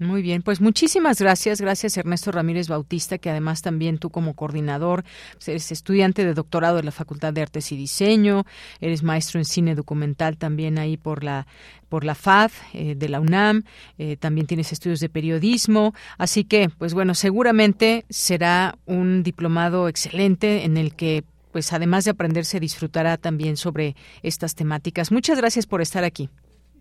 Muy 0.00 0.22
bien, 0.22 0.40
pues 0.40 0.62
muchísimas 0.62 1.20
gracias. 1.20 1.60
Gracias 1.60 1.98
Ernesto 1.98 2.32
Ramírez 2.32 2.68
Bautista, 2.68 3.18
que 3.18 3.28
además 3.28 3.60
también 3.60 3.98
tú 3.98 4.08
como 4.08 4.34
coordinador, 4.34 5.04
pues, 5.34 5.48
eres 5.48 5.70
estudiante 5.72 6.24
de 6.24 6.32
doctorado 6.32 6.76
de 6.76 6.84
la 6.84 6.90
Facultad 6.90 7.34
de 7.34 7.42
Artes 7.42 7.70
y 7.70 7.76
Diseño, 7.76 8.46
eres 8.80 9.02
maestro 9.02 9.38
en 9.38 9.44
cine 9.44 9.74
documental 9.74 10.38
también 10.38 10.78
ahí 10.78 10.96
por 10.96 11.22
la 11.22 11.46
por 11.90 12.04
la 12.04 12.14
FAD 12.14 12.50
eh, 12.72 12.94
de 12.96 13.08
la 13.10 13.20
UNAM, 13.20 13.64
eh, 13.98 14.16
también 14.16 14.46
tienes 14.46 14.72
estudios 14.72 15.00
de 15.00 15.10
periodismo, 15.10 15.92
así 16.16 16.44
que 16.44 16.70
pues 16.78 16.94
bueno, 16.94 17.14
seguramente 17.14 18.06
será 18.08 18.78
un 18.86 19.22
diplomado 19.22 19.86
excelente 19.86 20.64
en 20.64 20.78
el 20.78 20.94
que 20.94 21.24
pues 21.52 21.74
además 21.74 22.06
de 22.06 22.12
aprender 22.12 22.46
se 22.46 22.58
disfrutará 22.58 23.18
también 23.18 23.58
sobre 23.58 23.96
estas 24.22 24.54
temáticas. 24.54 25.12
Muchas 25.12 25.36
gracias 25.36 25.66
por 25.66 25.82
estar 25.82 26.04
aquí. 26.04 26.30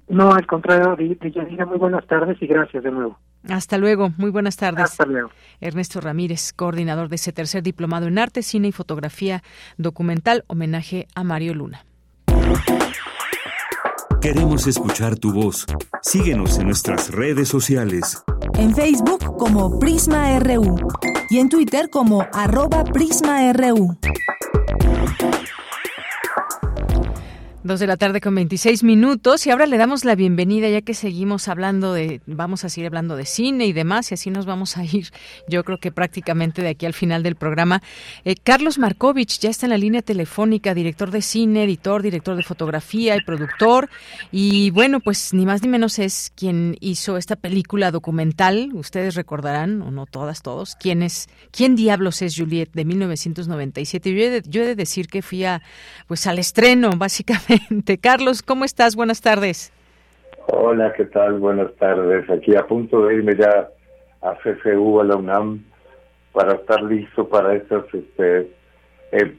No, 0.09 0.33
al 0.33 0.47
contrario, 0.47 0.95
Deyanira, 0.97 1.67
muy 1.67 1.77
buenas 1.77 2.05
tardes 2.07 2.41
y 2.41 2.47
gracias 2.47 2.83
de 2.83 2.91
nuevo. 2.91 3.17
Hasta 3.47 3.77
luego, 3.77 4.11
muy 4.17 4.31
buenas 4.31 4.57
tardes. 4.57 4.85
Hasta 4.85 5.05
luego. 5.05 5.29
Ernesto 5.61 6.01
Ramírez, 6.01 6.51
coordinador 6.51 7.09
de 7.09 7.15
ese 7.15 7.31
tercer 7.31 7.61
diplomado 7.61 8.07
en 8.07 8.17
arte, 8.17 8.41
cine 8.41 8.69
y 8.69 8.71
fotografía 8.71 9.43
documental, 9.77 10.43
homenaje 10.47 11.07
a 11.13 11.23
Mario 11.23 11.53
Luna. 11.53 11.85
Queremos 14.19 14.67
escuchar 14.67 15.15
tu 15.15 15.31
voz. 15.31 15.65
Síguenos 16.01 16.57
en 16.57 16.65
nuestras 16.65 17.11
redes 17.11 17.47
sociales. 17.47 18.21
En 18.55 18.75
Facebook 18.75 19.37
como 19.37 19.79
Prisma 19.79 20.37
RU 20.39 20.75
y 21.29 21.37
en 21.37 21.49
Twitter 21.49 21.89
como 21.89 22.25
arroba 22.33 22.83
PrismaRU. 22.83 23.97
Dos 27.69 27.79
de 27.79 27.85
la 27.85 27.97
tarde 27.97 28.19
con 28.19 28.33
26 28.33 28.83
minutos 28.83 29.45
y 29.45 29.51
ahora 29.51 29.67
le 29.67 29.77
damos 29.77 30.03
la 30.03 30.15
bienvenida 30.15 30.67
ya 30.69 30.81
que 30.81 30.95
seguimos 30.95 31.47
hablando 31.47 31.93
de, 31.93 32.19
vamos 32.25 32.65
a 32.65 32.69
seguir 32.69 32.87
hablando 32.87 33.15
de 33.15 33.25
cine 33.25 33.67
y 33.67 33.73
demás 33.73 34.09
y 34.09 34.15
así 34.15 34.31
nos 34.31 34.47
vamos 34.47 34.75
a 34.75 34.83
ir 34.83 35.11
yo 35.47 35.63
creo 35.63 35.77
que 35.77 35.91
prácticamente 35.91 36.63
de 36.63 36.69
aquí 36.69 36.87
al 36.87 36.95
final 36.95 37.21
del 37.21 37.35
programa. 37.35 37.83
Eh, 38.25 38.33
Carlos 38.43 38.79
Markovich 38.79 39.37
ya 39.37 39.51
está 39.51 39.67
en 39.67 39.69
la 39.69 39.77
línea 39.77 40.01
telefónica, 40.01 40.73
director 40.73 41.11
de 41.11 41.21
cine, 41.21 41.65
editor, 41.65 42.01
director 42.01 42.35
de 42.35 42.41
fotografía 42.41 43.15
y 43.15 43.21
productor 43.21 43.87
y 44.31 44.71
bueno 44.71 44.99
pues 44.99 45.31
ni 45.35 45.45
más 45.45 45.61
ni 45.61 45.67
menos 45.67 45.99
es 45.99 46.33
quien 46.35 46.75
hizo 46.79 47.17
esta 47.17 47.35
película 47.35 47.91
documental, 47.91 48.71
ustedes 48.73 49.13
recordarán 49.13 49.83
o 49.83 49.91
no 49.91 50.07
todas, 50.07 50.41
todos, 50.41 50.75
quién 50.75 51.03
es, 51.03 51.27
quién 51.51 51.75
diablos 51.75 52.23
es 52.23 52.35
Juliet 52.35 52.71
de 52.73 52.83
1997. 52.83 54.11
Yo 54.11 54.23
he 54.23 54.29
de, 54.31 54.41
yo 54.47 54.63
he 54.63 54.65
de 54.65 54.75
decir 54.75 55.07
que 55.07 55.21
fui 55.21 55.43
a, 55.43 55.61
pues 56.07 56.25
al 56.25 56.39
estreno 56.39 56.89
básicamente 56.97 57.58
Carlos, 58.01 58.41
¿cómo 58.41 58.65
estás? 58.65 58.95
Buenas 58.95 59.21
tardes. 59.21 59.71
Hola, 60.47 60.93
¿qué 60.93 61.05
tal? 61.05 61.39
Buenas 61.39 61.73
tardes. 61.75 62.29
Aquí 62.29 62.55
a 62.55 62.65
punto 62.65 63.05
de 63.05 63.15
irme 63.15 63.35
ya 63.35 63.69
a 64.21 64.35
CCU, 64.35 64.99
a 64.99 65.03
la 65.03 65.15
UNAM, 65.15 65.63
para 66.31 66.55
estar 66.55 66.81
listo 66.83 67.27
para 67.27 67.55
estos, 67.55 67.85
este, 67.93 68.51
eh, 69.11 69.35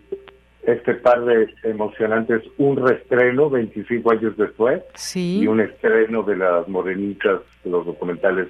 este 0.63 0.95
par 0.95 1.25
de 1.25 1.49
emocionantes, 1.65 2.43
un 2.59 2.77
reestreno 2.77 3.51
25 3.51 4.11
años 4.11 4.37
después 4.37 4.83
sí. 4.95 5.41
y 5.41 5.47
un 5.47 5.61
estreno 5.61 6.23
de 6.23 6.37
las 6.37 6.69
Morenitas, 6.69 7.41
los 7.65 7.87
documentales 7.87 8.49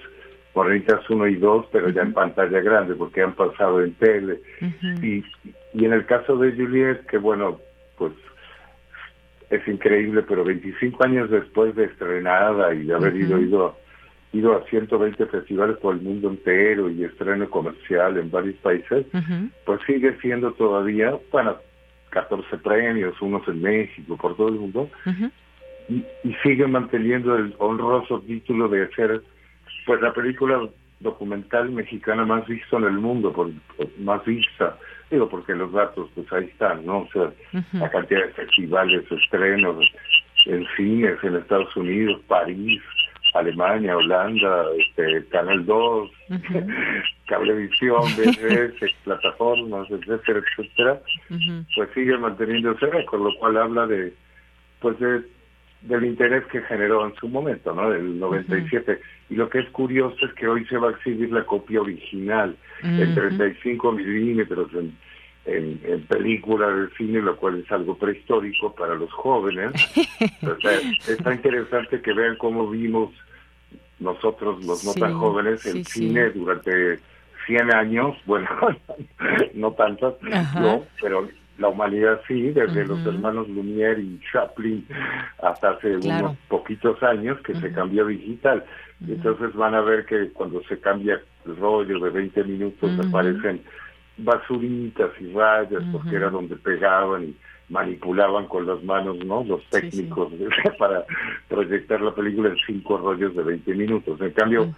Morenitas 0.54 1.08
1 1.08 1.28
y 1.28 1.36
2, 1.36 1.66
pero 1.70 1.88
ya 1.90 2.02
en 2.02 2.12
pantalla 2.12 2.60
grande, 2.60 2.94
porque 2.94 3.22
han 3.22 3.34
pasado 3.34 3.82
en 3.82 3.94
tele. 3.94 4.40
y, 5.02 5.22
y 5.72 5.84
en 5.84 5.92
el 5.92 6.04
caso 6.06 6.36
de 6.36 6.52
Juliet, 6.52 7.06
que 7.06 7.18
bueno, 7.18 7.60
pues 7.96 8.12
es 9.50 9.66
increíble, 9.66 10.22
pero 10.22 10.44
25 10.44 11.04
años 11.04 11.30
después 11.30 11.74
de 11.74 11.84
estrenada 11.84 12.72
y 12.72 12.84
de 12.84 12.94
haber 12.94 13.16
ido, 13.16 13.38
ido, 13.40 13.76
ido 14.32 14.56
a 14.56 14.64
120 14.66 15.26
festivales 15.26 15.76
por 15.78 15.96
el 15.96 16.02
mundo 16.02 16.30
entero 16.30 16.88
y 16.88 17.04
estreno 17.04 17.50
comercial 17.50 18.16
en 18.16 18.30
varios 18.30 18.56
países, 18.56 19.06
pues 19.66 19.80
sigue 19.86 20.16
siendo 20.20 20.52
todavía, 20.52 21.18
bueno, 21.32 21.56
14 22.10 22.58
premios, 22.58 23.20
unos 23.20 23.46
en 23.48 23.60
México, 23.60 24.16
por 24.16 24.36
todo 24.36 24.48
el 24.48 24.54
mundo, 24.54 24.88
y, 25.88 26.04
y, 26.22 26.34
sigue 26.44 26.68
manteniendo 26.68 27.34
el 27.36 27.54
honroso 27.58 28.20
título 28.20 28.68
de 28.68 28.88
ser, 28.94 29.20
pues, 29.84 30.00
la 30.00 30.12
película 30.12 30.68
documental 31.00 31.70
mexicana 31.70 32.24
más 32.24 32.46
vista 32.46 32.76
en 32.76 32.84
el 32.84 32.98
mundo, 32.98 33.32
por, 33.32 33.50
más 33.98 34.24
vista 34.24 34.78
Digo, 35.10 35.28
porque 35.28 35.54
los 35.54 35.72
datos, 35.72 36.08
pues 36.14 36.32
ahí 36.32 36.44
están, 36.44 36.86
¿no? 36.86 37.00
O 37.00 37.08
sea, 37.12 37.32
la 37.72 37.90
cantidad 37.90 38.22
de 38.26 38.32
festivales, 38.32 39.10
estrenos 39.10 39.84
en 40.46 40.66
cines 40.76 41.22
en 41.22 41.36
Estados 41.36 41.74
Unidos, 41.76 42.20
París, 42.28 42.80
Alemania, 43.34 43.96
Holanda, 43.96 44.66
este, 44.78 45.26
Canal 45.28 45.66
2, 45.66 46.10
Cablevisión, 47.26 48.02
BBS, 48.16 48.92
plataformas, 49.04 49.90
etcétera, 49.90 50.40
etcétera, 50.40 51.00
pues 51.74 51.88
sigue 51.94 52.16
manteniéndose, 52.18 53.04
con 53.06 53.24
lo 53.24 53.34
cual 53.38 53.56
habla 53.56 53.86
de, 53.86 54.12
pues 54.80 54.98
de 54.98 55.22
del 55.82 56.04
interés 56.04 56.44
que 56.46 56.60
generó 56.62 57.06
en 57.06 57.14
su 57.16 57.28
momento, 57.28 57.72
¿no? 57.74 57.90
Del 57.90 58.18
97. 58.18 59.00
Y 59.30 59.34
lo 59.34 59.48
que 59.48 59.60
es 59.60 59.70
curioso 59.70 60.26
es 60.26 60.32
que 60.34 60.46
hoy 60.46 60.64
se 60.66 60.76
va 60.76 60.88
a 60.88 60.92
exhibir 60.92 61.32
la 61.32 61.44
copia 61.44 61.80
original 61.80 62.56
en 62.82 63.14
35 63.14 63.92
milímetros 63.92 64.70
en, 64.74 64.96
en, 65.46 66.02
película 66.06 66.68
de 66.68 66.88
cine, 66.96 67.20
lo 67.22 67.36
cual 67.36 67.60
es 67.60 67.72
algo 67.72 67.96
prehistórico 67.96 68.74
para 68.74 68.94
los 68.94 69.10
jóvenes. 69.12 69.72
está 71.08 71.34
interesante 71.34 72.00
que 72.02 72.12
vean 72.12 72.36
cómo 72.36 72.68
vimos 72.68 73.10
nosotros, 74.00 74.64
los 74.64 74.84
no 74.84 74.94
tan 74.94 75.14
jóvenes, 75.14 75.64
el 75.66 75.84
cine 75.86 76.30
durante 76.30 76.98
100 77.46 77.74
años, 77.74 78.16
bueno, 78.26 78.48
no 79.54 79.72
tantos, 79.72 80.14
no, 80.54 80.84
pero 81.00 81.28
la 81.60 81.68
humanidad 81.68 82.20
sí, 82.26 82.50
desde 82.50 82.86
los 82.86 83.04
hermanos 83.06 83.46
Lumière 83.48 84.00
y 84.00 84.18
Chaplin 84.32 84.86
hasta 85.42 85.70
hace 85.70 85.96
unos 85.96 86.36
poquitos 86.48 87.00
años 87.02 87.38
que 87.42 87.54
se 87.54 87.70
cambió 87.72 88.06
digital. 88.06 88.64
Entonces 89.06 89.54
van 89.54 89.74
a 89.74 89.82
ver 89.82 90.06
que 90.06 90.30
cuando 90.30 90.62
se 90.64 90.80
cambia 90.80 91.20
el 91.46 91.56
rollo 91.56 92.00
de 92.00 92.10
20 92.10 92.44
minutos 92.44 92.90
aparecen 93.06 93.62
basuritas 94.16 95.10
y 95.20 95.32
rayas 95.32 95.82
porque 95.92 96.16
era 96.16 96.30
donde 96.30 96.56
pegaban 96.56 97.24
y 97.24 97.36
manipulaban 97.68 98.46
con 98.46 98.66
las 98.66 98.82
manos 98.82 99.18
no 99.24 99.44
los 99.44 99.64
técnicos 99.70 100.32
para 100.78 101.04
proyectar 101.48 102.00
la 102.00 102.14
película 102.14 102.48
en 102.48 102.56
cinco 102.66 102.98
rollos 102.98 103.36
de 103.36 103.42
20 103.42 103.74
minutos. 103.74 104.20
En 104.20 104.30
cambio 104.30 104.74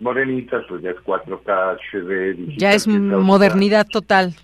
Morenitas 0.00 0.64
pues 0.68 0.82
ya 0.82 0.90
es 0.90 0.98
4K 0.98 1.78
HD 1.92 2.56
ya 2.58 2.72
es 2.72 2.86
modernidad 2.86 3.86
total 3.86 4.34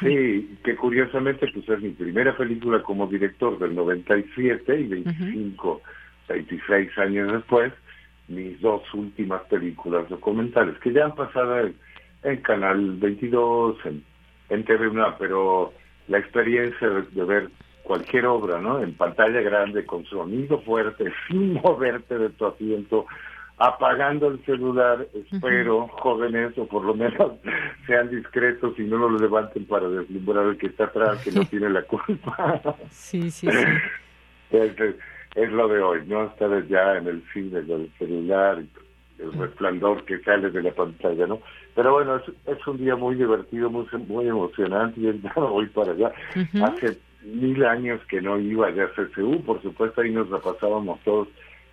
Sí, 0.00 0.58
que 0.64 0.76
curiosamente 0.76 1.46
pues 1.52 1.68
es 1.68 1.80
mi 1.80 1.90
primera 1.90 2.36
película 2.36 2.82
como 2.82 3.06
director 3.06 3.58
del 3.58 3.74
97 3.74 4.80
y 4.80 4.84
25, 4.84 5.82
26 6.28 6.98
años 6.98 7.32
después, 7.32 7.72
mis 8.28 8.60
dos 8.60 8.82
últimas 8.94 9.42
películas 9.42 10.08
documentales, 10.08 10.78
que 10.78 10.92
ya 10.92 11.06
han 11.06 11.14
pasado 11.14 11.70
en, 12.22 12.36
Canal 12.42 12.96
22, 12.98 13.78
en, 13.86 14.04
en 14.50 14.64
TV1, 14.64 15.16
pero 15.18 15.72
la 16.08 16.18
experiencia 16.18 16.88
de, 16.88 17.24
ver 17.24 17.50
cualquier 17.82 18.26
obra, 18.26 18.60
¿no? 18.60 18.82
En 18.82 18.94
pantalla 18.94 19.40
grande, 19.40 19.86
con 19.86 20.04
sonido 20.04 20.60
fuerte, 20.60 21.12
sin 21.28 21.54
moverte 21.54 22.18
de 22.18 22.28
tu 22.30 22.46
asiento, 22.46 23.06
apagando 23.60 24.28
el 24.28 24.42
celular, 24.46 25.06
espero, 25.12 25.86
jóvenes, 25.88 26.56
o 26.56 26.66
por 26.66 26.82
lo 26.82 26.94
menos 26.94 27.32
sean 27.86 28.08
discretos 28.08 28.76
y 28.78 28.82
no 28.84 28.96
lo 28.96 29.18
levanten 29.18 29.66
para 29.66 29.86
deslumbrar 29.86 30.46
al 30.46 30.56
que 30.56 30.68
está 30.68 30.84
atrás, 30.84 31.22
que 31.22 31.30
no 31.30 31.44
tiene 31.50 31.68
la 31.68 31.82
culpa. 31.82 32.62
Sí, 32.88 33.30
sí, 33.30 33.48
sí. 33.48 33.58
Es, 35.36 35.52
lo 35.52 35.68
de 35.68 35.80
hoy, 35.80 36.00
¿no? 36.08 36.24
Estar 36.24 36.66
ya 36.66 36.96
en 36.96 37.06
el 37.06 37.22
cine 37.32 37.62
del 37.62 37.88
celular, 38.00 38.60
el 39.20 39.32
resplandor 39.34 40.04
que 40.04 40.18
sale 40.22 40.50
de 40.50 40.60
la 40.60 40.72
pantalla, 40.72 41.24
¿no? 41.28 41.40
Pero 41.76 41.92
bueno, 41.92 42.16
es, 42.16 42.24
es 42.46 42.66
un 42.66 42.78
día 42.78 42.96
muy 42.96 43.14
divertido, 43.14 43.70
muy, 43.70 43.86
muy 44.08 44.26
emocionante, 44.26 45.00
y 45.00 45.20
ya 45.20 45.32
voy 45.36 45.66
para 45.66 45.92
allá. 45.92 46.12
Hace 46.64 46.98
mil 47.22 47.64
años 47.64 48.00
que 48.08 48.20
no 48.20 48.40
iba 48.40 48.66
allá 48.66 48.86
a 48.86 48.88
CCU, 48.88 49.40
por 49.44 49.62
supuesto, 49.62 50.00
ahí 50.00 50.10
nos 50.10 50.28
la 50.30 50.38
pasábamos 50.38 50.98
todos 51.04 51.28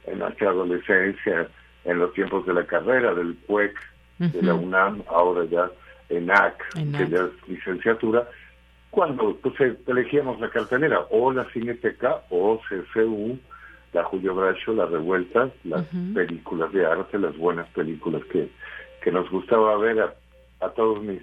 en 0.05 0.19
nuestra 0.19 0.51
adolescencia, 0.51 1.49
en 1.88 1.99
los 1.99 2.14
tiempos 2.14 2.45
de 2.45 2.53
la 2.53 2.65
carrera 2.65 3.14
del 3.15 3.35
CUEC, 3.47 3.76
de 4.19 4.41
la 4.41 4.53
UNAM, 4.53 5.03
ahora 5.07 5.45
ya 5.45 5.72
ENAC, 6.09 6.73
que 6.73 7.07
ya 7.07 7.18
es 7.18 7.47
licenciatura, 7.49 8.27
cuando 8.91 9.35
pues, 9.38 9.55
elegíamos 9.88 10.39
la 10.39 10.49
cartelera, 10.49 11.01
o 11.09 11.31
la 11.31 11.45
Cineteca, 11.51 12.22
o 12.30 12.59
CCU, 12.68 13.39
la 13.93 14.03
Julio 14.03 14.35
Bracho, 14.35 14.73
la 14.73 14.85
Revuelta, 14.85 15.49
las 15.64 15.85
películas 16.14 16.72
de 16.73 16.85
arte, 16.85 17.18
las 17.18 17.35
buenas 17.38 17.68
películas 17.69 18.23
que, 18.31 18.49
que 19.01 19.11
nos 19.11 19.30
gustaba 19.30 19.77
ver 19.77 20.01
a, 20.01 20.14
a 20.65 20.69
todos 20.69 21.01
mis 21.03 21.22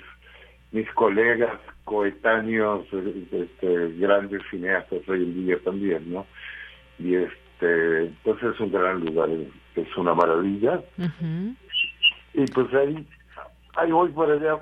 mis 0.74 0.90
colegas 0.90 1.56
coetáneos, 1.84 2.84
este, 3.30 3.92
grandes 3.96 4.42
cineastas 4.50 5.08
hoy 5.08 5.22
en 5.22 5.46
día 5.46 5.56
también, 5.64 6.12
¿no? 6.12 6.26
Y 6.98 7.14
este, 7.14 8.06
entonces 8.06 8.54
es 8.54 8.60
un 8.60 8.72
gran 8.72 8.98
lugar 8.98 9.28
es 9.76 9.96
una 9.96 10.14
maravilla. 10.14 10.82
Y 12.34 12.44
pues 12.46 12.72
ahí, 12.74 13.06
ahí 13.76 13.90
voy 13.92 14.10
por 14.10 14.30
allá 14.30 14.58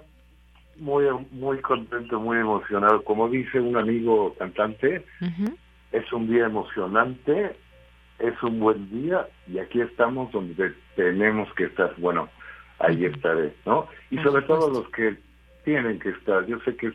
muy 0.76 1.04
muy 1.30 1.60
contento, 1.60 2.20
muy 2.20 2.38
emocionado. 2.38 3.02
Como 3.04 3.28
dice 3.28 3.60
un 3.60 3.76
amigo 3.76 4.34
cantante, 4.38 5.04
es 5.92 6.12
un 6.12 6.28
día 6.28 6.46
emocionante, 6.46 7.56
es 8.18 8.42
un 8.42 8.60
buen 8.60 8.90
día 8.90 9.28
y 9.46 9.58
aquí 9.58 9.80
estamos 9.80 10.32
donde 10.32 10.74
tenemos 10.96 11.52
que 11.54 11.64
estar. 11.64 11.94
Bueno, 11.98 12.28
ahí 12.78 13.04
estaré, 13.04 13.54
¿no? 13.66 13.88
Y 14.10 14.18
sobre 14.18 14.42
todo 14.42 14.70
los 14.70 14.88
que 14.90 15.16
tienen 15.64 15.98
que 15.98 16.10
estar. 16.10 16.46
Yo 16.46 16.58
sé 16.60 16.76
que 16.76 16.88
es 16.88 16.94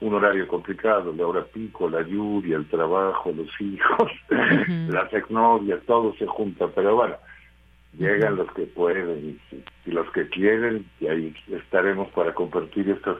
un 0.00 0.14
horario 0.14 0.46
complicado, 0.48 1.12
la 1.16 1.26
hora 1.26 1.44
pico, 1.44 1.88
la 1.88 2.02
lluvia, 2.02 2.56
el 2.56 2.68
trabajo, 2.68 3.32
los 3.32 3.48
hijos, 3.60 4.12
las 4.88 5.12
exnovias, 5.12 5.80
todo 5.86 6.14
se 6.16 6.26
junta, 6.26 6.66
pero 6.74 6.96
bueno, 6.96 7.16
llegan 7.98 8.36
los 8.36 8.50
que 8.52 8.62
pueden 8.62 9.40
y, 9.50 9.90
los 9.90 10.10
que 10.12 10.28
quieren 10.28 10.86
y 11.00 11.06
ahí 11.06 11.34
estaremos 11.48 12.10
para 12.12 12.34
compartir 12.34 12.88
estas 12.90 13.18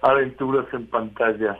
aventuras 0.00 0.66
en 0.72 0.86
pantalla. 0.86 1.58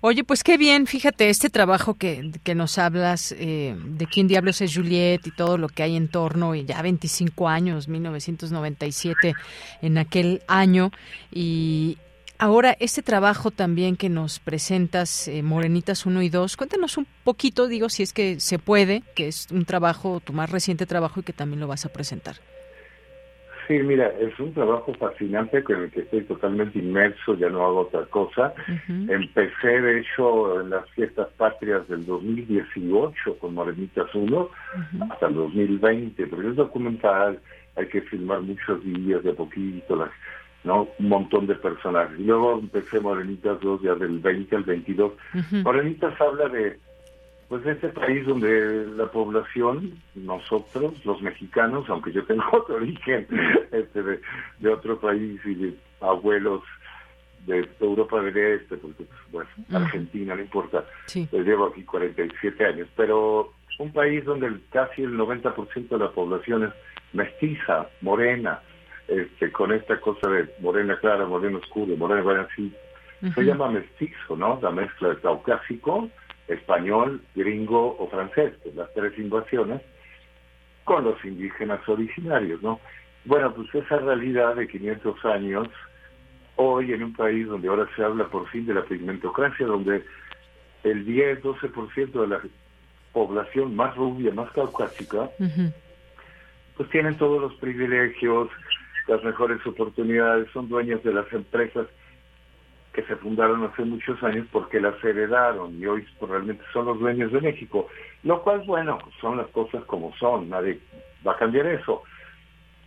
Oye, 0.00 0.24
pues 0.24 0.42
qué 0.42 0.58
bien, 0.58 0.86
fíjate, 0.86 1.30
este 1.30 1.48
trabajo 1.48 1.94
que, 1.94 2.32
que 2.42 2.54
nos 2.56 2.78
hablas 2.78 3.32
eh, 3.38 3.76
de 3.78 4.06
quién 4.06 4.26
diablos 4.26 4.60
es 4.60 4.74
Juliet 4.74 5.20
y 5.24 5.30
todo 5.30 5.58
lo 5.58 5.68
que 5.68 5.84
hay 5.84 5.96
en 5.96 6.08
torno, 6.08 6.56
y 6.56 6.64
ya 6.64 6.82
25 6.82 7.48
años, 7.48 7.86
1997, 7.86 9.34
en 9.80 9.98
aquel 9.98 10.42
año, 10.48 10.90
y 11.30 11.98
Ahora, 12.42 12.76
este 12.80 13.02
trabajo 13.02 13.52
también 13.52 13.96
que 13.96 14.08
nos 14.08 14.40
presentas, 14.40 15.28
eh, 15.28 15.44
Morenitas 15.44 16.06
1 16.06 16.22
y 16.22 16.28
2, 16.28 16.56
cuéntanos 16.56 16.98
un 16.98 17.06
poquito, 17.22 17.68
digo, 17.68 17.88
si 17.88 18.02
es 18.02 18.12
que 18.12 18.40
se 18.40 18.58
puede, 18.58 19.04
que 19.14 19.28
es 19.28 19.46
un 19.52 19.64
trabajo, 19.64 20.18
tu 20.18 20.32
más 20.32 20.50
reciente 20.50 20.84
trabajo 20.84 21.20
y 21.20 21.22
que 21.22 21.32
también 21.32 21.60
lo 21.60 21.68
vas 21.68 21.86
a 21.86 21.92
presentar. 21.92 22.34
Sí, 23.68 23.74
mira, 23.74 24.08
es 24.18 24.36
un 24.40 24.52
trabajo 24.52 24.92
fascinante 24.94 25.62
con 25.62 25.84
el 25.84 25.92
que 25.92 26.00
estoy 26.00 26.22
totalmente 26.22 26.80
inmerso, 26.80 27.36
ya 27.36 27.48
no 27.48 27.64
hago 27.64 27.82
otra 27.82 28.06
cosa. 28.06 28.52
Empecé, 28.88 29.80
de 29.80 30.00
hecho, 30.00 30.62
en 30.62 30.70
las 30.70 30.90
fiestas 30.96 31.28
patrias 31.36 31.86
del 31.86 32.04
2018 32.04 33.38
con 33.38 33.54
Morenitas 33.54 34.12
1 34.12 34.50
hasta 35.12 35.28
el 35.28 35.34
2020, 35.34 36.26
pero 36.26 36.50
es 36.50 36.56
documental, 36.56 37.38
hay 37.76 37.86
que 37.86 38.02
filmar 38.02 38.40
muchos 38.40 38.82
días 38.82 39.22
de 39.22 39.30
a 39.30 39.34
poquito, 39.34 39.94
¿no? 40.64 40.88
un 40.98 41.08
montón 41.08 41.46
de 41.46 41.54
personajes. 41.54 42.18
Y 42.18 42.24
luego 42.24 42.58
empecé 42.58 43.00
Morenitas 43.00 43.60
2 43.60 43.82
ya 43.82 43.94
del 43.94 44.18
20 44.18 44.56
al 44.56 44.62
22. 44.64 45.12
Morenitas 45.64 46.20
habla 46.20 46.48
de 46.48 46.78
pues 47.48 47.66
este 47.66 47.88
país 47.90 48.24
donde 48.26 48.86
la 48.96 49.10
población, 49.10 49.92
nosotros, 50.14 51.04
los 51.04 51.20
mexicanos, 51.20 51.84
aunque 51.88 52.10
yo 52.10 52.24
tengo 52.24 52.44
otro 52.52 52.76
origen 52.76 53.26
este, 53.70 54.02
de, 54.02 54.68
otro 54.70 54.98
país 54.98 55.38
y 55.44 55.54
de 55.54 55.74
abuelos 56.00 56.62
de 57.46 57.68
Europa 57.80 58.22
del 58.22 58.36
Este, 58.36 58.76
porque 58.76 59.04
pues, 59.04 59.46
bueno, 59.66 59.84
Argentina, 59.84 60.34
no 60.34 60.40
importa, 60.40 60.84
pues 61.12 61.44
llevo 61.44 61.66
aquí 61.66 61.82
47 61.82 62.64
años, 62.64 62.88
pero 62.96 63.52
un 63.78 63.92
país 63.92 64.24
donde 64.24 64.50
casi 64.70 65.02
el 65.02 65.18
90% 65.18 65.88
de 65.88 65.98
la 65.98 66.10
población 66.10 66.64
es 66.64 66.70
mestiza, 67.12 67.88
morena, 68.00 68.60
este, 69.08 69.50
con 69.52 69.72
esta 69.72 70.00
cosa 70.00 70.28
de 70.28 70.48
morena 70.60 70.98
clara, 70.98 71.26
morena 71.26 71.58
oscuro, 71.58 71.96
morena, 71.96 72.22
bueno, 72.22 72.46
así, 72.50 72.72
se 73.34 73.42
llama 73.42 73.70
mestizo, 73.70 74.36
¿no? 74.36 74.58
La 74.62 74.70
mezcla 74.70 75.10
de 75.10 75.20
caucásico 75.20 76.08
español, 76.48 77.22
gringo 77.34 77.96
o 77.98 78.08
francés, 78.08 78.54
las 78.74 78.92
tres 78.94 79.16
invasiones, 79.18 79.80
con 80.84 81.04
los 81.04 81.24
indígenas 81.24 81.86
originarios, 81.88 82.62
¿no? 82.62 82.80
Bueno, 83.24 83.54
pues 83.54 83.72
esa 83.74 83.98
realidad 83.98 84.56
de 84.56 84.66
500 84.66 85.24
años, 85.26 85.68
hoy 86.56 86.92
en 86.92 87.04
un 87.04 87.12
país 87.14 87.46
donde 87.46 87.68
ahora 87.68 87.88
se 87.94 88.02
habla 88.02 88.26
por 88.26 88.48
fin 88.48 88.66
de 88.66 88.74
la 88.74 88.82
pigmentocracia, 88.82 89.66
donde 89.66 90.04
el 90.82 91.06
10-12% 91.06 92.20
de 92.20 92.26
la 92.26 92.40
población 93.12 93.76
más 93.76 93.94
rubia, 93.96 94.32
más 94.34 94.50
caucásica, 94.50 95.30
pues 96.76 96.90
tienen 96.90 97.16
todos 97.16 97.40
los 97.40 97.54
privilegios, 97.54 98.48
las 99.08 99.22
mejores 99.24 99.64
oportunidades, 99.66 100.48
son 100.52 100.68
dueños 100.68 101.02
de 101.02 101.12
las 101.12 101.30
empresas 101.32 101.86
que 102.92 103.02
se 103.04 103.16
fundaron 103.16 103.64
hace 103.64 103.82
muchos 103.84 104.22
años 104.22 104.46
porque 104.52 104.80
las 104.80 105.02
heredaron 105.02 105.80
y 105.80 105.86
hoy 105.86 106.06
pues, 106.18 106.30
realmente 106.30 106.62
son 106.72 106.86
los 106.86 106.98
dueños 107.00 107.32
de 107.32 107.40
México. 107.40 107.88
Lo 108.22 108.42
cual, 108.42 108.62
bueno, 108.66 108.98
son 109.20 109.38
las 109.38 109.48
cosas 109.48 109.82
como 109.84 110.14
son, 110.16 110.50
nadie 110.50 110.78
va 111.26 111.32
a 111.32 111.38
cambiar 111.38 111.66
eso. 111.66 112.02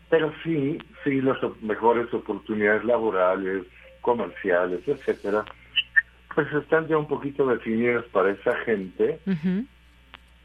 Pero 0.10 0.32
sí, 0.44 0.78
sí, 1.04 1.22
las 1.22 1.38
mejores 1.62 2.14
oportunidades 2.14 2.84
laborales, 2.84 3.66
comerciales, 4.02 4.88
etcétera, 4.88 5.44
pues 6.36 6.52
están 6.54 6.88
ya 6.88 6.98
un 6.98 7.08
poquito 7.08 7.48
definidas 7.48 8.06
para 8.12 8.32
esa 8.32 8.56
gente. 8.58 9.20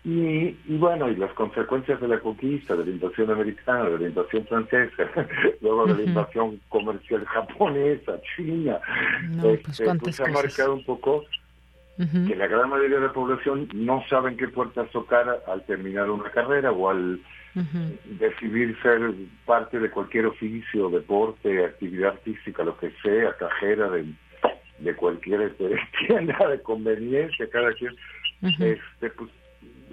Y, 0.03 0.57
y, 0.67 0.79
bueno, 0.79 1.11
y 1.11 1.17
las 1.17 1.33
consecuencias 1.35 2.01
de 2.01 2.09
la 2.09 2.21
conquista, 2.21 2.75
de 2.75 2.87
la 2.87 2.91
invasión 2.91 3.31
americana, 3.31 3.91
de 3.91 3.99
la 3.99 4.09
invasión 4.09 4.47
francesa, 4.47 5.11
luego 5.61 5.87
de 5.87 5.95
la 5.95 6.03
invasión 6.05 6.59
comercial 6.71 7.27
japonesa, 7.27 8.15
china, 8.35 8.81
pues, 9.43 9.61
este, 9.69 9.95
pues, 9.99 10.21
ha 10.21 10.29
marcado 10.29 10.75
un 10.75 10.85
poco 10.85 11.25
que 11.99 12.35
la 12.35 12.47
gran 12.47 12.71
mayoría 12.71 12.97
de 12.97 13.09
la 13.09 13.13
población 13.13 13.69
no 13.75 14.03
saben 14.09 14.39
qué 14.39 14.49
puertas 14.49 14.91
tocar 14.91 15.43
al 15.47 15.63
terminar 15.67 16.09
una 16.09 16.31
carrera 16.31 16.73
o 16.73 16.89
al 16.89 17.21
decidir 18.19 18.75
ser 18.81 19.13
parte 19.45 19.79
de 19.79 19.91
cualquier 19.91 20.25
oficio, 20.27 20.89
deporte, 20.89 21.63
actividad 21.63 22.13
artística, 22.13 22.63
lo 22.63 22.79
que 22.79 22.91
sea, 23.03 23.37
cajera 23.37 23.91
de, 23.91 24.07
de 24.79 24.97
cualquier 24.97 25.43
este, 25.43 25.77
tienda 26.07 26.49
de 26.49 26.63
conveniencia, 26.63 27.51
cada 27.51 27.71
quien, 27.75 27.95
este, 28.41 29.11
pues 29.11 29.31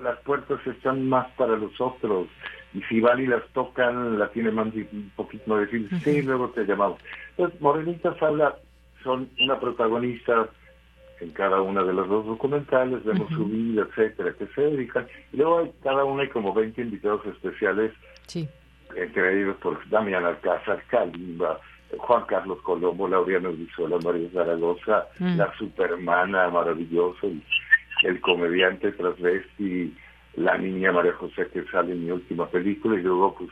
las 0.01 0.19
puertas 0.19 0.59
están 0.65 1.07
más 1.07 1.27
para 1.31 1.55
los 1.55 1.79
otros. 1.79 2.27
Y 2.73 2.81
si 2.83 2.99
van 2.99 3.21
y 3.21 3.27
las 3.27 3.45
tocan 3.53 4.19
la 4.19 4.29
tiene 4.29 4.51
más 4.51 4.67
un 4.73 5.11
poquito 5.15 5.43
más 5.47 5.69
difícil. 5.69 5.99
Sí 6.01 6.21
luego 6.21 6.49
te 6.49 6.65
llamamos. 6.65 6.99
Entonces 7.31 7.59
Morenitas 7.61 8.21
habla 8.21 8.55
son 9.03 9.29
una 9.39 9.59
protagonista 9.59 10.49
en 11.19 11.31
cada 11.31 11.61
una 11.61 11.83
de 11.83 11.93
los 11.93 12.07
dos 12.07 12.25
documentales. 12.25 13.03
Vemos 13.03 13.29
su 13.31 13.45
vida 13.45 13.87
etcétera 13.89 14.33
que 14.37 14.47
se 14.47 14.61
dedican. 14.61 15.07
Y 15.33 15.37
luego 15.37 15.59
hay, 15.59 15.71
cada 15.83 16.03
una 16.03 16.23
hay 16.23 16.29
como 16.29 16.53
20 16.53 16.81
invitados 16.81 17.25
especiales 17.25 17.91
sí. 18.27 18.47
entre 18.95 19.41
ellos 19.41 19.55
por 19.57 19.87
Damián 19.89 20.25
Alcázar 20.25 20.83
Kalimba 20.89 21.59
Juan 21.97 22.25
Carlos 22.25 22.59
Colombo, 22.63 23.07
Laureano 23.07 23.51
Brizuela, 23.53 23.97
María 24.03 24.29
Zaragoza, 24.33 25.07
la 25.19 25.53
supermana 25.57 26.49
maravillosa, 26.49 27.27
y 27.27 27.41
el 28.03 28.21
comediante 28.21 28.91
transvesti, 28.91 29.95
la 30.35 30.57
niña 30.57 30.91
María 30.91 31.13
José 31.13 31.47
que 31.51 31.63
sale 31.65 31.93
en 31.93 32.05
mi 32.05 32.11
última 32.11 32.47
película 32.47 32.99
y 32.99 33.03
luego 33.03 33.35
pues 33.35 33.49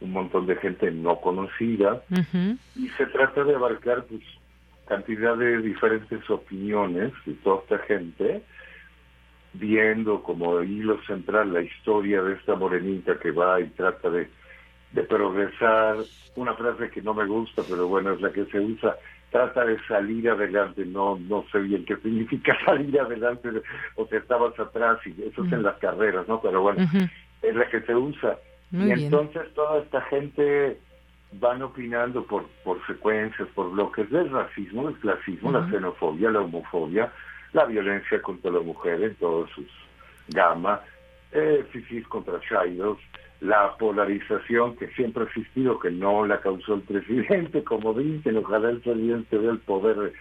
un 0.00 0.12
montón 0.12 0.46
de 0.46 0.56
gente 0.56 0.90
no 0.90 1.20
conocida. 1.20 2.02
Y 2.74 2.88
se 2.96 3.06
trata 3.06 3.44
de 3.44 3.54
abarcar 3.54 4.04
pues 4.04 4.22
cantidad 4.86 5.36
de 5.36 5.58
diferentes 5.58 6.28
opiniones 6.28 7.12
de 7.24 7.34
toda 7.34 7.62
esta 7.62 7.78
gente 7.86 8.42
viendo 9.54 10.22
como 10.22 10.62
hilo 10.62 11.00
central 11.04 11.52
la 11.52 11.60
historia 11.60 12.22
de 12.22 12.34
esta 12.34 12.54
morenita 12.54 13.18
que 13.18 13.30
va 13.30 13.60
y 13.60 13.68
trata 13.68 14.10
de, 14.10 14.28
de 14.92 15.02
progresar. 15.02 15.98
Una 16.36 16.54
frase 16.54 16.90
que 16.90 17.02
no 17.02 17.14
me 17.14 17.26
gusta 17.26 17.62
pero 17.68 17.86
bueno 17.86 18.12
es 18.12 18.20
la 18.20 18.32
que 18.32 18.46
se 18.46 18.58
usa 18.58 18.96
trata 19.32 19.64
de 19.64 19.78
salir 19.88 20.30
adelante, 20.30 20.84
no 20.84 21.18
no 21.18 21.44
sé 21.50 21.58
bien 21.60 21.84
qué 21.84 21.96
significa 21.96 22.56
salir 22.64 23.00
adelante, 23.00 23.48
o 23.96 24.08
que 24.08 24.18
estabas 24.18 24.58
atrás, 24.60 24.98
y 25.06 25.22
eso 25.22 25.44
es 25.44 25.52
en 25.52 25.64
las 25.64 25.76
carreras, 25.78 26.28
¿no? 26.28 26.40
Pero 26.40 26.62
bueno, 26.62 26.86
es 27.42 27.56
la 27.56 27.68
que 27.68 27.80
se 27.80 27.94
usa. 27.94 28.38
y 28.70 28.90
entonces 28.90 29.52
toda 29.54 29.80
esta 29.80 30.02
gente 30.02 30.78
van 31.32 31.62
opinando 31.62 32.24
por, 32.24 32.46
por 32.62 32.86
secuencias, 32.86 33.48
por 33.54 33.70
bloques. 33.70 34.08
Del 34.10 34.30
racismo, 34.30 34.86
del 34.86 34.98
clasismo, 34.98 35.50
la 35.50 35.68
xenofobia, 35.70 36.30
la 36.30 36.40
homofobia, 36.40 37.10
la 37.54 37.64
violencia 37.64 38.20
contra 38.20 38.50
la 38.50 38.60
mujer 38.60 39.02
en 39.02 39.14
todas 39.16 39.50
sus 39.50 39.66
gamas, 40.28 40.80
eh, 41.32 41.64
contra 42.08 42.38
chairos, 42.40 42.98
la 43.42 43.76
polarización 43.76 44.76
que 44.76 44.86
siempre 44.88 45.24
ha 45.24 45.26
existido, 45.26 45.78
que 45.80 45.90
no 45.90 46.24
la 46.24 46.40
causó 46.40 46.74
el 46.74 46.82
presidente, 46.82 47.64
como 47.64 47.92
dicen, 47.92 48.36
ojalá 48.36 48.70
el 48.70 48.80
presidente 48.80 49.36
vea 49.36 49.50
el 49.50 49.58
poder 49.58 50.12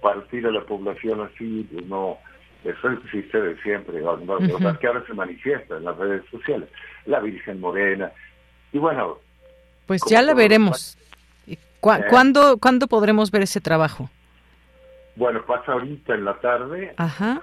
partir 0.00 0.46
a 0.46 0.50
la 0.50 0.64
población 0.64 1.20
así, 1.20 1.68
pues 1.70 1.86
no, 1.86 2.16
eso 2.64 2.90
existe 2.90 3.40
de 3.40 3.60
siempre, 3.62 4.02
más 4.02 4.78
que 4.78 4.86
ahora 4.86 5.04
se 5.06 5.12
manifiesta 5.12 5.76
en 5.76 5.84
las 5.84 5.96
redes 5.98 6.24
sociales, 6.30 6.68
la 7.04 7.20
Virgen 7.20 7.60
Morena, 7.60 8.10
y 8.72 8.78
bueno. 8.78 9.18
Pues 9.86 10.00
ya 10.08 10.22
la 10.22 10.32
veremos. 10.32 10.96
¿Eh? 11.46 11.58
¿Cuándo, 11.80 12.56
¿Cuándo 12.58 12.86
podremos 12.86 13.30
ver 13.30 13.42
ese 13.42 13.60
trabajo? 13.60 14.08
Bueno, 15.14 15.44
pasa 15.44 15.72
ahorita 15.72 16.14
en 16.14 16.24
la 16.24 16.34
tarde, 16.40 16.94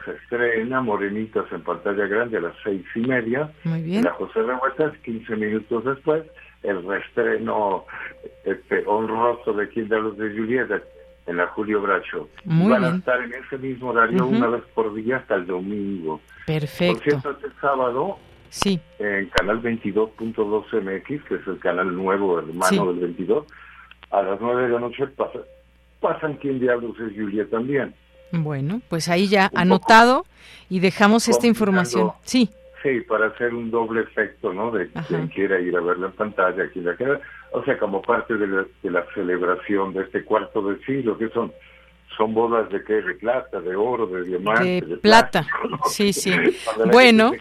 se 0.03 0.11
estrena 0.11 0.81
Morenitas 0.81 1.45
en 1.51 1.61
pantalla 1.61 2.07
grande 2.07 2.37
a 2.37 2.41
las 2.41 2.55
seis 2.63 2.83
y 2.95 3.01
media. 3.01 3.51
Muy 3.63 3.83
bien. 3.83 4.03
La 4.03 4.11
José 4.13 4.41
Revueltas, 4.41 4.97
15 5.03 5.35
minutos 5.35 5.85
después, 5.85 6.23
el 6.63 6.83
reestreno 6.83 7.85
este, 8.43 8.83
honroso 8.87 9.53
de 9.53 9.69
Quien 9.69 9.87
de 9.87 10.01
los 10.01 10.17
de 10.17 10.29
Julieta 10.31 10.81
en 11.27 11.37
la 11.37 11.45
Julio 11.47 11.79
Bracho. 11.81 12.27
Muy 12.43 12.71
Van 12.71 12.83
a 12.85 12.95
estar 12.95 13.21
en 13.21 13.33
ese 13.35 13.59
mismo 13.59 13.89
horario 13.89 14.25
una 14.25 14.47
vez 14.47 14.63
por 14.73 14.91
día 14.95 15.17
hasta 15.17 15.35
el 15.35 15.45
domingo. 15.45 16.21
Perfecto. 16.47 16.95
Por 16.95 17.03
cierto, 17.03 17.31
este 17.31 17.49
sábado, 17.61 18.17
sí. 18.49 18.79
en 18.97 19.29
canal 19.29 19.61
22.2 19.61 20.81
MX, 20.81 21.23
que 21.25 21.35
es 21.35 21.47
el 21.47 21.59
canal 21.59 21.95
nuevo, 21.95 22.39
hermano 22.39 22.87
del 22.87 23.01
22, 23.01 23.45
a 24.09 24.23
las 24.23 24.41
9 24.41 24.63
de 24.63 24.69
la 24.69 24.79
noche 24.79 25.05
pasa 25.05 25.37
pasan 25.99 26.35
quién 26.35 26.59
diablos 26.59 26.95
es 26.99 27.13
Julia 27.15 27.47
también. 27.49 27.93
Bueno, 28.31 28.81
pues 28.89 29.09
ahí 29.09 29.27
ya 29.27 29.49
anotado 29.55 30.26
y 30.69 30.80
dejamos 30.80 31.27
esta 31.27 31.47
información. 31.47 32.11
Sí. 32.23 32.49
Sí, 32.81 33.01
para 33.01 33.27
hacer 33.27 33.53
un 33.53 33.71
doble 33.71 34.01
efecto, 34.01 34.53
¿no? 34.53 34.71
De 34.71 34.89
quien 35.07 35.27
quiera 35.27 35.59
ir 35.59 35.76
a 35.76 35.81
verla 35.81 36.07
en 36.07 36.13
pantalla, 36.13 36.69
quien 36.69 36.85
la 36.85 36.95
quiera. 36.95 37.19
O 37.51 37.61
sea, 37.65 37.77
como 37.77 38.01
parte 38.01 38.38
de 38.38 38.47
la, 38.47 38.65
de 38.81 38.91
la 38.91 39.05
celebración 39.13 39.93
de 39.93 40.03
este 40.03 40.23
cuarto 40.23 40.61
de 40.61 40.80
siglo, 40.85 41.17
que 41.17 41.27
son 41.30 41.51
son 42.19 42.34
bodas 42.34 42.69
de 42.69 42.84
qué, 42.84 43.01
de 43.01 43.15
plata, 43.15 43.61
de 43.61 43.76
oro, 43.76 44.05
de 44.07 44.23
diamante, 44.23 44.81
de, 44.85 44.97
plata. 44.97 45.47
Sí, 45.85 46.11
sí. 46.11 46.34
bueno, 46.91 47.31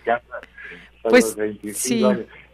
pues 1.02 1.36
sí. 1.74 2.05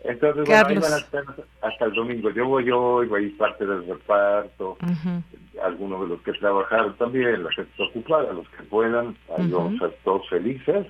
Entonces, 0.05 0.45
bueno, 0.47 0.67
ahí 0.69 0.79
van 0.79 0.93
a 0.93 0.99
estar 0.99 1.25
hasta 1.63 1.85
el 1.87 1.93
domingo. 1.95 2.31
Yo 2.31 2.47
voy 2.47 2.71
hoy, 2.71 3.07
voy 3.07 3.23
a 3.23 3.27
ir 3.27 3.37
parte 3.39 3.65
del 3.67 3.87
reparto. 3.87 4.77
algunos 5.63 6.03
de 6.03 6.09
los 6.09 6.21
que 6.23 6.33
trabajaron 6.33 6.95
también, 6.97 7.43
la 7.43 7.51
gente 7.53 7.83
ocupada, 7.83 8.33
los 8.33 8.49
que 8.51 8.63
puedan, 8.65 9.17
ahí 9.37 9.49
vamos 9.49 9.81
a 9.83 9.89
todos 10.05 10.29
felices. 10.29 10.87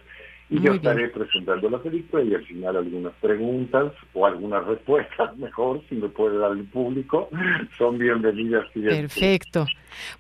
Y 0.55 0.61
yo 0.61 0.75
estaré 0.75 1.09
presentando 1.09 1.69
la 1.69 1.83
película 1.83 2.23
y 2.23 2.33
al 2.33 2.45
final 2.45 2.77
algunas 2.77 3.13
preguntas 3.15 3.93
o 4.13 4.25
algunas 4.25 4.65
respuestas, 4.65 5.37
mejor, 5.39 5.83
si 5.89 5.97
me 5.97 6.09
puede 6.09 6.39
dar 6.39 6.53
el 6.53 6.65
público, 6.65 7.29
son 7.77 7.99
bienvenidas. 7.99 8.65
Perfecto. 8.73 9.67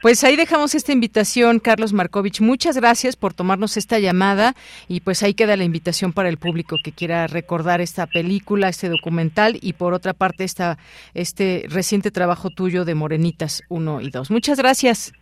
Pues 0.02 0.24
ahí 0.24 0.34
dejamos 0.34 0.74
esta 0.74 0.92
invitación, 0.92 1.60
Carlos 1.60 1.92
Markovich. 1.92 2.40
Muchas 2.40 2.76
gracias 2.76 3.14
por 3.14 3.32
tomarnos 3.32 3.76
esta 3.76 4.00
llamada 4.00 4.54
y 4.88 5.00
pues 5.00 5.22
ahí 5.22 5.34
queda 5.34 5.56
la 5.56 5.64
invitación 5.64 6.12
para 6.12 6.28
el 6.28 6.36
público 6.36 6.76
que 6.82 6.90
quiera 6.90 7.28
recordar 7.28 7.80
esta 7.80 8.06
película, 8.06 8.68
este 8.68 8.88
documental 8.88 9.58
y 9.60 9.74
por 9.74 9.94
otra 9.94 10.14
parte 10.14 10.42
esta, 10.42 10.78
este 11.14 11.66
reciente 11.68 12.10
trabajo 12.10 12.50
tuyo 12.50 12.84
de 12.84 12.94
Morenitas 12.94 13.62
1 13.68 14.00
y 14.00 14.10
2. 14.10 14.30
Muchas 14.32 14.58
gracias. 14.58 15.12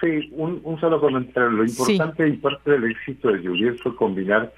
Sí, 0.00 0.28
un, 0.32 0.60
un 0.64 0.80
solo 0.80 1.00
comentario. 1.00 1.50
Lo 1.50 1.64
importante 1.64 2.28
y 2.28 2.36
parte 2.36 2.70
del 2.70 2.90
éxito 2.90 3.32
de 3.32 3.40
Juliet 3.40 3.78
fue 3.82 3.96
combinar 3.96 4.52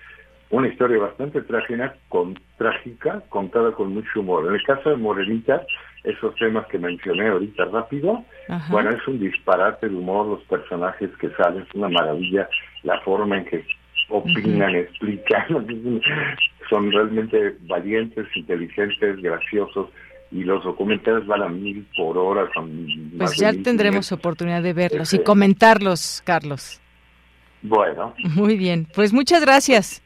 una 0.50 0.68
historia 0.68 0.98
bastante 0.98 1.40
trágica 1.42 1.94
con 2.08 2.38
trágica, 2.58 3.22
contada 3.28 3.72
con 3.72 3.94
mucho 3.94 4.20
humor. 4.20 4.46
En 4.48 4.54
el 4.54 4.62
caso 4.64 4.90
de 4.90 4.96
Morenita, 4.96 5.64
esos 6.04 6.34
temas 6.34 6.66
que 6.66 6.78
mencioné 6.78 7.28
ahorita 7.28 7.66
rápido, 7.66 8.24
bueno, 8.70 8.90
es 8.90 9.06
un 9.06 9.20
disparate 9.20 9.88
de 9.88 9.94
humor, 9.94 10.26
los 10.26 10.42
personajes 10.44 11.10
que 11.20 11.30
salen, 11.30 11.62
es 11.62 11.74
una 11.74 11.88
maravilla, 11.88 12.48
la 12.82 13.00
forma 13.00 13.38
en 13.38 13.44
que 13.44 13.64
opinan, 14.08 14.74
explican, 14.74 15.44
son 16.68 16.90
realmente 16.90 17.56
valientes, 17.62 18.26
inteligentes, 18.34 19.22
graciosos 19.22 19.88
y 20.30 20.44
los 20.44 20.62
documentales 20.64 21.26
van 21.26 21.42
a 21.42 21.48
mil 21.48 21.86
por 21.96 22.16
hora. 22.16 22.48
pues 23.18 23.36
ya 23.36 23.52
tendremos 23.52 24.12
oportunidad 24.12 24.62
de 24.62 24.72
verlos 24.72 25.12
y 25.12 25.22
comentarlos, 25.22 26.22
Carlos. 26.24 26.80
Bueno. 27.62 28.14
Muy 28.34 28.56
bien, 28.56 28.86
pues 28.94 29.12
muchas 29.12 29.42
gracias. 29.42 30.02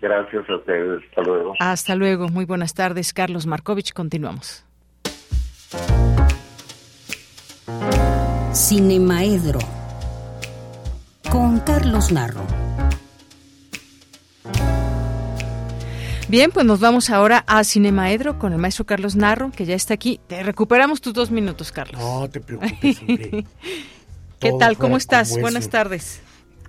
Gracias 0.00 0.48
a 0.50 0.56
ustedes, 0.56 1.02
hasta 1.08 1.22
luego. 1.22 1.54
Hasta 1.60 1.94
luego, 1.94 2.28
muy 2.28 2.44
buenas 2.44 2.74
tardes, 2.74 3.12
Carlos 3.12 3.46
Markovich, 3.46 3.92
continuamos. 3.92 4.66
Cinemaedro 8.52 9.60
con 11.30 11.60
Carlos 11.60 12.12
Narro. 12.12 12.61
Bien, 16.32 16.50
pues 16.50 16.64
nos 16.64 16.80
vamos 16.80 17.10
ahora 17.10 17.44
a 17.46 17.62
Cinemaedro 17.62 18.38
con 18.38 18.54
el 18.54 18.58
maestro 18.58 18.86
Carlos 18.86 19.16
Narro, 19.16 19.50
que 19.50 19.66
ya 19.66 19.74
está 19.74 19.92
aquí. 19.92 20.18
Te 20.28 20.42
recuperamos 20.42 21.02
tus 21.02 21.12
dos 21.12 21.30
minutos, 21.30 21.70
Carlos. 21.72 22.00
No 22.00 22.30
te 22.30 22.40
preocupes, 22.40 23.00
¿Qué 24.40 24.52
tal? 24.58 24.78
¿Cómo 24.78 24.96
estás? 24.96 25.38
Buenas 25.38 25.68
tardes. 25.68 26.22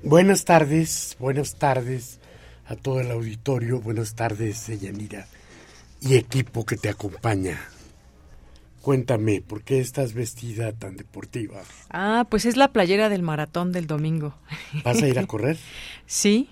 Buenas 0.03 0.43
tardes, 0.43 1.15
buenas 1.17 1.55
tardes 1.55 2.19
a 2.65 2.75
todo 2.75 2.99
el 2.99 3.09
auditorio. 3.09 3.79
Buenas 3.79 4.15
tardes, 4.15 4.67
Yanira 4.67 5.27
y 6.01 6.15
equipo 6.15 6.65
que 6.65 6.75
te 6.75 6.89
acompaña. 6.89 7.57
Cuéntame, 8.81 9.39
¿por 9.39 9.63
qué 9.63 9.79
estás 9.79 10.11
vestida 10.13 10.73
tan 10.73 10.97
deportiva? 10.97 11.61
Ah, 11.89 12.27
pues 12.29 12.43
es 12.43 12.57
la 12.57 12.73
playera 12.73 13.07
del 13.07 13.21
maratón 13.21 13.71
del 13.71 13.87
domingo. 13.87 14.35
¿Vas 14.83 15.01
a 15.01 15.07
ir 15.07 15.19
a 15.19 15.25
correr? 15.25 15.57
sí, 16.05 16.49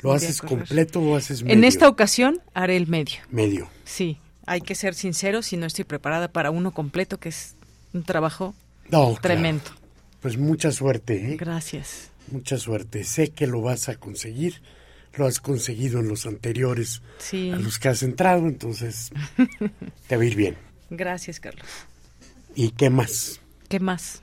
¿Lo 0.00 0.12
haces 0.12 0.42
completo 0.42 1.00
o 1.00 1.16
haces 1.16 1.42
medio? 1.42 1.56
En 1.56 1.64
esta 1.64 1.88
ocasión 1.88 2.40
haré 2.52 2.76
el 2.76 2.86
medio. 2.86 3.20
Medio. 3.30 3.68
Sí, 3.84 4.18
hay 4.46 4.60
que 4.60 4.74
ser 4.74 4.94
sincero, 4.94 5.42
si 5.42 5.56
no 5.56 5.66
estoy 5.66 5.84
preparada 5.84 6.28
para 6.28 6.50
uno 6.50 6.72
completo, 6.72 7.18
que 7.18 7.30
es 7.30 7.56
un 7.92 8.02
trabajo 8.02 8.54
tremendo. 9.22 9.64
Pues 10.20 10.36
mucha 10.36 10.72
suerte. 10.72 11.32
¿eh? 11.32 11.36
Gracias. 11.36 12.10
Mucha 12.30 12.58
suerte. 12.58 13.04
Sé 13.04 13.30
que 13.30 13.46
lo 13.46 13.60
vas 13.62 13.88
a 13.88 13.96
conseguir. 13.96 14.62
Lo 15.16 15.26
has 15.26 15.38
conseguido 15.38 16.00
en 16.00 16.08
los 16.08 16.26
anteriores 16.26 17.00
a 17.32 17.56
los 17.56 17.78
que 17.78 17.88
has 17.88 18.02
entrado, 18.02 18.48
entonces 18.48 19.12
te 20.08 20.16
va 20.16 20.22
a 20.22 20.26
ir 20.26 20.34
bien. 20.34 20.56
Gracias, 20.90 21.38
Carlos. 21.38 21.66
¿Y 22.56 22.70
qué 22.70 22.90
más? 22.90 23.40
¿Qué 23.68 23.78
más? 23.78 24.22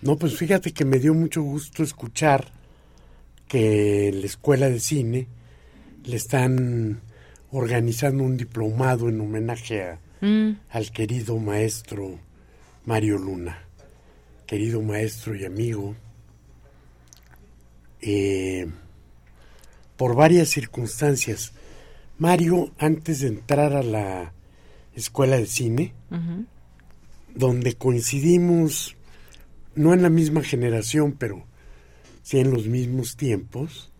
No, 0.00 0.16
pues 0.16 0.36
fíjate 0.36 0.72
que 0.72 0.84
me 0.84 0.98
dio 0.98 1.14
mucho 1.14 1.42
gusto 1.42 1.82
escuchar 1.82 2.50
que 3.52 4.10
la 4.14 4.24
escuela 4.24 4.70
de 4.70 4.80
cine 4.80 5.26
le 6.04 6.16
están 6.16 7.02
organizando 7.50 8.24
un 8.24 8.38
diplomado 8.38 9.10
en 9.10 9.20
homenaje 9.20 9.98
mm. 10.22 10.52
al 10.70 10.90
querido 10.90 11.36
maestro 11.36 12.18
Mario 12.86 13.18
Luna, 13.18 13.58
querido 14.46 14.80
maestro 14.80 15.36
y 15.36 15.44
amigo, 15.44 15.94
eh, 18.00 18.70
por 19.98 20.16
varias 20.16 20.48
circunstancias. 20.48 21.52
Mario, 22.16 22.72
antes 22.78 23.20
de 23.20 23.28
entrar 23.28 23.74
a 23.74 23.82
la 23.82 24.32
escuela 24.94 25.36
de 25.36 25.44
cine, 25.44 25.92
donde 27.34 27.74
coincidimos, 27.74 28.96
no 29.74 29.92
en 29.92 30.00
la 30.00 30.08
misma 30.08 30.42
generación, 30.42 31.12
pero 31.12 31.51
sí 32.22 32.38
en 32.38 32.50
los 32.50 32.66
mismos 32.66 33.16
tiempos, 33.16 33.90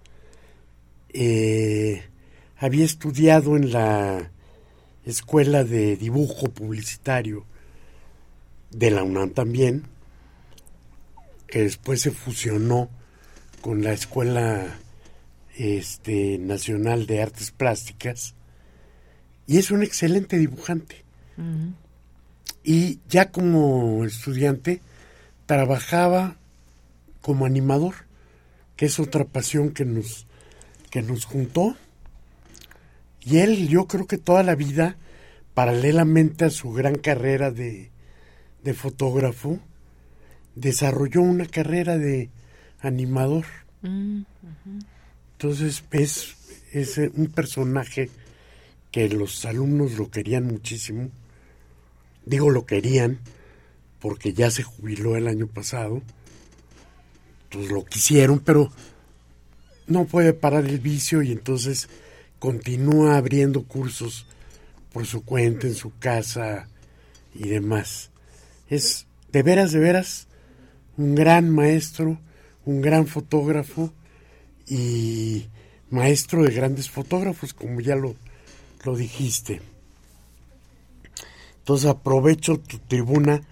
eh, 1.12 2.02
había 2.56 2.84
estudiado 2.84 3.56
en 3.56 3.72
la 3.72 4.30
escuela 5.04 5.64
de 5.64 5.96
dibujo 5.96 6.48
publicitario 6.48 7.44
de 8.70 8.90
la 8.90 9.02
UNAM 9.02 9.30
también, 9.30 9.84
que 11.46 11.64
después 11.64 12.00
se 12.00 12.12
fusionó 12.12 12.88
con 13.60 13.82
la 13.82 13.92
Escuela 13.92 14.78
este, 15.56 16.38
Nacional 16.38 17.06
de 17.06 17.22
Artes 17.22 17.50
Plásticas, 17.50 18.34
y 19.46 19.58
es 19.58 19.70
un 19.70 19.82
excelente 19.82 20.38
dibujante. 20.38 21.04
Y 22.62 23.00
ya 23.08 23.30
como 23.32 24.04
estudiante 24.04 24.80
trabajaba 25.46 26.36
como 27.20 27.44
animador 27.44 27.94
que 28.76 28.86
es 28.86 28.98
otra 28.98 29.24
pasión 29.24 29.70
que 29.70 29.84
nos, 29.84 30.26
que 30.90 31.02
nos 31.02 31.24
juntó. 31.24 31.76
Y 33.20 33.38
él, 33.38 33.68
yo 33.68 33.86
creo 33.86 34.06
que 34.06 34.18
toda 34.18 34.42
la 34.42 34.54
vida, 34.54 34.96
paralelamente 35.54 36.44
a 36.44 36.50
su 36.50 36.72
gran 36.72 36.96
carrera 36.96 37.50
de, 37.50 37.90
de 38.62 38.74
fotógrafo, 38.74 39.60
desarrolló 40.54 41.22
una 41.22 41.46
carrera 41.46 41.98
de 41.98 42.30
animador. 42.80 43.46
Entonces 45.32 45.84
es, 45.90 46.36
es 46.72 46.98
un 46.98 47.28
personaje 47.28 48.10
que 48.90 49.08
los 49.08 49.44
alumnos 49.44 49.92
lo 49.92 50.10
querían 50.10 50.46
muchísimo. 50.46 51.10
Digo 52.24 52.50
lo 52.50 52.66
querían 52.66 53.18
porque 54.00 54.32
ya 54.32 54.50
se 54.50 54.62
jubiló 54.62 55.16
el 55.16 55.28
año 55.28 55.46
pasado 55.46 56.02
pues 57.52 57.70
lo 57.70 57.84
quisieron, 57.84 58.40
pero 58.40 58.72
no 59.86 60.06
puede 60.06 60.32
parar 60.32 60.64
el 60.64 60.78
vicio 60.78 61.22
y 61.22 61.32
entonces 61.32 61.88
continúa 62.38 63.16
abriendo 63.16 63.62
cursos 63.64 64.26
por 64.92 65.06
su 65.06 65.24
cuenta, 65.24 65.66
en 65.66 65.74
su 65.74 65.92
casa 65.98 66.68
y 67.34 67.48
demás. 67.48 68.10
Es 68.68 69.06
de 69.30 69.42
veras, 69.42 69.72
de 69.72 69.80
veras, 69.80 70.26
un 70.96 71.14
gran 71.14 71.50
maestro, 71.50 72.18
un 72.64 72.80
gran 72.80 73.06
fotógrafo 73.06 73.92
y 74.66 75.46
maestro 75.90 76.44
de 76.44 76.52
grandes 76.52 76.90
fotógrafos, 76.90 77.52
como 77.52 77.80
ya 77.80 77.96
lo, 77.96 78.16
lo 78.84 78.96
dijiste. 78.96 79.60
Entonces 81.58 81.88
aprovecho 81.88 82.58
tu 82.58 82.78
tribuna 82.78 83.42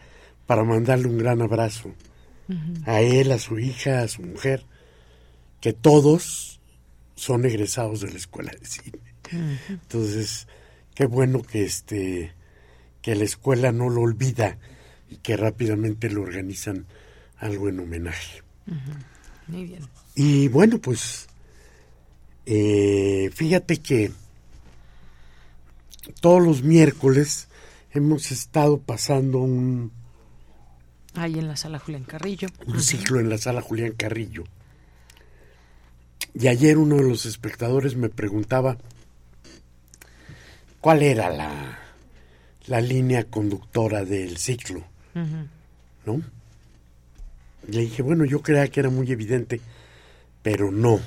para 0.47 0.65
mandarle 0.65 1.09
un 1.09 1.19
gran 1.19 1.43
abrazo 1.43 1.95
a 2.87 3.01
él, 3.01 3.33
a 3.33 3.39
su 3.39 3.59
hija, 3.59 4.03
a 4.03 4.09
su 4.09 4.23
mujer, 4.23 4.65
que 5.61 5.73
todos 5.73 6.61
son 7.15 7.45
egresados 7.45 8.01
de 8.01 8.11
la 8.11 8.17
escuela 8.17 8.53
de 8.59 8.67
cine. 8.67 8.99
Entonces, 9.69 10.49
qué 10.95 11.07
bueno 11.07 11.43
que 11.43 11.65
este 11.65 12.33
que 13.03 13.15
la 13.15 13.25
escuela 13.25 13.73
no 13.73 13.89
lo 13.89 14.03
olvida 14.03 14.59
y 15.09 15.17
que 15.17 15.37
rápidamente 15.37 16.11
le 16.11 16.19
organizan 16.19 16.87
algo 17.39 17.69
en 17.69 17.81
homenaje. 17.81 18.43
Muy 19.47 19.65
bien. 19.65 19.89
Y 20.15 20.49
bueno, 20.49 20.79
pues 20.79 21.29
eh, 22.47 23.31
fíjate 23.35 23.79
que 23.79 24.13
todos 26.21 26.43
los 26.43 26.63
miércoles 26.63 27.49
hemos 27.93 28.31
estado 28.31 28.79
pasando 28.79 29.39
un, 29.39 29.93
Ahí 31.15 31.39
en 31.39 31.49
la 31.49 31.57
sala 31.57 31.79
Julián 31.79 32.05
Carrillo. 32.05 32.49
Un 32.67 32.81
ciclo 32.81 33.21
en 33.21 33.29
la 33.29 33.39
sala 33.39 33.61
Julián 33.61 33.93
Carrillo. 33.93 34.45
Y 36.35 36.47
ayer 36.47 36.79
uno 36.79 36.97
de 36.97 37.09
los 37.09 37.27
espectadores 37.27 37.97
me 37.97 38.09
preguntaba 38.09 38.79
cuál 40.81 41.03
era 41.03 41.29
la, 41.31 41.79
la 42.67 42.81
línea 42.81 43.25
conductora 43.25 44.05
del 44.05 44.37
ciclo, 44.39 44.85
¿no? 46.07 46.23
Le 47.69 47.81
dije, 47.81 48.03
bueno, 48.03 48.25
yo 48.25 48.41
creía 48.43 48.69
que 48.69 48.81
era 48.81 48.91
muy 48.91 49.11
evidente, 49.11 49.61
pero 50.43 50.71
no, 50.71 51.01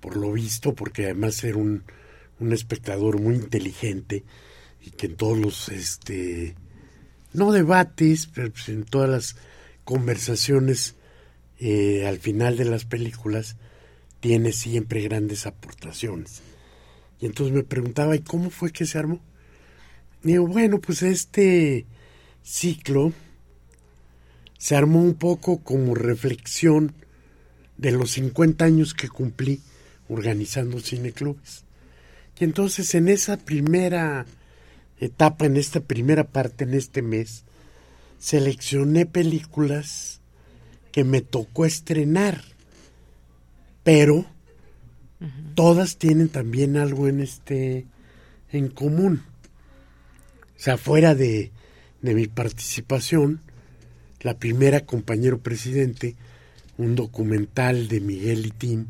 por 0.00 0.16
lo 0.16 0.32
visto, 0.32 0.74
porque 0.74 1.04
además 1.04 1.42
era 1.44 1.56
un, 1.56 1.84
un 2.40 2.52
espectador 2.52 3.20
muy 3.20 3.36
inteligente 3.36 4.24
y 4.82 4.90
que 4.90 5.06
en 5.06 5.16
todos 5.16 5.38
los, 5.38 5.68
este, 5.68 6.54
no 7.34 7.52
debates, 7.52 8.28
pero 8.32 8.50
pues 8.50 8.68
en 8.68 8.84
todas 8.84 9.08
las 9.08 9.36
conversaciones 9.84 10.94
eh, 11.58 12.06
al 12.06 12.18
final 12.18 12.56
de 12.56 12.64
las 12.64 12.84
películas 12.84 13.56
tiene 14.20 14.52
siempre 14.52 15.02
grandes 15.02 15.46
aportaciones. 15.46 16.42
Y 17.20 17.26
entonces 17.26 17.54
me 17.54 17.62
preguntaba, 17.62 18.16
¿y 18.16 18.20
cómo 18.20 18.50
fue 18.50 18.72
que 18.72 18.86
se 18.86 18.98
armó? 18.98 19.20
Digo, 20.22 20.46
bueno, 20.46 20.80
pues 20.80 21.02
este 21.02 21.86
ciclo 22.42 23.12
se 24.58 24.76
armó 24.76 25.02
un 25.02 25.14
poco 25.14 25.58
como 25.58 25.94
reflexión 25.94 26.94
de 27.76 27.92
los 27.92 28.12
50 28.12 28.64
años 28.64 28.94
que 28.94 29.08
cumplí 29.08 29.60
organizando 30.08 30.80
cineclubes. 30.80 31.64
Y 32.38 32.44
entonces 32.44 32.94
en 32.94 33.08
esa 33.08 33.36
primera 33.36 34.26
etapa, 35.04 35.46
en 35.46 35.56
esta 35.56 35.80
primera 35.80 36.24
parte, 36.24 36.64
en 36.64 36.74
este 36.74 37.02
mes, 37.02 37.44
seleccioné 38.18 39.06
películas 39.06 40.20
que 40.92 41.04
me 41.04 41.22
tocó 41.22 41.64
estrenar, 41.64 42.42
pero 43.82 44.26
todas 45.54 45.96
tienen 45.96 46.28
también 46.28 46.76
algo 46.76 47.08
en 47.08 47.20
este 47.20 47.86
en 48.52 48.68
común. 48.68 49.24
O 50.56 50.60
sea, 50.62 50.76
fuera 50.76 51.14
de, 51.14 51.50
de 52.02 52.14
mi 52.14 52.26
participación, 52.26 53.40
la 54.20 54.38
primera 54.38 54.80
compañero 54.80 55.38
presidente, 55.38 56.14
un 56.78 56.94
documental 56.94 57.88
de 57.88 58.00
Miguel 58.00 58.46
Itín, 58.46 58.88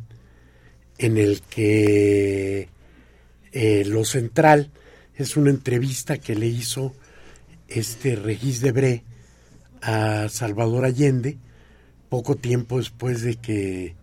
en 0.99 1.17
el 1.17 1.41
que 1.43 2.69
eh, 3.53 3.85
lo 3.87 4.05
central 4.05 4.71
es 5.17 5.37
una 5.37 5.51
entrevista 5.51 6.19
que 6.19 6.35
le 6.35 6.47
hizo 6.47 6.95
este 7.69 8.17
Regis 8.17 8.61
Debré 8.61 9.05
a 9.81 10.29
Salvador 10.29 10.85
Allende 10.85 11.39
poco 12.09 12.37
tiempo 12.37 12.79
después 12.79 13.23
de 13.23 13.37
que 13.37 13.97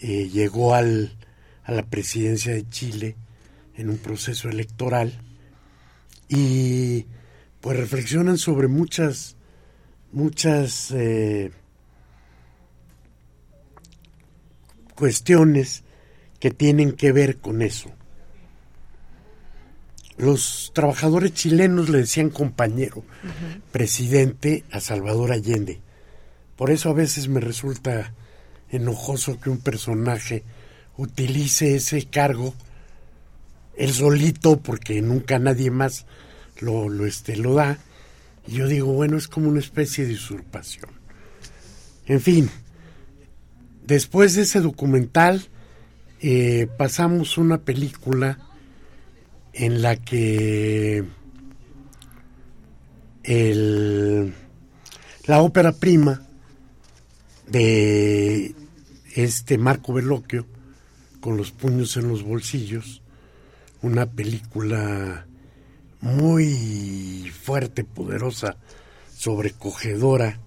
eh, 0.00 0.28
llegó 0.28 0.74
al, 0.74 1.16
a 1.64 1.72
la 1.72 1.82
presidencia 1.82 2.52
de 2.52 2.68
Chile 2.68 3.16
en 3.76 3.90
un 3.90 3.98
proceso 3.98 4.48
electoral 4.48 5.12
y 6.28 7.06
pues 7.60 7.76
reflexionan 7.78 8.38
sobre 8.38 8.68
muchas 8.68 9.36
muchas 10.12 10.90
eh, 10.92 11.52
cuestiones 14.94 15.82
que 16.38 16.50
tienen 16.50 16.92
que 16.92 17.12
ver 17.12 17.38
con 17.38 17.62
eso. 17.62 17.90
Los 20.20 20.72
trabajadores 20.74 21.32
chilenos 21.32 21.88
le 21.88 21.96
decían 21.96 22.28
compañero, 22.28 23.02
presidente 23.72 24.64
a 24.70 24.78
Salvador 24.78 25.32
Allende. 25.32 25.80
Por 26.56 26.70
eso 26.70 26.90
a 26.90 26.92
veces 26.92 27.28
me 27.28 27.40
resulta 27.40 28.12
enojoso 28.68 29.40
que 29.40 29.48
un 29.48 29.60
personaje 29.60 30.44
utilice 30.98 31.74
ese 31.74 32.04
cargo 32.04 32.52
él 33.78 33.94
solito 33.94 34.60
porque 34.60 35.00
nunca 35.00 35.38
nadie 35.38 35.70
más 35.70 36.04
lo, 36.60 36.90
lo, 36.90 37.06
este, 37.06 37.36
lo 37.36 37.54
da. 37.54 37.78
Y 38.46 38.56
yo 38.56 38.68
digo, 38.68 38.92
bueno, 38.92 39.16
es 39.16 39.26
como 39.26 39.48
una 39.48 39.60
especie 39.60 40.04
de 40.04 40.12
usurpación. 40.12 40.90
En 42.04 42.20
fin, 42.20 42.50
después 43.86 44.34
de 44.34 44.42
ese 44.42 44.60
documental 44.60 45.48
eh, 46.20 46.68
pasamos 46.76 47.38
una 47.38 47.62
película 47.62 48.49
en 49.52 49.82
la 49.82 49.96
que 49.96 51.04
el, 53.22 54.34
la 55.26 55.42
ópera 55.42 55.72
prima 55.72 56.22
de 57.46 58.54
este 59.14 59.58
Marco 59.58 59.92
Veloquio 59.92 60.46
con 61.20 61.36
los 61.36 61.50
puños 61.50 61.96
en 61.96 62.08
los 62.08 62.22
bolsillos, 62.22 63.02
una 63.82 64.06
película 64.06 65.26
muy 66.00 67.30
fuerte, 67.42 67.84
poderosa, 67.84 68.56
sobrecogedora 69.14 70.38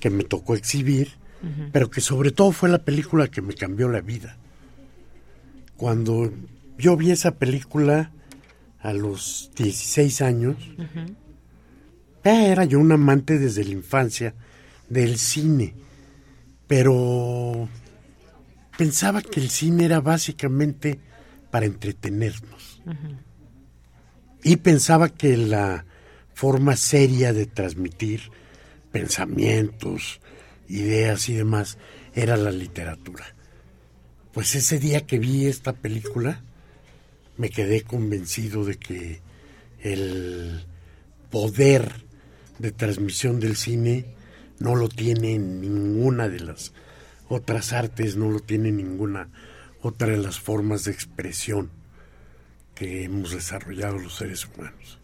que 0.00 0.10
me 0.10 0.24
tocó 0.24 0.54
exhibir, 0.54 1.12
pero 1.72 1.90
que 1.90 2.00
sobre 2.00 2.32
todo 2.32 2.50
fue 2.52 2.68
la 2.68 2.84
película 2.84 3.28
que 3.28 3.40
me 3.40 3.54
cambió 3.54 3.88
la 3.88 4.00
vida. 4.00 4.36
Cuando 5.76 6.32
yo 6.76 6.96
vi 6.96 7.10
esa 7.10 7.36
película 7.36 8.10
a 8.86 8.92
los 8.92 9.50
16 9.56 10.22
años, 10.22 10.56
era 12.22 12.64
yo 12.64 12.78
un 12.78 12.92
amante 12.92 13.36
desde 13.36 13.64
la 13.64 13.72
infancia 13.72 14.32
del 14.88 15.18
cine, 15.18 15.74
pero 16.68 17.68
pensaba 18.78 19.22
que 19.22 19.40
el 19.40 19.50
cine 19.50 19.86
era 19.86 20.00
básicamente 20.00 21.00
para 21.50 21.66
entretenernos. 21.66 22.80
Y 24.44 24.54
pensaba 24.54 25.08
que 25.08 25.36
la 25.36 25.84
forma 26.32 26.76
seria 26.76 27.32
de 27.32 27.46
transmitir 27.46 28.30
pensamientos, 28.92 30.20
ideas 30.68 31.28
y 31.28 31.34
demás 31.34 31.76
era 32.14 32.36
la 32.36 32.52
literatura. 32.52 33.24
Pues 34.32 34.54
ese 34.54 34.78
día 34.78 35.06
que 35.06 35.18
vi 35.18 35.46
esta 35.46 35.72
película, 35.72 36.44
me 37.36 37.50
quedé 37.50 37.82
convencido 37.82 38.64
de 38.64 38.76
que 38.76 39.20
el 39.80 40.64
poder 41.30 41.92
de 42.58 42.72
transmisión 42.72 43.40
del 43.40 43.56
cine 43.56 44.06
no 44.58 44.74
lo 44.74 44.88
tiene 44.88 45.38
ninguna 45.38 46.28
de 46.28 46.40
las 46.40 46.72
otras 47.28 47.72
artes, 47.72 48.16
no 48.16 48.30
lo 48.30 48.40
tiene 48.40 48.72
ninguna 48.72 49.28
otra 49.82 50.08
de 50.08 50.18
las 50.18 50.40
formas 50.40 50.84
de 50.84 50.92
expresión 50.92 51.70
que 52.74 53.04
hemos 53.04 53.32
desarrollado 53.32 53.98
los 53.98 54.16
seres 54.16 54.46
humanos. 54.46 54.98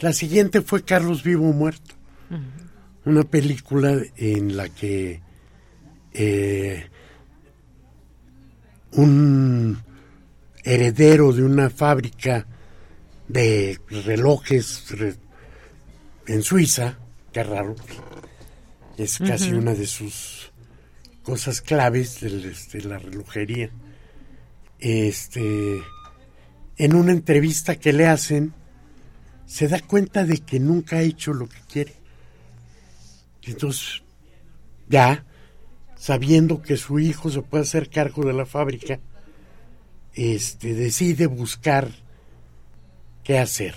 La 0.00 0.12
siguiente 0.12 0.60
fue 0.60 0.84
Carlos 0.84 1.22
Vivo 1.22 1.52
Muerto, 1.52 1.94
una 3.04 3.22
película 3.24 3.96
en 4.16 4.56
la 4.56 4.68
que 4.68 5.20
eh, 6.12 6.86
un 8.92 9.78
heredero 10.66 11.32
de 11.32 11.44
una 11.44 11.70
fábrica 11.70 12.44
de 13.28 13.78
relojes 13.88 14.84
en 16.26 16.42
Suiza, 16.42 16.98
qué 17.32 17.44
raro, 17.44 17.76
es 18.98 19.18
casi 19.18 19.52
una 19.52 19.74
de 19.74 19.86
sus 19.86 20.50
cosas 21.22 21.60
claves 21.60 22.20
de, 22.20 22.50
este, 22.50 22.82
la 22.82 22.98
relojería. 22.98 23.70
Este, 24.80 25.80
en 26.76 26.94
una 26.94 27.12
entrevista 27.12 27.76
que 27.76 27.92
le 27.92 28.08
hacen, 28.08 28.52
se 29.46 29.68
da 29.68 29.80
cuenta 29.80 30.24
de 30.24 30.38
que 30.38 30.58
nunca 30.58 30.96
ha 30.96 31.02
hecho 31.02 31.32
lo 31.32 31.48
que 31.48 31.60
quiere. 31.70 31.94
Entonces, 33.42 34.02
ya, 34.88 35.24
sabiendo 35.96 36.60
que 36.60 36.76
su 36.76 36.98
hijo 36.98 37.30
se 37.30 37.42
puede 37.42 37.62
hacer 37.62 37.88
cargo 37.88 38.24
de 38.24 38.32
la 38.32 38.46
fábrica, 38.46 38.98
este, 40.16 40.74
decide 40.74 41.26
buscar 41.26 41.90
qué 43.22 43.38
hacer. 43.38 43.74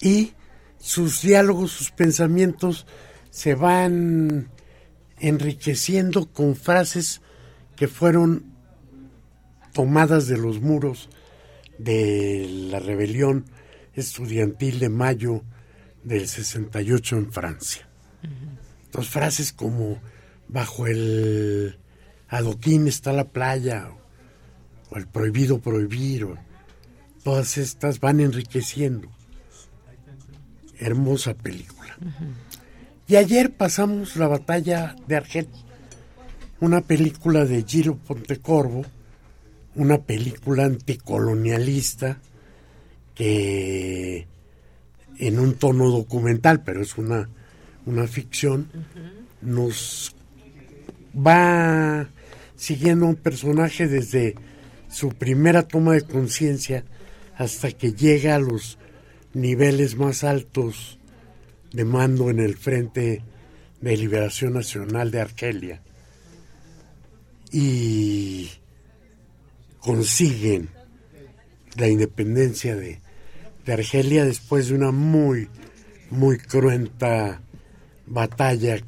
Y 0.00 0.32
sus 0.78 1.22
diálogos, 1.22 1.72
sus 1.72 1.90
pensamientos 1.90 2.86
se 3.30 3.54
van 3.54 4.48
enriqueciendo 5.18 6.26
con 6.32 6.56
frases 6.56 7.20
que 7.76 7.88
fueron 7.88 8.44
tomadas 9.72 10.28
de 10.28 10.38
los 10.38 10.60
muros 10.60 11.08
de 11.78 12.46
la 12.70 12.78
rebelión 12.78 13.46
estudiantil 13.94 14.78
de 14.78 14.88
mayo 14.88 15.42
del 16.04 16.28
68 16.28 17.16
en 17.16 17.32
Francia. 17.32 17.88
Dos 18.92 19.08
frases 19.08 19.52
como 19.52 20.00
bajo 20.48 20.86
el 20.86 21.78
adoquín 22.28 22.86
está 22.86 23.12
la 23.12 23.30
playa, 23.30 23.90
o, 24.94 24.98
el 24.98 25.06
prohibido 25.06 25.60
prohibir, 25.60 26.26
todas 27.22 27.58
estas 27.58 28.00
van 28.00 28.20
enriqueciendo. 28.20 29.08
Hermosa 30.78 31.34
película. 31.34 31.96
Y 33.06 33.16
ayer 33.16 33.52
pasamos 33.52 34.16
la 34.16 34.28
batalla 34.28 34.96
de 35.06 35.16
Argel, 35.16 35.48
una 36.60 36.80
película 36.80 37.44
de 37.44 37.62
Giro 37.62 37.96
Pontecorvo, 37.96 38.84
una 39.74 39.98
película 39.98 40.64
anticolonialista 40.64 42.18
que 43.14 44.26
en 45.18 45.38
un 45.38 45.54
tono 45.54 45.90
documental, 45.90 46.62
pero 46.62 46.82
es 46.82 46.96
una, 46.98 47.28
una 47.86 48.06
ficción, 48.06 48.68
nos 49.40 50.14
va 51.14 52.08
siguiendo 52.56 53.06
un 53.06 53.16
personaje 53.16 53.86
desde 53.86 54.34
su 54.94 55.08
primera 55.08 55.66
toma 55.66 55.94
de 55.94 56.02
conciencia 56.02 56.84
hasta 57.36 57.72
que 57.72 57.94
llega 57.94 58.36
a 58.36 58.38
los 58.38 58.78
niveles 59.32 59.96
más 59.96 60.22
altos 60.22 61.00
de 61.72 61.84
mando 61.84 62.30
en 62.30 62.38
el 62.38 62.56
Frente 62.56 63.24
de 63.80 63.96
Liberación 63.96 64.52
Nacional 64.52 65.10
de 65.10 65.20
Argelia. 65.20 65.82
Y 67.50 68.50
consiguen 69.80 70.68
la 71.76 71.88
independencia 71.88 72.76
de, 72.76 73.00
Argelia 73.66 74.24
después 74.24 74.68
de 74.68 74.74
una 74.74 74.92
muy, 74.92 75.48
muy 76.10 76.38
cruenta 76.38 77.42
batalla 78.06 78.78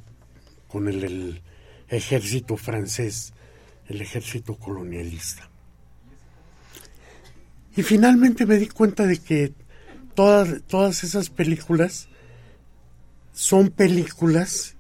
con 0.68 0.86
el, 0.86 1.42
ejército 1.88 2.56
francés, 2.56 3.32
el 3.88 4.00
ejército 4.02 4.54
colonialista. 4.54 5.50
Y 7.76 7.82
finalmente 7.82 8.46
me 8.46 8.56
di 8.56 8.68
cuenta 8.68 9.06
de 9.06 9.18
que 9.18 9.52
todas, 10.14 10.62
todas 10.66 11.04
esas 11.04 11.28
películas 11.28 12.08
son 13.34 13.68
películas 13.68 14.76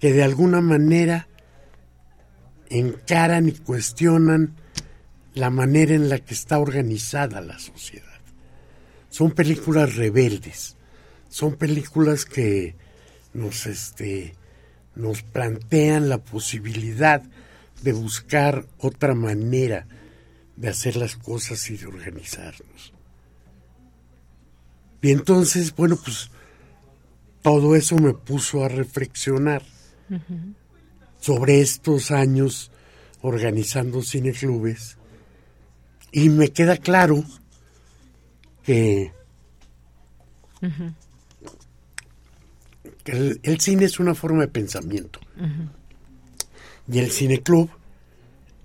que 0.00 0.12
de 0.12 0.22
alguna 0.22 0.62
manera 0.62 1.28
encaran 2.70 3.48
y 3.48 3.52
cuestionan 3.52 4.56
la 5.34 5.50
manera 5.50 5.94
en 5.94 6.08
la 6.08 6.18
que 6.18 6.32
está 6.32 6.58
organizada 6.58 7.42
la 7.42 7.58
sociedad. 7.58 8.06
Son 9.10 9.32
películas 9.32 9.96
rebeldes, 9.96 10.76
son 11.28 11.56
películas 11.56 12.24
que 12.24 12.74
nos, 13.34 13.66
este, 13.66 14.34
nos 14.94 15.22
plantean 15.22 16.08
la 16.08 16.18
posibilidad 16.18 17.22
de 17.82 17.92
buscar 17.92 18.64
otra 18.78 19.14
manera 19.14 19.86
de 20.56 20.68
hacer 20.68 20.96
las 20.96 21.16
cosas 21.16 21.70
y 21.70 21.76
de 21.76 21.86
organizarnos. 21.86 22.92
Y 25.02 25.10
entonces, 25.12 25.74
bueno, 25.74 25.96
pues 26.02 26.30
todo 27.42 27.76
eso 27.76 27.96
me 27.96 28.12
puso 28.12 28.64
a 28.64 28.68
reflexionar 28.68 29.62
sobre 31.20 31.60
estos 31.60 32.10
años 32.10 32.70
organizando 33.20 34.02
cineclubes 34.02 34.96
y 36.10 36.28
me 36.28 36.50
queda 36.50 36.76
claro 36.76 37.22
que, 38.64 39.12
el, 43.04 43.60
cine 43.60 43.84
es 43.84 44.00
una 44.00 44.14
forma 44.14 44.40
de 44.40 44.48
pensamiento. 44.48 45.20
Y 46.90 46.98
el 46.98 47.12
cineclub 47.12 47.70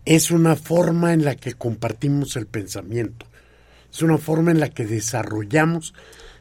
es 0.06 0.32
una 0.32 0.56
forma 0.56 1.14
en 1.14 1.24
la 1.24 1.36
que 1.36 1.54
compartimos 1.54 2.36
el 2.36 2.48
pensamiento, 2.48 3.26
es 3.92 4.02
una 4.02 4.18
forma 4.18 4.52
en 4.52 4.60
la 4.60 4.70
que 4.70 4.86
desarrollamos 4.86 5.94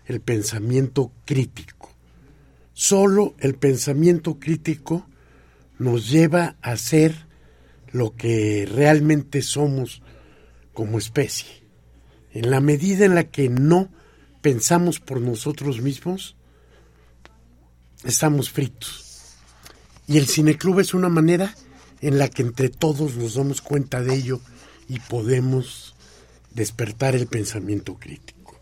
el 0.07 0.21
pensamiento 0.21 1.13
crítico. 1.25 1.91
Solo 2.73 3.35
el 3.39 3.55
pensamiento 3.57 4.39
crítico 4.39 5.07
nos 5.79 6.09
lleva 6.11 6.57
a 6.63 6.77
ser 6.77 7.27
lo 7.93 8.15
que 8.15 8.69
realmente 8.73 9.43
somos 9.43 10.03
como 10.73 10.99
especie. 10.99 11.63
En 12.33 12.51
la 12.51 12.61
medida 12.61 13.05
en 13.05 13.15
la 13.15 13.25
que 13.25 13.49
no 13.49 13.91
pensamos 14.41 15.01
por 15.01 15.21
nosotros 15.21 15.81
mismos, 15.81 16.37
estamos 18.05 18.51
fritos. 18.51 19.37
Y 20.07 20.19
el 20.19 20.27
cineclub 20.27 20.81
es 20.81 20.95
una 20.95 21.09
manera 21.09 21.55
en 22.01 22.19
la 22.19 22.29
que 22.29 22.43
entre 22.43 22.69
todos 22.69 23.17
nos 23.17 23.35
damos 23.35 23.61
cuenta 23.61 24.03
de 24.03 24.15
ello 24.15 24.41
y 24.89 24.99
podemos 25.01 25.95
despertar 26.53 27.15
el 27.15 27.27
pensamiento 27.27 27.95
crítico. 27.95 28.59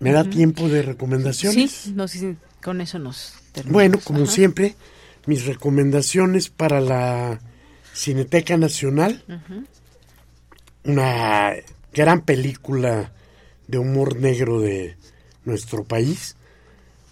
¿Me 0.00 0.12
da 0.12 0.24
tiempo 0.24 0.68
de 0.68 0.82
recomendaciones? 0.82 1.70
Sí, 1.70 1.92
no 1.92 2.06
con 2.62 2.80
eso 2.80 2.98
nos 2.98 3.34
terminamos. 3.52 3.72
Bueno, 3.72 3.98
como 4.02 4.26
siempre, 4.26 4.74
mis 5.26 5.46
recomendaciones 5.46 6.48
para 6.48 6.80
la 6.80 7.40
Cineteca 7.94 8.56
Nacional. 8.56 9.24
Una 10.84 11.52
gran 11.92 12.22
película 12.22 13.12
de 13.68 13.78
humor 13.78 14.16
negro 14.16 14.60
de 14.60 14.96
nuestro 15.44 15.84
país. 15.84 16.36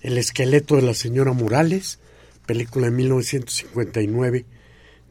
El 0.00 0.18
esqueleto 0.18 0.76
de 0.76 0.82
la 0.82 0.94
señora 0.94 1.32
Morales, 1.32 1.98
película 2.44 2.86
de 2.86 2.92
1959 2.92 4.46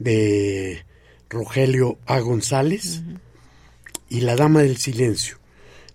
de 0.03 0.85
Rogelio 1.29 1.97
A. 2.05 2.19
González. 2.19 3.01
Y 4.09 4.21
La 4.21 4.35
Dama 4.35 4.61
del 4.61 4.75
Silencio, 4.75 5.37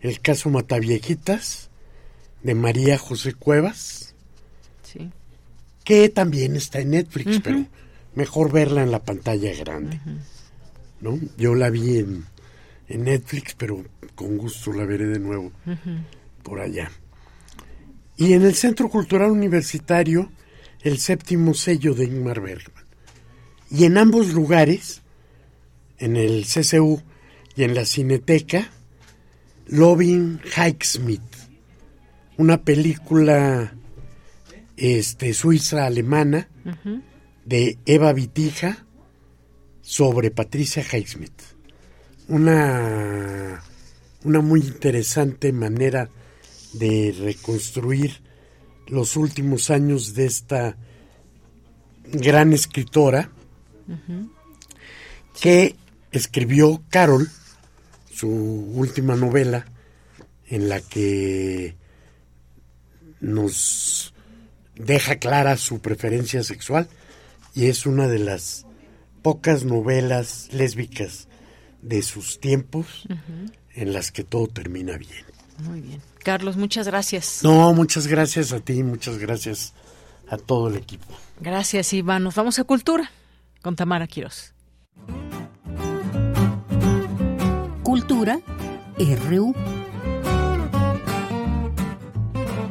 el 0.01 0.20
caso 0.20 0.49
Mataviejitas 0.49 1.69
de 2.43 2.55
María 2.55 2.97
José 2.97 3.35
Cuevas. 3.35 4.15
Que 5.85 6.09
también 6.09 6.57
está 6.57 6.81
en 6.81 6.91
Netflix, 6.91 7.41
pero 7.45 7.66
mejor 8.15 8.51
verla 8.51 8.83
en 8.83 8.91
la 8.91 9.05
pantalla 9.05 9.55
grande. 9.55 10.01
¿no? 11.01 11.19
Yo 11.37 11.55
la 11.55 11.70
vi 11.70 11.99
en, 11.99 12.24
en, 12.89 13.05
Netflix, 13.05 13.55
pero 13.55 13.85
con 14.15 14.39
gusto 14.39 14.73
la 14.73 14.85
veré 14.85 15.07
de 15.07 15.20
nuevo 15.20 15.53
por 16.43 16.61
allá. 16.61 16.91
Y 18.16 18.33
en 18.33 18.43
el 18.43 18.55
Centro 18.55 18.89
Cultural 18.89 19.31
Universitario, 19.31 20.33
el 20.81 20.99
séptimo 20.99 21.53
sello 21.53 21.95
de 21.95 22.05
Ingmar 22.05 22.41
Bergman. 22.41 22.86
Y 23.71 23.85
en 23.85 23.99
ambos 23.99 24.33
lugares, 24.33 25.03
en 25.99 26.17
el 26.17 26.45
CCU 26.45 27.03
y 27.57 27.65
en 27.65 27.75
la 27.75 27.85
Cineteca, 27.85 28.71
Loving 29.67 30.41
Hikesmith, 30.45 31.21
una 32.37 32.63
película 32.63 33.75
este, 34.77 35.35
suiza-alemana 35.35 36.49
de 37.45 37.79
Eva 37.87 38.13
Vitija 38.13 38.85
sobre 39.81 40.31
Patricia 40.31 40.83
Highsmith. 40.83 41.43
Una, 42.29 43.63
una 44.25 44.41
muy 44.41 44.61
interesante 44.61 45.53
manera 45.53 46.11
de 46.75 47.15
reconstruir 47.19 48.21
los 48.89 49.17
últimos 49.17 49.71
años 49.71 50.15
de 50.15 50.27
esta 50.27 50.77
gran 52.13 52.53
escritora 52.53 53.31
que 55.41 55.77
escribió 56.13 56.83
Carol, 56.89 57.29
su 58.13 58.29
última 58.29 59.17
novela, 59.17 59.67
en 60.49 60.69
la 60.69 60.81
que 60.81 61.77
nos 63.21 64.15
deja 64.75 65.17
clara 65.17 65.57
su 65.57 65.81
preferencia 65.81 66.43
sexual 66.43 66.89
y 67.55 67.67
es 67.67 67.87
una 67.87 68.07
de 68.07 68.19
las 68.19 68.67
pocas 69.23 69.65
novelas 69.65 70.49
lésbicas 70.53 71.29
de 71.83 72.03
sus 72.03 72.41
tiempos 72.41 73.07
en 73.75 73.93
las 73.93 74.13
que 74.13 74.25
todo 74.25 74.47
termina 74.47 74.97
bien. 74.97 75.25
Muy 75.59 75.81
bien. 75.81 76.03
Carlos, 76.23 76.57
muchas 76.57 76.87
gracias. 76.87 77.41
No, 77.43 77.73
muchas 77.73 78.07
gracias 78.07 78.53
a 78.53 78.61
ti, 78.61 78.83
muchas 78.83 79.19
gracias 79.19 79.73
a 80.29 80.37
todo 80.37 80.69
el 80.69 80.77
equipo. 80.77 81.07
Gracias, 81.41 81.93
Iván. 81.93 82.25
Nos 82.25 82.35
vamos 82.35 82.59
a 82.59 82.65
Cultura 82.65 83.11
con 83.67 83.75
Tamara 83.75 84.07
Quiroz. 84.07 84.55
Cultura 87.83 88.39
RU. 89.17 89.76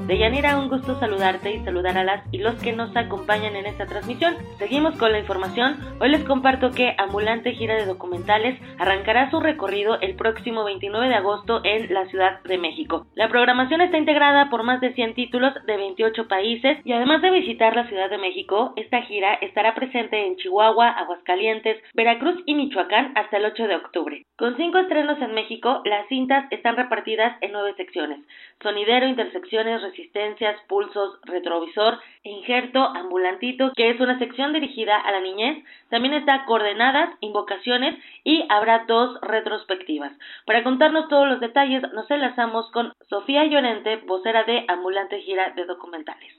Deyanira, 0.07 0.60
un 0.60 0.69
gusto 0.69 0.99
saludarte 0.99 1.56
y 1.56 1.64
saludar 1.65 1.98
a 1.98 2.03
las 2.03 2.23
y 2.32 2.38
los 2.38 2.53
que 2.61 2.73
nos 2.73 2.95
acompañan 2.95 3.56
en 3.56 3.65
esta 3.65 3.88
transmisión. 3.88 4.36
Seguimos 4.60 4.95
con 4.98 5.11
la 5.11 5.18
información. 5.18 5.77
Hoy 5.99 6.10
les 6.10 6.23
comparto 6.23 6.69
que 6.69 6.94
Ambulante 6.99 7.53
Gira 7.53 7.73
de 7.73 7.88
Documentales 7.88 8.60
arrancará 8.77 9.32
su 9.32 9.40
recorrido 9.40 9.99
el 10.02 10.15
próximo 10.15 10.64
29 10.64 11.10
de 11.10 11.15
agosto 11.15 11.61
en 11.64 11.91
la 11.91 12.06
Ciudad 12.06 12.44
de 12.44 12.60
México. 12.60 13.07
La 13.15 13.30
programación 13.30 13.82
está 13.82 13.98
integrada 13.98 14.52
por 14.52 14.61
más 14.61 14.80
de 14.80 14.94
100 14.94 15.15
títulos 15.15 15.56
de 15.65 15.76
28 15.76 16.27
países 16.27 16.77
y 16.86 16.94
además 16.94 17.23
de 17.23 17.32
visitar 17.32 17.76
la 17.76 17.88
Ciudad 17.88 18.11
de 18.11 18.19
México, 18.19 18.73
esta 18.76 19.02
gira 19.02 19.34
estará 19.41 19.73
presente 19.73 20.27
en 20.27 20.36
Chihuahua, 20.36 20.90
Aguascalientes, 20.90 21.82
Veracruz 21.95 22.36
y 22.45 22.53
Michoacán 22.53 23.14
hasta 23.15 23.38
el 23.38 23.45
8 23.45 23.68
de 23.68 23.76
octubre. 23.76 24.26
Con 24.38 24.56
cinco 24.56 24.77
estrenos 24.77 25.19
en 25.19 25.34
México, 25.34 25.82
las 25.86 26.07
cintas 26.10 26.45
están 26.52 26.76
repartidas 26.76 27.38
en 27.41 27.53
nueve 27.53 27.73
secciones. 27.76 28.19
Sonidero, 28.61 29.07
intersecciones, 29.07 29.82
resistencias, 29.96 30.60
pulsos, 30.68 31.20
retrovisor, 31.24 32.00
injerto, 32.24 32.80
ambulantito, 32.80 33.72
que 33.76 33.90
es 33.90 34.00
una 34.00 34.20
sección 34.20 34.54
dirigida 34.54 34.98
a 34.98 35.12
la 35.12 35.22
niñez. 35.22 35.64
También 35.90 36.14
está 36.14 36.46
coordenadas, 36.46 37.10
invocaciones 37.22 37.96
y 38.24 38.46
habrá 38.50 38.86
dos 38.88 39.20
retrospectivas. 39.22 40.12
Para 40.46 40.64
contarnos 40.64 41.08
todos 41.08 41.28
los 41.28 41.40
detalles, 41.40 41.82
nos 41.94 42.10
enlazamos 42.12 42.70
con 42.72 42.94
Sofía 43.10 43.46
Llorente, 43.46 43.98
vocera 44.06 44.44
de 44.44 44.66
Ambulante 44.68 45.22
Gira 45.22 45.52
de 45.56 45.66
Documentales. 45.66 46.34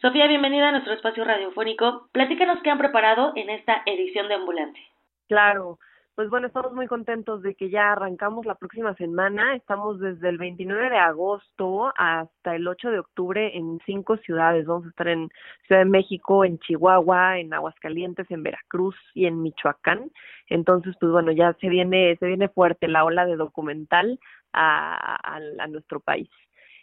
Sofía, 0.00 0.26
bienvenida 0.26 0.68
a 0.68 0.72
nuestro 0.72 0.92
espacio 0.92 1.24
radiofónico. 1.24 2.08
Platícanos 2.12 2.58
qué 2.62 2.70
han 2.70 2.78
preparado 2.78 3.32
en 3.36 3.50
esta 3.50 3.82
edición 3.86 4.28
de 4.28 4.34
Ambulante. 4.34 4.80
Claro, 5.28 5.78
pues 6.16 6.30
bueno, 6.30 6.46
estamos 6.46 6.72
muy 6.72 6.86
contentos 6.86 7.42
de 7.42 7.54
que 7.54 7.68
ya 7.68 7.92
arrancamos 7.92 8.46
la 8.46 8.54
próxima 8.54 8.94
semana. 8.94 9.54
Estamos 9.54 10.00
desde 10.00 10.30
el 10.30 10.38
29 10.38 10.88
de 10.88 10.96
agosto 10.96 11.92
hasta 11.94 12.56
el 12.56 12.66
8 12.66 12.90
de 12.90 13.00
octubre 13.00 13.54
en 13.54 13.78
cinco 13.84 14.16
ciudades. 14.16 14.64
Vamos 14.64 14.86
a 14.86 14.88
estar 14.88 15.08
en 15.08 15.28
Ciudad 15.66 15.82
de 15.82 15.90
México, 15.90 16.42
en 16.46 16.58
Chihuahua, 16.58 17.38
en 17.38 17.52
Aguascalientes, 17.52 18.30
en 18.30 18.42
Veracruz 18.42 18.96
y 19.12 19.26
en 19.26 19.42
Michoacán. 19.42 20.10
Entonces, 20.48 20.96
pues 20.98 21.12
bueno, 21.12 21.32
ya 21.32 21.52
se 21.60 21.68
viene, 21.68 22.16
se 22.16 22.26
viene 22.26 22.48
fuerte 22.48 22.88
la 22.88 23.04
ola 23.04 23.26
de 23.26 23.36
documental 23.36 24.18
a, 24.54 25.34
a, 25.34 25.66
nuestro 25.66 26.00
país. 26.00 26.30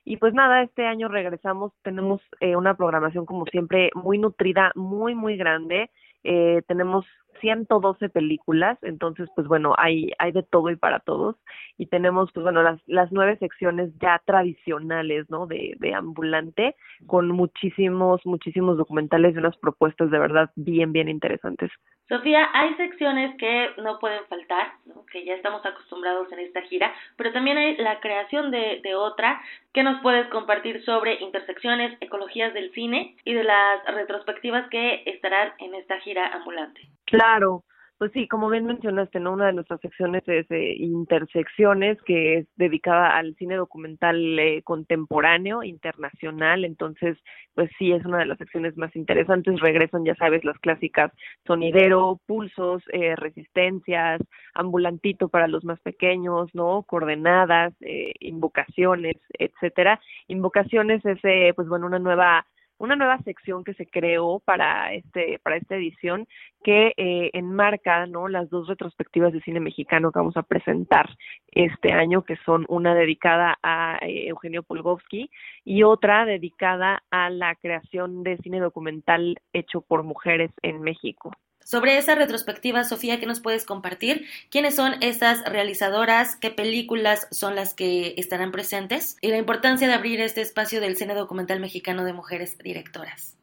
Y 0.06 0.18
pues 0.18 0.36
nada, 0.36 0.62
este 0.62 0.86
año 0.86 1.08
regresamos, 1.08 1.74
tenemos 1.82 2.22
eh, 2.40 2.56
una 2.56 2.76
programación 2.76 3.26
como 3.26 3.46
siempre 3.48 3.90
muy 3.96 4.20
nutrida, 4.20 4.72
muy, 4.76 5.16
muy 5.16 5.38
grande. 5.38 5.90
Eh, 6.24 6.62
tenemos 6.68 7.08
112 7.44 8.08
películas, 8.08 8.78
entonces 8.84 9.28
pues 9.36 9.48
bueno, 9.48 9.76
hay, 9.78 10.12
hay 10.18 10.32
de 10.32 10.44
todo 10.44 10.70
y 10.70 10.78
para 10.78 11.02
todos 11.02 11.36
y 11.78 11.88
tenemos 11.88 12.32
pues 12.32 12.46
bueno 12.46 12.64
las, 12.64 12.80
las 12.88 13.12
nueve 13.12 13.36
secciones 13.38 13.92
ya 14.00 14.22
tradicionales, 14.26 15.30
¿no? 15.30 15.46
De, 15.46 15.76
de 15.80 15.94
ambulante 15.94 16.76
con 17.06 17.28
muchísimos, 17.28 18.22
muchísimos 18.26 18.78
documentales 18.78 19.36
y 19.36 19.40
unas 19.40 19.58
propuestas 19.58 20.10
de 20.10 20.20
verdad 20.20 20.52
bien, 20.56 20.94
bien 20.94 21.10
interesantes. 21.10 21.70
Sofía, 22.08 22.50
hay 22.54 22.76
secciones 22.76 23.36
que 23.38 23.72
no 23.82 24.00
pueden 24.00 24.24
faltar, 24.28 24.74
que 25.12 25.26
ya 25.26 25.34
estamos 25.36 25.66
acostumbrados 25.66 26.32
en 26.32 26.40
esta 26.40 26.62
gira, 26.62 26.94
pero 27.18 27.34
también 27.34 27.58
hay 27.58 27.76
la 27.78 28.00
creación 28.00 28.52
de, 28.52 28.80
de 28.84 28.96
otra 28.96 29.42
que 29.74 29.84
nos 29.84 30.02
puedes 30.02 30.28
compartir 30.28 30.84
sobre 30.84 31.16
intersecciones, 31.22 31.98
ecologías 32.02 32.54
del 32.54 32.72
cine 32.72 33.16
y 33.26 33.34
de 33.34 33.44
las 33.44 33.86
retrospectivas 33.86 34.70
que 34.70 35.04
estarán 35.06 35.54
en 35.60 35.76
esta 35.76 36.00
gira 36.02 36.28
ambulante. 36.28 36.82
Claro, 37.14 37.64
pues 38.00 38.12
sí, 38.12 38.28
como 38.28 38.50
bien 38.50 38.66
mencionaste, 38.66 39.20
¿no? 39.20 39.34
Una 39.34 39.46
de 39.46 39.54
nuestras 39.54 39.80
secciones 39.82 40.24
es 40.28 40.50
eh, 40.50 40.74
Intersecciones, 40.80 42.02
que 42.02 42.40
es 42.40 42.48
dedicada 42.56 43.16
al 43.16 43.36
cine 43.36 43.56
documental 43.56 44.40
eh, 44.40 44.64
contemporáneo, 44.64 45.62
internacional, 45.62 46.66
entonces, 46.66 47.16
pues 47.54 47.70
sí, 47.78 47.92
es 47.92 48.04
una 48.04 48.18
de 48.18 48.26
las 48.26 48.40
secciones 48.40 48.76
más 48.78 48.96
interesantes. 48.96 49.60
Regresan, 49.60 50.06
ya 50.06 50.16
sabes, 50.16 50.44
las 50.44 50.58
clásicas 50.58 51.12
sonidero, 51.46 52.20
pulsos, 52.26 52.82
eh, 52.92 53.16
resistencias, 53.16 54.20
ambulantito 54.56 55.30
para 55.30 55.48
los 55.48 55.64
más 55.64 55.80
pequeños, 55.82 56.50
¿no? 56.56 56.82
Coordenadas, 56.88 57.76
invocaciones, 58.20 59.18
etcétera. 59.38 60.00
Invocaciones 60.28 61.06
es, 61.06 61.20
pues 61.56 61.68
bueno, 61.68 61.86
una 61.86 62.00
nueva 62.00 62.44
una 62.84 62.98
nueva 62.98 63.18
sección 63.20 63.64
que 63.64 63.74
se 63.76 63.86
creó 63.86 64.42
para 64.44 64.94
este 64.94 65.40
para 65.42 65.56
esta 65.56 65.76
edición 65.76 66.28
que 66.66 66.94
eh, 66.98 67.30
enmarca 67.32 68.06
no 68.08 68.28
las 68.28 68.50
dos 68.50 68.68
retrospectivas 68.68 69.32
de 69.32 69.40
cine 69.40 69.62
mexicano 69.62 70.12
que 70.12 70.20
vamos 70.20 70.36
a 70.36 70.44
presentar 70.44 71.10
este 71.48 71.94
año 71.94 72.24
que 72.24 72.36
son 72.46 72.66
una 72.68 72.94
dedicada 72.94 73.58
a 73.64 74.00
eh, 74.02 74.28
Eugenio 74.28 74.64
Polgovsky 74.64 75.32
y 75.64 75.84
otra 75.84 76.26
dedicada 76.26 77.04
a 77.10 77.30
la 77.30 77.56
creación 77.56 78.22
de 78.24 78.36
cine 78.40 78.60
documental 78.60 79.38
hecho 79.54 79.80
por 79.80 80.04
mujeres 80.04 80.52
en 80.62 80.82
México. 80.82 81.32
Sobre 81.64 81.98
esa 81.98 82.16
retrospectiva, 82.16 82.84
Sofía, 82.84 83.20
¿qué 83.20 83.26
nos 83.26 83.40
puedes 83.40 83.66
compartir? 83.66 84.26
¿Quiénes 84.50 84.76
son 84.76 84.94
estas 85.02 85.44
realizadoras? 85.50 86.36
¿Qué 86.36 86.52
películas 86.52 87.28
son 87.32 87.56
las 87.56 87.74
que 87.74 88.14
estarán 88.18 88.52
presentes? 88.52 89.18
Y 89.22 89.30
la 89.30 89.38
importancia 89.38 89.88
de 89.88 89.94
abrir 89.94 90.22
este 90.22 90.42
espacio 90.42 90.82
del 90.82 90.96
cine 90.96 91.16
documental 91.16 91.60
mexicano 91.60 92.04
de 92.04 92.14
mujeres 92.14 92.58
directoras. 92.58 93.38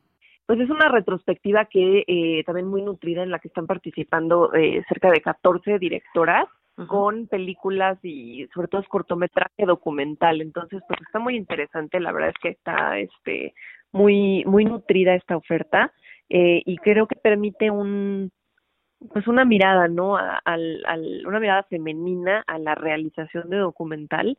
Pues 0.46 0.60
es 0.60 0.68
una 0.68 0.88
retrospectiva 0.88 1.66
que 1.66 2.04
eh, 2.06 2.42
también 2.44 2.66
muy 2.66 2.82
nutrida 2.82 3.22
en 3.22 3.30
la 3.30 3.38
que 3.38 3.48
están 3.48 3.66
participando 3.66 4.52
eh, 4.52 4.84
cerca 4.88 5.10
de 5.10 5.20
14 5.20 5.78
directoras 5.78 6.48
con 6.88 7.26
películas 7.26 7.98
y 8.02 8.48
sobre 8.54 8.68
todo 8.68 8.80
es 8.80 8.88
cortometraje 8.88 9.66
documental. 9.66 10.40
Entonces, 10.40 10.82
pues 10.88 11.00
está 11.02 11.18
muy 11.18 11.36
interesante. 11.36 12.00
La 12.00 12.12
verdad 12.12 12.30
es 12.30 12.40
que 12.42 12.48
está 12.50 12.98
este 12.98 13.54
muy 13.92 14.44
muy 14.44 14.64
nutrida 14.64 15.14
esta 15.14 15.36
oferta 15.36 15.92
eh, 16.30 16.62
y 16.64 16.78
creo 16.78 17.06
que 17.06 17.16
permite 17.16 17.70
un 17.70 18.30
pues 19.12 19.26
una 19.26 19.44
mirada 19.44 19.88
no 19.88 20.16
al, 20.16 20.82
al, 20.84 21.26
una 21.26 21.40
mirada 21.40 21.62
femenina 21.64 22.44
a 22.46 22.58
la 22.58 22.74
realización 22.74 23.48
de 23.48 23.56
documental. 23.56 24.36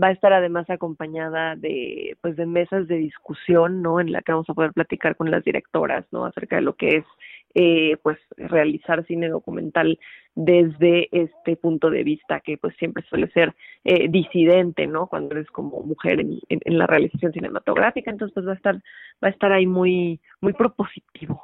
Va 0.00 0.08
a 0.08 0.12
estar 0.12 0.32
además 0.32 0.68
acompañada 0.70 1.56
de 1.56 2.16
pues 2.20 2.36
de 2.36 2.46
mesas 2.46 2.88
de 2.88 2.96
discusión 2.96 3.82
no 3.82 4.00
en 4.00 4.12
la 4.12 4.22
que 4.22 4.32
vamos 4.32 4.48
a 4.48 4.54
poder 4.54 4.72
platicar 4.72 5.16
con 5.16 5.30
las 5.30 5.44
directoras 5.44 6.06
no 6.12 6.24
acerca 6.24 6.56
de 6.56 6.62
lo 6.62 6.74
que 6.74 6.98
es 6.98 7.04
eh, 7.54 7.96
pues 8.02 8.18
realizar 8.36 9.04
cine 9.06 9.28
documental 9.28 9.98
desde 10.34 11.08
este 11.12 11.56
punto 11.56 11.90
de 11.90 12.02
vista 12.02 12.40
que 12.40 12.56
pues 12.56 12.74
siempre 12.76 13.04
suele 13.08 13.28
ser 13.32 13.54
eh, 13.84 14.08
disidente 14.08 14.86
no 14.86 15.06
cuando 15.06 15.34
eres 15.34 15.50
como 15.50 15.82
mujer 15.82 16.20
en, 16.20 16.38
en, 16.48 16.78
la 16.78 16.86
realización 16.86 17.32
cinematográfica 17.32 18.10
entonces 18.10 18.32
pues 18.34 18.46
va 18.46 18.52
a 18.52 18.56
estar 18.56 18.76
va 19.22 19.28
a 19.28 19.30
estar 19.30 19.52
ahí 19.52 19.66
muy 19.66 20.20
muy 20.40 20.54
propositivo 20.54 21.42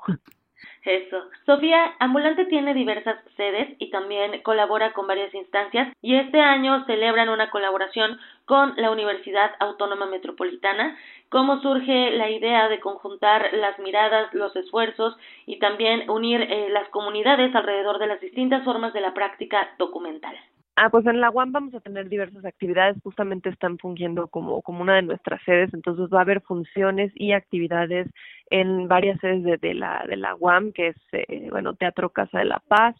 Eso. 0.84 1.24
Sofía, 1.44 1.94
Ambulante 1.98 2.46
tiene 2.46 2.72
diversas 2.72 3.18
sedes 3.36 3.74
y 3.78 3.90
también 3.90 4.40
colabora 4.42 4.92
con 4.92 5.06
varias 5.06 5.34
instancias 5.34 5.92
y 6.00 6.14
este 6.14 6.40
año 6.40 6.84
celebran 6.86 7.28
una 7.28 7.50
colaboración 7.50 8.18
con 8.44 8.74
la 8.76 8.90
Universidad 8.90 9.50
Autónoma 9.60 10.06
Metropolitana. 10.06 10.96
¿Cómo 11.28 11.60
surge 11.60 12.12
la 12.12 12.30
idea 12.30 12.68
de 12.68 12.80
conjuntar 12.80 13.50
las 13.52 13.78
miradas, 13.78 14.32
los 14.32 14.54
esfuerzos 14.56 15.16
y 15.46 15.58
también 15.58 16.08
unir 16.08 16.40
eh, 16.42 16.68
las 16.70 16.88
comunidades 16.88 17.54
alrededor 17.54 17.98
de 17.98 18.06
las 18.06 18.20
distintas 18.20 18.64
formas 18.64 18.92
de 18.92 19.00
la 19.00 19.14
práctica 19.14 19.74
documental? 19.78 20.36
Ah, 20.80 20.90
pues 20.90 21.04
en 21.06 21.20
la 21.20 21.28
UAM 21.30 21.50
vamos 21.50 21.74
a 21.74 21.80
tener 21.80 22.08
diversas 22.08 22.44
actividades, 22.44 23.02
justamente 23.02 23.48
están 23.48 23.78
fungiendo 23.78 24.28
como, 24.28 24.62
como 24.62 24.82
una 24.82 24.94
de 24.94 25.02
nuestras 25.02 25.42
sedes, 25.42 25.74
entonces 25.74 26.06
va 26.14 26.18
a 26.18 26.22
haber 26.22 26.40
funciones 26.40 27.10
y 27.16 27.32
actividades 27.32 28.06
en 28.48 28.86
varias 28.86 29.18
sedes 29.18 29.42
de, 29.42 29.56
de 29.56 29.74
la, 29.74 30.04
de 30.08 30.16
la 30.16 30.36
UAM, 30.36 30.70
que 30.70 30.88
es, 30.88 30.96
eh, 31.10 31.48
bueno, 31.50 31.74
Teatro 31.74 32.10
Casa 32.10 32.38
de 32.38 32.44
la 32.44 32.60
Paz, 32.60 32.94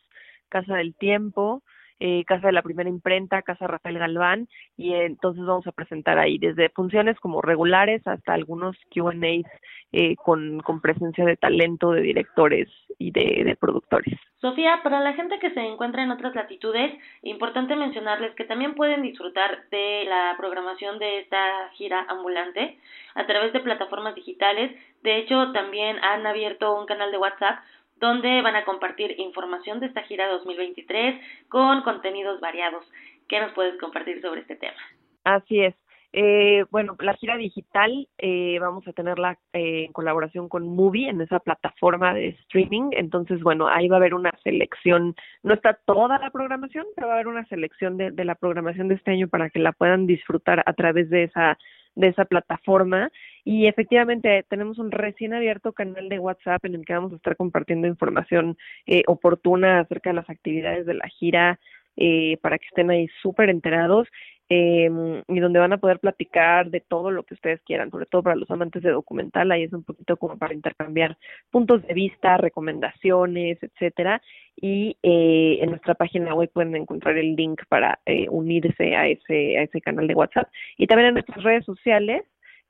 Casa 0.48 0.74
del 0.74 0.96
Tiempo, 0.96 1.62
eh, 2.00 2.24
Casa 2.24 2.48
de 2.48 2.52
la 2.52 2.62
Primera 2.62 2.88
Imprenta, 2.88 3.42
Casa 3.42 3.66
Rafael 3.66 3.98
Galván, 3.98 4.48
y 4.76 4.94
entonces 4.94 5.44
vamos 5.44 5.66
a 5.66 5.72
presentar 5.72 6.18
ahí 6.18 6.38
desde 6.38 6.68
funciones 6.70 7.18
como 7.20 7.42
regulares 7.42 8.06
hasta 8.06 8.34
algunos 8.34 8.76
Q&As 8.94 9.50
eh, 9.92 10.16
con, 10.16 10.60
con 10.60 10.80
presencia 10.80 11.24
de 11.24 11.36
talento 11.36 11.92
de 11.92 12.02
directores 12.02 12.68
y 12.98 13.10
de, 13.10 13.42
de 13.44 13.56
productores. 13.56 14.18
Sofía, 14.40 14.80
para 14.84 15.00
la 15.00 15.14
gente 15.14 15.40
que 15.40 15.50
se 15.50 15.60
encuentra 15.60 16.02
en 16.02 16.12
otras 16.12 16.34
latitudes, 16.34 16.92
importante 17.22 17.74
mencionarles 17.74 18.34
que 18.36 18.44
también 18.44 18.74
pueden 18.74 19.02
disfrutar 19.02 19.68
de 19.70 20.04
la 20.08 20.34
programación 20.38 20.98
de 20.98 21.20
esta 21.20 21.70
gira 21.72 22.06
ambulante 22.08 22.78
a 23.14 23.26
través 23.26 23.52
de 23.52 23.60
plataformas 23.60 24.14
digitales. 24.14 24.70
De 25.02 25.16
hecho, 25.16 25.50
también 25.52 25.96
han 26.04 26.24
abierto 26.26 26.78
un 26.78 26.86
canal 26.86 27.10
de 27.10 27.18
WhatsApp 27.18 27.58
donde 28.00 28.42
van 28.42 28.56
a 28.56 28.64
compartir 28.64 29.14
información 29.18 29.80
de 29.80 29.86
esta 29.86 30.02
gira 30.02 30.28
2023 30.28 31.20
con 31.48 31.82
contenidos 31.82 32.40
variados. 32.40 32.84
¿Qué 33.28 33.40
nos 33.40 33.52
puedes 33.52 33.78
compartir 33.78 34.20
sobre 34.22 34.40
este 34.40 34.56
tema? 34.56 34.80
Así 35.24 35.60
es. 35.60 35.74
Eh, 36.12 36.64
bueno, 36.70 36.96
la 37.00 37.12
gira 37.14 37.36
digital 37.36 38.08
eh, 38.16 38.58
vamos 38.60 38.88
a 38.88 38.94
tenerla 38.94 39.38
eh, 39.52 39.84
en 39.84 39.92
colaboración 39.92 40.48
con 40.48 40.66
Movie 40.66 41.10
en 41.10 41.20
esa 41.20 41.38
plataforma 41.38 42.14
de 42.14 42.28
streaming. 42.28 42.90
Entonces, 42.92 43.42
bueno, 43.42 43.68
ahí 43.68 43.88
va 43.88 43.96
a 43.96 43.98
haber 43.98 44.14
una 44.14 44.32
selección. 44.42 45.14
No 45.42 45.52
está 45.52 45.74
toda 45.84 46.18
la 46.18 46.30
programación, 46.30 46.86
pero 46.94 47.08
va 47.08 47.14
a 47.14 47.16
haber 47.16 47.28
una 47.28 47.44
selección 47.46 47.98
de, 47.98 48.10
de 48.10 48.24
la 48.24 48.36
programación 48.36 48.88
de 48.88 48.94
este 48.94 49.10
año 49.10 49.28
para 49.28 49.50
que 49.50 49.58
la 49.58 49.72
puedan 49.72 50.06
disfrutar 50.06 50.62
a 50.64 50.72
través 50.72 51.10
de 51.10 51.24
esa 51.24 51.58
de 51.94 52.08
esa 52.08 52.24
plataforma. 52.24 53.10
Y 53.44 53.66
efectivamente 53.66 54.44
tenemos 54.48 54.78
un 54.78 54.90
recién 54.90 55.34
abierto 55.34 55.72
canal 55.72 56.08
de 56.08 56.18
WhatsApp 56.18 56.64
en 56.64 56.74
el 56.74 56.84
que 56.84 56.92
vamos 56.94 57.12
a 57.12 57.16
estar 57.16 57.36
compartiendo 57.36 57.86
información 57.86 58.56
eh, 58.86 59.02
oportuna 59.06 59.80
acerca 59.80 60.10
de 60.10 60.16
las 60.16 60.30
actividades 60.30 60.86
de 60.86 60.94
la 60.94 61.08
gira 61.08 61.58
eh, 61.96 62.36
para 62.42 62.58
que 62.58 62.66
estén 62.66 62.90
ahí 62.90 63.08
súper 63.22 63.50
enterados 63.50 64.06
eh, 64.50 65.22
y 65.28 65.40
donde 65.40 65.58
van 65.58 65.72
a 65.72 65.78
poder 65.78 65.98
platicar 65.98 66.70
de 66.70 66.80
todo 66.80 67.10
lo 67.10 67.22
que 67.24 67.34
ustedes 67.34 67.60
quieran, 67.62 67.90
sobre 67.90 68.06
todo 68.06 68.22
para 68.22 68.36
los 68.36 68.50
amantes 68.50 68.82
de 68.82 68.90
documental, 68.90 69.50
ahí 69.52 69.64
es 69.64 69.72
un 69.72 69.84
poquito 69.84 70.16
como 70.16 70.38
para 70.38 70.54
intercambiar 70.54 71.18
puntos 71.50 71.86
de 71.86 71.94
vista, 71.94 72.36
recomendaciones, 72.38 73.58
etcétera, 73.62 74.22
y 74.56 74.96
eh, 75.02 75.58
en 75.60 75.70
nuestra 75.70 75.94
página 75.94 76.34
web 76.34 76.50
pueden 76.52 76.74
encontrar 76.76 77.16
el 77.18 77.36
link 77.36 77.62
para 77.68 78.00
eh, 78.06 78.26
unirse 78.30 78.96
a 78.96 79.06
ese, 79.06 79.58
a 79.58 79.62
ese 79.62 79.80
canal 79.80 80.06
de 80.06 80.14
WhatsApp. 80.14 80.48
Y 80.76 80.86
también 80.86 81.08
en 81.08 81.14
nuestras 81.14 81.42
redes 81.42 81.64
sociales 81.64 82.24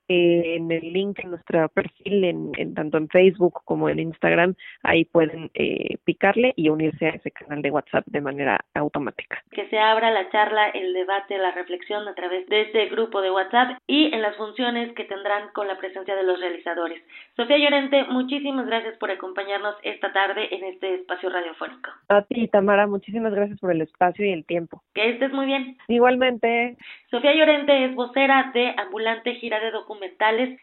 eh, 0.09 0.55
en 0.55 0.71
el 0.71 0.91
link 0.91 1.19
en 1.19 1.29
nuestro 1.29 1.69
perfil, 1.69 2.23
en, 2.23 2.73
tanto 2.73 2.97
en 2.97 3.07
Facebook 3.09 3.61
como 3.63 3.89
en 3.89 3.99
Instagram, 3.99 4.55
ahí 4.83 5.05
pueden 5.05 5.51
eh, 5.53 5.97
picarle 6.03 6.53
y 6.55 6.69
unirse 6.69 7.05
a 7.05 7.09
ese 7.09 7.29
canal 7.29 7.61
de 7.61 7.69
WhatsApp 7.69 8.05
de 8.07 8.19
manera 8.19 8.59
automática. 8.73 9.43
Que 9.51 9.67
se 9.69 9.77
abra 9.77 10.09
la 10.09 10.29
charla, 10.31 10.69
el 10.69 10.93
debate, 10.93 11.37
la 11.37 11.51
reflexión 11.51 12.07
a 12.07 12.15
través 12.15 12.47
de 12.47 12.61
este 12.61 12.87
grupo 12.87 13.21
de 13.21 13.29
WhatsApp 13.29 13.77
y 13.85 14.13
en 14.13 14.21
las 14.21 14.35
funciones 14.35 14.93
que 14.95 15.03
tendrán 15.05 15.49
con 15.53 15.67
la 15.67 15.77
presencia 15.77 16.15
de 16.15 16.23
los 16.23 16.39
realizadores. 16.39 17.01
Sofía 17.35 17.57
Llorente, 17.57 18.03
muchísimas 18.05 18.65
gracias 18.65 18.97
por 18.97 19.11
acompañarnos 19.11 19.75
esta 19.83 20.11
tarde 20.11 20.53
en 20.53 20.63
este 20.65 20.95
espacio 20.95 21.29
radiofónico. 21.29 21.91
A 22.09 22.23
ti, 22.23 22.47
Tamara, 22.47 22.87
muchísimas 22.87 23.33
gracias 23.33 23.59
por 23.59 23.71
el 23.71 23.81
espacio 23.81 24.25
y 24.25 24.31
el 24.31 24.45
tiempo. 24.45 24.81
Que 24.93 25.11
estés 25.11 25.31
muy 25.31 25.45
bien. 25.45 25.77
Igualmente. 25.87 26.77
Sofía 27.11 27.35
Llorente 27.35 27.85
es 27.85 27.95
vocera 27.95 28.51
de 28.53 28.73
Ambulante 28.77 29.35
Gira 29.35 29.59
de 29.59 29.71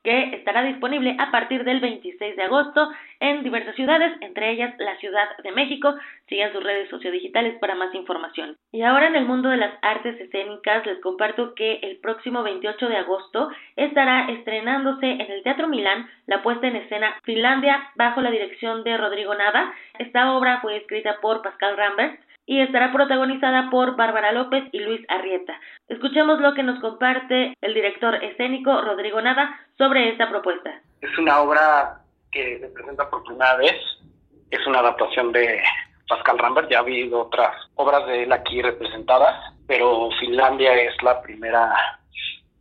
Que 0.03 0.35
estará 0.35 0.63
disponible 0.63 1.17
a 1.19 1.31
partir 1.31 1.65
del 1.65 1.81
26 1.81 2.37
de 2.37 2.43
agosto 2.43 2.89
en 3.21 3.43
diversas 3.43 3.75
ciudades, 3.75 4.13
entre 4.21 4.51
ellas 4.51 4.75
la 4.79 4.97
Ciudad 4.99 5.29
de 5.43 5.53
México. 5.53 5.95
Sigan 6.29 6.53
sus 6.53 6.63
redes 6.63 6.89
sociodigitales 6.91 7.59
para 7.59 7.75
más 7.75 7.95
información. 7.95 8.57
Y 8.73 8.83
ahora 8.83 9.07
en 9.07 9.17
el 9.17 9.25
mundo 9.25 9.49
de 9.49 9.57
las 9.57 9.73
artes 9.83 10.21
escénicas 10.21 10.85
les 10.87 11.01
comparto 11.01 11.55
que 11.55 11.81
el 11.83 11.99
próximo 11.99 12.43
28 12.43 12.89
de 12.89 12.97
agosto 12.97 13.51
estará 13.77 14.31
estrenándose 14.31 15.07
en 15.07 15.31
el 15.31 15.43
Teatro 15.43 15.69
Milán 15.69 16.09
la 16.27 16.43
puesta 16.43 16.67
en 16.67 16.77
escena 16.77 17.17
Finlandia 17.23 17.91
bajo 17.95 18.21
la 18.21 18.31
dirección 18.31 18.85
de 18.85 18.97
Rodrigo 18.97 19.35
Nava. 19.35 19.73
Esta 19.99 20.33
obra 20.33 20.61
fue 20.61 20.77
escrita 20.77 21.19
por 21.21 21.43
Pascal 21.43 21.77
Rambert 21.77 22.21
y 22.47 22.61
estará 22.61 22.93
protagonizada 22.93 23.69
por 23.71 23.97
Bárbara 23.97 24.33
López 24.33 24.65
y 24.73 24.79
Luis 24.79 25.05
Arrieta. 25.09 25.59
Escuchemos 25.89 26.41
lo 26.41 26.55
que 26.55 26.63
nos 26.63 26.81
comparte 26.81 27.55
el 27.61 27.75
director 27.75 28.15
escénico 28.23 28.81
Rodrigo 28.81 29.21
Nava 29.21 29.59
sobre 29.77 30.11
esta 30.11 30.31
propuesta. 30.31 30.81
Es 31.01 31.19
una 31.19 31.41
obra 31.41 32.01
que 32.31 32.61
se 32.61 32.69
presenta 32.69 33.11
por 33.11 33.25
primera 33.25 33.57
vez, 33.57 33.77
es 34.51 34.67
una 34.67 34.79
adaptación 34.79 35.33
de 35.33 35.61
Pascal 36.09 36.39
Rambert, 36.39 36.71
ya 36.71 36.79
ha 36.79 36.83
habido 36.83 37.23
otras 37.23 37.53
obras 37.75 38.07
de 38.07 38.23
él 38.23 38.33
aquí 38.33 38.63
representadas, 38.63 39.53
pero 39.67 40.09
Finlandia 40.21 40.73
es 40.75 40.95
la 41.03 41.21
primera 41.21 41.75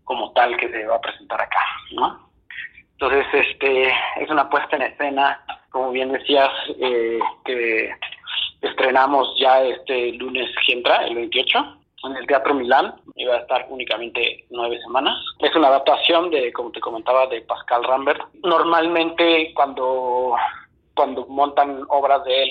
como 0.03 0.31
tal 0.33 0.57
que 0.57 0.69
se 0.69 0.85
va 0.85 0.95
a 0.95 1.01
presentar 1.01 1.41
acá. 1.41 1.63
Entonces, 2.93 3.25
este, 3.33 3.87
es 3.87 4.29
una 4.29 4.49
puesta 4.49 4.77
en 4.77 4.83
escena, 4.83 5.43
como 5.69 5.91
bien 5.91 6.11
decías, 6.11 6.49
eh, 6.79 7.19
que 7.43 7.93
estrenamos 8.65 9.27
ya 9.39 9.61
este 9.63 10.13
lunes 10.13 10.49
que 10.65 10.73
entra, 10.73 11.05
el 11.05 11.15
28, 11.15 11.59
en 12.03 12.17
el 12.17 12.27
Teatro 12.27 12.53
Milán. 12.53 12.95
Iba 13.15 13.35
a 13.35 13.39
estar 13.39 13.65
únicamente 13.69 14.45
nueve 14.49 14.79
semanas. 14.81 15.15
Es 15.39 15.55
una 15.55 15.67
adaptación 15.67 16.29
de, 16.29 16.51
como 16.53 16.71
te 16.71 16.79
comentaba, 16.79 17.27
de 17.27 17.41
Pascal 17.41 17.83
Rambert. 17.83 18.21
Normalmente 18.43 19.53
cuando, 19.55 20.35
cuando 20.95 21.25
montan 21.27 21.83
obras 21.89 22.23
de 22.25 22.43
él, 22.43 22.49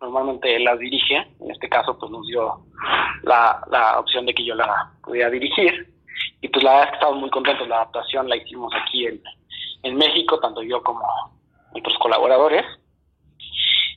normalmente 0.00 0.56
él 0.56 0.64
las 0.64 0.78
dirige. 0.78 1.16
En 1.40 1.50
este 1.50 1.68
caso, 1.68 1.98
pues 1.98 2.10
nos 2.10 2.26
dio 2.26 2.60
la, 3.22 3.62
la 3.70 3.98
opción 4.00 4.26
de 4.26 4.34
que 4.34 4.44
yo 4.44 4.54
la 4.54 4.92
pudiera 5.02 5.30
dirigir. 5.30 5.92
Y 6.40 6.48
pues 6.48 6.62
la 6.64 6.70
verdad 6.70 6.84
es 6.84 6.90
que 6.90 6.96
estamos 6.96 7.20
muy 7.20 7.30
contentos. 7.30 7.68
La 7.68 7.76
adaptación 7.76 8.28
la 8.28 8.36
hicimos 8.36 8.72
aquí 8.74 9.06
en, 9.06 9.22
en 9.82 9.96
México, 9.96 10.38
tanto 10.40 10.62
yo 10.62 10.82
como 10.82 11.02
otros 11.72 11.98
colaboradores. 11.98 12.64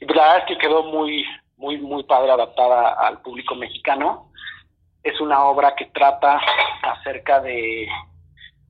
Y 0.01 0.05
pues 0.05 0.15
la 0.15 0.23
verdad 0.23 0.39
es 0.39 0.45
que 0.45 0.57
quedó 0.57 0.83
muy, 0.83 1.25
muy, 1.59 1.77
muy 1.77 2.03
padre 2.03 2.31
adaptada 2.31 2.93
al 2.93 3.21
público 3.21 3.53
mexicano. 3.53 4.31
Es 5.03 5.19
una 5.19 5.43
obra 5.43 5.75
que 5.75 5.85
trata 5.87 6.41
acerca 6.81 7.41
de 7.41 7.87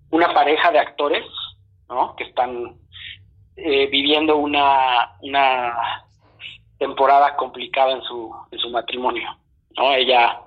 una 0.09 0.33
pareja 0.33 0.71
de 0.71 0.79
actores, 0.79 1.25
¿no? 1.87 2.15
Que 2.15 2.25
están 2.25 2.75
eh, 3.55 3.87
viviendo 3.87 4.37
una, 4.37 5.15
una 5.21 6.03
temporada 6.79 7.35
complicada 7.35 7.93
en 7.93 8.01
su, 8.01 8.35
en 8.51 8.59
su 8.59 8.69
matrimonio, 8.71 9.37
¿no? 9.77 9.93
Ella, 9.93 10.41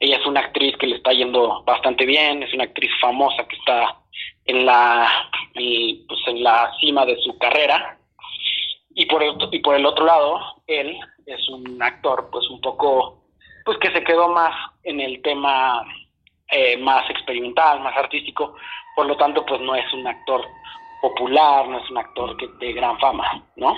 ella 0.00 0.16
es 0.16 0.26
una 0.26 0.40
actriz 0.40 0.76
que 0.78 0.88
le 0.88 0.96
está 0.96 1.12
yendo 1.12 1.62
bastante 1.64 2.04
bien, 2.04 2.42
es 2.42 2.52
una 2.52 2.64
actriz 2.64 2.90
famosa 3.00 3.46
que 3.46 3.56
está 3.56 3.98
en 4.46 4.66
la, 4.66 5.08
pues 5.54 6.20
en 6.26 6.42
la 6.42 6.72
cima 6.80 7.06
de 7.06 7.16
su 7.22 7.38
carrera, 7.38 7.98
y 8.96 9.06
por 9.06 9.22
el, 9.22 9.36
y 9.52 9.58
por 9.60 9.74
el 9.76 9.86
otro 9.86 10.06
lado, 10.06 10.40
él 10.66 10.98
es 11.26 11.48
un 11.48 11.82
actor 11.82 12.28
pues 12.30 12.48
un 12.50 12.60
poco, 12.60 13.22
pues 13.64 13.78
que 13.78 13.92
se 13.92 14.04
quedó 14.04 14.28
más 14.28 14.54
en 14.82 15.00
el 15.00 15.22
tema 15.22 15.84
eh, 16.48 16.76
más 16.76 17.08
experimental, 17.10 17.80
más 17.80 17.96
artístico, 17.96 18.54
por 18.94 19.06
lo 19.06 19.16
tanto 19.16 19.44
pues 19.44 19.60
no 19.60 19.74
es 19.74 19.92
un 19.92 20.06
actor 20.06 20.44
popular, 21.00 21.68
no 21.68 21.78
es 21.78 21.90
un 21.90 21.98
actor 21.98 22.36
que, 22.36 22.48
de 22.58 22.72
gran 22.72 22.98
fama, 22.98 23.42
¿no? 23.56 23.76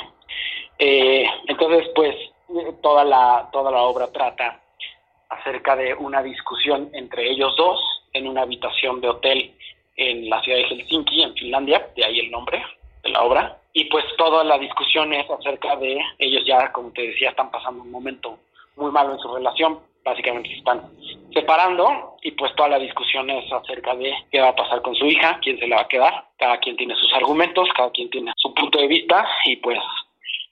Eh, 0.79 1.27
entonces 1.47 1.89
pues 1.95 2.15
toda 2.83 3.05
la, 3.05 3.49
toda 3.53 3.71
la 3.71 3.83
obra 3.83 4.13
trata 4.13 4.61
acerca 5.29 5.75
de 5.75 5.95
una 5.95 6.23
discusión 6.23 6.91
entre 6.93 7.31
ellos 7.31 7.55
dos 7.57 7.81
en 8.13 8.29
una 8.29 8.43
habitación 8.43 9.01
de 9.01 9.09
hotel 9.09 9.55
en 9.97 10.29
la 10.29 10.41
ciudad 10.43 10.59
de 10.59 10.65
Helsinki, 10.65 11.23
en 11.23 11.35
Finlandia, 11.35 11.91
de 11.97 12.05
ahí 12.05 12.21
el 12.21 12.31
nombre 12.31 12.63
de 13.07 13.13
la 13.13 13.23
obra. 13.23 13.59
Y 13.73 13.85
pues 13.85 14.05
toda 14.17 14.45
la 14.45 14.59
discusión 14.59 15.13
es 15.13 15.29
acerca 15.31 15.77
de 15.77 15.99
ellos 16.19 16.45
ya, 16.47 16.73
como 16.73 16.91
te 16.93 17.09
decía, 17.09 17.31
están 17.31 17.51
pasando 17.51 17.83
un 17.83 17.91
momento 17.91 18.39
muy 18.77 18.91
malo 18.91 19.13
en 19.15 19.19
su 19.19 19.35
relación, 19.35 19.79
básicamente 20.05 20.49
se 20.51 20.57
están 20.57 20.83
separando 21.33 22.17
y 22.23 22.31
pues 22.33 22.55
toda 22.55 22.71
la 22.71 22.79
discusión 22.79 23.29
es 23.29 23.51
acerca 23.53 23.95
de 23.97 24.15
qué 24.31 24.41
va 24.41 24.49
a 24.49 24.57
pasar 24.57 24.81
con 24.83 24.95
su 24.95 25.05
hija, 25.07 25.39
quién 25.43 25.59
se 25.59 25.67
le 25.67 25.75
va 25.75 25.83
a 25.83 25.89
quedar, 25.89 26.27
cada 26.39 26.59
quien 26.59 26.77
tiene 26.77 26.95
sus 26.95 27.13
argumentos, 27.15 27.69
cada 27.75 27.91
quien 27.91 28.09
tiene 28.11 28.33
su 28.37 28.55
punto 28.55 28.79
de 28.79 28.87
vista 28.87 29.27
y 29.45 29.57
pues 29.57 29.79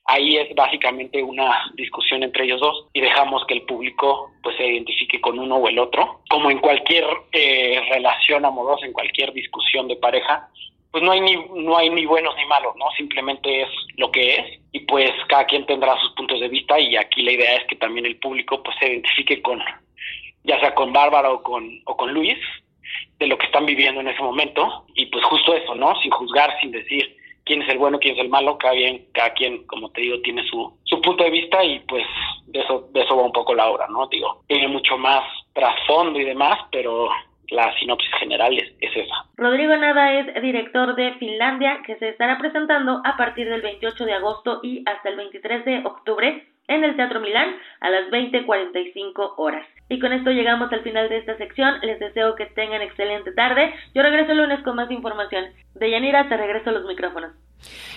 ahí 0.07 0.37
es 0.37 0.55
básicamente 0.55 1.23
una 1.23 1.71
discusión 1.75 2.23
entre 2.23 2.45
ellos 2.45 2.61
dos 2.61 2.87
y 2.93 3.01
dejamos 3.01 3.45
que 3.47 3.55
el 3.55 3.63
público 3.63 4.31
pues 4.43 4.57
se 4.57 4.67
identifique 4.67 5.21
con 5.21 5.39
uno 5.39 5.57
o 5.57 5.69
el 5.69 5.79
otro. 5.79 6.21
Como 6.29 6.51
en 6.51 6.59
cualquier 6.59 7.05
eh, 7.33 7.81
relación 7.91 8.45
amorosa, 8.45 8.87
en 8.87 8.93
cualquier 8.93 9.33
discusión 9.33 9.89
de 9.89 9.97
pareja, 9.97 10.49
pues 10.95 11.03
no 11.03 11.11
hay 11.11 11.23
ni 11.23 11.35
no 11.35 11.77
hay 11.77 11.91
ni 11.91 12.07
buenos 12.07 12.37
ni 12.37 12.47
malos, 12.47 12.77
¿no? 12.77 12.89
Simplemente 12.97 13.63
es 13.63 13.69
lo 13.97 14.13
que 14.13 14.37
es 14.37 14.61
y 14.71 14.79
pues 14.79 15.11
cada 15.27 15.45
quien 15.45 15.67
tendrá 15.67 15.99
sus 15.99 16.13
puntos 16.13 16.39
de 16.39 16.47
vista 16.47 16.79
y 16.79 16.95
aquí 16.97 17.23
la 17.23 17.33
idea 17.33 17.57
es 17.57 17.67
que 17.67 17.75
también 17.75 18.07
el 18.07 18.17
público 18.21 18.63
pues 18.63 18.77
se 18.79 18.87
identifique 18.87 19.43
con 19.43 19.61
ya 20.45 20.61
sea 20.61 20.73
con 20.73 20.93
Bárbara 20.93 21.33
o 21.33 21.43
con 21.43 21.69
o 21.87 21.97
con 21.97 22.15
Luis 22.15 22.39
de 23.19 23.27
lo 23.27 23.37
que 23.37 23.47
están 23.47 23.67
viviendo 23.67 24.03
en 24.03 24.07
ese 24.07 24.23
momento 24.23 24.85
y 24.95 25.07
pues 25.07 25.25
justo 25.25 25.57
eso, 25.57 25.75
¿no? 25.75 26.01
Sin 26.01 26.13
juzgar, 26.13 26.57
sin 26.61 26.71
decir 26.71 27.17
quién 27.45 27.63
es 27.63 27.69
el 27.71 27.79
bueno, 27.79 27.99
quién 27.99 28.15
es 28.15 28.21
el 28.21 28.29
malo, 28.29 28.57
cada 28.57 28.75
quien, 28.75 29.05
cada 29.15 29.33
quien, 29.33 29.67
como 29.67 29.91
te 29.91 30.01
digo, 30.01 30.21
tiene 30.21 30.47
su, 30.47 30.79
su 30.85 31.01
punto 31.01 31.25
de 31.25 31.31
vista 31.31 31.65
y 31.65 31.81
pues 31.89 32.07
de 32.47 32.61
eso, 32.61 32.89
de 32.93 33.01
eso 33.01 33.17
va 33.17 33.25
un 33.25 33.33
poco 33.33 33.53
la 33.53 33.69
obra, 33.69 33.89
¿no? 33.89 34.07
Digo, 34.07 34.45
tiene 34.47 34.69
mucho 34.69 34.97
más 34.97 35.25
trasfondo 35.55 36.21
y 36.21 36.25
demás, 36.25 36.61
pero 36.71 37.09
la 37.51 37.73
sinopsis 37.79 38.11
general 38.19 38.57
es, 38.57 38.73
esa. 38.81 39.15
Rodrigo 39.37 39.77
Nava 39.77 40.15
es 40.15 40.43
director 40.43 40.95
de 40.95 41.15
Finlandia, 41.15 41.81
que 41.87 41.97
se 41.97 42.09
estará 42.09 42.39
presentando 42.39 43.01
a 43.05 43.17
partir 43.17 43.49
del 43.49 43.63
28 43.63 44.05
de 44.05 44.13
agosto 44.13 44.61
y 44.63 44.83
hasta 44.87 45.09
el 45.09 45.17
23 45.17 45.65
de 45.65 45.79
octubre 45.85 46.47
en 46.69 46.85
el 46.85 46.97
Teatro 46.97 47.21
Milán 47.21 47.57
a 47.81 47.91
las 47.91 48.11
20.45 48.11 49.35
horas. 49.37 49.67
Y 49.89 49.99
con 49.99 50.13
esto 50.13 50.31
llegamos 50.31 50.73
al 50.73 50.83
final 50.83 51.09
de 51.09 51.19
esta 51.19 51.37
sección. 51.37 51.79
Les 51.83 51.99
deseo 51.99 52.35
que 52.37 52.47
tengan 52.47 52.83
excelente 52.83 53.33
tarde. 53.33 53.75
Yo 53.95 54.03
regreso 54.03 54.33
el 54.33 54.39
lunes 54.39 54.63
con 54.63 54.77
más 54.77 54.91
información. 54.91 55.47
De 55.75 55.91
Yanira 55.91 56.29
te 56.29 56.37
regreso 56.37 56.71
los 56.71 56.87
micrófonos. 56.87 57.33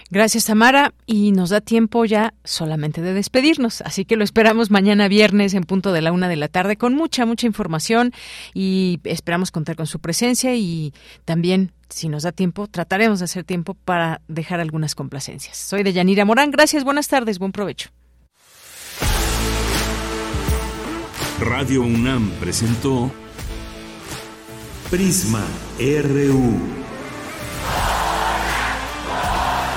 Gracias, 0.09 0.45
Tamara. 0.45 0.93
Y 1.05 1.31
nos 1.31 1.49
da 1.49 1.61
tiempo 1.61 2.05
ya 2.05 2.33
solamente 2.43 3.01
de 3.01 3.13
despedirnos. 3.13 3.81
Así 3.81 4.05
que 4.05 4.15
lo 4.15 4.23
esperamos 4.23 4.71
mañana 4.71 5.07
viernes 5.07 5.53
en 5.53 5.63
punto 5.63 5.91
de 5.91 6.01
la 6.01 6.11
una 6.11 6.29
de 6.29 6.35
la 6.35 6.47
tarde 6.47 6.77
con 6.77 6.93
mucha, 6.93 7.25
mucha 7.25 7.47
información 7.47 8.13
y 8.53 8.99
esperamos 9.03 9.51
contar 9.51 9.75
con 9.75 9.87
su 9.87 9.99
presencia 9.99 10.55
y 10.55 10.93
también, 11.25 11.71
si 11.89 12.09
nos 12.09 12.23
da 12.23 12.31
tiempo, 12.31 12.67
trataremos 12.67 13.19
de 13.19 13.25
hacer 13.25 13.43
tiempo 13.43 13.73
para 13.73 14.21
dejar 14.27 14.59
algunas 14.59 14.95
complacencias. 14.95 15.57
Soy 15.57 15.83
de 15.83 15.93
Yanira 15.93 16.25
Morán. 16.25 16.51
Gracias, 16.51 16.83
buenas 16.83 17.07
tardes, 17.07 17.39
buen 17.39 17.51
provecho. 17.51 17.89
Radio 21.39 21.83
UNAM 21.83 22.31
presentó 22.39 23.11
Prisma 24.89 25.45
RU. 25.79 26.86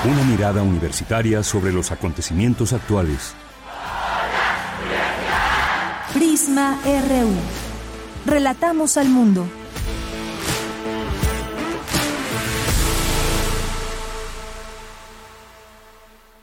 Una 0.03 0.23
mirada 0.23 0.63
universitaria 0.63 1.43
sobre 1.43 1.71
los 1.71 1.91
acontecimientos 1.91 2.73
actuales. 2.73 3.35
Prisma 6.11 6.79
RU. 6.83 7.29
Relatamos 8.25 8.97
al 8.97 9.09
mundo. 9.09 9.45